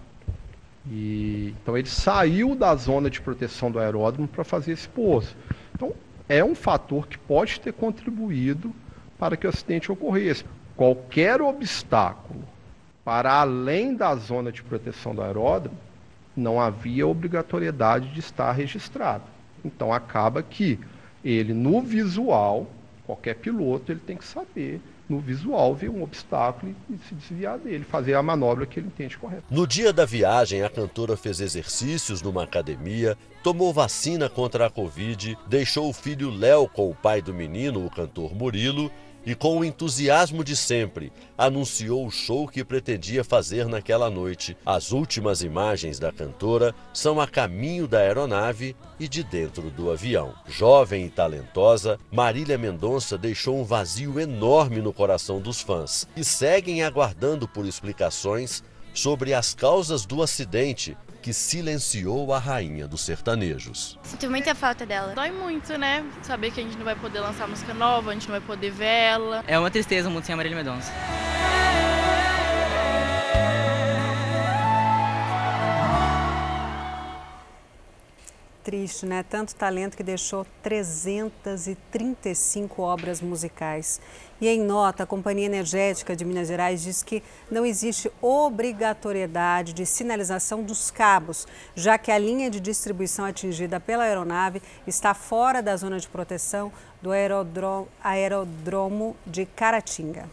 E, 0.89 1.53
então 1.61 1.77
ele 1.77 1.87
saiu 1.87 2.55
da 2.55 2.75
zona 2.75 3.09
de 3.09 3.21
proteção 3.21 3.71
do 3.71 3.79
aeródromo 3.79 4.27
para 4.27 4.43
fazer 4.43 4.73
esse 4.73 4.87
pouso. 4.87 5.35
Então 5.75 5.93
é 6.27 6.43
um 6.43 6.55
fator 6.55 7.07
que 7.07 7.17
pode 7.17 7.59
ter 7.59 7.73
contribuído 7.73 8.73
para 9.17 9.37
que 9.37 9.45
o 9.45 9.49
acidente 9.49 9.91
ocorresse. 9.91 10.45
Qualquer 10.75 11.41
obstáculo 11.41 12.43
para 13.03 13.33
além 13.33 13.95
da 13.95 14.15
zona 14.15 14.51
de 14.51 14.63
proteção 14.63 15.13
do 15.13 15.21
aeródromo, 15.21 15.77
não 16.35 16.59
havia 16.59 17.05
obrigatoriedade 17.05 18.09
de 18.13 18.19
estar 18.19 18.51
registrado. 18.51 19.23
Então 19.63 19.93
acaba 19.93 20.41
que 20.41 20.79
ele 21.23 21.53
no 21.53 21.81
visual, 21.81 22.67
qualquer 23.05 23.35
piloto, 23.35 23.91
ele 23.91 23.99
tem 23.99 24.17
que 24.17 24.25
saber 24.25 24.81
no 25.13 25.19
visual, 25.19 25.75
ver 25.75 25.89
um 25.89 26.03
obstáculo 26.03 26.75
e 26.89 26.97
se 27.07 27.13
desviar 27.13 27.57
dele, 27.59 27.83
fazer 27.83 28.15
a 28.15 28.23
manobra 28.23 28.65
que 28.65 28.79
ele 28.79 28.87
entende 28.87 29.17
correta. 29.17 29.43
No 29.49 29.67
dia 29.67 29.93
da 29.93 30.05
viagem, 30.05 30.63
a 30.63 30.69
cantora 30.69 31.15
fez 31.15 31.39
exercícios 31.39 32.21
numa 32.21 32.43
academia, 32.43 33.17
tomou 33.43 33.71
vacina 33.71 34.27
contra 34.27 34.65
a 34.65 34.69
Covid, 34.69 35.37
deixou 35.47 35.89
o 35.89 35.93
filho 35.93 36.29
Léo 36.29 36.67
com 36.67 36.89
o 36.89 36.95
pai 36.95 37.21
do 37.21 37.33
menino, 37.33 37.85
o 37.85 37.89
cantor 37.89 38.33
Murilo, 38.33 38.91
e, 39.25 39.35
com 39.35 39.59
o 39.59 39.65
entusiasmo 39.65 40.43
de 40.43 40.55
sempre, 40.55 41.11
anunciou 41.37 42.05
o 42.05 42.11
show 42.11 42.47
que 42.47 42.63
pretendia 42.63 43.23
fazer 43.23 43.67
naquela 43.67 44.09
noite. 44.09 44.57
As 44.65 44.91
últimas 44.91 45.41
imagens 45.41 45.99
da 45.99 46.11
cantora 46.11 46.73
são 46.93 47.19
a 47.19 47.27
caminho 47.27 47.87
da 47.87 47.99
aeronave 47.99 48.75
e 48.99 49.07
de 49.07 49.23
dentro 49.23 49.69
do 49.69 49.91
avião. 49.91 50.33
Jovem 50.47 51.05
e 51.05 51.09
talentosa, 51.09 51.99
Marília 52.11 52.57
Mendonça 52.57 53.17
deixou 53.17 53.59
um 53.59 53.63
vazio 53.63 54.19
enorme 54.19 54.81
no 54.81 54.93
coração 54.93 55.39
dos 55.39 55.61
fãs 55.61 56.07
e 56.15 56.23
seguem 56.23 56.83
aguardando 56.83 57.47
por 57.47 57.65
explicações 57.65 58.63
sobre 58.93 59.33
as 59.33 59.55
causas 59.55 60.05
do 60.05 60.21
acidente 60.21 60.95
que 61.23 61.33
silenciou 61.33 62.33
a 62.33 62.37
rainha 62.37 62.85
dos 62.85 62.99
sertanejos. 62.99 63.97
Sinto 64.03 64.29
muita 64.29 64.53
falta 64.53 64.85
dela. 64.85 65.15
Dói 65.15 65.31
muito, 65.31 65.77
né? 65.77 66.05
Saber 66.21 66.51
que 66.51 66.59
a 66.59 66.63
gente 66.63 66.77
não 66.77 66.83
vai 66.83 66.95
poder 66.95 67.21
lançar 67.21 67.47
música 67.47 67.73
nova, 67.73 68.11
a 68.11 68.13
gente 68.13 68.27
não 68.27 68.37
vai 68.37 68.41
poder 68.45 68.71
ver 68.71 68.85
ela. 68.85 69.43
É 69.47 69.57
uma 69.57 69.71
tristeza 69.71 70.09
muito 70.09 70.25
sem 70.25 70.33
a 70.33 70.35
Marília 70.35 70.57
Mendonça. 70.57 70.91
Triste, 78.63 79.05
né? 79.05 79.25
Tanto 79.29 79.53
talento 79.55 79.97
que 79.97 80.03
deixou 80.03 80.47
335 80.61 82.81
obras 82.81 83.19
musicais. 83.19 83.99
E 84.39 84.47
em 84.47 84.61
nota, 84.61 85.03
a 85.03 85.05
Companhia 85.05 85.47
Energética 85.47 86.15
de 86.15 86.23
Minas 86.23 86.47
Gerais 86.47 86.81
diz 86.81 87.03
que 87.03 87.21
não 87.51 87.65
existe 87.65 88.09
obrigatoriedade 88.21 89.73
de 89.73 89.85
sinalização 89.85 90.63
dos 90.63 90.89
cabos, 90.89 91.45
já 91.75 91.97
que 91.97 92.09
a 92.09 92.17
linha 92.17 92.49
de 92.49 92.61
distribuição 92.61 93.25
atingida 93.25 93.81
pela 93.81 94.05
aeronave 94.05 94.61
está 94.87 95.13
fora 95.13 95.61
da 95.61 95.75
zona 95.75 95.99
de 95.99 96.07
proteção 96.07 96.71
do 97.01 97.09
aerodromo 98.01 99.13
de 99.25 99.45
Caratinga. 99.45 100.29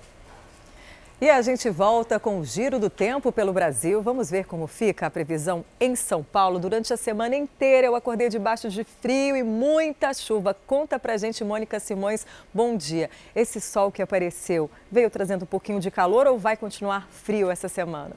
E 1.22 1.28
a 1.28 1.42
gente 1.42 1.68
volta 1.68 2.18
com 2.18 2.40
o 2.40 2.44
giro 2.46 2.78
do 2.78 2.88
tempo 2.88 3.30
pelo 3.30 3.52
Brasil. 3.52 4.00
Vamos 4.00 4.30
ver 4.30 4.46
como 4.46 4.66
fica 4.66 5.06
a 5.06 5.10
previsão 5.10 5.62
em 5.78 5.94
São 5.94 6.22
Paulo. 6.22 6.58
Durante 6.58 6.94
a 6.94 6.96
semana 6.96 7.36
inteira 7.36 7.86
eu 7.86 7.94
acordei 7.94 8.30
debaixo 8.30 8.70
de 8.70 8.84
frio 8.84 9.36
e 9.36 9.42
muita 9.42 10.14
chuva. 10.14 10.56
Conta 10.66 10.98
pra 10.98 11.18
gente, 11.18 11.44
Mônica 11.44 11.78
Simões. 11.78 12.26
Bom 12.54 12.74
dia. 12.74 13.10
Esse 13.36 13.60
sol 13.60 13.92
que 13.92 14.00
apareceu 14.00 14.70
veio 14.90 15.10
trazendo 15.10 15.42
um 15.42 15.46
pouquinho 15.46 15.78
de 15.78 15.90
calor 15.90 16.26
ou 16.26 16.38
vai 16.38 16.56
continuar 16.56 17.06
frio 17.10 17.50
essa 17.50 17.68
semana? 17.68 18.16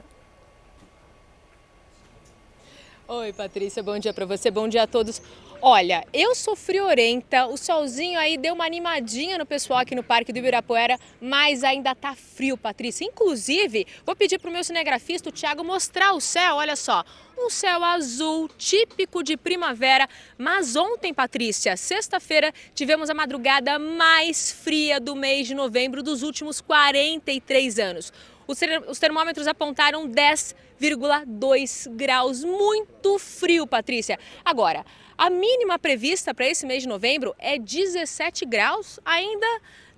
Oi, 3.06 3.34
Patrícia, 3.34 3.82
bom 3.82 3.98
dia 3.98 4.14
para 4.14 4.24
você, 4.24 4.50
bom 4.50 4.66
dia 4.66 4.84
a 4.84 4.86
todos. 4.86 5.20
Olha, 5.66 6.04
eu 6.12 6.34
sou 6.34 6.54
friorenta, 6.54 7.46
o 7.46 7.56
solzinho 7.56 8.20
aí 8.20 8.36
deu 8.36 8.52
uma 8.52 8.66
animadinha 8.66 9.38
no 9.38 9.46
pessoal 9.46 9.78
aqui 9.78 9.94
no 9.94 10.04
Parque 10.04 10.30
do 10.30 10.38
Ibirapuera, 10.38 10.98
mas 11.18 11.64
ainda 11.64 11.94
tá 11.94 12.14
frio, 12.14 12.54
Patrícia. 12.58 13.02
Inclusive, 13.02 13.86
vou 14.04 14.14
pedir 14.14 14.38
pro 14.38 14.50
meu 14.50 14.62
cinegrafista, 14.62 15.30
o 15.30 15.32
Thiago, 15.32 15.64
mostrar 15.64 16.12
o 16.12 16.20
céu, 16.20 16.56
olha 16.56 16.76
só. 16.76 17.02
Um 17.38 17.48
céu 17.48 17.82
azul, 17.82 18.46
típico 18.58 19.22
de 19.22 19.38
primavera, 19.38 20.06
mas 20.36 20.76
ontem, 20.76 21.14
Patrícia, 21.14 21.78
sexta-feira, 21.78 22.52
tivemos 22.74 23.08
a 23.08 23.14
madrugada 23.14 23.78
mais 23.78 24.52
fria 24.52 25.00
do 25.00 25.16
mês 25.16 25.46
de 25.46 25.54
novembro 25.54 26.02
dos 26.02 26.22
últimos 26.22 26.60
43 26.60 27.78
anos. 27.78 28.12
Os 28.46 28.98
termômetros 28.98 29.46
apontaram 29.46 30.06
10,2 30.06 31.88
graus. 31.96 32.44
Muito 32.44 33.18
frio, 33.18 33.66
Patrícia. 33.66 34.18
Agora, 34.44 34.84
a 35.16 35.30
mínima 35.30 35.78
prevista 35.78 36.34
para 36.34 36.46
esse 36.46 36.66
mês 36.66 36.82
de 36.82 36.88
novembro 36.88 37.34
é 37.38 37.58
17 37.58 38.44
graus. 38.44 38.98
Ainda 39.04 39.46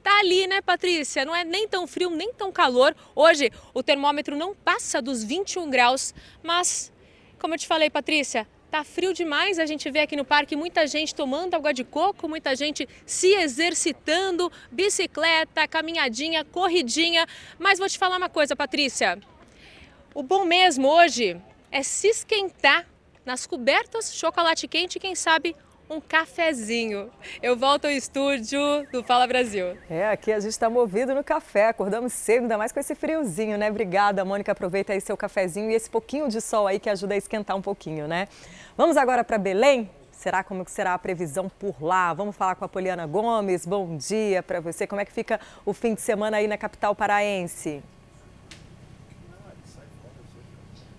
tá 0.02 0.18
ali, 0.18 0.46
né, 0.46 0.60
Patrícia? 0.60 1.24
Não 1.24 1.34
é 1.34 1.44
nem 1.44 1.66
tão 1.66 1.86
frio, 1.86 2.10
nem 2.10 2.32
tão 2.32 2.52
calor. 2.52 2.94
Hoje, 3.14 3.50
o 3.74 3.82
termômetro 3.82 4.36
não 4.36 4.54
passa 4.54 5.00
dos 5.02 5.24
21 5.24 5.68
graus, 5.70 6.14
mas, 6.42 6.92
como 7.38 7.54
eu 7.54 7.58
te 7.58 7.66
falei, 7.66 7.90
Patrícia, 7.90 8.46
Tá 8.70 8.82
frio 8.82 9.14
demais, 9.14 9.60
a 9.60 9.64
gente 9.64 9.88
vê 9.90 10.00
aqui 10.00 10.16
no 10.16 10.24
parque 10.24 10.56
muita 10.56 10.86
gente 10.86 11.14
tomando 11.14 11.54
água 11.54 11.72
de 11.72 11.84
coco, 11.84 12.28
muita 12.28 12.54
gente 12.56 12.86
se 13.06 13.28
exercitando, 13.28 14.50
bicicleta, 14.70 15.68
caminhadinha, 15.68 16.44
corridinha. 16.44 17.26
Mas 17.58 17.78
vou 17.78 17.88
te 17.88 17.96
falar 17.96 18.16
uma 18.16 18.28
coisa, 18.28 18.56
Patrícia. 18.56 19.18
O 20.12 20.22
bom 20.22 20.44
mesmo 20.44 20.88
hoje 20.88 21.40
é 21.70 21.82
se 21.82 22.08
esquentar 22.08 22.86
nas 23.26 23.44
cobertas, 23.44 24.14
chocolate 24.14 24.68
quente 24.68 24.96
e 24.96 25.00
quem 25.00 25.16
sabe 25.16 25.56
um 25.90 26.00
cafezinho. 26.00 27.10
Eu 27.42 27.56
volto 27.56 27.86
ao 27.86 27.90
estúdio 27.90 28.58
do 28.92 29.02
Fala 29.02 29.26
Brasil. 29.26 29.76
É, 29.90 30.08
aqui 30.08 30.32
a 30.32 30.38
gente 30.38 30.52
está 30.52 30.70
movido 30.70 31.14
no 31.14 31.22
café, 31.22 31.68
acordamos 31.68 32.12
cedo, 32.12 32.42
ainda 32.42 32.56
mais 32.56 32.72
com 32.72 32.78
esse 32.78 32.94
friozinho, 32.94 33.58
né? 33.58 33.68
Obrigada, 33.68 34.24
Mônica. 34.24 34.52
Aproveita 34.52 34.92
aí 34.92 35.00
seu 35.00 35.16
cafezinho 35.16 35.70
e 35.70 35.74
esse 35.74 35.90
pouquinho 35.90 36.28
de 36.28 36.40
sol 36.40 36.66
aí 36.66 36.78
que 36.78 36.88
ajuda 36.88 37.14
a 37.14 37.16
esquentar 37.16 37.56
um 37.56 37.62
pouquinho, 37.62 38.06
né? 38.06 38.28
Vamos 38.76 38.96
agora 38.96 39.24
para 39.24 39.38
Belém? 39.38 39.90
será 40.12 40.42
como 40.42 40.64
que 40.64 40.70
será 40.70 40.94
a 40.94 40.98
previsão 40.98 41.46
por 41.48 41.80
lá? 41.80 42.12
Vamos 42.14 42.34
falar 42.34 42.54
com 42.54 42.64
a 42.64 42.68
Poliana 42.68 43.06
Gomes. 43.06 43.66
Bom 43.66 43.98
dia 43.98 44.42
para 44.42 44.60
você. 44.60 44.86
Como 44.86 45.00
é 45.00 45.04
que 45.04 45.12
fica 45.12 45.38
o 45.64 45.74
fim 45.74 45.94
de 45.94 46.00
semana 46.00 46.38
aí 46.38 46.48
na 46.48 46.56
capital 46.56 46.94
paraense? 46.94 47.82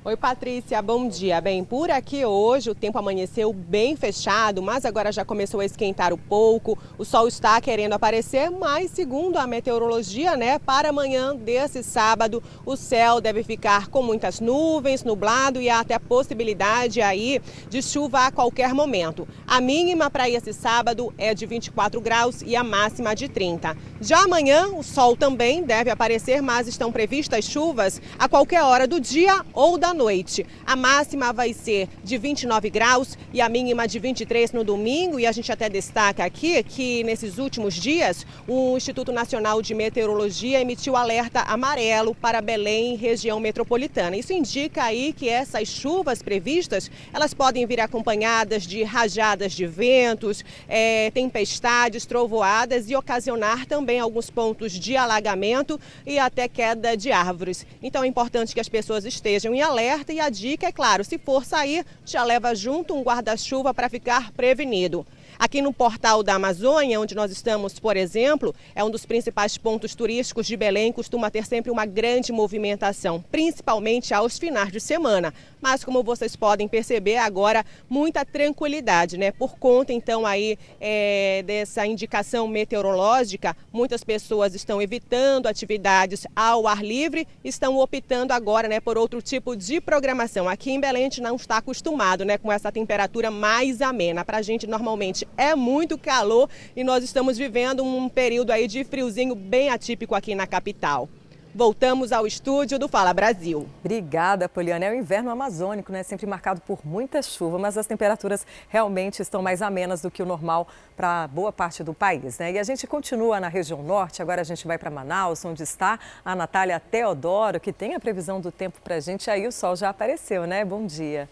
Oi, 0.07 0.15
Patrícia, 0.15 0.81
bom 0.81 1.09
dia. 1.09 1.41
Bem, 1.41 1.65
por 1.65 1.91
aqui 1.91 2.23
hoje 2.23 2.69
o 2.69 2.73
tempo 2.73 2.97
amanheceu 2.97 3.51
bem 3.51 3.93
fechado, 3.97 4.61
mas 4.61 4.85
agora 4.85 5.11
já 5.11 5.25
começou 5.25 5.59
a 5.59 5.65
esquentar 5.65 6.13
um 6.13 6.17
pouco. 6.17 6.77
O 6.97 7.03
sol 7.03 7.27
está 7.27 7.59
querendo 7.59 7.91
aparecer, 7.91 8.49
mas 8.49 8.89
segundo 8.91 9.35
a 9.35 9.45
meteorologia, 9.45 10.37
né, 10.37 10.59
para 10.59 10.91
amanhã 10.91 11.35
desse 11.35 11.83
sábado, 11.83 12.41
o 12.65 12.77
céu 12.77 13.19
deve 13.19 13.43
ficar 13.43 13.89
com 13.89 14.01
muitas 14.01 14.39
nuvens, 14.39 15.03
nublado 15.03 15.61
e 15.61 15.69
há 15.69 15.81
até 15.81 15.99
possibilidade 15.99 17.01
aí 17.01 17.41
de 17.69 17.81
chuva 17.81 18.27
a 18.27 18.31
qualquer 18.31 18.73
momento. 18.73 19.27
A 19.45 19.59
mínima 19.59 20.09
para 20.09 20.29
esse 20.29 20.53
sábado 20.53 21.13
é 21.17 21.33
de 21.33 21.45
24 21.45 21.99
graus 21.99 22.41
e 22.45 22.55
a 22.55 22.63
máxima 22.63 23.13
de 23.13 23.27
30. 23.27 23.75
Já 23.99 24.23
amanhã, 24.23 24.67
o 24.69 24.83
sol 24.83 25.17
também 25.17 25.63
deve 25.63 25.89
aparecer, 25.89 26.41
mas 26.41 26.65
estão 26.65 26.93
previstas 26.93 27.43
chuvas 27.43 28.01
a 28.17 28.29
qualquer 28.29 28.63
hora 28.63 28.87
do 28.87 29.01
dia 29.01 29.43
ou 29.53 29.77
da 29.77 29.96
noite. 29.97 30.45
A 30.65 30.75
máxima 30.75 31.33
vai 31.33 31.51
ser 31.51 31.89
de 32.03 32.17
29 32.17 32.69
graus 32.69 33.17
e 33.33 33.41
a 33.41 33.49
mínima 33.49 33.87
de 33.87 33.99
23 33.99 34.53
no 34.53 34.63
domingo. 34.63 35.19
E 35.19 35.25
a 35.25 35.31
gente 35.31 35.51
até 35.51 35.67
destaca 35.67 36.23
aqui 36.23 36.63
que 36.63 37.03
nesses 37.03 37.39
últimos 37.39 37.73
dias 37.73 38.25
o 38.47 38.77
Instituto 38.77 39.11
Nacional 39.11 39.61
de 39.61 39.73
Meteorologia 39.73 40.61
emitiu 40.61 40.95
alerta 40.95 41.41
amarelo 41.41 42.13
para 42.15 42.41
Belém, 42.41 42.95
região 42.95 43.39
metropolitana. 43.39 44.15
Isso 44.15 44.31
indica 44.31 44.83
aí 44.83 45.11
que 45.11 45.27
essas 45.27 45.67
chuvas 45.67 46.21
previstas 46.21 46.89
elas 47.11 47.33
podem 47.33 47.65
vir 47.65 47.81
acompanhadas 47.81 48.63
de 48.63 48.83
rajadas 48.83 49.53
de 49.53 49.65
ventos, 49.65 50.45
é, 50.69 51.09
tempestades, 51.11 52.05
trovoadas 52.05 52.89
e 52.89 52.95
ocasionar 52.95 53.65
também 53.65 53.99
alguns 53.99 54.29
pontos 54.29 54.73
de 54.73 54.95
alagamento 54.95 55.79
e 56.05 56.19
até 56.19 56.47
queda 56.47 56.95
de 56.95 57.11
árvores. 57.11 57.65
Então 57.81 58.03
é 58.03 58.07
importante 58.07 58.53
que 58.53 58.59
as 58.59 58.69
pessoas 58.69 59.03
estejam 59.03 59.55
em 59.55 59.61
alerta 59.61 59.86
alerta 59.87 60.11
e 60.11 60.19
a 60.19 60.29
dica 60.29 60.67
é 60.67 60.71
claro, 60.71 61.03
se 61.03 61.17
for 61.17 61.45
sair, 61.45 61.85
já 62.05 62.21
leva 62.23 62.53
junto 62.53 62.93
um 62.93 63.01
guarda-chuva 63.01 63.73
para 63.73 63.89
ficar 63.89 64.33
prevenido. 64.33 65.07
Aqui 65.39 65.61
no 65.61 65.71
portal 65.71 66.23
da 66.23 66.33
Amazônia, 66.33 66.99
onde 66.99 67.13
nós 67.13 67.31
estamos, 67.31 67.77
por 67.77 67.95
exemplo, 67.95 68.55
é 68.73 68.83
um 68.83 68.89
dos 68.89 69.05
principais 69.05 69.55
pontos 69.55 69.93
turísticos 69.93 70.47
de 70.47 70.57
Belém, 70.57 70.91
costuma 70.91 71.29
ter 71.29 71.45
sempre 71.45 71.69
uma 71.69 71.85
grande 71.85 72.31
movimentação, 72.31 73.23
principalmente 73.31 74.15
aos 74.15 74.39
finais 74.39 74.71
de 74.71 74.79
semana. 74.79 75.31
Mas 75.61 75.83
como 75.83 76.01
vocês 76.01 76.35
podem 76.35 76.67
perceber, 76.67 77.17
agora 77.17 77.63
muita 77.87 78.25
tranquilidade, 78.25 79.17
né? 79.17 79.31
Por 79.31 79.57
conta 79.57 79.93
então 79.93 80.25
aí 80.25 80.57
é, 80.81 81.43
dessa 81.45 81.85
indicação 81.85 82.47
meteorológica, 82.47 83.55
muitas 83.71 84.03
pessoas 84.03 84.55
estão 84.55 84.81
evitando 84.81 85.47
atividades 85.47 86.25
ao 86.35 86.67
ar 86.67 86.83
livre, 86.83 87.27
estão 87.43 87.77
optando 87.77 88.33
agora, 88.33 88.67
né, 88.67 88.79
por 88.79 88.97
outro 88.97 89.21
tipo 89.21 89.55
de 89.55 89.79
programação. 89.79 90.49
Aqui 90.49 90.71
em 90.71 90.79
Belém 90.79 91.03
a 91.03 91.05
gente 91.05 91.21
não 91.21 91.35
está 91.35 91.57
acostumado, 91.57 92.25
né, 92.25 92.37
com 92.37 92.51
essa 92.51 92.71
temperatura 92.71 93.29
mais 93.29 93.81
amena. 93.81 94.25
Para 94.25 94.37
a 94.37 94.41
gente 94.41 94.65
normalmente 94.65 95.26
é 95.35 95.55
muito 95.55 95.97
calor 95.97 96.49
e 96.75 96.83
nós 96.83 97.03
estamos 97.03 97.37
vivendo 97.37 97.83
um 97.83 98.07
período 98.07 98.51
aí 98.51 98.67
de 98.67 98.83
friozinho 98.83 99.35
bem 99.35 99.69
atípico 99.69 100.15
aqui 100.15 100.35
na 100.35 100.47
capital. 100.47 101.09
Voltamos 101.57 102.11
ao 102.11 102.27
estúdio 102.27 102.77
do 102.77 102.87
Fala 102.87 103.11
Brasil. 103.11 103.67
Obrigada, 103.79 104.47
Poliana. 104.47 104.85
É 104.85 104.91
o 104.91 104.93
inverno 104.93 105.31
amazônico, 105.31 105.91
né? 105.91 106.03
Sempre 106.03 106.27
marcado 106.27 106.61
por 106.61 106.85
muita 106.85 107.19
chuva, 107.23 107.57
mas 107.57 107.75
as 107.79 107.87
temperaturas 107.87 108.45
realmente 108.69 109.23
estão 109.23 109.41
mais 109.41 109.63
amenas 109.63 110.03
do 110.03 110.11
que 110.11 110.21
o 110.21 110.25
normal 110.25 110.67
para 110.95 111.27
boa 111.27 111.51
parte 111.51 111.83
do 111.83 111.95
país, 111.95 112.37
né? 112.37 112.51
E 112.51 112.59
a 112.59 112.63
gente 112.63 112.85
continua 112.85 113.39
na 113.39 113.47
região 113.47 113.81
norte, 113.81 114.21
agora 114.21 114.41
a 114.41 114.43
gente 114.43 114.67
vai 114.67 114.77
para 114.77 114.91
Manaus, 114.91 115.43
onde 115.45 115.63
está 115.63 115.99
a 116.23 116.35
Natália 116.35 116.79
Teodoro, 116.79 117.59
que 117.59 117.73
tem 117.73 117.95
a 117.95 117.99
previsão 117.99 118.39
do 118.39 118.51
tempo 118.51 118.79
para 118.83 118.97
a 118.97 118.99
gente. 118.99 119.27
Aí 119.31 119.47
o 119.47 119.51
sol 119.51 119.75
já 119.75 119.89
apareceu, 119.89 120.45
né? 120.45 120.63
Bom 120.63 120.85
dia. 120.85 121.27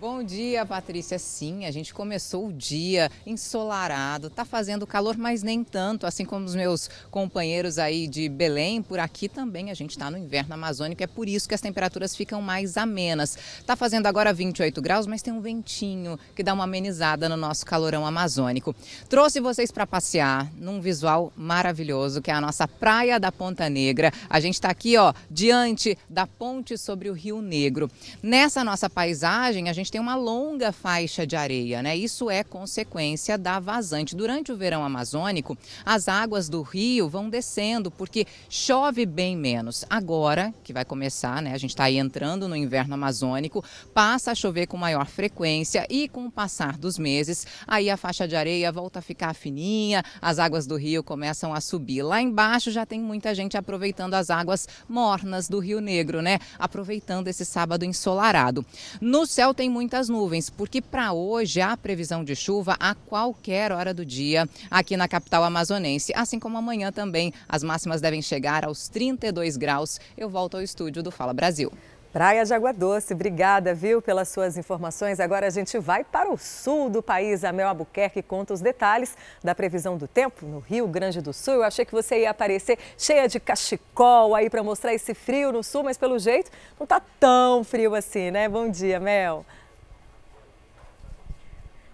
Bom 0.00 0.22
dia, 0.22 0.64
Patrícia. 0.64 1.18
Sim, 1.18 1.64
a 1.64 1.72
gente 1.72 1.92
começou 1.92 2.46
o 2.46 2.52
dia 2.52 3.10
ensolarado, 3.26 4.30
tá 4.30 4.44
fazendo 4.44 4.86
calor, 4.86 5.16
mas 5.18 5.42
nem 5.42 5.64
tanto, 5.64 6.06
assim 6.06 6.24
como 6.24 6.44
os 6.44 6.54
meus 6.54 6.88
companheiros 7.10 7.80
aí 7.80 8.06
de 8.06 8.28
Belém, 8.28 8.80
por 8.80 9.00
aqui 9.00 9.28
também 9.28 9.72
a 9.72 9.74
gente 9.74 9.90
está 9.90 10.08
no 10.08 10.16
inverno 10.16 10.54
amazônico, 10.54 11.02
é 11.02 11.06
por 11.08 11.28
isso 11.28 11.48
que 11.48 11.54
as 11.54 11.60
temperaturas 11.60 12.14
ficam 12.14 12.40
mais 12.40 12.76
amenas. 12.76 13.36
Tá 13.66 13.74
fazendo 13.74 14.06
agora 14.06 14.32
28 14.32 14.80
graus, 14.80 15.04
mas 15.04 15.20
tem 15.20 15.32
um 15.32 15.40
ventinho 15.40 16.16
que 16.32 16.44
dá 16.44 16.54
uma 16.54 16.62
amenizada 16.62 17.28
no 17.28 17.36
nosso 17.36 17.66
calorão 17.66 18.06
amazônico. 18.06 18.76
Trouxe 19.08 19.40
vocês 19.40 19.72
para 19.72 19.84
passear 19.84 20.48
num 20.56 20.80
visual 20.80 21.32
maravilhoso, 21.36 22.22
que 22.22 22.30
é 22.30 22.34
a 22.34 22.40
nossa 22.40 22.68
Praia 22.68 23.18
da 23.18 23.32
Ponta 23.32 23.68
Negra. 23.68 24.12
A 24.30 24.38
gente 24.38 24.54
está 24.54 24.70
aqui, 24.70 24.96
ó, 24.96 25.12
diante 25.28 25.98
da 26.08 26.24
ponte 26.24 26.78
sobre 26.78 27.10
o 27.10 27.14
Rio 27.14 27.42
Negro. 27.42 27.90
Nessa 28.22 28.62
nossa 28.62 28.88
paisagem, 28.88 29.68
a 29.68 29.72
gente 29.72 29.87
gente 29.88 29.92
tem 29.92 30.00
uma 30.00 30.14
longa 30.14 30.70
faixa 30.70 31.26
de 31.26 31.34
areia, 31.34 31.82
né? 31.82 31.96
Isso 31.96 32.30
é 32.30 32.44
consequência 32.44 33.38
da 33.38 33.58
vazante. 33.58 34.14
Durante 34.14 34.52
o 34.52 34.56
verão 34.56 34.84
amazônico, 34.84 35.56
as 35.84 36.08
águas 36.08 36.48
do 36.48 36.60
rio 36.60 37.08
vão 37.08 37.30
descendo 37.30 37.90
porque 37.90 38.26
chove 38.50 39.06
bem 39.06 39.34
menos. 39.34 39.86
Agora, 39.88 40.52
que 40.62 40.74
vai 40.74 40.84
começar, 40.84 41.40
né? 41.40 41.54
A 41.54 41.58
gente 41.58 41.70
está 41.70 41.84
aí 41.84 41.96
entrando 41.96 42.46
no 42.46 42.54
inverno 42.54 42.94
amazônico, 42.94 43.64
passa 43.94 44.32
a 44.32 44.34
chover 44.34 44.66
com 44.66 44.76
maior 44.76 45.06
frequência 45.06 45.86
e 45.88 46.06
com 46.06 46.26
o 46.26 46.30
passar 46.30 46.76
dos 46.76 46.98
meses, 46.98 47.46
aí 47.66 47.88
a 47.88 47.96
faixa 47.96 48.28
de 48.28 48.36
areia 48.36 48.70
volta 48.70 48.98
a 48.98 49.02
ficar 49.02 49.34
fininha, 49.34 50.02
as 50.20 50.38
águas 50.38 50.66
do 50.66 50.76
rio 50.76 51.02
começam 51.02 51.54
a 51.54 51.60
subir. 51.60 52.02
Lá 52.02 52.20
embaixo 52.20 52.70
já 52.70 52.84
tem 52.84 53.00
muita 53.00 53.34
gente 53.34 53.56
aproveitando 53.56 54.14
as 54.14 54.28
águas 54.28 54.68
mornas 54.86 55.48
do 55.48 55.58
Rio 55.58 55.80
Negro, 55.80 56.20
né? 56.20 56.38
Aproveitando 56.58 57.28
esse 57.28 57.44
sábado 57.44 57.84
ensolarado. 57.84 58.64
No 59.00 59.24
céu 59.26 59.54
tem 59.54 59.70
muitas 59.78 60.08
nuvens, 60.08 60.50
porque 60.50 60.82
para 60.82 61.12
hoje 61.12 61.60
há 61.60 61.76
previsão 61.76 62.24
de 62.24 62.34
chuva 62.34 62.76
a 62.80 62.96
qualquer 62.96 63.70
hora 63.70 63.94
do 63.94 64.04
dia 64.04 64.48
aqui 64.68 64.96
na 64.96 65.06
capital 65.06 65.44
amazonense, 65.44 66.12
assim 66.16 66.40
como 66.40 66.58
amanhã 66.58 66.90
também. 66.90 67.32
As 67.48 67.62
máximas 67.62 68.00
devem 68.00 68.20
chegar 68.20 68.64
aos 68.64 68.88
32 68.88 69.56
graus. 69.56 70.00
Eu 70.16 70.28
volto 70.28 70.56
ao 70.56 70.64
estúdio 70.64 71.00
do 71.00 71.12
Fala 71.12 71.32
Brasil. 71.32 71.70
Praia 72.12 72.44
de 72.44 72.52
Água 72.52 72.72
Doce, 72.72 73.14
obrigada, 73.14 73.72
viu, 73.72 74.02
pelas 74.02 74.30
suas 74.30 74.56
informações. 74.56 75.20
Agora 75.20 75.46
a 75.46 75.50
gente 75.50 75.78
vai 75.78 76.02
para 76.02 76.28
o 76.32 76.36
sul 76.36 76.90
do 76.90 77.00
país. 77.00 77.44
A 77.44 77.52
Mel 77.52 77.68
Albuquerque 77.68 78.20
conta 78.20 78.52
os 78.54 78.60
detalhes 78.60 79.16
da 79.44 79.54
previsão 79.54 79.96
do 79.96 80.08
tempo 80.08 80.44
no 80.44 80.58
Rio 80.58 80.88
Grande 80.88 81.20
do 81.20 81.32
Sul. 81.32 81.54
Eu 81.54 81.62
achei 81.62 81.84
que 81.84 81.92
você 81.92 82.22
ia 82.22 82.30
aparecer 82.30 82.78
cheia 82.98 83.28
de 83.28 83.38
cachecol 83.38 84.34
aí 84.34 84.50
para 84.50 84.64
mostrar 84.64 84.92
esse 84.92 85.14
frio 85.14 85.52
no 85.52 85.62
sul, 85.62 85.84
mas 85.84 85.96
pelo 85.96 86.18
jeito 86.18 86.50
não 86.80 86.84
está 86.84 87.00
tão 87.20 87.62
frio 87.62 87.94
assim, 87.94 88.32
né? 88.32 88.48
Bom 88.48 88.68
dia, 88.68 88.98
Mel. 88.98 89.46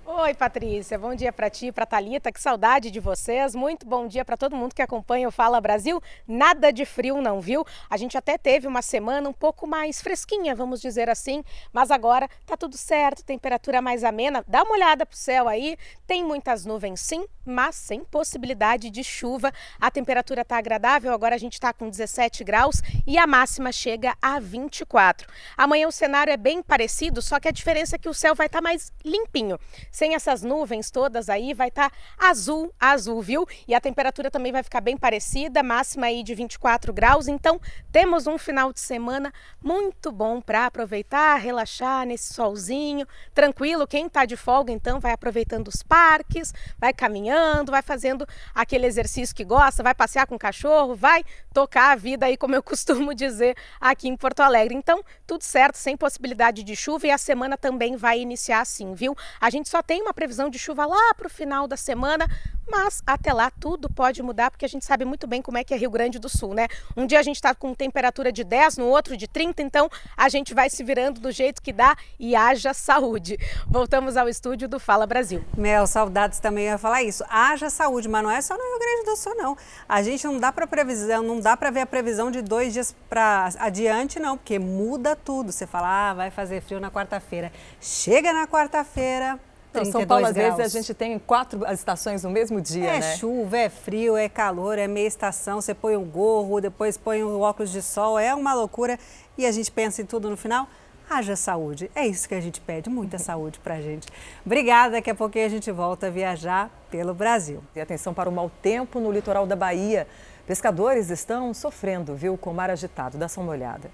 Oi, 0.06 0.34
Patrícia. 0.34 0.98
Bom 0.98 1.14
dia 1.14 1.32
para 1.32 1.48
ti, 1.48 1.72
para 1.72 1.86
Talita. 1.86 2.30
Que 2.30 2.38
saudade 2.38 2.90
de 2.90 3.00
vocês. 3.00 3.54
Muito 3.54 3.86
bom 3.86 4.06
dia 4.06 4.22
para 4.22 4.36
todo 4.36 4.54
mundo 4.54 4.74
que 4.74 4.82
acompanha 4.82 5.26
o 5.26 5.30
Fala 5.30 5.58
Brasil. 5.62 5.98
Nada 6.28 6.70
de 6.70 6.84
frio 6.84 7.22
não, 7.22 7.40
viu? 7.40 7.64
A 7.88 7.96
gente 7.96 8.14
até 8.14 8.36
teve 8.36 8.66
uma 8.66 8.82
semana 8.82 9.26
um 9.26 9.32
pouco 9.32 9.66
mais 9.66 10.02
fresquinha, 10.02 10.54
vamos 10.54 10.82
dizer 10.82 11.08
assim, 11.08 11.42
mas 11.72 11.90
agora 11.90 12.28
tá 12.44 12.54
tudo 12.54 12.76
certo, 12.76 13.24
temperatura 13.24 13.80
mais 13.80 14.04
amena. 14.04 14.44
Dá 14.46 14.62
uma 14.62 14.74
olhada 14.74 15.06
pro 15.06 15.16
céu 15.16 15.48
aí. 15.48 15.74
Tem 16.06 16.22
muitas 16.22 16.66
nuvens 16.66 17.00
sim, 17.00 17.24
mas 17.42 17.74
sem 17.74 18.04
possibilidade 18.04 18.90
de 18.90 19.02
chuva. 19.02 19.50
A 19.80 19.90
temperatura 19.90 20.44
tá 20.44 20.58
agradável. 20.58 21.14
Agora 21.14 21.34
a 21.34 21.38
gente 21.38 21.58
tá 21.58 21.72
com 21.72 21.88
17 21.88 22.44
graus 22.44 22.82
e 23.06 23.16
a 23.16 23.26
máxima 23.26 23.72
chega 23.72 24.14
a 24.20 24.38
24. 24.38 25.26
Amanhã 25.56 25.88
o 25.88 25.92
cenário 25.92 26.30
é 26.30 26.36
bem 26.36 26.62
parecido, 26.62 27.22
só 27.22 27.40
que 27.40 27.48
a 27.48 27.52
diferença 27.52 27.96
é 27.96 27.98
que 27.98 28.08
o 28.08 28.14
céu 28.14 28.34
vai 28.34 28.48
estar 28.48 28.58
tá 28.58 28.62
mais 28.62 28.92
limpinho 29.02 29.58
sem 29.94 30.16
essas 30.16 30.42
nuvens 30.42 30.90
todas 30.90 31.28
aí, 31.28 31.54
vai 31.54 31.68
estar 31.68 31.88
tá 31.88 31.96
azul, 32.18 32.74
azul, 32.80 33.22
viu? 33.22 33.46
E 33.68 33.76
a 33.76 33.80
temperatura 33.80 34.28
também 34.28 34.50
vai 34.50 34.64
ficar 34.64 34.80
bem 34.80 34.96
parecida, 34.96 35.62
máxima 35.62 36.06
aí 36.06 36.24
de 36.24 36.34
24 36.34 36.92
graus. 36.92 37.28
Então, 37.28 37.60
temos 37.92 38.26
um 38.26 38.36
final 38.36 38.72
de 38.72 38.80
semana 38.80 39.32
muito 39.62 40.10
bom 40.10 40.40
para 40.40 40.66
aproveitar, 40.66 41.36
relaxar 41.36 42.04
nesse 42.04 42.34
solzinho, 42.34 43.06
tranquilo. 43.32 43.86
Quem 43.86 44.06
está 44.06 44.24
de 44.24 44.36
folga, 44.36 44.72
então, 44.72 44.98
vai 44.98 45.12
aproveitando 45.12 45.68
os 45.68 45.80
parques, 45.80 46.52
vai 46.76 46.92
caminhando, 46.92 47.70
vai 47.70 47.80
fazendo 47.80 48.26
aquele 48.52 48.86
exercício 48.86 49.32
que 49.32 49.44
gosta, 49.44 49.80
vai 49.80 49.94
passear 49.94 50.26
com 50.26 50.34
o 50.34 50.38
cachorro, 50.40 50.96
vai 50.96 51.22
tocar 51.52 51.92
a 51.92 51.94
vida 51.94 52.26
aí, 52.26 52.36
como 52.36 52.56
eu 52.56 52.62
costumo 52.64 53.14
dizer 53.14 53.56
aqui 53.80 54.08
em 54.08 54.16
Porto 54.16 54.40
Alegre. 54.40 54.74
Então, 54.74 55.04
tudo 55.26 55.42
certo, 55.42 55.76
sem 55.76 55.96
possibilidade 55.96 56.62
de 56.62 56.76
chuva 56.76 57.06
e 57.06 57.10
a 57.10 57.18
semana 57.18 57.56
também 57.56 57.96
vai 57.96 58.20
iniciar 58.20 58.60
assim, 58.60 58.94
viu? 58.94 59.16
A 59.40 59.50
gente 59.50 59.68
só 59.68 59.82
tem 59.82 60.02
uma 60.02 60.14
previsão 60.14 60.48
de 60.48 60.58
chuva 60.58 60.86
lá 60.86 61.14
para 61.14 61.26
o 61.26 61.30
final 61.30 61.66
da 61.66 61.76
semana, 61.76 62.26
mas 62.68 63.02
até 63.06 63.32
lá 63.32 63.50
tudo 63.50 63.90
pode 63.90 64.22
mudar, 64.22 64.50
porque 64.50 64.64
a 64.64 64.68
gente 64.68 64.84
sabe 64.84 65.04
muito 65.04 65.26
bem 65.26 65.42
como 65.42 65.58
é 65.58 65.64
que 65.64 65.74
é 65.74 65.76
Rio 65.76 65.90
Grande 65.90 66.18
do 66.18 66.28
Sul, 66.28 66.54
né? 66.54 66.66
Um 66.96 67.06
dia 67.06 67.20
a 67.20 67.22
gente 67.22 67.36
está 67.36 67.54
com 67.54 67.74
temperatura 67.74 68.32
de 68.32 68.42
10, 68.44 68.78
no 68.78 68.86
outro 68.86 69.16
de 69.16 69.28
30, 69.28 69.62
então 69.62 69.88
a 70.16 70.28
gente 70.28 70.54
vai 70.54 70.70
se 70.70 70.82
virando 70.82 71.20
do 71.20 71.30
jeito 71.30 71.62
que 71.62 71.72
dá 71.72 71.96
e 72.18 72.34
haja 72.34 72.72
saúde. 72.72 73.38
Voltamos 73.66 74.16
ao 74.16 74.28
estúdio 74.28 74.68
do 74.68 74.78
Fala 74.78 75.06
Brasil. 75.06 75.44
Mel, 75.56 75.86
saudades 75.86 76.40
também 76.40 76.66
ia 76.66 76.78
falar 76.78 77.02
isso. 77.02 77.24
Haja 77.28 77.70
saúde, 77.70 78.08
mas 78.08 78.22
não 78.22 78.30
é 78.30 78.40
só 78.40 78.56
no 78.56 78.62
Rio 78.62 78.78
Grande 78.78 79.04
do 79.04 79.16
Sul, 79.16 79.34
não. 79.36 79.56
A 79.88 80.02
gente 80.02 80.24
não 80.24 80.38
dá 80.38 80.52
para 80.52 80.66
previsão, 80.66 81.22
não 81.22 81.40
dá 81.40 81.56
para 81.56 81.70
ver 81.70 81.80
a 81.80 81.86
previsão 81.86 82.30
de 82.30 82.42
dois 82.42 82.72
dias 82.72 82.94
para 83.08 83.50
adiante, 83.58 84.18
não, 84.18 84.36
porque 84.36 84.58
muda 84.58 85.13
tudo. 85.16 85.52
Você 85.52 85.66
fala, 85.66 86.10
ah, 86.10 86.14
vai 86.14 86.30
fazer 86.30 86.60
frio 86.60 86.80
na 86.80 86.90
quarta-feira. 86.90 87.52
Chega 87.80 88.32
na 88.32 88.46
quarta-feira, 88.46 89.38
então, 89.80 89.84
São 89.84 90.06
Paulo, 90.06 90.26
às 90.26 90.32
graus. 90.32 90.56
vezes, 90.56 90.74
a 90.74 90.78
gente 90.78 90.94
tem 90.94 91.18
quatro 91.18 91.66
estações 91.66 92.22
no 92.22 92.30
mesmo 92.30 92.60
dia, 92.60 92.90
é 92.90 93.00
né? 93.00 93.12
É 93.12 93.16
chuva, 93.16 93.58
é 93.58 93.68
frio, 93.68 94.16
é 94.16 94.28
calor, 94.28 94.78
é 94.78 94.86
meia 94.86 95.08
estação. 95.08 95.60
Você 95.60 95.74
põe 95.74 95.96
um 95.96 96.04
gorro, 96.04 96.60
depois 96.60 96.96
põe 96.96 97.24
um 97.24 97.40
óculos 97.40 97.72
de 97.72 97.82
sol. 97.82 98.18
É 98.18 98.32
uma 98.34 98.54
loucura. 98.54 98.98
E 99.36 99.44
a 99.44 99.50
gente 99.50 99.72
pensa 99.72 100.00
em 100.00 100.06
tudo 100.06 100.30
no 100.30 100.36
final. 100.36 100.68
Haja 101.10 101.34
saúde. 101.34 101.90
É 101.94 102.06
isso 102.06 102.28
que 102.28 102.34
a 102.34 102.40
gente 102.40 102.60
pede, 102.60 102.88
muita 102.88 103.18
saúde 103.18 103.58
para 103.58 103.74
a 103.74 103.80
gente. 103.80 104.06
Obrigada. 104.46 104.92
Daqui 104.92 105.10
a 105.10 105.14
pouquinho 105.14 105.46
a 105.46 105.50
gente 105.50 105.70
volta 105.72 106.06
a 106.06 106.10
viajar 106.10 106.70
pelo 106.88 107.12
Brasil. 107.12 107.62
E 107.74 107.80
atenção 107.80 108.14
para 108.14 108.28
o 108.28 108.32
mau 108.32 108.50
tempo 108.62 109.00
no 109.00 109.10
litoral 109.10 109.44
da 109.44 109.56
Bahia. 109.56 110.06
Pescadores 110.46 111.10
estão 111.10 111.52
sofrendo, 111.52 112.14
viu, 112.14 112.36
com 112.38 112.50
o 112.50 112.54
mar 112.54 112.70
agitado. 112.70 113.18
Dá 113.18 113.28
só 113.28 113.40
uma 113.40 113.50
olhada. 113.50 113.90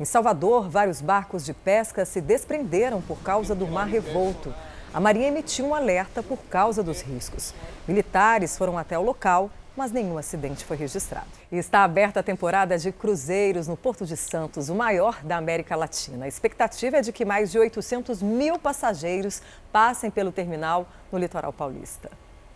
Em 0.00 0.04
Salvador, 0.04 0.68
vários 0.68 1.00
barcos 1.00 1.44
de 1.44 1.52
pesca 1.52 2.04
se 2.04 2.20
desprenderam 2.20 3.00
por 3.00 3.18
causa 3.22 3.54
do 3.54 3.66
mar 3.66 3.86
revolto 3.86 4.52
a 4.94 5.00
Marinha 5.00 5.28
emitiu 5.28 5.64
um 5.64 5.74
alerta 5.74 6.22
por 6.22 6.38
causa 6.50 6.82
dos 6.82 7.00
riscos. 7.00 7.54
Militares 7.88 8.58
foram 8.58 8.76
até 8.76 8.98
o 8.98 9.02
local, 9.02 9.50
mas 9.74 9.90
nenhum 9.90 10.18
acidente 10.18 10.66
foi 10.66 10.76
registrado. 10.76 11.28
E 11.50 11.56
está 11.56 11.82
aberta 11.82 12.20
a 12.20 12.22
temporada 12.22 12.76
de 12.76 12.92
cruzeiros 12.92 13.66
no 13.66 13.74
Porto 13.74 14.04
de 14.04 14.18
Santos, 14.18 14.68
o 14.68 14.74
maior 14.74 15.24
da 15.24 15.38
América 15.38 15.74
Latina. 15.76 16.26
A 16.26 16.28
expectativa 16.28 16.98
é 16.98 17.00
de 17.00 17.10
que 17.10 17.24
mais 17.24 17.50
de 17.50 17.58
800 17.58 18.20
mil 18.20 18.58
passageiros 18.58 19.40
passem 19.72 20.10
pelo 20.10 20.30
terminal 20.30 20.86
no 21.10 21.18
litoral 21.18 21.54
paulista. 21.54 22.10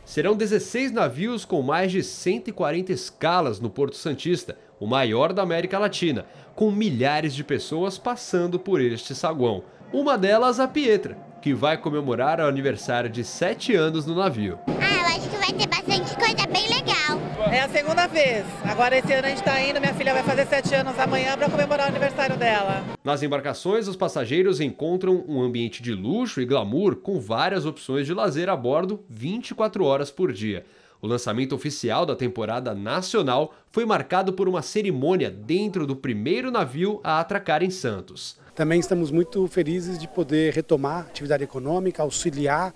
Serão 0.05 0.37
16 0.37 0.93
navios 0.93 1.47
com 1.47 1.63
mais 1.63 1.91
de 1.91 2.03
140 2.03 2.93
escalas 2.93 3.61
no 3.61 3.71
Porto 3.71 3.97
Santista, 3.97 4.59
o 4.79 4.87
maior 4.87 5.33
da 5.33 5.43
América 5.43 5.79
Latina, 5.79 6.27
com 6.55 6.71
milhares 6.71 7.35
de 7.35 7.45
pessoas 7.45 7.99
passando 7.99 8.59
por 8.59 8.81
este 8.81 9.15
saguão. 9.15 9.65
Uma 9.93 10.19
delas, 10.19 10.59
a 10.59 10.67
Pietra, 10.67 11.17
que 11.41 11.55
vai 11.55 11.77
comemorar 11.77 12.41
o 12.41 12.47
aniversário 12.47 13.09
de 13.09 13.23
7 13.23 13.75
anos 13.75 14.05
no 14.05 14.15
navio. 14.15 14.59
Ah, 14.67 14.95
eu 14.95 15.17
acho 15.17 15.29
que 15.29 15.37
vai 15.37 15.53
ter 15.53 15.69
bastante 15.69 16.17
coisa 16.17 16.47
bem 16.49 16.69
legal. 16.69 17.21
É 17.53 17.61
a 17.61 17.69
segunda 17.69 18.07
vez. 18.09 18.45
Agora 18.65 18.99
esse 18.99 19.13
ano 19.13 19.27
a 19.27 19.29
gente 19.29 19.39
está 19.39 19.61
indo, 19.63 19.81
minha 19.81 19.95
filha 19.95 20.13
vai 20.13 20.25
fazer 20.25 20.47
7 20.47 20.75
anos 20.75 20.99
amanhã 20.99 21.37
para 21.37 21.49
comemorar 21.49 21.87
o 21.87 21.91
aniversário 21.91 22.37
dela. 22.37 22.83
Nas 23.05 23.23
embarcações, 23.23 23.87
os 23.87 23.95
passageiros 23.95 24.61
encontram 24.61 25.25
um 25.29 25.41
ambiente 25.41 25.83
de 25.83 25.95
luxo 25.95 26.41
e 26.41 26.45
glamour 26.45 26.97
com 26.97 27.21
várias 27.21 27.65
opções 27.65 28.07
de 28.07 28.13
lazer 28.13 28.49
a 28.49 28.57
bordo 28.57 29.05
24 29.09 29.85
horas 29.85 30.11
por 30.11 30.33
dia. 30.33 30.65
O 31.01 31.07
lançamento 31.07 31.55
oficial 31.55 32.07
da 32.07 32.17
temporada 32.17 32.75
nacional 32.75 33.55
foi 33.71 33.85
marcado 33.85 34.33
por 34.33 34.49
uma 34.49 34.63
cerimônia 34.63 35.31
dentro 35.31 35.87
do 35.87 35.95
primeiro 35.95 36.51
navio 36.51 37.01
a 37.05 37.21
atracar 37.21 37.63
em 37.63 37.71
Santos. 37.71 38.39
Também 38.55 38.81
estamos 38.81 39.11
muito 39.11 39.47
felizes 39.49 39.99
de 39.99 40.09
poder 40.09 40.55
retomar 40.55 41.05
a 41.05 41.09
atividade 41.09 41.45
econômica, 41.45 42.03
auxiliar, 42.03 42.73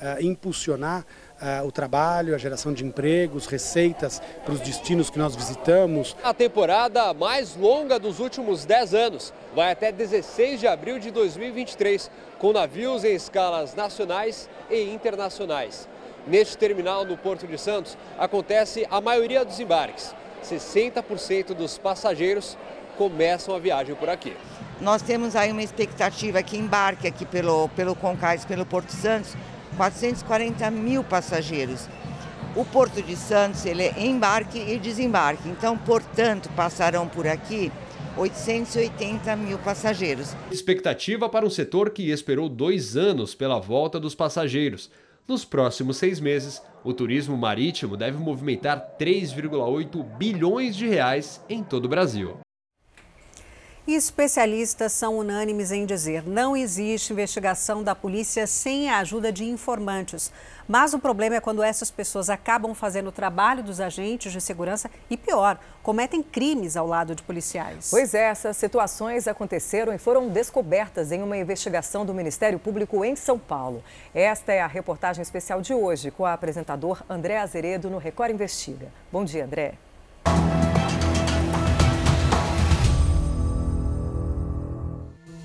uh, 0.00 0.22
impulsionar 0.22 1.06
uh, 1.40 1.66
o 1.66 1.70
trabalho, 1.70 2.34
a 2.34 2.38
geração 2.38 2.72
de 2.72 2.84
empregos, 2.84 3.46
receitas 3.46 4.20
para 4.44 4.54
os 4.54 4.60
destinos 4.60 5.10
que 5.10 5.18
nós 5.18 5.36
visitamos. 5.36 6.16
A 6.24 6.34
temporada 6.34 7.14
mais 7.14 7.54
longa 7.54 7.98
dos 7.98 8.18
últimos 8.18 8.64
10 8.64 8.94
anos 8.94 9.32
vai 9.54 9.70
até 9.70 9.92
16 9.92 10.60
de 10.60 10.66
abril 10.66 10.98
de 10.98 11.10
2023, 11.10 12.10
com 12.38 12.52
navios 12.52 13.04
em 13.04 13.14
escalas 13.14 13.74
nacionais 13.74 14.48
e 14.70 14.82
internacionais. 14.82 15.88
Neste 16.26 16.56
terminal 16.56 17.04
no 17.04 17.16
Porto 17.16 17.46
de 17.46 17.58
Santos 17.58 17.96
acontece 18.18 18.86
a 18.90 19.00
maioria 19.00 19.44
dos 19.44 19.58
embarques. 19.58 20.14
60% 20.44 21.54
dos 21.54 21.78
passageiros 21.78 22.56
começam 22.96 23.54
a 23.54 23.58
viagem 23.58 23.94
por 23.94 24.08
aqui. 24.08 24.36
Nós 24.80 25.02
temos 25.02 25.36
aí 25.36 25.50
uma 25.52 25.62
expectativa 25.62 26.42
que 26.42 26.56
embarque 26.56 27.06
aqui 27.06 27.24
pelo, 27.24 27.68
pelo 27.70 27.94
Concais, 27.94 28.44
pelo 28.44 28.64
Porto 28.66 28.90
Santos, 28.90 29.34
440 29.76 30.70
mil 30.70 31.04
passageiros. 31.04 31.88
O 32.56 32.64
Porto 32.64 33.00
de 33.00 33.16
Santos 33.16 33.64
ele 33.64 33.84
é 33.84 34.00
embarque 34.04 34.58
e 34.58 34.78
desembarque, 34.78 35.48
então, 35.48 35.78
portanto, 35.78 36.50
passarão 36.56 37.06
por 37.06 37.26
aqui 37.26 37.70
880 38.16 39.36
mil 39.36 39.58
passageiros. 39.58 40.34
Expectativa 40.50 41.28
para 41.28 41.46
um 41.46 41.50
setor 41.50 41.90
que 41.90 42.10
esperou 42.10 42.48
dois 42.48 42.96
anos 42.96 43.34
pela 43.34 43.60
volta 43.60 44.00
dos 44.00 44.14
passageiros. 44.14 44.90
Nos 45.26 45.44
próximos 45.44 45.96
seis 45.96 46.18
meses, 46.18 46.62
o 46.82 46.92
turismo 46.92 47.36
marítimo 47.36 47.96
deve 47.96 48.18
movimentar 48.18 48.96
3,8 48.98 50.02
bilhões 50.16 50.74
de 50.74 50.88
reais 50.88 51.44
em 51.48 51.62
todo 51.62 51.84
o 51.84 51.88
Brasil. 51.88 52.38
E 53.90 53.94
especialistas 53.96 54.92
são 54.92 55.18
unânimes 55.18 55.72
em 55.72 55.84
dizer 55.84 56.24
não 56.24 56.56
existe 56.56 57.12
investigação 57.12 57.82
da 57.82 57.92
polícia 57.92 58.46
sem 58.46 58.88
a 58.88 58.98
ajuda 58.98 59.32
de 59.32 59.44
informantes. 59.44 60.30
Mas 60.68 60.94
o 60.94 61.00
problema 61.00 61.34
é 61.34 61.40
quando 61.40 61.60
essas 61.60 61.90
pessoas 61.90 62.30
acabam 62.30 62.72
fazendo 62.72 63.08
o 63.08 63.12
trabalho 63.12 63.64
dos 63.64 63.80
agentes 63.80 64.32
de 64.32 64.40
segurança 64.40 64.88
e, 65.10 65.16
pior, 65.16 65.58
cometem 65.82 66.22
crimes 66.22 66.76
ao 66.76 66.86
lado 66.86 67.16
de 67.16 67.22
policiais. 67.24 67.88
Pois 67.90 68.14
é, 68.14 68.26
essas 68.26 68.56
situações 68.56 69.26
aconteceram 69.26 69.92
e 69.92 69.98
foram 69.98 70.28
descobertas 70.28 71.10
em 71.10 71.20
uma 71.20 71.36
investigação 71.36 72.06
do 72.06 72.14
Ministério 72.14 72.60
Público 72.60 73.04
em 73.04 73.16
São 73.16 73.40
Paulo. 73.40 73.82
Esta 74.14 74.52
é 74.52 74.60
a 74.60 74.68
reportagem 74.68 75.20
especial 75.20 75.60
de 75.60 75.74
hoje 75.74 76.12
com 76.12 76.22
o 76.22 76.26
apresentador 76.26 77.02
André 77.10 77.38
Azeredo 77.38 77.90
no 77.90 77.98
Record 77.98 78.30
Investiga. 78.30 78.86
Bom 79.10 79.24
dia, 79.24 79.44
André. 79.44 79.89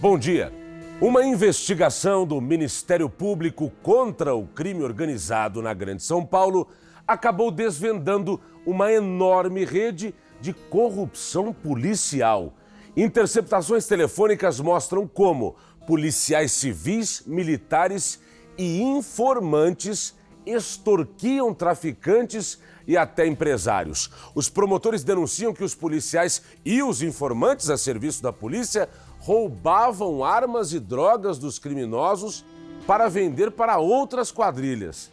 Bom 0.01 0.19
dia. 0.19 0.51
Uma 0.99 1.23
investigação 1.23 2.27
do 2.27 2.41
Ministério 2.41 3.09
Público 3.09 3.71
contra 3.81 4.35
o 4.35 4.45
crime 4.45 4.83
organizado 4.83 5.61
na 5.61 5.73
Grande 5.73 6.03
São 6.03 6.25
Paulo 6.25 6.67
acabou 7.07 7.49
desvendando 7.49 8.39
uma 8.65 8.91
enorme 8.91 9.63
rede 9.63 10.13
de 10.41 10.51
corrupção 10.51 11.53
policial. 11.53 12.53
Interceptações 12.95 13.87
telefônicas 13.87 14.59
mostram 14.59 15.07
como 15.07 15.55
policiais 15.87 16.51
civis, 16.51 17.23
militares 17.25 18.19
e 18.57 18.81
informantes 18.81 20.13
extorquiam 20.45 21.53
traficantes 21.53 22.59
e 22.87 22.95
até 22.95 23.25
empresários. 23.25 24.11
Os 24.35 24.47
promotores 24.47 25.03
denunciam 25.03 25.53
que 25.53 25.63
os 25.63 25.73
policiais 25.73 26.43
e 26.63 26.83
os 26.83 27.01
informantes 27.01 27.69
a 27.69 27.77
serviço 27.77 28.21
da 28.21 28.31
polícia 28.31 28.87
roubavam 29.25 30.23
armas 30.23 30.71
e 30.71 30.79
drogas 30.79 31.39
dos 31.39 31.57
criminosos 31.57 32.45
para 32.85 33.09
vender 33.09 33.49
para 33.49 33.79
outras 33.79 34.31
quadrilhas. 34.31 35.11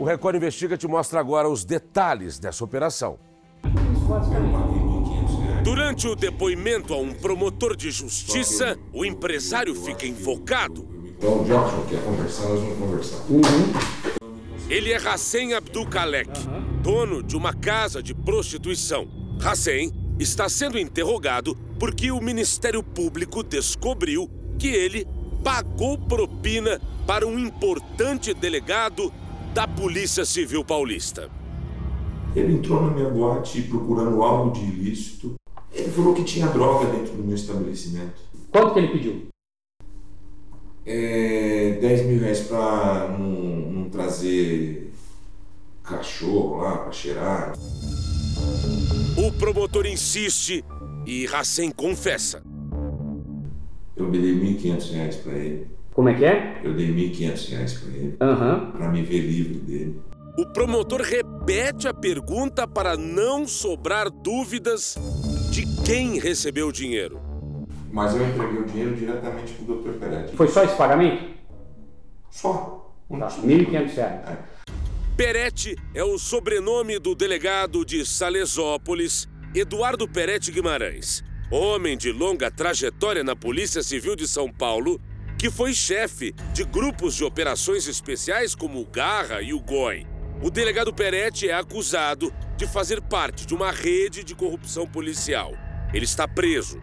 O 0.00 0.04
Record 0.04 0.34
Investiga 0.34 0.76
te 0.76 0.88
mostra 0.88 1.20
agora 1.20 1.48
os 1.48 1.64
detalhes 1.64 2.40
dessa 2.40 2.64
operação. 2.64 3.20
Durante 5.62 6.08
o 6.08 6.16
depoimento 6.16 6.92
a 6.92 6.98
um 6.98 7.14
promotor 7.14 7.76
de 7.76 7.88
justiça, 7.92 8.76
o 8.92 9.04
empresário 9.04 9.76
fica 9.76 10.08
invocado. 10.08 10.88
Então, 11.16 11.46
já 11.46 11.62
quer 11.88 12.02
conversar, 12.02 12.48
nós 12.48 12.60
vamos 12.60 12.78
conversar. 12.78 13.22
Ele 14.68 14.90
é 14.90 14.96
Hassen 14.96 15.54
Abdul 15.54 15.86
Kalek, 15.86 16.32
dono 16.82 17.22
de 17.22 17.36
uma 17.36 17.54
casa 17.54 18.02
de 18.02 18.12
prostituição. 18.12 19.06
Hassen 19.40 20.01
está 20.18 20.48
sendo 20.48 20.78
interrogado 20.78 21.56
porque 21.78 22.10
o 22.10 22.20
Ministério 22.20 22.82
Público 22.82 23.42
descobriu 23.42 24.30
que 24.58 24.68
ele 24.68 25.06
pagou 25.42 25.98
propina 25.98 26.80
para 27.06 27.26
um 27.26 27.38
importante 27.38 28.32
delegado 28.32 29.12
da 29.52 29.66
Polícia 29.66 30.24
Civil 30.24 30.64
Paulista. 30.64 31.28
Ele 32.34 32.54
entrou 32.54 32.82
na 32.82 32.90
minha 32.90 33.10
boate 33.10 33.62
procurando 33.62 34.22
algo 34.22 34.52
de 34.52 34.64
ilícito. 34.64 35.34
Ele 35.72 35.90
falou 35.90 36.14
que 36.14 36.24
tinha 36.24 36.46
droga 36.46 36.86
dentro 36.86 37.14
do 37.14 37.24
meu 37.24 37.34
estabelecimento. 37.34 38.22
Quanto 38.50 38.72
que 38.72 38.78
ele 38.78 38.88
pediu? 38.88 39.26
É, 40.84 41.78
10 41.80 42.06
mil 42.06 42.20
reais 42.20 42.40
para 42.40 43.08
não, 43.18 43.28
não 43.28 43.90
trazer 43.90 44.92
cachorro 45.82 46.58
lá 46.58 46.78
para 46.78 46.92
cheirar. 46.92 47.52
O 49.16 49.32
promotor 49.32 49.86
insiste 49.86 50.64
e 51.06 51.26
Hassen 51.26 51.70
confessa. 51.70 52.42
Eu 53.96 54.08
me 54.08 54.18
dei 54.18 54.34
1.500 54.34 54.92
reais 54.92 55.16
para 55.16 55.32
ele. 55.34 55.66
Como 55.92 56.08
é 56.08 56.14
que 56.14 56.24
é? 56.24 56.60
Eu 56.64 56.74
dei 56.74 56.88
1.500 56.88 57.50
reais 57.50 57.74
para 57.74 57.92
ele. 57.92 58.16
Aham. 58.20 58.70
Para 58.72 58.88
me 58.90 59.02
ver 59.02 59.20
livre 59.20 59.54
dele. 59.54 60.00
O 60.38 60.46
promotor 60.46 61.02
repete 61.02 61.86
a 61.86 61.92
pergunta 61.92 62.66
para 62.66 62.96
não 62.96 63.46
sobrar 63.46 64.08
dúvidas 64.10 64.96
de 65.50 65.66
quem 65.84 66.18
recebeu 66.18 66.68
o 66.68 66.72
dinheiro. 66.72 67.20
Mas 67.92 68.16
eu 68.16 68.26
entreguei 68.26 68.58
o 68.58 68.64
dinheiro 68.64 68.96
diretamente 68.96 69.52
pro 69.52 69.76
Dr. 69.76 69.90
Peretti. 69.98 70.34
Foi 70.34 70.48
só 70.48 70.64
esse 70.64 70.74
pagamento? 70.76 71.34
Só. 72.30 72.94
Um 73.10 73.18
Tá, 73.18 73.26
tipo. 73.26 73.46
1.500 73.46 73.94
reais. 73.94 74.38
Peretti 75.24 75.76
é 75.94 76.02
o 76.02 76.18
sobrenome 76.18 76.98
do 76.98 77.14
delegado 77.14 77.84
de 77.84 78.04
Salesópolis, 78.04 79.28
Eduardo 79.54 80.08
Peretti 80.08 80.50
Guimarães. 80.50 81.22
Homem 81.48 81.96
de 81.96 82.10
longa 82.10 82.50
trajetória 82.50 83.22
na 83.22 83.36
Polícia 83.36 83.84
Civil 83.84 84.16
de 84.16 84.26
São 84.26 84.52
Paulo, 84.52 85.00
que 85.38 85.48
foi 85.48 85.74
chefe 85.74 86.34
de 86.52 86.64
grupos 86.64 87.14
de 87.14 87.22
operações 87.22 87.86
especiais 87.86 88.56
como 88.56 88.80
o 88.80 88.84
Garra 88.84 89.40
e 89.40 89.54
o 89.54 89.60
GOI. 89.60 90.08
O 90.42 90.50
delegado 90.50 90.92
Peretti 90.92 91.48
é 91.48 91.54
acusado 91.54 92.34
de 92.56 92.66
fazer 92.66 93.00
parte 93.00 93.46
de 93.46 93.54
uma 93.54 93.70
rede 93.70 94.24
de 94.24 94.34
corrupção 94.34 94.88
policial. 94.88 95.52
Ele 95.94 96.04
está 96.04 96.26
preso. 96.26 96.82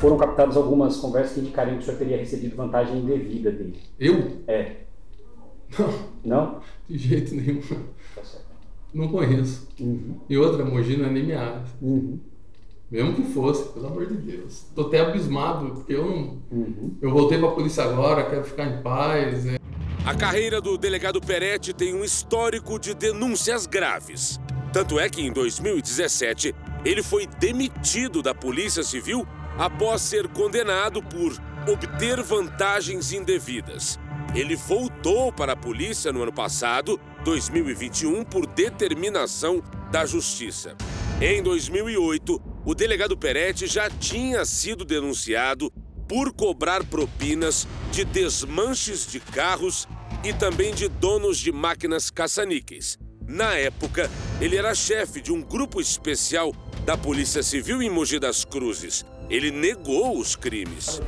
Foram 0.00 0.16
captadas 0.16 0.56
algumas 0.56 0.96
conversas 0.96 1.34
que 1.34 1.40
indicariam 1.40 1.76
que 1.76 1.82
o 1.82 1.84
senhor 1.84 1.98
teria 1.98 2.16
recebido 2.16 2.56
vantagem 2.56 2.96
indevida 2.96 3.50
dele. 3.50 3.78
Eu? 4.00 4.42
É. 4.48 4.84
Não. 6.24 6.62
De 6.88 6.98
jeito 6.98 7.34
nenhum. 7.34 7.60
Não 8.92 9.08
conheço. 9.08 9.66
Uhum. 9.80 10.20
E 10.28 10.36
outra, 10.38 10.64
Mogi 10.64 10.96
não 10.96 11.06
é 11.06 11.10
nem 11.10 11.24
minha 11.24 11.40
área. 11.40 11.64
Uhum. 11.82 12.18
Mesmo 12.90 13.14
que 13.14 13.22
fosse, 13.22 13.72
pelo 13.72 13.88
amor 13.88 14.06
de 14.06 14.14
Deus. 14.14 14.66
Tô 14.74 14.82
até 14.82 15.00
abismado, 15.00 15.70
porque 15.72 15.94
eu 15.94 16.04
não. 16.04 16.38
Uhum. 16.52 16.96
Eu 17.02 17.10
voltei 17.10 17.38
pra 17.38 17.50
polícia 17.50 17.82
agora, 17.82 18.28
quero 18.28 18.44
ficar 18.44 18.66
em 18.66 18.82
paz. 18.82 19.46
é. 19.46 19.58
A 20.06 20.14
carreira 20.14 20.60
do 20.60 20.76
delegado 20.76 21.20
Peretti 21.20 21.72
tem 21.72 21.94
um 21.94 22.04
histórico 22.04 22.78
de 22.78 22.94
denúncias 22.94 23.66
graves. 23.66 24.38
Tanto 24.72 24.98
é 25.00 25.08
que 25.08 25.22
em 25.22 25.32
2017 25.32 26.54
ele 26.84 27.02
foi 27.02 27.26
demitido 27.26 28.22
da 28.22 28.34
Polícia 28.34 28.82
Civil 28.82 29.26
após 29.58 30.02
ser 30.02 30.28
condenado 30.28 31.02
por 31.02 31.32
obter 31.66 32.22
vantagens 32.22 33.12
indevidas. 33.12 33.98
Ele 34.34 34.56
voltou 34.56 35.32
para 35.32 35.52
a 35.52 35.56
polícia 35.56 36.12
no 36.12 36.22
ano 36.22 36.32
passado, 36.32 37.00
2021, 37.24 38.24
por 38.24 38.46
determinação 38.46 39.62
da 39.92 40.04
Justiça. 40.04 40.76
Em 41.20 41.40
2008, 41.40 42.42
o 42.64 42.74
delegado 42.74 43.16
Peretti 43.16 43.68
já 43.68 43.88
tinha 43.88 44.44
sido 44.44 44.84
denunciado 44.84 45.70
por 46.08 46.32
cobrar 46.32 46.84
propinas 46.84 47.68
de 47.92 48.04
desmanches 48.04 49.06
de 49.06 49.20
carros 49.20 49.86
e 50.24 50.32
também 50.32 50.74
de 50.74 50.88
donos 50.88 51.38
de 51.38 51.52
máquinas 51.52 52.10
caça-níqueis. 52.10 52.98
Na 53.28 53.54
época, 53.54 54.10
ele 54.40 54.56
era 54.56 54.74
chefe 54.74 55.20
de 55.20 55.32
um 55.32 55.40
grupo 55.40 55.80
especial 55.80 56.52
da 56.84 56.96
Polícia 56.96 57.42
Civil 57.42 57.80
em 57.80 57.88
Mogi 57.88 58.18
das 58.18 58.44
Cruzes. 58.44 59.04
Ele 59.30 59.52
negou 59.52 60.18
os 60.18 60.34
crimes. 60.34 61.00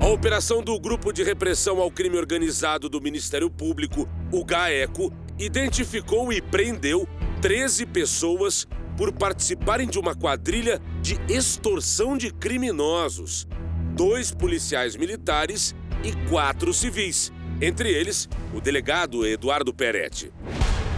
A 0.00 0.08
operação 0.08 0.62
do 0.62 0.78
Grupo 0.78 1.12
de 1.12 1.22
Repressão 1.22 1.80
ao 1.80 1.90
Crime 1.90 2.16
Organizado 2.16 2.88
do 2.88 3.00
Ministério 3.00 3.50
Público, 3.50 4.08
o 4.30 4.44
GAECO, 4.44 5.12
identificou 5.38 6.32
e 6.32 6.42
prendeu 6.42 7.08
13 7.40 7.86
pessoas 7.86 8.66
por 8.96 9.12
participarem 9.12 9.88
de 9.88 9.98
uma 9.98 10.14
quadrilha 10.14 10.80
de 11.00 11.18
extorsão 11.28 12.16
de 12.16 12.32
criminosos. 12.32 13.46
Dois 13.94 14.30
policiais 14.30 14.96
militares 14.96 15.74
e 16.02 16.12
quatro 16.28 16.74
civis, 16.74 17.32
entre 17.60 17.90
eles 17.90 18.28
o 18.52 18.60
delegado 18.60 19.26
Eduardo 19.26 19.72
Peretti. 19.72 20.32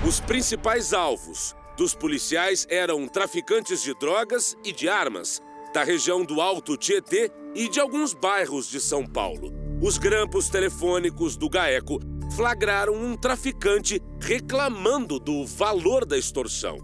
Os 0.07 0.21
principais 0.21 0.93
alvos 0.93 1.55
dos 1.77 1.95
policiais 1.95 2.67
eram 2.71 3.07
traficantes 3.07 3.83
de 3.83 3.95
drogas 3.95 4.57
e 4.65 4.73
de 4.73 4.89
armas 4.89 5.43
da 5.73 5.85
região 5.85 6.25
do 6.25 6.41
Alto 6.41 6.77
Tietê 6.77 7.31
e 7.57 7.71
de 7.71 7.81
alguns 7.81 8.13
bairros 8.13 8.69
de 8.69 8.79
São 8.79 9.07
Paulo. 9.07 9.51
Os 9.83 9.97
grampos 9.97 10.51
telefônicos 10.51 11.39
do 11.39 11.49
GAECO 11.49 11.99
flagraram 12.37 12.93
um 12.93 13.17
traficante 13.17 13.99
reclamando 14.21 15.19
do 15.19 15.47
valor 15.47 16.05
da 16.05 16.19
extorsão. 16.19 16.77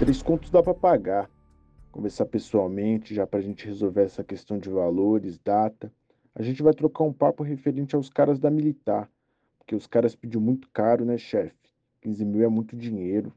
Três 0.00 0.20
contos 0.20 0.50
dá 0.50 0.60
para 0.60 0.74
pagar. 0.74 1.30
Conversar 1.92 2.26
pessoalmente, 2.26 3.14
já 3.14 3.24
para 3.24 3.38
a 3.38 3.42
gente 3.42 3.64
resolver 3.64 4.02
essa 4.02 4.24
questão 4.24 4.58
de 4.58 4.68
valores, 4.68 5.38
data. 5.38 5.92
A 6.34 6.42
gente 6.42 6.60
vai 6.60 6.74
trocar 6.74 7.04
um 7.04 7.12
papo 7.12 7.44
referente 7.44 7.94
aos 7.94 8.10
caras 8.10 8.40
da 8.40 8.50
militar. 8.50 9.08
Porque 9.58 9.76
os 9.76 9.86
caras 9.86 10.16
pediu 10.16 10.40
muito 10.40 10.68
caro, 10.72 11.04
né, 11.04 11.16
chefe? 11.16 11.54
15 12.02 12.24
mil 12.24 12.42
é 12.42 12.48
muito 12.48 12.76
dinheiro. 12.76 13.32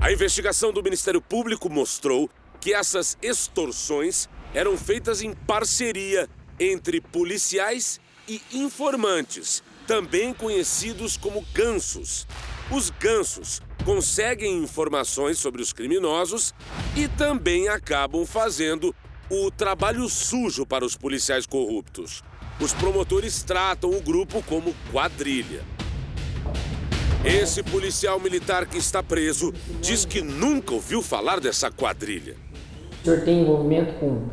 A 0.00 0.12
investigação 0.12 0.72
do 0.72 0.82
Ministério 0.82 1.20
Público 1.20 1.68
mostrou 1.68 2.30
que 2.60 2.72
essas 2.72 3.18
extorsões 3.20 4.28
eram 4.54 4.76
feitas 4.78 5.20
em 5.20 5.34
parceria 5.34 6.28
entre 6.58 7.00
policiais 7.00 8.00
e 8.28 8.40
informantes, 8.52 9.62
também 9.86 10.32
conhecidos 10.32 11.16
como 11.16 11.44
gansos. 11.52 12.26
Os 12.70 12.88
gansos 12.88 13.60
conseguem 13.84 14.62
informações 14.62 15.38
sobre 15.38 15.60
os 15.60 15.72
criminosos 15.72 16.54
e 16.96 17.06
também 17.08 17.68
acabam 17.68 18.24
fazendo 18.24 18.94
o 19.28 19.50
trabalho 19.50 20.08
sujo 20.08 20.64
para 20.64 20.84
os 20.84 20.96
policiais 20.96 21.44
corruptos. 21.44 22.22
Os 22.60 22.72
promotores 22.72 23.42
tratam 23.42 23.90
o 23.90 24.00
grupo 24.00 24.42
como 24.42 24.74
quadrilha. 24.92 25.62
Esse 27.24 27.62
policial 27.62 28.20
militar 28.20 28.66
que 28.66 28.78
está 28.78 29.02
preso 29.02 29.52
diz 29.80 30.04
que 30.04 30.22
nunca 30.22 30.74
ouviu 30.74 31.02
falar 31.02 31.40
dessa 31.40 31.70
quadrilha. 31.70 32.36
O 33.00 33.04
senhor 33.04 33.20
tem 33.22 33.40
envolvimento 33.40 33.94
com 33.94 34.28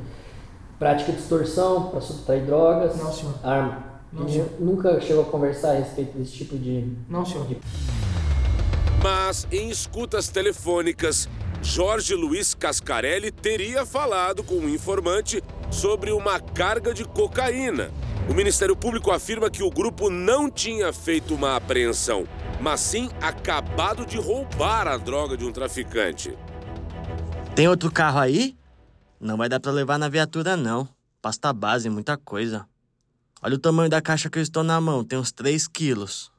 prática 0.82 1.12
de 1.12 1.20
extorsão 1.20 1.92
para 1.92 2.02
subtrair 2.02 2.44
drogas? 2.44 2.98
Não, 2.98 3.14
senhor. 3.14 3.36
Arma? 3.44 3.84
Não, 4.12 4.28
senhor. 4.28 4.50
Nunca 4.60 5.00
chegou 5.00 5.22
a 5.22 5.26
conversar 5.26 5.74
a 5.74 5.74
respeito 5.76 6.18
desse 6.18 6.32
tipo 6.32 6.58
de. 6.58 6.92
Não, 7.08 7.24
senhor. 7.24 7.46
Mas 9.04 9.48
em 9.52 9.70
escutas 9.70 10.30
telefônicas, 10.30 11.30
Jorge 11.62 12.16
Luiz 12.16 12.56
Cascarelli 12.56 13.32
teria 13.32 13.86
falado 13.86 14.44
com 14.44 14.56
um 14.56 14.68
informante 14.68 15.44
sobre 15.70 16.12
uma 16.12 16.40
carga 16.40 16.96
de 16.96 17.06
cocaína. 17.06 17.92
O 18.28 18.34
Ministério 18.34 18.76
Público 18.76 19.12
afirma 19.12 19.52
que 19.52 19.62
o 19.62 19.70
grupo 19.70 20.10
não 20.10 20.50
tinha 20.50 20.92
feito 20.92 21.36
uma 21.36 21.56
apreensão, 21.56 22.26
mas 22.60 22.80
sim 22.80 23.12
acabado 23.22 24.04
de 24.04 24.18
roubar 24.18 24.88
a 24.88 24.98
droga 24.98 25.38
de 25.38 25.46
um 25.46 25.52
traficante. 25.52 26.36
Tem 27.56 27.68
outro 27.68 27.92
carro 27.92 28.20
aí? 28.20 28.56
Não 29.22 29.38
vai 29.38 29.48
dar 29.48 29.60
pra 29.60 29.72
levar 29.72 30.00
na 30.00 30.10
viatura, 30.10 30.58
não. 30.58 30.90
Pasta 31.22 31.54
base, 31.54 31.88
muita 31.92 32.18
coisa. 32.18 32.66
Olha 33.40 33.54
o 33.54 33.60
tamanho 33.60 33.88
da 33.88 34.02
caixa 34.02 34.32
que 34.32 34.40
eu 34.40 34.42
estou 34.42 34.64
na 34.64 34.82
mão, 34.82 35.04
tem 35.04 35.20
uns 35.20 35.32
3 35.32 35.68
quilos. 35.68 36.32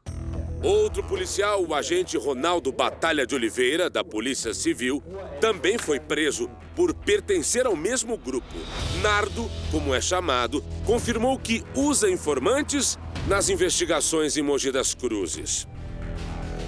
Outro 0.61 1.03
policial, 1.05 1.65
o 1.65 1.75
agente 1.77 2.17
Ronaldo 2.17 2.73
Batalha 2.73 3.25
de 3.25 3.37
Oliveira, 3.37 3.89
da 3.89 4.03
Polícia 4.03 4.53
Civil, 4.53 5.01
também 5.41 5.79
foi 5.79 6.01
preso 6.01 6.51
por 6.75 6.93
pertencer 6.93 7.67
ao 7.67 7.77
mesmo 7.77 8.19
grupo. 8.19 8.55
Nardo, 9.01 9.49
como 9.71 9.95
é 9.95 10.01
chamado, 10.01 10.63
confirmou 10.85 11.39
que 11.39 11.63
usa 11.77 12.11
informantes 12.11 12.99
nas 13.29 13.49
investigações 13.49 14.37
em 14.37 14.43
Mogi 14.43 14.73
das 14.73 14.93
Cruzes. 14.93 15.69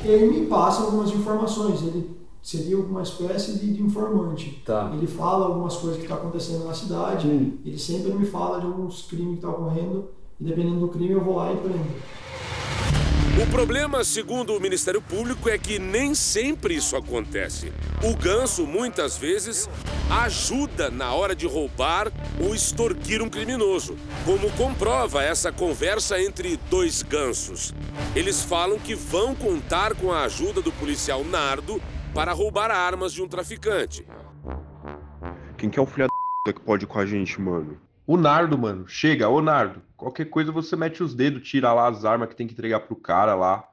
Ele 0.04 0.26
me 0.26 0.46
passa 0.46 0.82
algumas 0.82 1.10
informações, 1.10 1.82
ele 1.82 2.23
seria 2.44 2.78
uma 2.78 3.00
espécie 3.00 3.58
de, 3.58 3.72
de 3.72 3.82
informante. 3.82 4.62
Tá. 4.66 4.92
Ele 4.94 5.06
fala 5.06 5.46
algumas 5.46 5.76
coisas 5.76 5.96
que 5.96 6.02
estão 6.02 6.18
acontecendo 6.18 6.66
na 6.66 6.74
cidade, 6.74 7.26
ele 7.64 7.78
sempre 7.78 8.12
me 8.12 8.26
fala 8.26 8.60
de 8.60 8.66
alguns 8.66 9.02
crimes 9.06 9.30
que 9.30 9.34
estão 9.36 9.52
ocorrendo, 9.52 10.10
e 10.38 10.44
dependendo 10.44 10.80
do 10.80 10.88
crime 10.88 11.12
eu 11.12 11.24
vou 11.24 11.36
lá 11.36 11.50
e 11.50 11.56
prendo. 11.56 11.88
O 13.42 13.50
problema, 13.50 14.04
segundo 14.04 14.54
o 14.54 14.60
Ministério 14.60 15.00
Público, 15.00 15.48
é 15.48 15.58
que 15.58 15.78
nem 15.78 16.14
sempre 16.14 16.76
isso 16.76 16.96
acontece. 16.96 17.72
O 18.02 18.14
ganso, 18.14 18.64
muitas 18.64 19.16
vezes, 19.16 19.68
ajuda 20.08 20.88
na 20.88 21.12
hora 21.14 21.34
de 21.34 21.46
roubar 21.46 22.12
ou 22.40 22.54
extorquir 22.54 23.22
um 23.22 23.28
criminoso, 23.28 23.96
como 24.24 24.50
comprova 24.52 25.22
essa 25.22 25.50
conversa 25.50 26.20
entre 26.22 26.56
dois 26.70 27.02
gansos. 27.02 27.74
Eles 28.14 28.42
falam 28.42 28.78
que 28.78 28.94
vão 28.94 29.34
contar 29.34 29.96
com 29.96 30.12
a 30.12 30.24
ajuda 30.24 30.60
do 30.60 30.70
policial 30.70 31.24
Nardo 31.24 31.82
para 32.14 32.32
roubar 32.32 32.70
armas 32.70 33.12
de 33.12 33.20
um 33.20 33.28
traficante. 33.28 34.06
Quem 35.58 35.68
que 35.68 35.78
é 35.78 35.82
o 35.82 35.86
filho 35.86 36.06
da 36.46 36.52
que 36.52 36.60
pode 36.60 36.84
ir 36.84 36.86
com 36.86 37.00
a 37.00 37.04
gente, 37.04 37.40
mano? 37.40 37.80
O 38.06 38.16
Nardo, 38.16 38.56
mano. 38.56 38.86
Chega, 38.86 39.28
ô 39.28 39.42
Nardo. 39.42 39.82
Qualquer 39.96 40.26
coisa 40.26 40.52
você 40.52 40.76
mete 40.76 41.02
os 41.02 41.12
dedos, 41.12 41.48
tira 41.48 41.72
lá 41.72 41.88
as 41.88 42.04
armas 42.04 42.28
que 42.28 42.36
tem 42.36 42.46
que 42.46 42.52
entregar 42.52 42.80
pro 42.80 42.94
cara 42.94 43.34
lá. 43.34 43.68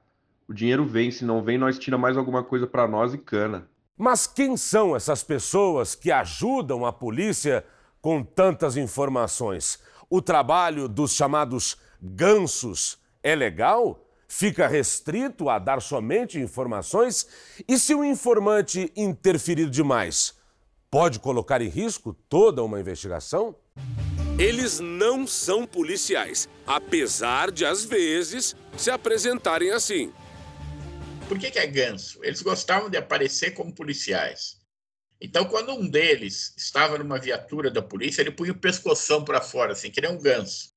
O 0.47 0.53
dinheiro 0.53 0.85
vem, 0.85 1.11
se 1.11 1.23
não 1.23 1.43
vem, 1.43 1.57
nós 1.57 1.77
tira 1.77 1.97
mais 1.97 2.17
alguma 2.17 2.43
coisa 2.43 2.65
pra 2.65 2.87
nós 2.87 3.13
e 3.13 3.17
cana. 3.17 3.67
Mas 3.95 4.25
quem 4.25 4.57
são 4.57 4.95
essas 4.95 5.23
pessoas 5.23 5.93
que 5.93 6.11
ajudam 6.11 6.85
a 6.85 6.91
polícia 6.91 7.63
com 8.01 8.23
tantas 8.23 8.75
informações, 8.75 9.79
o 10.09 10.21
trabalho 10.21 10.87
dos 10.87 11.13
chamados 11.13 11.77
gansos 12.01 12.97
é 13.21 13.35
legal? 13.35 14.03
Fica 14.33 14.65
restrito 14.65 15.49
a 15.49 15.59
dar 15.59 15.81
somente 15.81 16.39
informações? 16.39 17.27
E 17.67 17.77
se 17.77 17.93
o 17.93 18.01
informante 18.01 18.89
interferir 18.95 19.69
demais, 19.69 20.33
pode 20.89 21.19
colocar 21.19 21.61
em 21.61 21.67
risco 21.67 22.13
toda 22.29 22.63
uma 22.63 22.79
investigação? 22.79 23.53
Eles 24.39 24.79
não 24.79 25.27
são 25.27 25.67
policiais, 25.67 26.47
apesar 26.65 27.51
de, 27.51 27.65
às 27.65 27.83
vezes, 27.83 28.55
se 28.77 28.89
apresentarem 28.89 29.71
assim. 29.71 30.13
Por 31.27 31.37
que, 31.37 31.51
que 31.51 31.59
é 31.59 31.67
ganso? 31.67 32.23
Eles 32.23 32.41
gostavam 32.41 32.89
de 32.89 32.95
aparecer 32.95 33.51
como 33.51 33.75
policiais. 33.75 34.61
Então, 35.19 35.43
quando 35.43 35.73
um 35.73 35.89
deles 35.89 36.53
estava 36.57 36.97
numa 36.97 37.19
viatura 37.19 37.69
da 37.69 37.81
polícia, 37.81 38.21
ele 38.21 38.31
punha 38.31 38.53
o 38.53 38.57
pescoção 38.57 39.25
para 39.25 39.41
fora, 39.41 39.73
assim, 39.73 39.91
que 39.91 39.99
nem 39.99 40.09
um 40.09 40.17
ganso, 40.17 40.70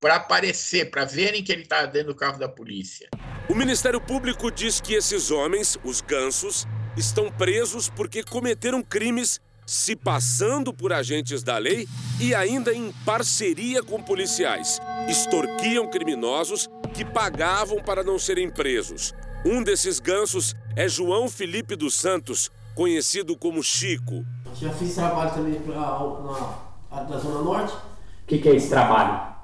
para 0.00 0.16
aparecer, 0.16 0.90
para 0.90 1.04
verem 1.04 1.42
que 1.42 1.52
ele 1.52 1.62
estava 1.62 1.86
dentro 1.86 2.08
do 2.08 2.14
carro 2.14 2.38
da 2.38 2.48
polícia. 2.48 3.08
O 3.48 3.54
Ministério 3.54 4.00
Público 4.00 4.50
diz 4.50 4.80
que 4.80 4.94
esses 4.94 5.30
homens, 5.30 5.78
os 5.84 6.00
gansos, 6.00 6.66
estão 6.96 7.30
presos 7.30 7.88
porque 7.88 8.22
cometeram 8.22 8.82
crimes 8.82 9.40
se 9.66 9.96
passando 9.96 10.72
por 10.72 10.92
agentes 10.92 11.42
da 11.42 11.58
lei 11.58 11.88
e 12.20 12.34
ainda 12.34 12.72
em 12.72 12.92
parceria 13.04 13.82
com 13.82 14.00
policiais. 14.00 14.80
Extorquiam 15.08 15.88
criminosos 15.88 16.68
que 16.94 17.04
pagavam 17.04 17.82
para 17.82 18.04
não 18.04 18.18
serem 18.18 18.48
presos. 18.48 19.12
Um 19.44 19.62
desses 19.62 19.98
gansos 19.98 20.54
é 20.76 20.88
João 20.88 21.28
Felipe 21.28 21.74
dos 21.74 21.94
Santos, 21.94 22.50
conhecido 22.74 23.36
como 23.36 23.62
Chico. 23.62 24.24
Já 24.54 24.72
fiz 24.72 24.94
trabalho 24.94 25.34
também 25.34 25.60
pra, 25.60 25.74
na, 25.74 27.04
na 27.04 27.18
Zona 27.18 27.42
Norte. 27.42 27.74
O 27.74 28.26
que, 28.26 28.38
que, 28.38 28.48
é 28.48 28.56
esse 28.56 28.68
trabalho? 28.68 29.35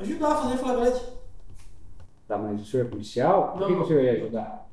Ajudar 0.00 0.32
a 0.32 0.36
fazer 0.36 0.58
flagrante. 0.58 1.00
Tá, 2.28 2.38
mas 2.38 2.60
o 2.60 2.64
senhor 2.64 2.86
é 2.86 2.88
policial? 2.88 3.52
Por 3.52 3.66
que, 3.66 3.74
que 3.74 3.80
o 3.80 3.86
senhor 3.86 4.02
ia 4.04 4.12
ajudar? 4.12 4.68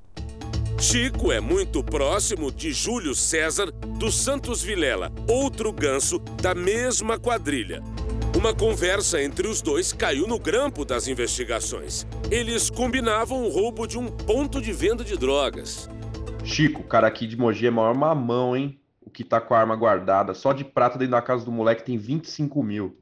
Chico 0.80 1.32
é 1.32 1.40
muito 1.40 1.84
próximo 1.84 2.52
de 2.52 2.72
Júlio 2.72 3.16
César 3.16 3.72
dos 3.72 4.16
Santos 4.16 4.62
Vilela, 4.62 5.12
outro 5.28 5.72
ganso 5.72 6.20
da 6.20 6.54
mesma 6.54 7.18
quadrilha. 7.18 7.82
Uma 8.38 8.54
conversa 8.54 9.24
entre 9.24 9.48
os 9.48 9.62
dois 9.62 9.94
caiu 9.94 10.28
no 10.28 10.38
grampo 10.38 10.84
das 10.84 11.08
investigações. 11.08 12.06
Eles 12.30 12.70
combinavam 12.70 13.44
o 13.44 13.50
roubo 13.50 13.88
de 13.88 13.98
um 13.98 14.08
ponto 14.08 14.62
de 14.62 14.74
venda 14.74 15.04
de 15.04 15.18
drogas. 15.18 15.90
Chico, 16.44 16.82
o 16.82 16.86
cara 16.86 17.08
aqui 17.08 17.26
de 17.26 17.38
Mogi 17.38 17.66
é 17.66 17.72
maior 17.72 17.96
mamão, 17.96 18.56
hein? 18.56 18.78
O 19.02 19.10
que 19.10 19.24
tá 19.24 19.42
com 19.42 19.56
a 19.56 19.60
arma 19.60 19.76
guardada, 19.76 20.34
só 20.34 20.54
de 20.54 20.64
prata 20.64 21.00
dentro 21.00 21.14
da 21.14 21.22
casa 21.22 21.46
do 21.46 21.52
moleque 21.52 21.84
tem 21.84 21.98
25 21.98 22.62
mil. 22.62 22.96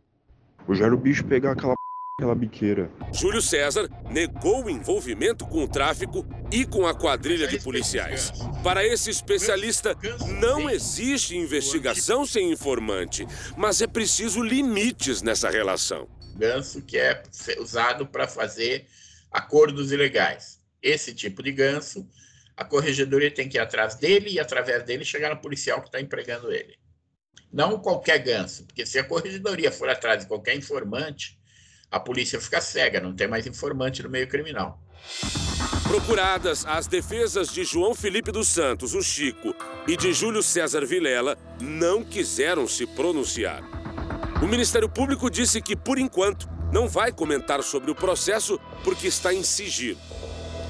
Eu 0.67 0.75
já 0.75 0.85
era 0.85 0.93
o 0.93 0.97
bicho 0.97 1.25
pegar 1.25 1.51
aquela 1.51 1.73
aquela 2.17 2.35
biqueira. 2.35 2.91
Júlio 3.11 3.41
César 3.41 3.89
negou 4.11 4.65
o 4.65 4.69
envolvimento 4.69 5.47
com 5.47 5.63
o 5.63 5.67
tráfico 5.67 6.23
e 6.51 6.63
com 6.63 6.85
a 6.85 6.93
quadrilha 6.93 7.47
de 7.47 7.59
policiais. 7.59 8.31
Para 8.63 8.85
esse 8.85 9.09
especialista, 9.09 9.97
não 10.39 10.69
existe 10.69 11.35
investigação 11.35 12.23
sem 12.23 12.51
informante, 12.51 13.25
mas 13.57 13.81
é 13.81 13.87
preciso 13.87 14.43
limites 14.43 15.23
nessa 15.23 15.49
relação. 15.49 16.07
Ganso 16.35 16.83
que 16.83 16.99
é 16.99 17.23
usado 17.59 18.05
para 18.05 18.27
fazer 18.27 18.85
acordos 19.31 19.91
ilegais. 19.91 20.59
Esse 20.83 21.15
tipo 21.15 21.41
de 21.41 21.51
ganso, 21.51 22.07
a 22.55 22.63
corregedoria 22.63 23.31
tem 23.31 23.49
que 23.49 23.57
ir 23.57 23.61
atrás 23.61 23.95
dele 23.95 24.33
e, 24.33 24.39
através 24.39 24.83
dele, 24.83 25.03
chegar 25.03 25.33
no 25.33 25.41
policial 25.41 25.81
que 25.81 25.87
está 25.87 25.99
empregando 25.99 26.51
ele. 26.51 26.77
Não 27.51 27.79
qualquer 27.79 28.19
ganso, 28.19 28.65
porque 28.65 28.85
se 28.85 28.99
a 28.99 29.03
corregedoria 29.03 29.71
for 29.71 29.89
atrás 29.89 30.21
de 30.21 30.27
qualquer 30.27 30.55
informante, 30.55 31.41
a 31.93 31.99
polícia 31.99 32.41
fica 32.41 32.59
cega, 32.59 32.99
não 32.99 33.13
tem 33.13 33.27
mais 33.27 33.45
informante 33.45 34.01
no 34.01 34.09
meio 34.09 34.27
criminal. 34.27 34.81
Procuradas, 35.87 36.65
as 36.65 36.87
defesas 36.87 37.49
de 37.49 37.63
João 37.63 37.93
Felipe 37.93 38.31
dos 38.31 38.47
Santos, 38.47 38.95
o 38.95 39.03
Chico, 39.03 39.53
e 39.87 39.95
de 39.95 40.11
Júlio 40.11 40.41
César 40.41 40.83
Vilela 40.87 41.37
não 41.61 42.03
quiseram 42.03 42.67
se 42.67 42.87
pronunciar. 42.87 43.61
O 44.41 44.47
Ministério 44.47 44.89
Público 44.89 45.29
disse 45.29 45.61
que, 45.61 45.75
por 45.75 45.99
enquanto, 45.99 46.49
não 46.71 46.87
vai 46.87 47.11
comentar 47.11 47.61
sobre 47.61 47.91
o 47.91 47.95
processo 47.95 48.59
porque 48.83 49.05
está 49.05 49.31
em 49.31 49.43
sigilo. 49.43 49.99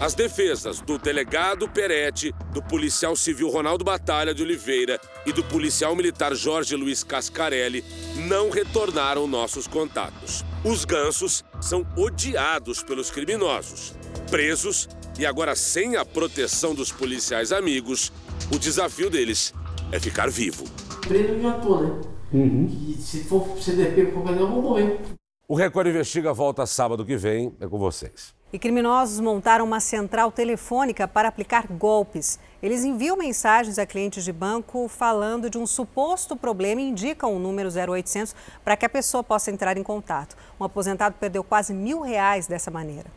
As 0.03 0.13
defesas 0.13 0.81
do 0.81 0.97
delegado 0.97 1.65
Peretti, 1.69 2.35
do 2.51 2.61
policial 2.61 3.15
civil 3.15 3.47
Ronaldo 3.47 3.85
Batalha 3.85 4.33
de 4.33 4.43
Oliveira 4.43 4.99
e 5.25 5.31
do 5.31 5.41
policial 5.45 5.95
militar 5.95 6.35
Jorge 6.35 6.75
Luiz 6.75 7.05
Cascarelli 7.05 7.85
não 8.27 8.49
retornaram 8.49 9.25
nossos 9.25 9.65
contatos. 9.65 10.43
Os 10.61 10.83
gansos 10.83 11.45
são 11.61 11.87
odiados 11.95 12.83
pelos 12.83 13.09
criminosos. 13.09 13.95
Presos 14.29 14.89
e 15.17 15.25
agora 15.25 15.55
sem 15.55 15.95
a 15.95 16.03
proteção 16.03 16.75
dos 16.75 16.91
policiais 16.91 17.53
amigos, 17.53 18.11
o 18.53 18.59
desafio 18.59 19.09
deles 19.09 19.53
é 19.89 20.01
ficar 20.01 20.29
vivo. 20.29 20.65
Preso 21.07 21.41
já 21.41 21.53
tô, 21.59 21.79
né? 21.79 22.01
Uhum. 22.33 22.67
E 22.69 23.01
se 23.01 23.23
for 23.23 23.57
CDP 23.57 24.07
por 24.07 24.29
eu 24.29 24.49
vou 24.49 24.61
morrer. 24.61 24.99
O 25.47 25.55
Record 25.55 25.87
Investiga 25.87 26.33
volta 26.33 26.65
sábado 26.65 27.05
que 27.05 27.15
vem. 27.15 27.55
É 27.61 27.65
com 27.65 27.79
vocês. 27.79 28.35
E 28.53 28.59
criminosos 28.59 29.19
montaram 29.19 29.65
uma 29.65 29.79
central 29.79 30.31
telefônica 30.31 31.07
para 31.07 31.27
aplicar 31.27 31.65
golpes. 31.65 32.37
Eles 32.61 32.83
enviam 32.83 33.17
mensagens 33.17 33.79
a 33.79 33.85
clientes 33.85 34.23
de 34.23 34.31
banco 34.31 34.87
falando 34.87 35.49
de 35.49 35.57
um 35.57 35.65
suposto 35.65 36.35
problema 36.35 36.79
e 36.79 36.83
indicam 36.83 37.35
o 37.35 37.39
número 37.39 37.67
0800 37.67 38.35
para 38.63 38.77
que 38.77 38.85
a 38.85 38.89
pessoa 38.89 39.23
possa 39.23 39.49
entrar 39.49 39.75
em 39.75 39.81
contato. 39.81 40.37
Um 40.59 40.63
aposentado 40.63 41.15
perdeu 41.19 41.43
quase 41.43 41.73
mil 41.73 42.01
reais 42.01 42.45
dessa 42.45 42.69
maneira. 42.69 43.09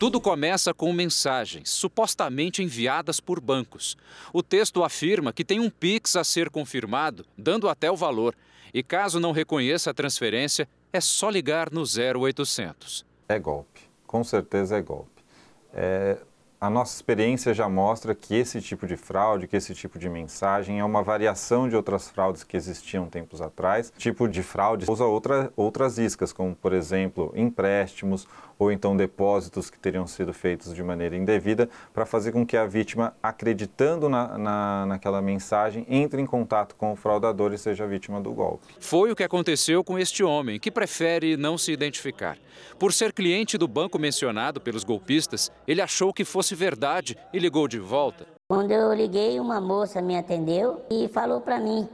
Tudo 0.00 0.20
começa 0.20 0.74
com 0.74 0.92
mensagens 0.92 1.70
supostamente 1.70 2.60
enviadas 2.60 3.20
por 3.20 3.40
bancos. 3.40 3.96
O 4.32 4.42
texto 4.42 4.82
afirma 4.82 5.32
que 5.32 5.44
tem 5.44 5.60
um 5.60 5.70
Pix 5.70 6.16
a 6.16 6.24
ser 6.24 6.50
confirmado, 6.50 7.24
dando 7.38 7.68
até 7.68 7.88
o 7.88 7.94
valor. 7.94 8.34
E 8.74 8.82
caso 8.82 9.20
não 9.20 9.30
reconheça 9.30 9.90
a 9.90 9.94
transferência, 9.94 10.68
é 10.92 11.00
só 11.00 11.30
ligar 11.30 11.70
no 11.70 11.82
0800. 11.82 13.06
É 13.28 13.38
golpe 13.38 13.91
com 14.12 14.22
certeza 14.22 14.76
é 14.76 14.82
golpe. 14.82 15.24
É, 15.72 16.18
a 16.62 16.70
nossa 16.70 16.94
experiência 16.94 17.52
já 17.52 17.68
mostra 17.68 18.14
que 18.14 18.36
esse 18.36 18.60
tipo 18.60 18.86
de 18.86 18.96
fraude, 18.96 19.48
que 19.48 19.56
esse 19.56 19.74
tipo 19.74 19.98
de 19.98 20.08
mensagem 20.08 20.78
é 20.78 20.84
uma 20.84 21.02
variação 21.02 21.68
de 21.68 21.74
outras 21.74 22.08
fraudes 22.08 22.44
que 22.44 22.56
existiam 22.56 23.06
tempos 23.06 23.42
atrás. 23.42 23.92
Tipo 23.98 24.28
de 24.28 24.44
fraude 24.44 24.88
usa 24.88 25.04
outra, 25.04 25.52
outras 25.56 25.98
iscas, 25.98 26.32
como 26.32 26.54
por 26.54 26.72
exemplo 26.72 27.32
empréstimos 27.34 28.28
ou 28.62 28.70
então 28.70 28.96
depósitos 28.96 29.68
que 29.68 29.78
teriam 29.78 30.06
sido 30.06 30.32
feitos 30.32 30.72
de 30.72 30.82
maneira 30.82 31.16
indevida, 31.16 31.68
para 31.92 32.06
fazer 32.06 32.30
com 32.30 32.46
que 32.46 32.56
a 32.56 32.64
vítima, 32.64 33.14
acreditando 33.20 34.08
na, 34.08 34.38
na, 34.38 34.86
naquela 34.86 35.20
mensagem, 35.20 35.84
entre 35.88 36.22
em 36.22 36.26
contato 36.26 36.76
com 36.76 36.92
o 36.92 36.96
fraudador 36.96 37.52
e 37.52 37.58
seja 37.58 37.86
vítima 37.86 38.20
do 38.20 38.32
golpe. 38.32 38.66
Foi 38.78 39.10
o 39.10 39.16
que 39.16 39.24
aconteceu 39.24 39.82
com 39.82 39.98
este 39.98 40.22
homem, 40.22 40.60
que 40.60 40.70
prefere 40.70 41.36
não 41.36 41.58
se 41.58 41.72
identificar. 41.72 42.38
Por 42.78 42.92
ser 42.92 43.12
cliente 43.12 43.58
do 43.58 43.66
banco 43.66 43.98
mencionado 43.98 44.60
pelos 44.60 44.84
golpistas, 44.84 45.50
ele 45.66 45.80
achou 45.80 46.12
que 46.12 46.24
fosse 46.24 46.51
verdade 46.54 47.16
e 47.32 47.38
ligou 47.38 47.66
de 47.66 47.78
volta. 47.78 48.26
Quando 48.48 48.70
eu 48.70 48.92
liguei, 48.92 49.40
uma 49.40 49.60
moça 49.60 50.02
me 50.02 50.16
atendeu 50.16 50.82
e 50.90 51.08
falou 51.08 51.40
para 51.40 51.58
mim 51.58 51.88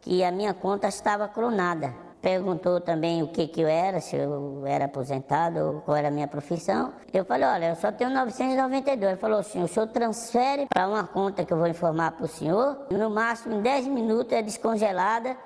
que 0.00 0.22
a 0.22 0.30
minha 0.30 0.52
conta 0.52 0.86
estava 0.86 1.26
clonada. 1.26 1.94
Perguntou 2.20 2.80
também 2.80 3.22
o 3.22 3.28
que, 3.28 3.46
que 3.46 3.60
eu 3.60 3.68
era, 3.68 4.00
se 4.00 4.16
eu 4.16 4.66
era 4.66 4.86
aposentado, 4.86 5.82
qual 5.84 5.96
era 5.96 6.08
a 6.08 6.10
minha 6.10 6.26
profissão. 6.26 6.92
Eu 7.12 7.24
falei, 7.24 7.46
olha, 7.46 7.70
eu 7.70 7.76
só 7.76 7.92
tenho 7.92 8.10
992. 8.10 9.12
Ele 9.12 9.20
falou 9.20 9.38
assim, 9.38 9.62
o 9.62 9.68
senhor 9.68 9.86
transfere 9.88 10.66
para 10.66 10.88
uma 10.88 11.04
conta 11.04 11.44
que 11.44 11.52
eu 11.52 11.58
vou 11.58 11.66
informar 11.66 12.12
para 12.12 12.24
o 12.24 12.28
senhor. 12.28 12.86
No 12.90 13.10
máximo, 13.10 13.56
em 13.56 13.60
10 13.60 13.88
minutos 13.88 14.32
é 14.32 14.40
descongelada 14.42 15.36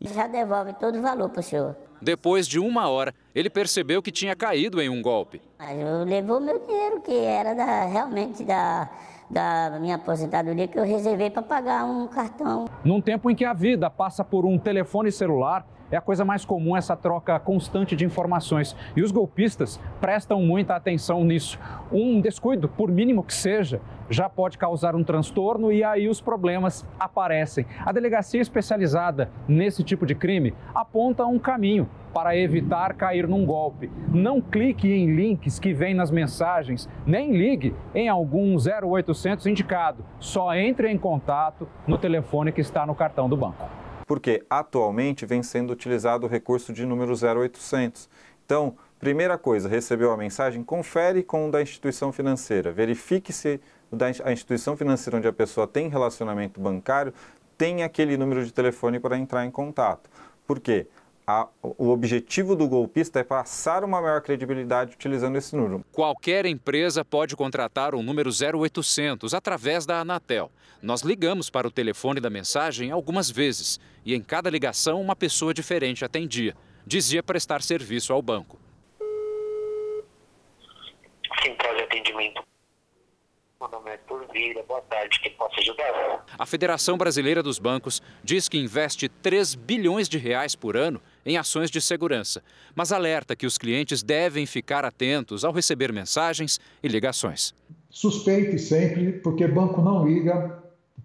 e 0.00 0.08
já 0.08 0.26
devolve 0.26 0.72
todo 0.74 0.98
o 0.98 1.02
valor 1.02 1.28
para 1.28 1.40
o 1.40 1.42
senhor. 1.42 1.76
Depois 2.02 2.48
de 2.48 2.58
uma 2.58 2.88
hora, 2.88 3.14
ele 3.32 3.48
percebeu 3.48 4.02
que 4.02 4.10
tinha 4.10 4.34
caído 4.34 4.82
em 4.82 4.88
um 4.88 5.00
golpe. 5.00 5.40
Eu 5.60 6.02
levou 6.04 6.40
meu 6.40 6.58
dinheiro, 6.58 7.00
que 7.00 7.14
era 7.16 7.54
da, 7.54 7.84
realmente 7.84 8.42
da, 8.42 8.90
da 9.30 9.78
minha 9.80 9.94
aposentadoria, 9.94 10.66
que 10.66 10.76
eu 10.76 10.82
reservei 10.82 11.30
para 11.30 11.42
pagar 11.42 11.84
um 11.84 12.08
cartão. 12.08 12.64
Num 12.84 13.00
tempo 13.00 13.30
em 13.30 13.36
que 13.36 13.44
a 13.44 13.52
vida 13.52 13.88
passa 13.88 14.24
por 14.24 14.44
um 14.44 14.58
telefone 14.58 15.12
celular, 15.12 15.64
é 15.92 15.96
a 15.98 16.00
coisa 16.00 16.24
mais 16.24 16.44
comum 16.44 16.74
essa 16.74 16.96
troca 16.96 17.38
constante 17.38 17.94
de 17.94 18.04
informações. 18.04 18.74
E 18.96 19.02
os 19.02 19.12
golpistas 19.12 19.78
prestam 20.00 20.40
muita 20.42 20.74
atenção 20.74 21.22
nisso. 21.22 21.60
Um 21.92 22.18
descuido, 22.18 22.66
por 22.66 22.90
mínimo 22.90 23.22
que 23.22 23.34
seja, 23.34 23.80
já 24.08 24.28
pode 24.28 24.56
causar 24.56 24.96
um 24.96 25.04
transtorno 25.04 25.70
e 25.70 25.84
aí 25.84 26.08
os 26.08 26.20
problemas 26.20 26.86
aparecem. 26.98 27.66
A 27.84 27.92
delegacia 27.92 28.40
especializada 28.40 29.30
nesse 29.46 29.84
tipo 29.84 30.06
de 30.06 30.14
crime 30.14 30.54
aponta 30.74 31.26
um 31.26 31.38
caminho 31.38 31.88
para 32.14 32.36
evitar 32.36 32.94
cair 32.94 33.28
num 33.28 33.44
golpe. 33.44 33.90
Não 34.08 34.40
clique 34.40 34.90
em 34.90 35.14
links 35.14 35.58
que 35.58 35.72
vêm 35.74 35.94
nas 35.94 36.10
mensagens, 36.10 36.88
nem 37.06 37.36
ligue 37.36 37.74
em 37.94 38.08
algum 38.08 38.56
0800 38.56 39.46
indicado. 39.46 40.04
Só 40.18 40.54
entre 40.54 40.90
em 40.90 40.98
contato 40.98 41.68
no 41.86 41.98
telefone 41.98 42.52
que 42.52 42.60
está 42.62 42.86
no 42.86 42.94
cartão 42.94 43.28
do 43.28 43.36
banco. 43.36 43.82
Porque 44.06 44.44
atualmente 44.48 45.24
vem 45.24 45.42
sendo 45.42 45.72
utilizado 45.72 46.26
o 46.26 46.28
recurso 46.28 46.72
de 46.72 46.84
número 46.84 47.12
0800. 47.12 48.08
Então, 48.44 48.76
primeira 48.98 49.38
coisa, 49.38 49.68
recebeu 49.68 50.12
a 50.12 50.16
mensagem, 50.16 50.62
confere 50.62 51.22
com 51.22 51.48
o 51.48 51.50
da 51.50 51.62
instituição 51.62 52.12
financeira, 52.12 52.72
verifique 52.72 53.32
se 53.32 53.60
a 54.24 54.32
instituição 54.32 54.76
financeira 54.76 55.18
onde 55.18 55.28
a 55.28 55.32
pessoa 55.32 55.66
tem 55.66 55.88
relacionamento 55.88 56.60
bancário 56.60 57.12
tem 57.58 57.82
aquele 57.82 58.16
número 58.16 58.44
de 58.44 58.52
telefone 58.52 58.98
para 58.98 59.16
entrar 59.16 59.44
em 59.44 59.50
contato. 59.50 60.10
Por 60.46 60.58
quê? 60.58 60.86
A, 61.26 61.46
o 61.62 61.90
objetivo 61.90 62.56
do 62.56 62.66
golpista 62.66 63.20
é 63.20 63.24
passar 63.24 63.84
uma 63.84 64.00
maior 64.00 64.20
credibilidade 64.20 64.94
utilizando 64.94 65.36
esse 65.36 65.54
número. 65.54 65.84
Qualquer 65.92 66.46
empresa 66.46 67.04
pode 67.04 67.36
contratar 67.36 67.94
o 67.94 68.02
número 68.02 68.30
0800 68.30 69.32
através 69.32 69.86
da 69.86 70.00
Anatel. 70.00 70.50
Nós 70.82 71.02
ligamos 71.02 71.48
para 71.48 71.68
o 71.68 71.70
telefone 71.70 72.20
da 72.20 72.28
mensagem 72.28 72.90
algumas 72.90 73.30
vezes 73.30 73.78
e 74.04 74.14
em 74.14 74.20
cada 74.20 74.50
ligação 74.50 75.00
uma 75.00 75.14
pessoa 75.14 75.54
diferente 75.54 76.04
atendia. 76.04 76.56
Dizia 76.84 77.22
prestar 77.22 77.62
serviço 77.62 78.12
ao 78.12 78.20
banco. 78.20 78.58
Central 81.40 81.76
de 81.76 81.82
atendimento 81.82 82.42
meu 83.62 83.70
nome 83.70 83.92
é 83.92 83.96
Turvira, 83.96 84.60
boa 84.64 84.80
tarde, 84.80 85.20
que 85.20 85.30
posso 85.30 85.60
ajudar? 85.60 86.26
A 86.36 86.44
Federação 86.44 86.98
Brasileira 86.98 87.44
dos 87.44 87.60
Bancos 87.60 88.02
diz 88.24 88.48
que 88.48 88.58
investe 88.58 89.08
3 89.08 89.54
bilhões 89.54 90.08
de 90.08 90.18
reais 90.18 90.56
por 90.56 90.76
ano 90.76 91.00
em 91.24 91.36
ações 91.36 91.70
de 91.70 91.80
segurança, 91.80 92.42
mas 92.74 92.92
alerta 92.92 93.36
que 93.36 93.46
os 93.46 93.58
clientes 93.58 94.02
devem 94.02 94.46
ficar 94.46 94.84
atentos 94.84 95.44
ao 95.44 95.52
receber 95.52 95.92
mensagens 95.92 96.60
e 96.82 96.88
ligações. 96.88 97.54
Suspeite 97.90 98.58
sempre, 98.58 99.12
porque 99.12 99.46
banco 99.46 99.82
não 99.82 100.06
liga 100.06 100.58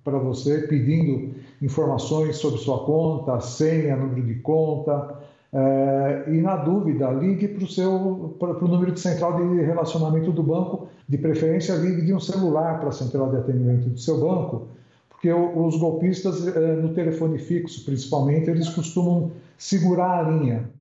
para 0.04 0.18
você 0.18 0.68
pedindo 0.68 1.36
informações 1.62 2.38
sobre 2.38 2.60
sua 2.60 2.86
conta, 2.86 3.40
senha, 3.42 3.96
número 3.98 4.26
de 4.26 4.36
conta, 4.36 5.18
é, 5.52 6.26
e 6.28 6.42
na 6.42 6.58
dúvida, 6.58 7.10
ligue 7.12 7.48
para 7.48 7.64
o 7.64 7.68
seu 7.68 8.36
para 8.38 8.64
o 8.64 8.68
número 8.68 8.92
de 8.92 9.00
central 9.00 9.38
de 9.38 9.62
relacionamento 9.62 10.32
do 10.32 10.44
banco, 10.44 10.90
de 11.08 11.18
preferência 11.18 11.74
ligue 11.74 12.02
de 12.02 12.14
um 12.14 12.20
celular 12.20 12.80
para 12.80 12.90
a 12.90 12.92
central 12.92 13.30
de 13.30 13.38
atendimento 13.38 13.90
do 13.90 13.98
seu 13.98 14.20
banco, 14.20 14.68
porque 15.10 15.32
os 15.32 15.78
golpistas 15.78 16.46
é, 16.48 16.76
no 16.76 16.94
telefone 16.94 17.40
fixo, 17.40 17.84
principalmente, 17.86 18.50
eles 18.50 18.70
costumam 18.70 19.32
segurar 19.58 20.20
a 20.20 20.22
linha. 20.30 20.72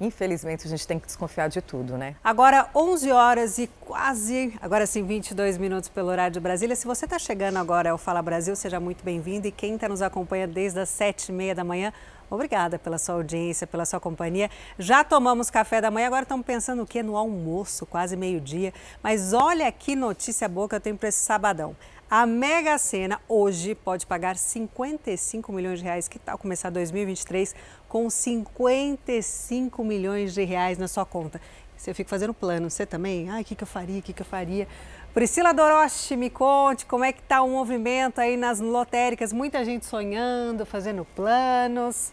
Infelizmente, 0.00 0.66
a 0.66 0.70
gente 0.70 0.84
tem 0.84 0.98
que 0.98 1.06
desconfiar 1.06 1.48
de 1.48 1.62
tudo, 1.62 1.96
né? 1.96 2.16
Agora, 2.24 2.68
11 2.74 3.12
horas 3.12 3.58
e 3.58 3.68
quase, 3.80 4.52
agora 4.60 4.84
sim, 4.84 5.06
22 5.06 5.56
minutos 5.58 5.88
pelo 5.88 6.08
horário 6.08 6.32
de 6.32 6.40
Brasília. 6.40 6.74
Se 6.74 6.86
você 6.86 7.04
está 7.04 7.20
chegando 7.20 7.58
agora 7.58 7.92
ao 7.92 7.98
Fala 7.98 8.20
Brasil, 8.20 8.56
seja 8.56 8.80
muito 8.80 9.04
bem-vindo. 9.04 9.46
E 9.46 9.52
quem 9.52 9.76
está 9.76 9.88
nos 9.88 10.02
acompanhando 10.02 10.54
desde 10.54 10.80
as 10.80 10.88
7h30 10.88 11.54
da 11.54 11.64
manhã, 11.64 11.92
Obrigada 12.32 12.78
pela 12.78 12.96
sua 12.96 13.16
audiência, 13.16 13.66
pela 13.66 13.84
sua 13.84 14.00
companhia. 14.00 14.50
Já 14.78 15.04
tomamos 15.04 15.50
café 15.50 15.82
da 15.82 15.90
manhã, 15.90 16.06
agora 16.06 16.22
estamos 16.22 16.46
pensando 16.46 16.82
o 16.82 16.86
quê? 16.86 17.02
No 17.02 17.14
almoço, 17.14 17.84
quase 17.84 18.16
meio-dia. 18.16 18.72
Mas 19.02 19.34
olha 19.34 19.70
que 19.70 19.94
notícia 19.94 20.48
boa 20.48 20.66
que 20.66 20.74
eu 20.74 20.80
tenho 20.80 20.96
para 20.96 21.10
esse 21.10 21.18
sabadão. 21.18 21.76
A 22.14 22.26
Mega 22.26 22.76
Sena 22.76 23.18
hoje 23.26 23.74
pode 23.74 24.04
pagar 24.04 24.36
55 24.36 25.50
milhões 25.50 25.78
de 25.78 25.86
reais. 25.86 26.08
Que 26.08 26.18
tal 26.18 26.36
começar 26.36 26.68
2023 26.68 27.54
com 27.88 28.10
55 28.10 29.82
milhões 29.82 30.34
de 30.34 30.44
reais 30.44 30.76
na 30.76 30.86
sua 30.88 31.06
conta? 31.06 31.40
Você 31.74 31.94
fica 31.94 32.10
fazendo 32.10 32.34
plano, 32.34 32.68
você 32.68 32.84
também? 32.84 33.30
Ai, 33.30 33.40
o 33.40 33.44
que, 33.46 33.54
que 33.54 33.62
eu 33.62 33.66
faria, 33.66 33.98
o 33.98 34.02
que, 34.02 34.12
que 34.12 34.20
eu 34.20 34.26
faria? 34.26 34.68
Priscila 35.14 35.54
Doroche, 35.54 36.14
me 36.14 36.28
conte 36.28 36.84
como 36.84 37.02
é 37.02 37.14
que 37.14 37.22
está 37.22 37.40
o 37.40 37.48
movimento 37.48 38.20
aí 38.20 38.36
nas 38.36 38.60
lotéricas. 38.60 39.32
Muita 39.32 39.64
gente 39.64 39.86
sonhando, 39.86 40.66
fazendo 40.66 41.06
planos. 41.16 42.12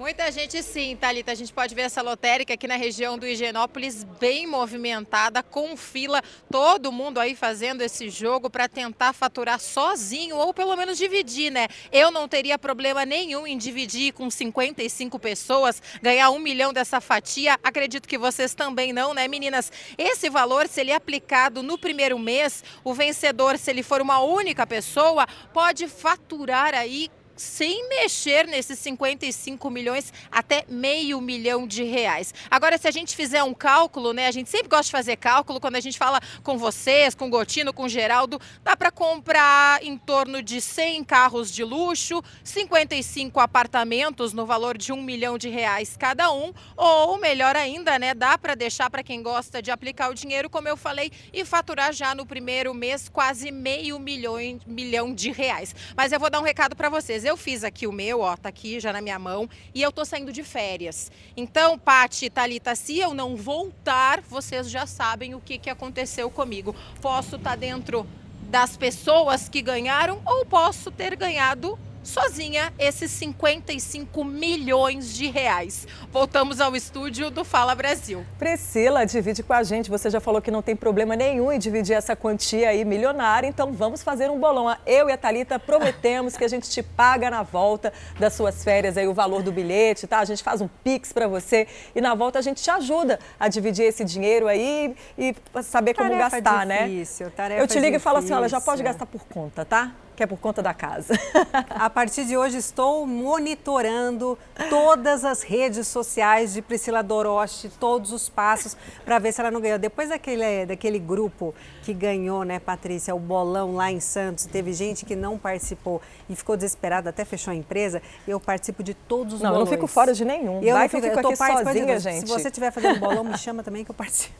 Muita 0.00 0.32
gente 0.32 0.62
sim, 0.62 0.96
Thalita. 0.96 1.30
A 1.30 1.34
gente 1.34 1.52
pode 1.52 1.74
ver 1.74 1.82
essa 1.82 2.00
lotérica 2.00 2.54
aqui 2.54 2.66
na 2.66 2.76
região 2.76 3.18
do 3.18 3.26
Higienópolis 3.26 4.02
bem 4.18 4.46
movimentada, 4.46 5.42
com 5.42 5.76
fila, 5.76 6.22
todo 6.50 6.90
mundo 6.90 7.20
aí 7.20 7.36
fazendo 7.36 7.82
esse 7.82 8.08
jogo 8.08 8.48
para 8.48 8.66
tentar 8.66 9.12
faturar 9.12 9.60
sozinho 9.60 10.38
ou 10.38 10.54
pelo 10.54 10.74
menos 10.74 10.96
dividir, 10.96 11.52
né? 11.52 11.68
Eu 11.92 12.10
não 12.10 12.26
teria 12.26 12.58
problema 12.58 13.04
nenhum 13.04 13.46
em 13.46 13.58
dividir 13.58 14.14
com 14.14 14.30
55 14.30 15.18
pessoas, 15.18 15.82
ganhar 16.00 16.30
um 16.30 16.38
milhão 16.38 16.72
dessa 16.72 16.98
fatia. 16.98 17.58
Acredito 17.62 18.08
que 18.08 18.16
vocês 18.16 18.54
também 18.54 18.94
não, 18.94 19.12
né, 19.12 19.28
meninas? 19.28 19.70
Esse 19.98 20.30
valor, 20.30 20.66
se 20.66 20.80
ele 20.80 20.92
é 20.92 20.94
aplicado 20.94 21.62
no 21.62 21.76
primeiro 21.76 22.18
mês, 22.18 22.64
o 22.82 22.94
vencedor, 22.94 23.58
se 23.58 23.70
ele 23.70 23.82
for 23.82 24.00
uma 24.00 24.20
única 24.20 24.66
pessoa, 24.66 25.26
pode 25.52 25.86
faturar 25.88 26.72
aí 26.72 27.10
sem 27.40 27.88
mexer 27.88 28.46
nesses 28.46 28.78
55 28.78 29.70
milhões 29.70 30.12
até 30.30 30.64
meio 30.68 31.20
milhão 31.20 31.66
de 31.66 31.82
reais. 31.82 32.34
Agora, 32.50 32.76
se 32.76 32.86
a 32.86 32.90
gente 32.90 33.16
fizer 33.16 33.42
um 33.42 33.54
cálculo, 33.54 34.12
né? 34.12 34.26
A 34.26 34.30
gente 34.30 34.50
sempre 34.50 34.68
gosta 34.68 34.84
de 34.84 34.90
fazer 34.90 35.16
cálculo 35.16 35.58
quando 35.58 35.76
a 35.76 35.80
gente 35.80 35.96
fala 35.96 36.20
com 36.42 36.58
vocês, 36.58 37.14
com 37.14 37.28
o 37.28 37.30
Gotino, 37.30 37.72
com 37.72 37.84
o 37.84 37.88
Geraldo, 37.88 38.38
dá 38.62 38.76
para 38.76 38.90
comprar 38.90 39.82
em 39.82 39.96
torno 39.96 40.42
de 40.42 40.60
100 40.60 41.02
carros 41.04 41.50
de 41.50 41.64
luxo, 41.64 42.22
55 42.44 43.40
apartamentos 43.40 44.34
no 44.34 44.44
valor 44.44 44.76
de 44.76 44.92
um 44.92 45.02
milhão 45.02 45.38
de 45.38 45.48
reais 45.48 45.96
cada 45.96 46.30
um, 46.30 46.52
ou 46.76 47.18
melhor 47.18 47.56
ainda, 47.56 47.98
né? 47.98 48.12
Dá 48.12 48.36
para 48.36 48.54
deixar 48.54 48.90
para 48.90 49.02
quem 49.02 49.22
gosta 49.22 49.62
de 49.62 49.70
aplicar 49.70 50.10
o 50.10 50.14
dinheiro, 50.14 50.50
como 50.50 50.68
eu 50.68 50.76
falei, 50.76 51.10
e 51.32 51.44
faturar 51.44 51.92
já 51.92 52.14
no 52.14 52.26
primeiro 52.26 52.74
mês 52.74 53.08
quase 53.08 53.50
meio 53.50 53.98
milhão, 53.98 54.36
milhão 54.66 55.14
de 55.14 55.30
reais. 55.30 55.74
Mas 55.96 56.12
eu 56.12 56.20
vou 56.20 56.28
dar 56.28 56.40
um 56.40 56.44
recado 56.44 56.76
para 56.76 56.90
vocês 56.90 57.29
eu 57.30 57.36
fiz 57.36 57.62
aqui 57.64 57.86
o 57.86 57.92
meu, 57.92 58.20
ó, 58.20 58.36
tá 58.36 58.48
aqui 58.48 58.80
já 58.80 58.92
na 58.92 59.00
minha 59.00 59.18
mão, 59.18 59.48
e 59.74 59.80
eu 59.80 59.92
tô 59.92 60.04
saindo 60.04 60.32
de 60.32 60.42
férias. 60.42 61.10
Então, 61.36 61.78
Pati 61.78 62.26
e 62.26 62.30
Thalita, 62.30 62.74
se 62.74 62.98
eu 62.98 63.14
não 63.14 63.36
voltar, 63.36 64.20
vocês 64.20 64.68
já 64.68 64.84
sabem 64.86 65.34
o 65.34 65.40
que, 65.40 65.56
que 65.56 65.70
aconteceu 65.70 66.28
comigo. 66.28 66.74
Posso 67.00 67.36
estar 67.36 67.50
tá 67.50 67.56
dentro 67.56 68.06
das 68.50 68.76
pessoas 68.76 69.48
que 69.48 69.62
ganharam 69.62 70.20
ou 70.26 70.44
posso 70.44 70.90
ter 70.90 71.14
ganhado 71.14 71.78
sozinha 72.02 72.72
esses 72.78 73.10
55 73.10 74.24
milhões 74.24 75.14
de 75.14 75.28
reais. 75.28 75.86
Voltamos 76.10 76.60
ao 76.60 76.74
estúdio 76.74 77.30
do 77.30 77.44
Fala 77.44 77.74
Brasil. 77.74 78.24
Priscila, 78.38 79.04
divide 79.04 79.42
com 79.42 79.52
a 79.52 79.62
gente. 79.62 79.90
Você 79.90 80.10
já 80.10 80.20
falou 80.20 80.40
que 80.40 80.50
não 80.50 80.62
tem 80.62 80.74
problema 80.74 81.14
nenhum 81.14 81.52
em 81.52 81.58
dividir 81.58 81.94
essa 81.94 82.16
quantia 82.16 82.70
aí 82.70 82.84
milionária, 82.84 83.46
então 83.46 83.72
vamos 83.72 84.02
fazer 84.02 84.30
um 84.30 84.38
bolão. 84.38 84.74
Eu 84.86 85.08
e 85.08 85.12
a 85.12 85.16
Talita 85.18 85.58
prometemos 85.58 86.36
que 86.36 86.44
a 86.44 86.48
gente 86.48 86.68
te 86.70 86.82
paga 86.82 87.30
na 87.30 87.42
volta 87.42 87.92
das 88.18 88.32
suas 88.34 88.64
férias 88.64 88.96
aí 88.96 89.06
o 89.06 89.14
valor 89.14 89.42
do 89.42 89.52
bilhete, 89.52 90.06
tá? 90.06 90.20
A 90.20 90.24
gente 90.24 90.42
faz 90.42 90.60
um 90.60 90.68
pix 90.82 91.12
para 91.12 91.28
você 91.28 91.66
e 91.94 92.00
na 92.00 92.14
volta 92.14 92.38
a 92.38 92.42
gente 92.42 92.62
te 92.62 92.70
ajuda 92.70 93.18
a 93.38 93.48
dividir 93.48 93.84
esse 93.84 94.04
dinheiro 94.04 94.46
aí 94.46 94.94
e 95.18 95.34
saber 95.62 95.94
como 95.94 96.10
tarefa 96.10 96.40
gastar, 96.40 96.66
difícil, 96.66 97.26
né? 97.26 97.32
Tarefa 97.36 97.60
Eu 97.60 97.66
te 97.66 97.74
ligo 97.74 97.86
difícil. 97.86 97.96
e 97.96 98.00
falo 98.00 98.18
assim, 98.18 98.32
olha, 98.32 98.48
já 98.48 98.60
pode 98.60 98.82
gastar 98.82 99.06
por 99.06 99.24
conta, 99.26 99.64
tá? 99.64 99.92
Que 100.20 100.24
é 100.24 100.26
por 100.26 100.38
conta 100.38 100.62
da 100.62 100.74
casa. 100.74 101.14
A 101.70 101.88
partir 101.88 102.26
de 102.26 102.36
hoje 102.36 102.58
estou 102.58 103.06
monitorando 103.06 104.38
todas 104.68 105.24
as 105.24 105.40
redes 105.42 105.88
sociais 105.88 106.52
de 106.52 106.60
Priscila 106.60 107.02
Doroche, 107.02 107.70
todos 107.80 108.12
os 108.12 108.28
passos, 108.28 108.76
para 109.02 109.18
ver 109.18 109.32
se 109.32 109.40
ela 109.40 109.50
não 109.50 109.62
ganhou. 109.62 109.78
Depois 109.78 110.10
daquele, 110.10 110.66
daquele 110.66 110.98
grupo 110.98 111.54
que 111.82 111.94
ganhou, 111.94 112.44
né, 112.44 112.58
Patrícia, 112.58 113.14
o 113.14 113.18
bolão 113.18 113.74
lá 113.74 113.90
em 113.90 113.98
Santos, 113.98 114.44
teve 114.44 114.74
gente 114.74 115.06
que 115.06 115.16
não 115.16 115.38
participou 115.38 116.02
e 116.28 116.36
ficou 116.36 116.54
desesperada, 116.54 117.08
até 117.08 117.24
fechou 117.24 117.52
a 117.52 117.54
empresa. 117.54 118.02
Eu 118.28 118.38
participo 118.38 118.82
de 118.82 118.92
todos 118.92 119.32
os 119.32 119.40
não, 119.40 119.52
bolões. 119.52 119.68
Não, 119.68 119.72
eu 119.72 119.78
não 119.78 119.86
fico 119.86 119.86
fora 119.86 120.12
de 120.12 120.22
nenhum. 120.22 120.62
Eu 120.62 120.74
Vai 120.74 120.82
não 120.82 120.88
que 120.90 120.96
fico, 120.96 121.06
eu 121.06 121.16
fico 121.16 121.28
eu 121.28 121.30
aqui 121.30 121.64
sozinha, 121.64 121.98
gente. 121.98 122.20
Se 122.20 122.26
você 122.26 122.48
estiver 122.48 122.70
fazendo 122.70 123.00
bolão, 123.00 123.24
me 123.24 123.38
chama 123.38 123.62
também 123.62 123.86
que 123.86 123.90
eu 123.90 123.94
participo. 123.94 124.34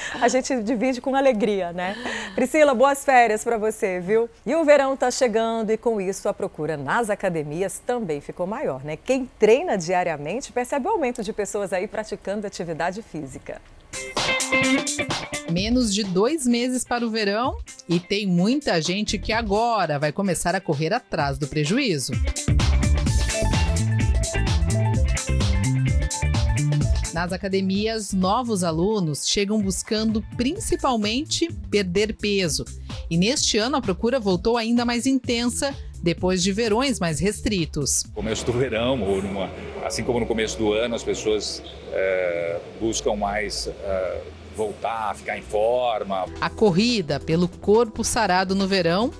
A 0.20 0.28
gente 0.28 0.62
divide 0.62 1.00
com 1.00 1.14
alegria, 1.14 1.72
né? 1.72 1.96
Priscila, 2.34 2.74
boas 2.74 3.04
férias 3.04 3.42
para 3.44 3.56
você, 3.56 4.00
viu? 4.00 4.28
E 4.44 4.54
o 4.54 4.64
verão 4.64 4.94
está 4.94 5.10
chegando 5.10 5.70
e 5.70 5.76
com 5.76 6.00
isso 6.00 6.28
a 6.28 6.34
procura 6.34 6.76
nas 6.76 7.10
academias 7.10 7.80
também 7.84 8.20
ficou 8.20 8.46
maior, 8.46 8.84
né? 8.84 8.96
Quem 8.96 9.28
treina 9.38 9.76
diariamente 9.76 10.52
percebe 10.52 10.86
o 10.86 10.90
aumento 10.90 11.22
de 11.22 11.32
pessoas 11.32 11.72
aí 11.72 11.86
praticando 11.86 12.46
atividade 12.46 13.02
física. 13.02 13.60
Menos 15.50 15.94
de 15.94 16.04
dois 16.04 16.46
meses 16.46 16.84
para 16.84 17.06
o 17.06 17.10
verão 17.10 17.56
e 17.88 17.98
tem 17.98 18.26
muita 18.26 18.80
gente 18.82 19.18
que 19.18 19.32
agora 19.32 19.98
vai 19.98 20.12
começar 20.12 20.54
a 20.54 20.60
correr 20.60 20.92
atrás 20.92 21.38
do 21.38 21.46
prejuízo. 21.46 22.12
Nas 27.16 27.32
academias, 27.32 28.12
novos 28.12 28.62
alunos 28.62 29.26
chegam 29.26 29.58
buscando 29.62 30.22
principalmente 30.36 31.50
perder 31.70 32.14
peso. 32.14 32.62
E 33.08 33.16
neste 33.16 33.56
ano 33.56 33.78
a 33.78 33.80
procura 33.80 34.20
voltou 34.20 34.58
ainda 34.58 34.84
mais 34.84 35.06
intensa 35.06 35.74
depois 36.02 36.42
de 36.42 36.52
verões 36.52 37.00
mais 37.00 37.18
restritos. 37.18 38.04
No 38.04 38.12
começo 38.12 38.44
do 38.44 38.52
verão, 38.52 39.00
ou 39.00 39.22
numa, 39.22 39.50
assim 39.82 40.04
como 40.04 40.20
no 40.20 40.26
começo 40.26 40.58
do 40.58 40.74
ano, 40.74 40.94
as 40.94 41.02
pessoas 41.02 41.62
é, 41.90 42.60
buscam 42.78 43.16
mais 43.16 43.66
é, 43.66 44.20
voltar, 44.54 45.16
ficar 45.16 45.38
em 45.38 45.42
forma. 45.42 46.26
A 46.38 46.50
corrida 46.50 47.18
pelo 47.18 47.48
corpo 47.48 48.04
sarado 48.04 48.54
no 48.54 48.68
verão 48.68 49.10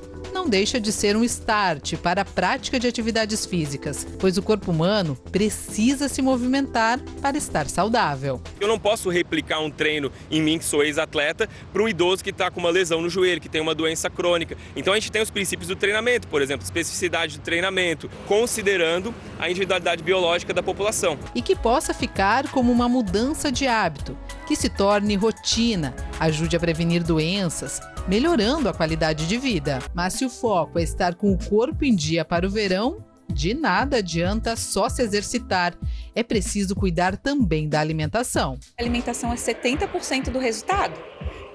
não 0.46 0.50
deixa 0.50 0.78
de 0.78 0.92
ser 0.92 1.16
um 1.16 1.24
start 1.24 1.96
para 1.96 2.22
a 2.22 2.24
prática 2.24 2.78
de 2.78 2.86
atividades 2.86 3.44
físicas, 3.44 4.06
pois 4.16 4.38
o 4.38 4.42
corpo 4.42 4.70
humano 4.70 5.18
precisa 5.32 6.08
se 6.08 6.22
movimentar 6.22 7.00
para 7.20 7.36
estar 7.36 7.68
saudável. 7.68 8.40
Eu 8.60 8.68
não 8.68 8.78
posso 8.78 9.10
replicar 9.10 9.58
um 9.58 9.68
treino 9.68 10.08
em 10.30 10.40
mim, 10.40 10.56
que 10.56 10.64
sou 10.64 10.84
ex-atleta, 10.84 11.48
para 11.72 11.82
um 11.82 11.88
idoso 11.88 12.22
que 12.22 12.30
está 12.30 12.48
com 12.48 12.60
uma 12.60 12.70
lesão 12.70 13.02
no 13.02 13.10
joelho, 13.10 13.40
que 13.40 13.48
tem 13.48 13.60
uma 13.60 13.74
doença 13.74 14.08
crônica. 14.08 14.56
Então 14.76 14.92
a 14.92 14.96
gente 14.96 15.10
tem 15.10 15.20
os 15.20 15.30
princípios 15.30 15.66
do 15.66 15.74
treinamento, 15.74 16.28
por 16.28 16.40
exemplo, 16.40 16.64
especificidade 16.64 17.38
do 17.38 17.42
treinamento, 17.42 18.08
considerando 18.28 19.12
a 19.40 19.50
individualidade 19.50 20.00
biológica 20.04 20.54
da 20.54 20.62
população. 20.62 21.18
E 21.34 21.42
que 21.42 21.56
possa 21.56 21.92
ficar 21.92 22.48
como 22.52 22.70
uma 22.70 22.88
mudança 22.88 23.50
de 23.50 23.66
hábito, 23.66 24.16
que 24.46 24.56
se 24.56 24.68
torne 24.68 25.16
rotina, 25.16 25.94
ajude 26.20 26.56
a 26.56 26.60
prevenir 26.60 27.02
doenças, 27.02 27.80
melhorando 28.06 28.68
a 28.68 28.72
qualidade 28.72 29.26
de 29.26 29.36
vida. 29.36 29.80
Mas 29.92 30.14
se 30.14 30.24
o 30.24 30.30
foco 30.30 30.78
é 30.78 30.82
estar 30.82 31.14
com 31.14 31.32
o 31.32 31.38
corpo 31.38 31.84
em 31.84 31.94
dia 31.94 32.24
para 32.24 32.46
o 32.46 32.50
verão, 32.50 33.04
de 33.32 33.54
nada 33.54 33.98
adianta 33.98 34.56
só 34.56 34.88
se 34.88 35.02
exercitar. 35.02 35.76
É 36.14 36.22
preciso 36.22 36.74
cuidar 36.74 37.16
também 37.16 37.68
da 37.68 37.80
alimentação. 37.80 38.58
A 38.78 38.82
alimentação 38.82 39.32
é 39.32 39.36
70% 39.36 40.30
do 40.30 40.38
resultado. 40.38 40.94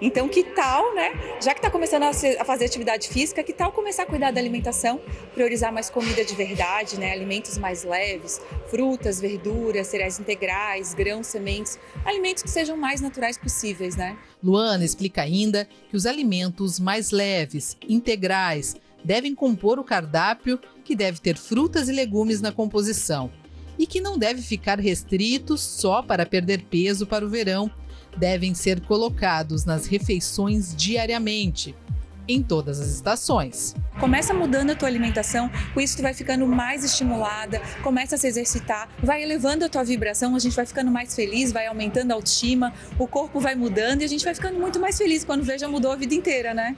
Então, 0.01 0.27
que 0.27 0.43
tal, 0.43 0.95
né? 0.95 1.11
Já 1.39 1.53
que 1.53 1.59
está 1.59 1.69
começando 1.69 2.03
a 2.03 2.43
fazer 2.43 2.65
atividade 2.65 3.07
física, 3.07 3.43
que 3.43 3.53
tal 3.53 3.71
começar 3.71 4.03
a 4.03 4.05
cuidar 4.07 4.31
da 4.31 4.39
alimentação, 4.39 4.99
priorizar 5.33 5.71
mais 5.71 5.91
comida 5.91 6.25
de 6.25 6.33
verdade, 6.33 6.99
né? 6.99 7.11
Alimentos 7.11 7.55
mais 7.59 7.83
leves, 7.83 8.41
frutas, 8.67 9.21
verduras, 9.21 9.87
cereais 9.87 10.19
integrais, 10.19 10.95
grãos, 10.95 11.27
sementes, 11.27 11.79
alimentos 12.03 12.41
que 12.41 12.49
sejam 12.49 12.75
mais 12.75 12.99
naturais 12.99 13.37
possíveis, 13.37 13.95
né? 13.95 14.17
Luana 14.43 14.83
explica 14.83 15.21
ainda 15.21 15.67
que 15.89 15.95
os 15.95 16.07
alimentos 16.07 16.79
mais 16.79 17.11
leves, 17.11 17.77
integrais, 17.87 18.75
devem 19.03 19.35
compor 19.35 19.79
o 19.79 19.83
cardápio, 19.83 20.59
que 20.83 20.95
deve 20.95 21.19
ter 21.19 21.37
frutas 21.37 21.89
e 21.89 21.91
legumes 21.91 22.41
na 22.41 22.51
composição, 22.51 23.31
e 23.77 23.85
que 23.87 24.01
não 24.01 24.17
deve 24.17 24.41
ficar 24.41 24.79
restrito 24.79 25.57
só 25.57 26.01
para 26.01 26.25
perder 26.25 26.63
peso 26.63 27.05
para 27.05 27.25
o 27.25 27.29
verão 27.29 27.71
devem 28.17 28.53
ser 28.53 28.81
colocados 28.81 29.65
nas 29.65 29.85
refeições 29.85 30.75
diariamente, 30.75 31.75
em 32.27 32.41
todas 32.41 32.79
as 32.79 32.87
estações. 32.87 33.75
Começa 33.99 34.33
mudando 34.33 34.71
a 34.71 34.75
tua 34.75 34.87
alimentação, 34.87 35.49
com 35.73 35.81
isso 35.81 35.97
tu 35.97 36.03
vai 36.03 36.13
ficando 36.13 36.45
mais 36.47 36.83
estimulada, 36.83 37.61
começa 37.83 38.15
a 38.15 38.17
se 38.17 38.27
exercitar, 38.27 38.89
vai 39.01 39.23
elevando 39.23 39.65
a 39.65 39.69
tua 39.69 39.83
vibração, 39.83 40.35
a 40.35 40.39
gente 40.39 40.55
vai 40.55 40.65
ficando 40.65 40.91
mais 40.91 41.15
feliz, 41.15 41.51
vai 41.51 41.67
aumentando 41.67 42.11
a 42.11 42.15
autoestima, 42.15 42.73
o 42.97 43.07
corpo 43.07 43.39
vai 43.39 43.55
mudando 43.55 44.01
e 44.01 44.05
a 44.05 44.07
gente 44.07 44.23
vai 44.23 44.35
ficando 44.35 44.59
muito 44.59 44.79
mais 44.79 44.97
feliz 44.97 45.23
quando 45.23 45.43
veja 45.43 45.67
mudou 45.67 45.91
a 45.91 45.95
vida 45.95 46.13
inteira, 46.13 46.53
né? 46.53 46.75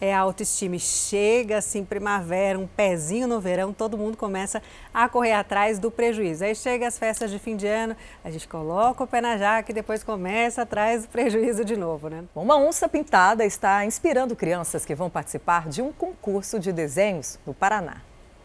É 0.00 0.14
a 0.14 0.20
autoestima. 0.20 0.78
Chega 0.78 1.58
assim, 1.58 1.84
primavera, 1.84 2.58
um 2.58 2.66
pezinho 2.66 3.26
no 3.26 3.40
verão, 3.40 3.72
todo 3.72 3.96
mundo 3.96 4.16
começa 4.16 4.62
a 4.92 5.08
correr 5.08 5.32
atrás 5.32 5.78
do 5.78 5.90
prejuízo. 5.90 6.44
Aí 6.44 6.54
chega 6.54 6.86
as 6.86 6.98
festas 6.98 7.30
de 7.30 7.38
fim 7.38 7.56
de 7.56 7.66
ano, 7.66 7.96
a 8.24 8.30
gente 8.30 8.46
coloca 8.46 9.04
o 9.04 9.06
pé 9.06 9.20
na 9.20 9.36
jaca 9.36 9.70
e 9.70 9.74
depois 9.74 10.02
começa 10.02 10.62
atrás 10.62 11.02
do 11.02 11.08
prejuízo 11.08 11.64
de 11.64 11.76
novo, 11.76 12.08
né? 12.08 12.24
Uma 12.34 12.56
onça 12.56 12.88
pintada 12.88 13.44
está 13.44 13.84
inspirando 13.84 14.36
crianças 14.36 14.84
que 14.84 14.94
vão 14.94 15.10
participar 15.10 15.68
de 15.68 15.82
um 15.82 15.92
concurso 15.92 16.58
de 16.58 16.72
desenhos 16.72 17.38
no 17.46 17.54
Paraná. 17.54 18.02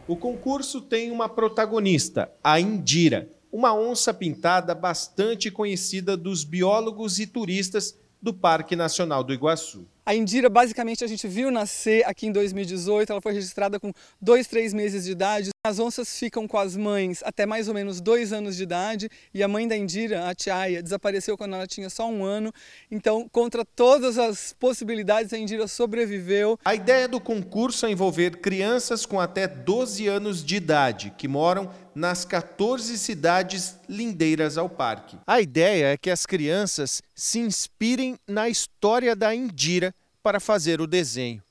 O 0.08 0.16
concurso 0.16 0.82
tem 0.82 1.12
uma 1.12 1.30
protagonista, 1.30 2.32
a 2.44 2.60
Indira, 2.60 3.30
uma 3.52 3.74
onça 3.74 4.14
pintada 4.14 4.74
bastante 4.74 5.52
conhecida 5.52 6.16
dos 6.16 6.44
biólogos 6.44 7.20
e 7.20 7.28
turistas 7.28 7.96
do 8.22 8.34
Parque 8.34 8.76
Nacional 8.76 9.24
do 9.24 9.34
Iguaçu. 9.34 9.88
A 10.12 10.14
Indira, 10.14 10.50
basicamente, 10.50 11.06
a 11.06 11.08
gente 11.08 11.26
viu 11.26 11.50
nascer 11.50 12.06
aqui 12.06 12.28
em 12.28 12.34
2018. 12.34 13.14
Ela 13.14 13.22
foi 13.22 13.32
registrada 13.32 13.80
com 13.80 13.94
dois, 14.20 14.46
três 14.46 14.74
meses 14.74 15.06
de 15.06 15.12
idade. 15.12 15.52
As 15.66 15.80
onças 15.80 16.20
ficam 16.20 16.50
com 16.50 16.58
as 16.58 16.76
mães 16.76 17.22
até 17.24 17.46
mais 17.46 17.70
ou 17.70 17.74
menos 17.74 18.02
dois 18.02 18.34
anos 18.34 18.58
de 18.58 18.64
idade. 18.64 19.10
E 19.34 19.42
a 19.42 19.48
mãe 19.48 19.66
da 19.66 19.78
Indira, 19.78 20.28
a 20.28 20.36
Tiaia, 20.36 20.84
desapareceu 20.84 21.38
quando 21.38 21.56
ela 21.56 21.66
tinha 21.66 21.90
só 21.90 22.10
um 22.10 22.26
ano. 22.26 22.52
Então, 22.92 23.26
contra 23.32 23.64
todas 23.64 24.18
as 24.18 24.52
possibilidades, 24.52 25.32
a 25.32 25.38
Indira 25.38 25.66
sobreviveu. 25.66 26.60
A 26.66 26.76
ideia 26.76 27.08
do 27.08 27.22
concurso 27.22 27.86
é 27.86 27.92
envolver 27.92 28.42
crianças 28.42 29.06
com 29.06 29.18
até 29.18 29.48
12 29.48 30.10
anos 30.10 30.44
de 30.44 30.58
idade 30.58 31.14
que 31.18 31.26
moram 31.26 31.72
nas 31.96 32.26
14 32.26 32.98
cidades 32.98 33.78
lindeiras 33.88 34.58
ao 34.58 34.70
parque. 34.70 35.18
A 35.26 35.40
ideia 35.40 35.94
é 35.94 35.98
que 35.98 36.10
as 36.10 36.26
crianças 36.26 37.02
se 37.16 37.40
inspirem 37.40 38.18
na 38.28 38.50
história 38.50 39.16
da 39.16 39.34
Indira 39.34 39.94
para 40.22 40.40
fazer 40.40 40.82
o 40.82 40.88
desenho. 40.88 41.42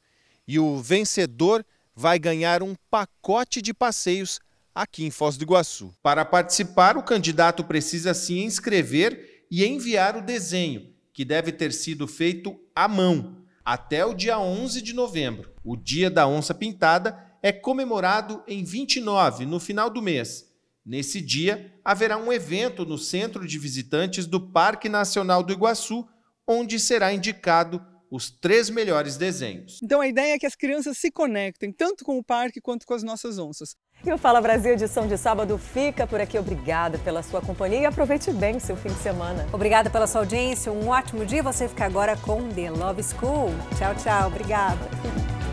E 0.46 0.58
o 0.58 0.78
vencedor 0.78 1.64
vai 1.94 2.18
ganhar 2.18 2.62
um 2.62 2.74
pacote 2.90 3.60
de 3.60 3.74
passeios 3.74 4.40
aqui 4.74 5.04
em 5.04 5.10
Foz 5.10 5.36
do 5.36 5.44
Iguaçu. 5.44 5.94
Para 6.02 6.24
participar, 6.24 6.96
o 6.96 7.02
candidato 7.02 7.64
precisa 7.64 8.14
se 8.14 8.38
inscrever 8.38 9.44
e 9.50 9.64
enviar 9.64 10.16
o 10.16 10.22
desenho, 10.22 10.94
que 11.12 11.24
deve 11.24 11.52
ter 11.52 11.72
sido 11.72 12.06
feito 12.06 12.58
à 12.74 12.86
mão, 12.86 13.36
até 13.64 14.04
o 14.04 14.14
dia 14.14 14.38
11 14.38 14.80
de 14.80 14.92
novembro. 14.92 15.52
O 15.64 15.76
Dia 15.76 16.10
da 16.10 16.26
Onça 16.26 16.54
Pintada 16.54 17.18
é 17.42 17.52
comemorado 17.52 18.42
em 18.46 18.64
29, 18.64 19.44
no 19.44 19.60
final 19.60 19.90
do 19.90 20.00
mês. 20.00 20.48
Nesse 20.84 21.20
dia, 21.20 21.72
haverá 21.84 22.16
um 22.16 22.32
evento 22.32 22.84
no 22.86 22.96
Centro 22.96 23.46
de 23.46 23.58
Visitantes 23.58 24.26
do 24.26 24.40
Parque 24.40 24.88
Nacional 24.88 25.42
do 25.42 25.52
Iguaçu, 25.52 26.08
onde 26.46 26.80
será 26.80 27.12
indicado 27.12 27.84
os 28.10 28.30
três 28.30 28.68
melhores 28.68 29.16
desenhos. 29.16 29.78
Então 29.82 30.00
a 30.00 30.08
ideia 30.08 30.34
é 30.34 30.38
que 30.38 30.46
as 30.46 30.54
crianças 30.54 30.98
se 30.98 31.10
conectem 31.10 31.72
tanto 31.72 32.04
com 32.04 32.18
o 32.18 32.24
parque 32.24 32.60
quanto 32.60 32.84
com 32.84 32.94
as 32.94 33.02
nossas 33.02 33.38
onças. 33.38 33.76
E 34.04 34.10
o 34.10 34.16
Fala 34.16 34.40
Brasil 34.40 34.72
edição 34.72 35.06
de 35.06 35.16
sábado 35.18 35.58
fica 35.58 36.06
por 36.06 36.20
aqui. 36.20 36.38
Obrigada 36.38 36.98
pela 36.98 37.22
sua 37.22 37.40
companhia 37.40 37.80
e 37.80 37.84
aproveite 37.84 38.32
bem 38.32 38.56
o 38.56 38.60
seu 38.60 38.76
fim 38.76 38.88
de 38.88 38.98
semana. 39.00 39.46
Obrigada 39.52 39.90
pela 39.90 40.06
sua 40.06 40.22
audiência. 40.22 40.72
Um 40.72 40.88
ótimo 40.88 41.26
dia. 41.26 41.42
Você 41.42 41.68
fica 41.68 41.84
agora 41.84 42.16
com 42.16 42.48
The 42.48 42.70
Love 42.70 43.02
School. 43.02 43.50
Tchau, 43.78 43.94
tchau. 43.96 44.28
Obrigada. 44.28 45.49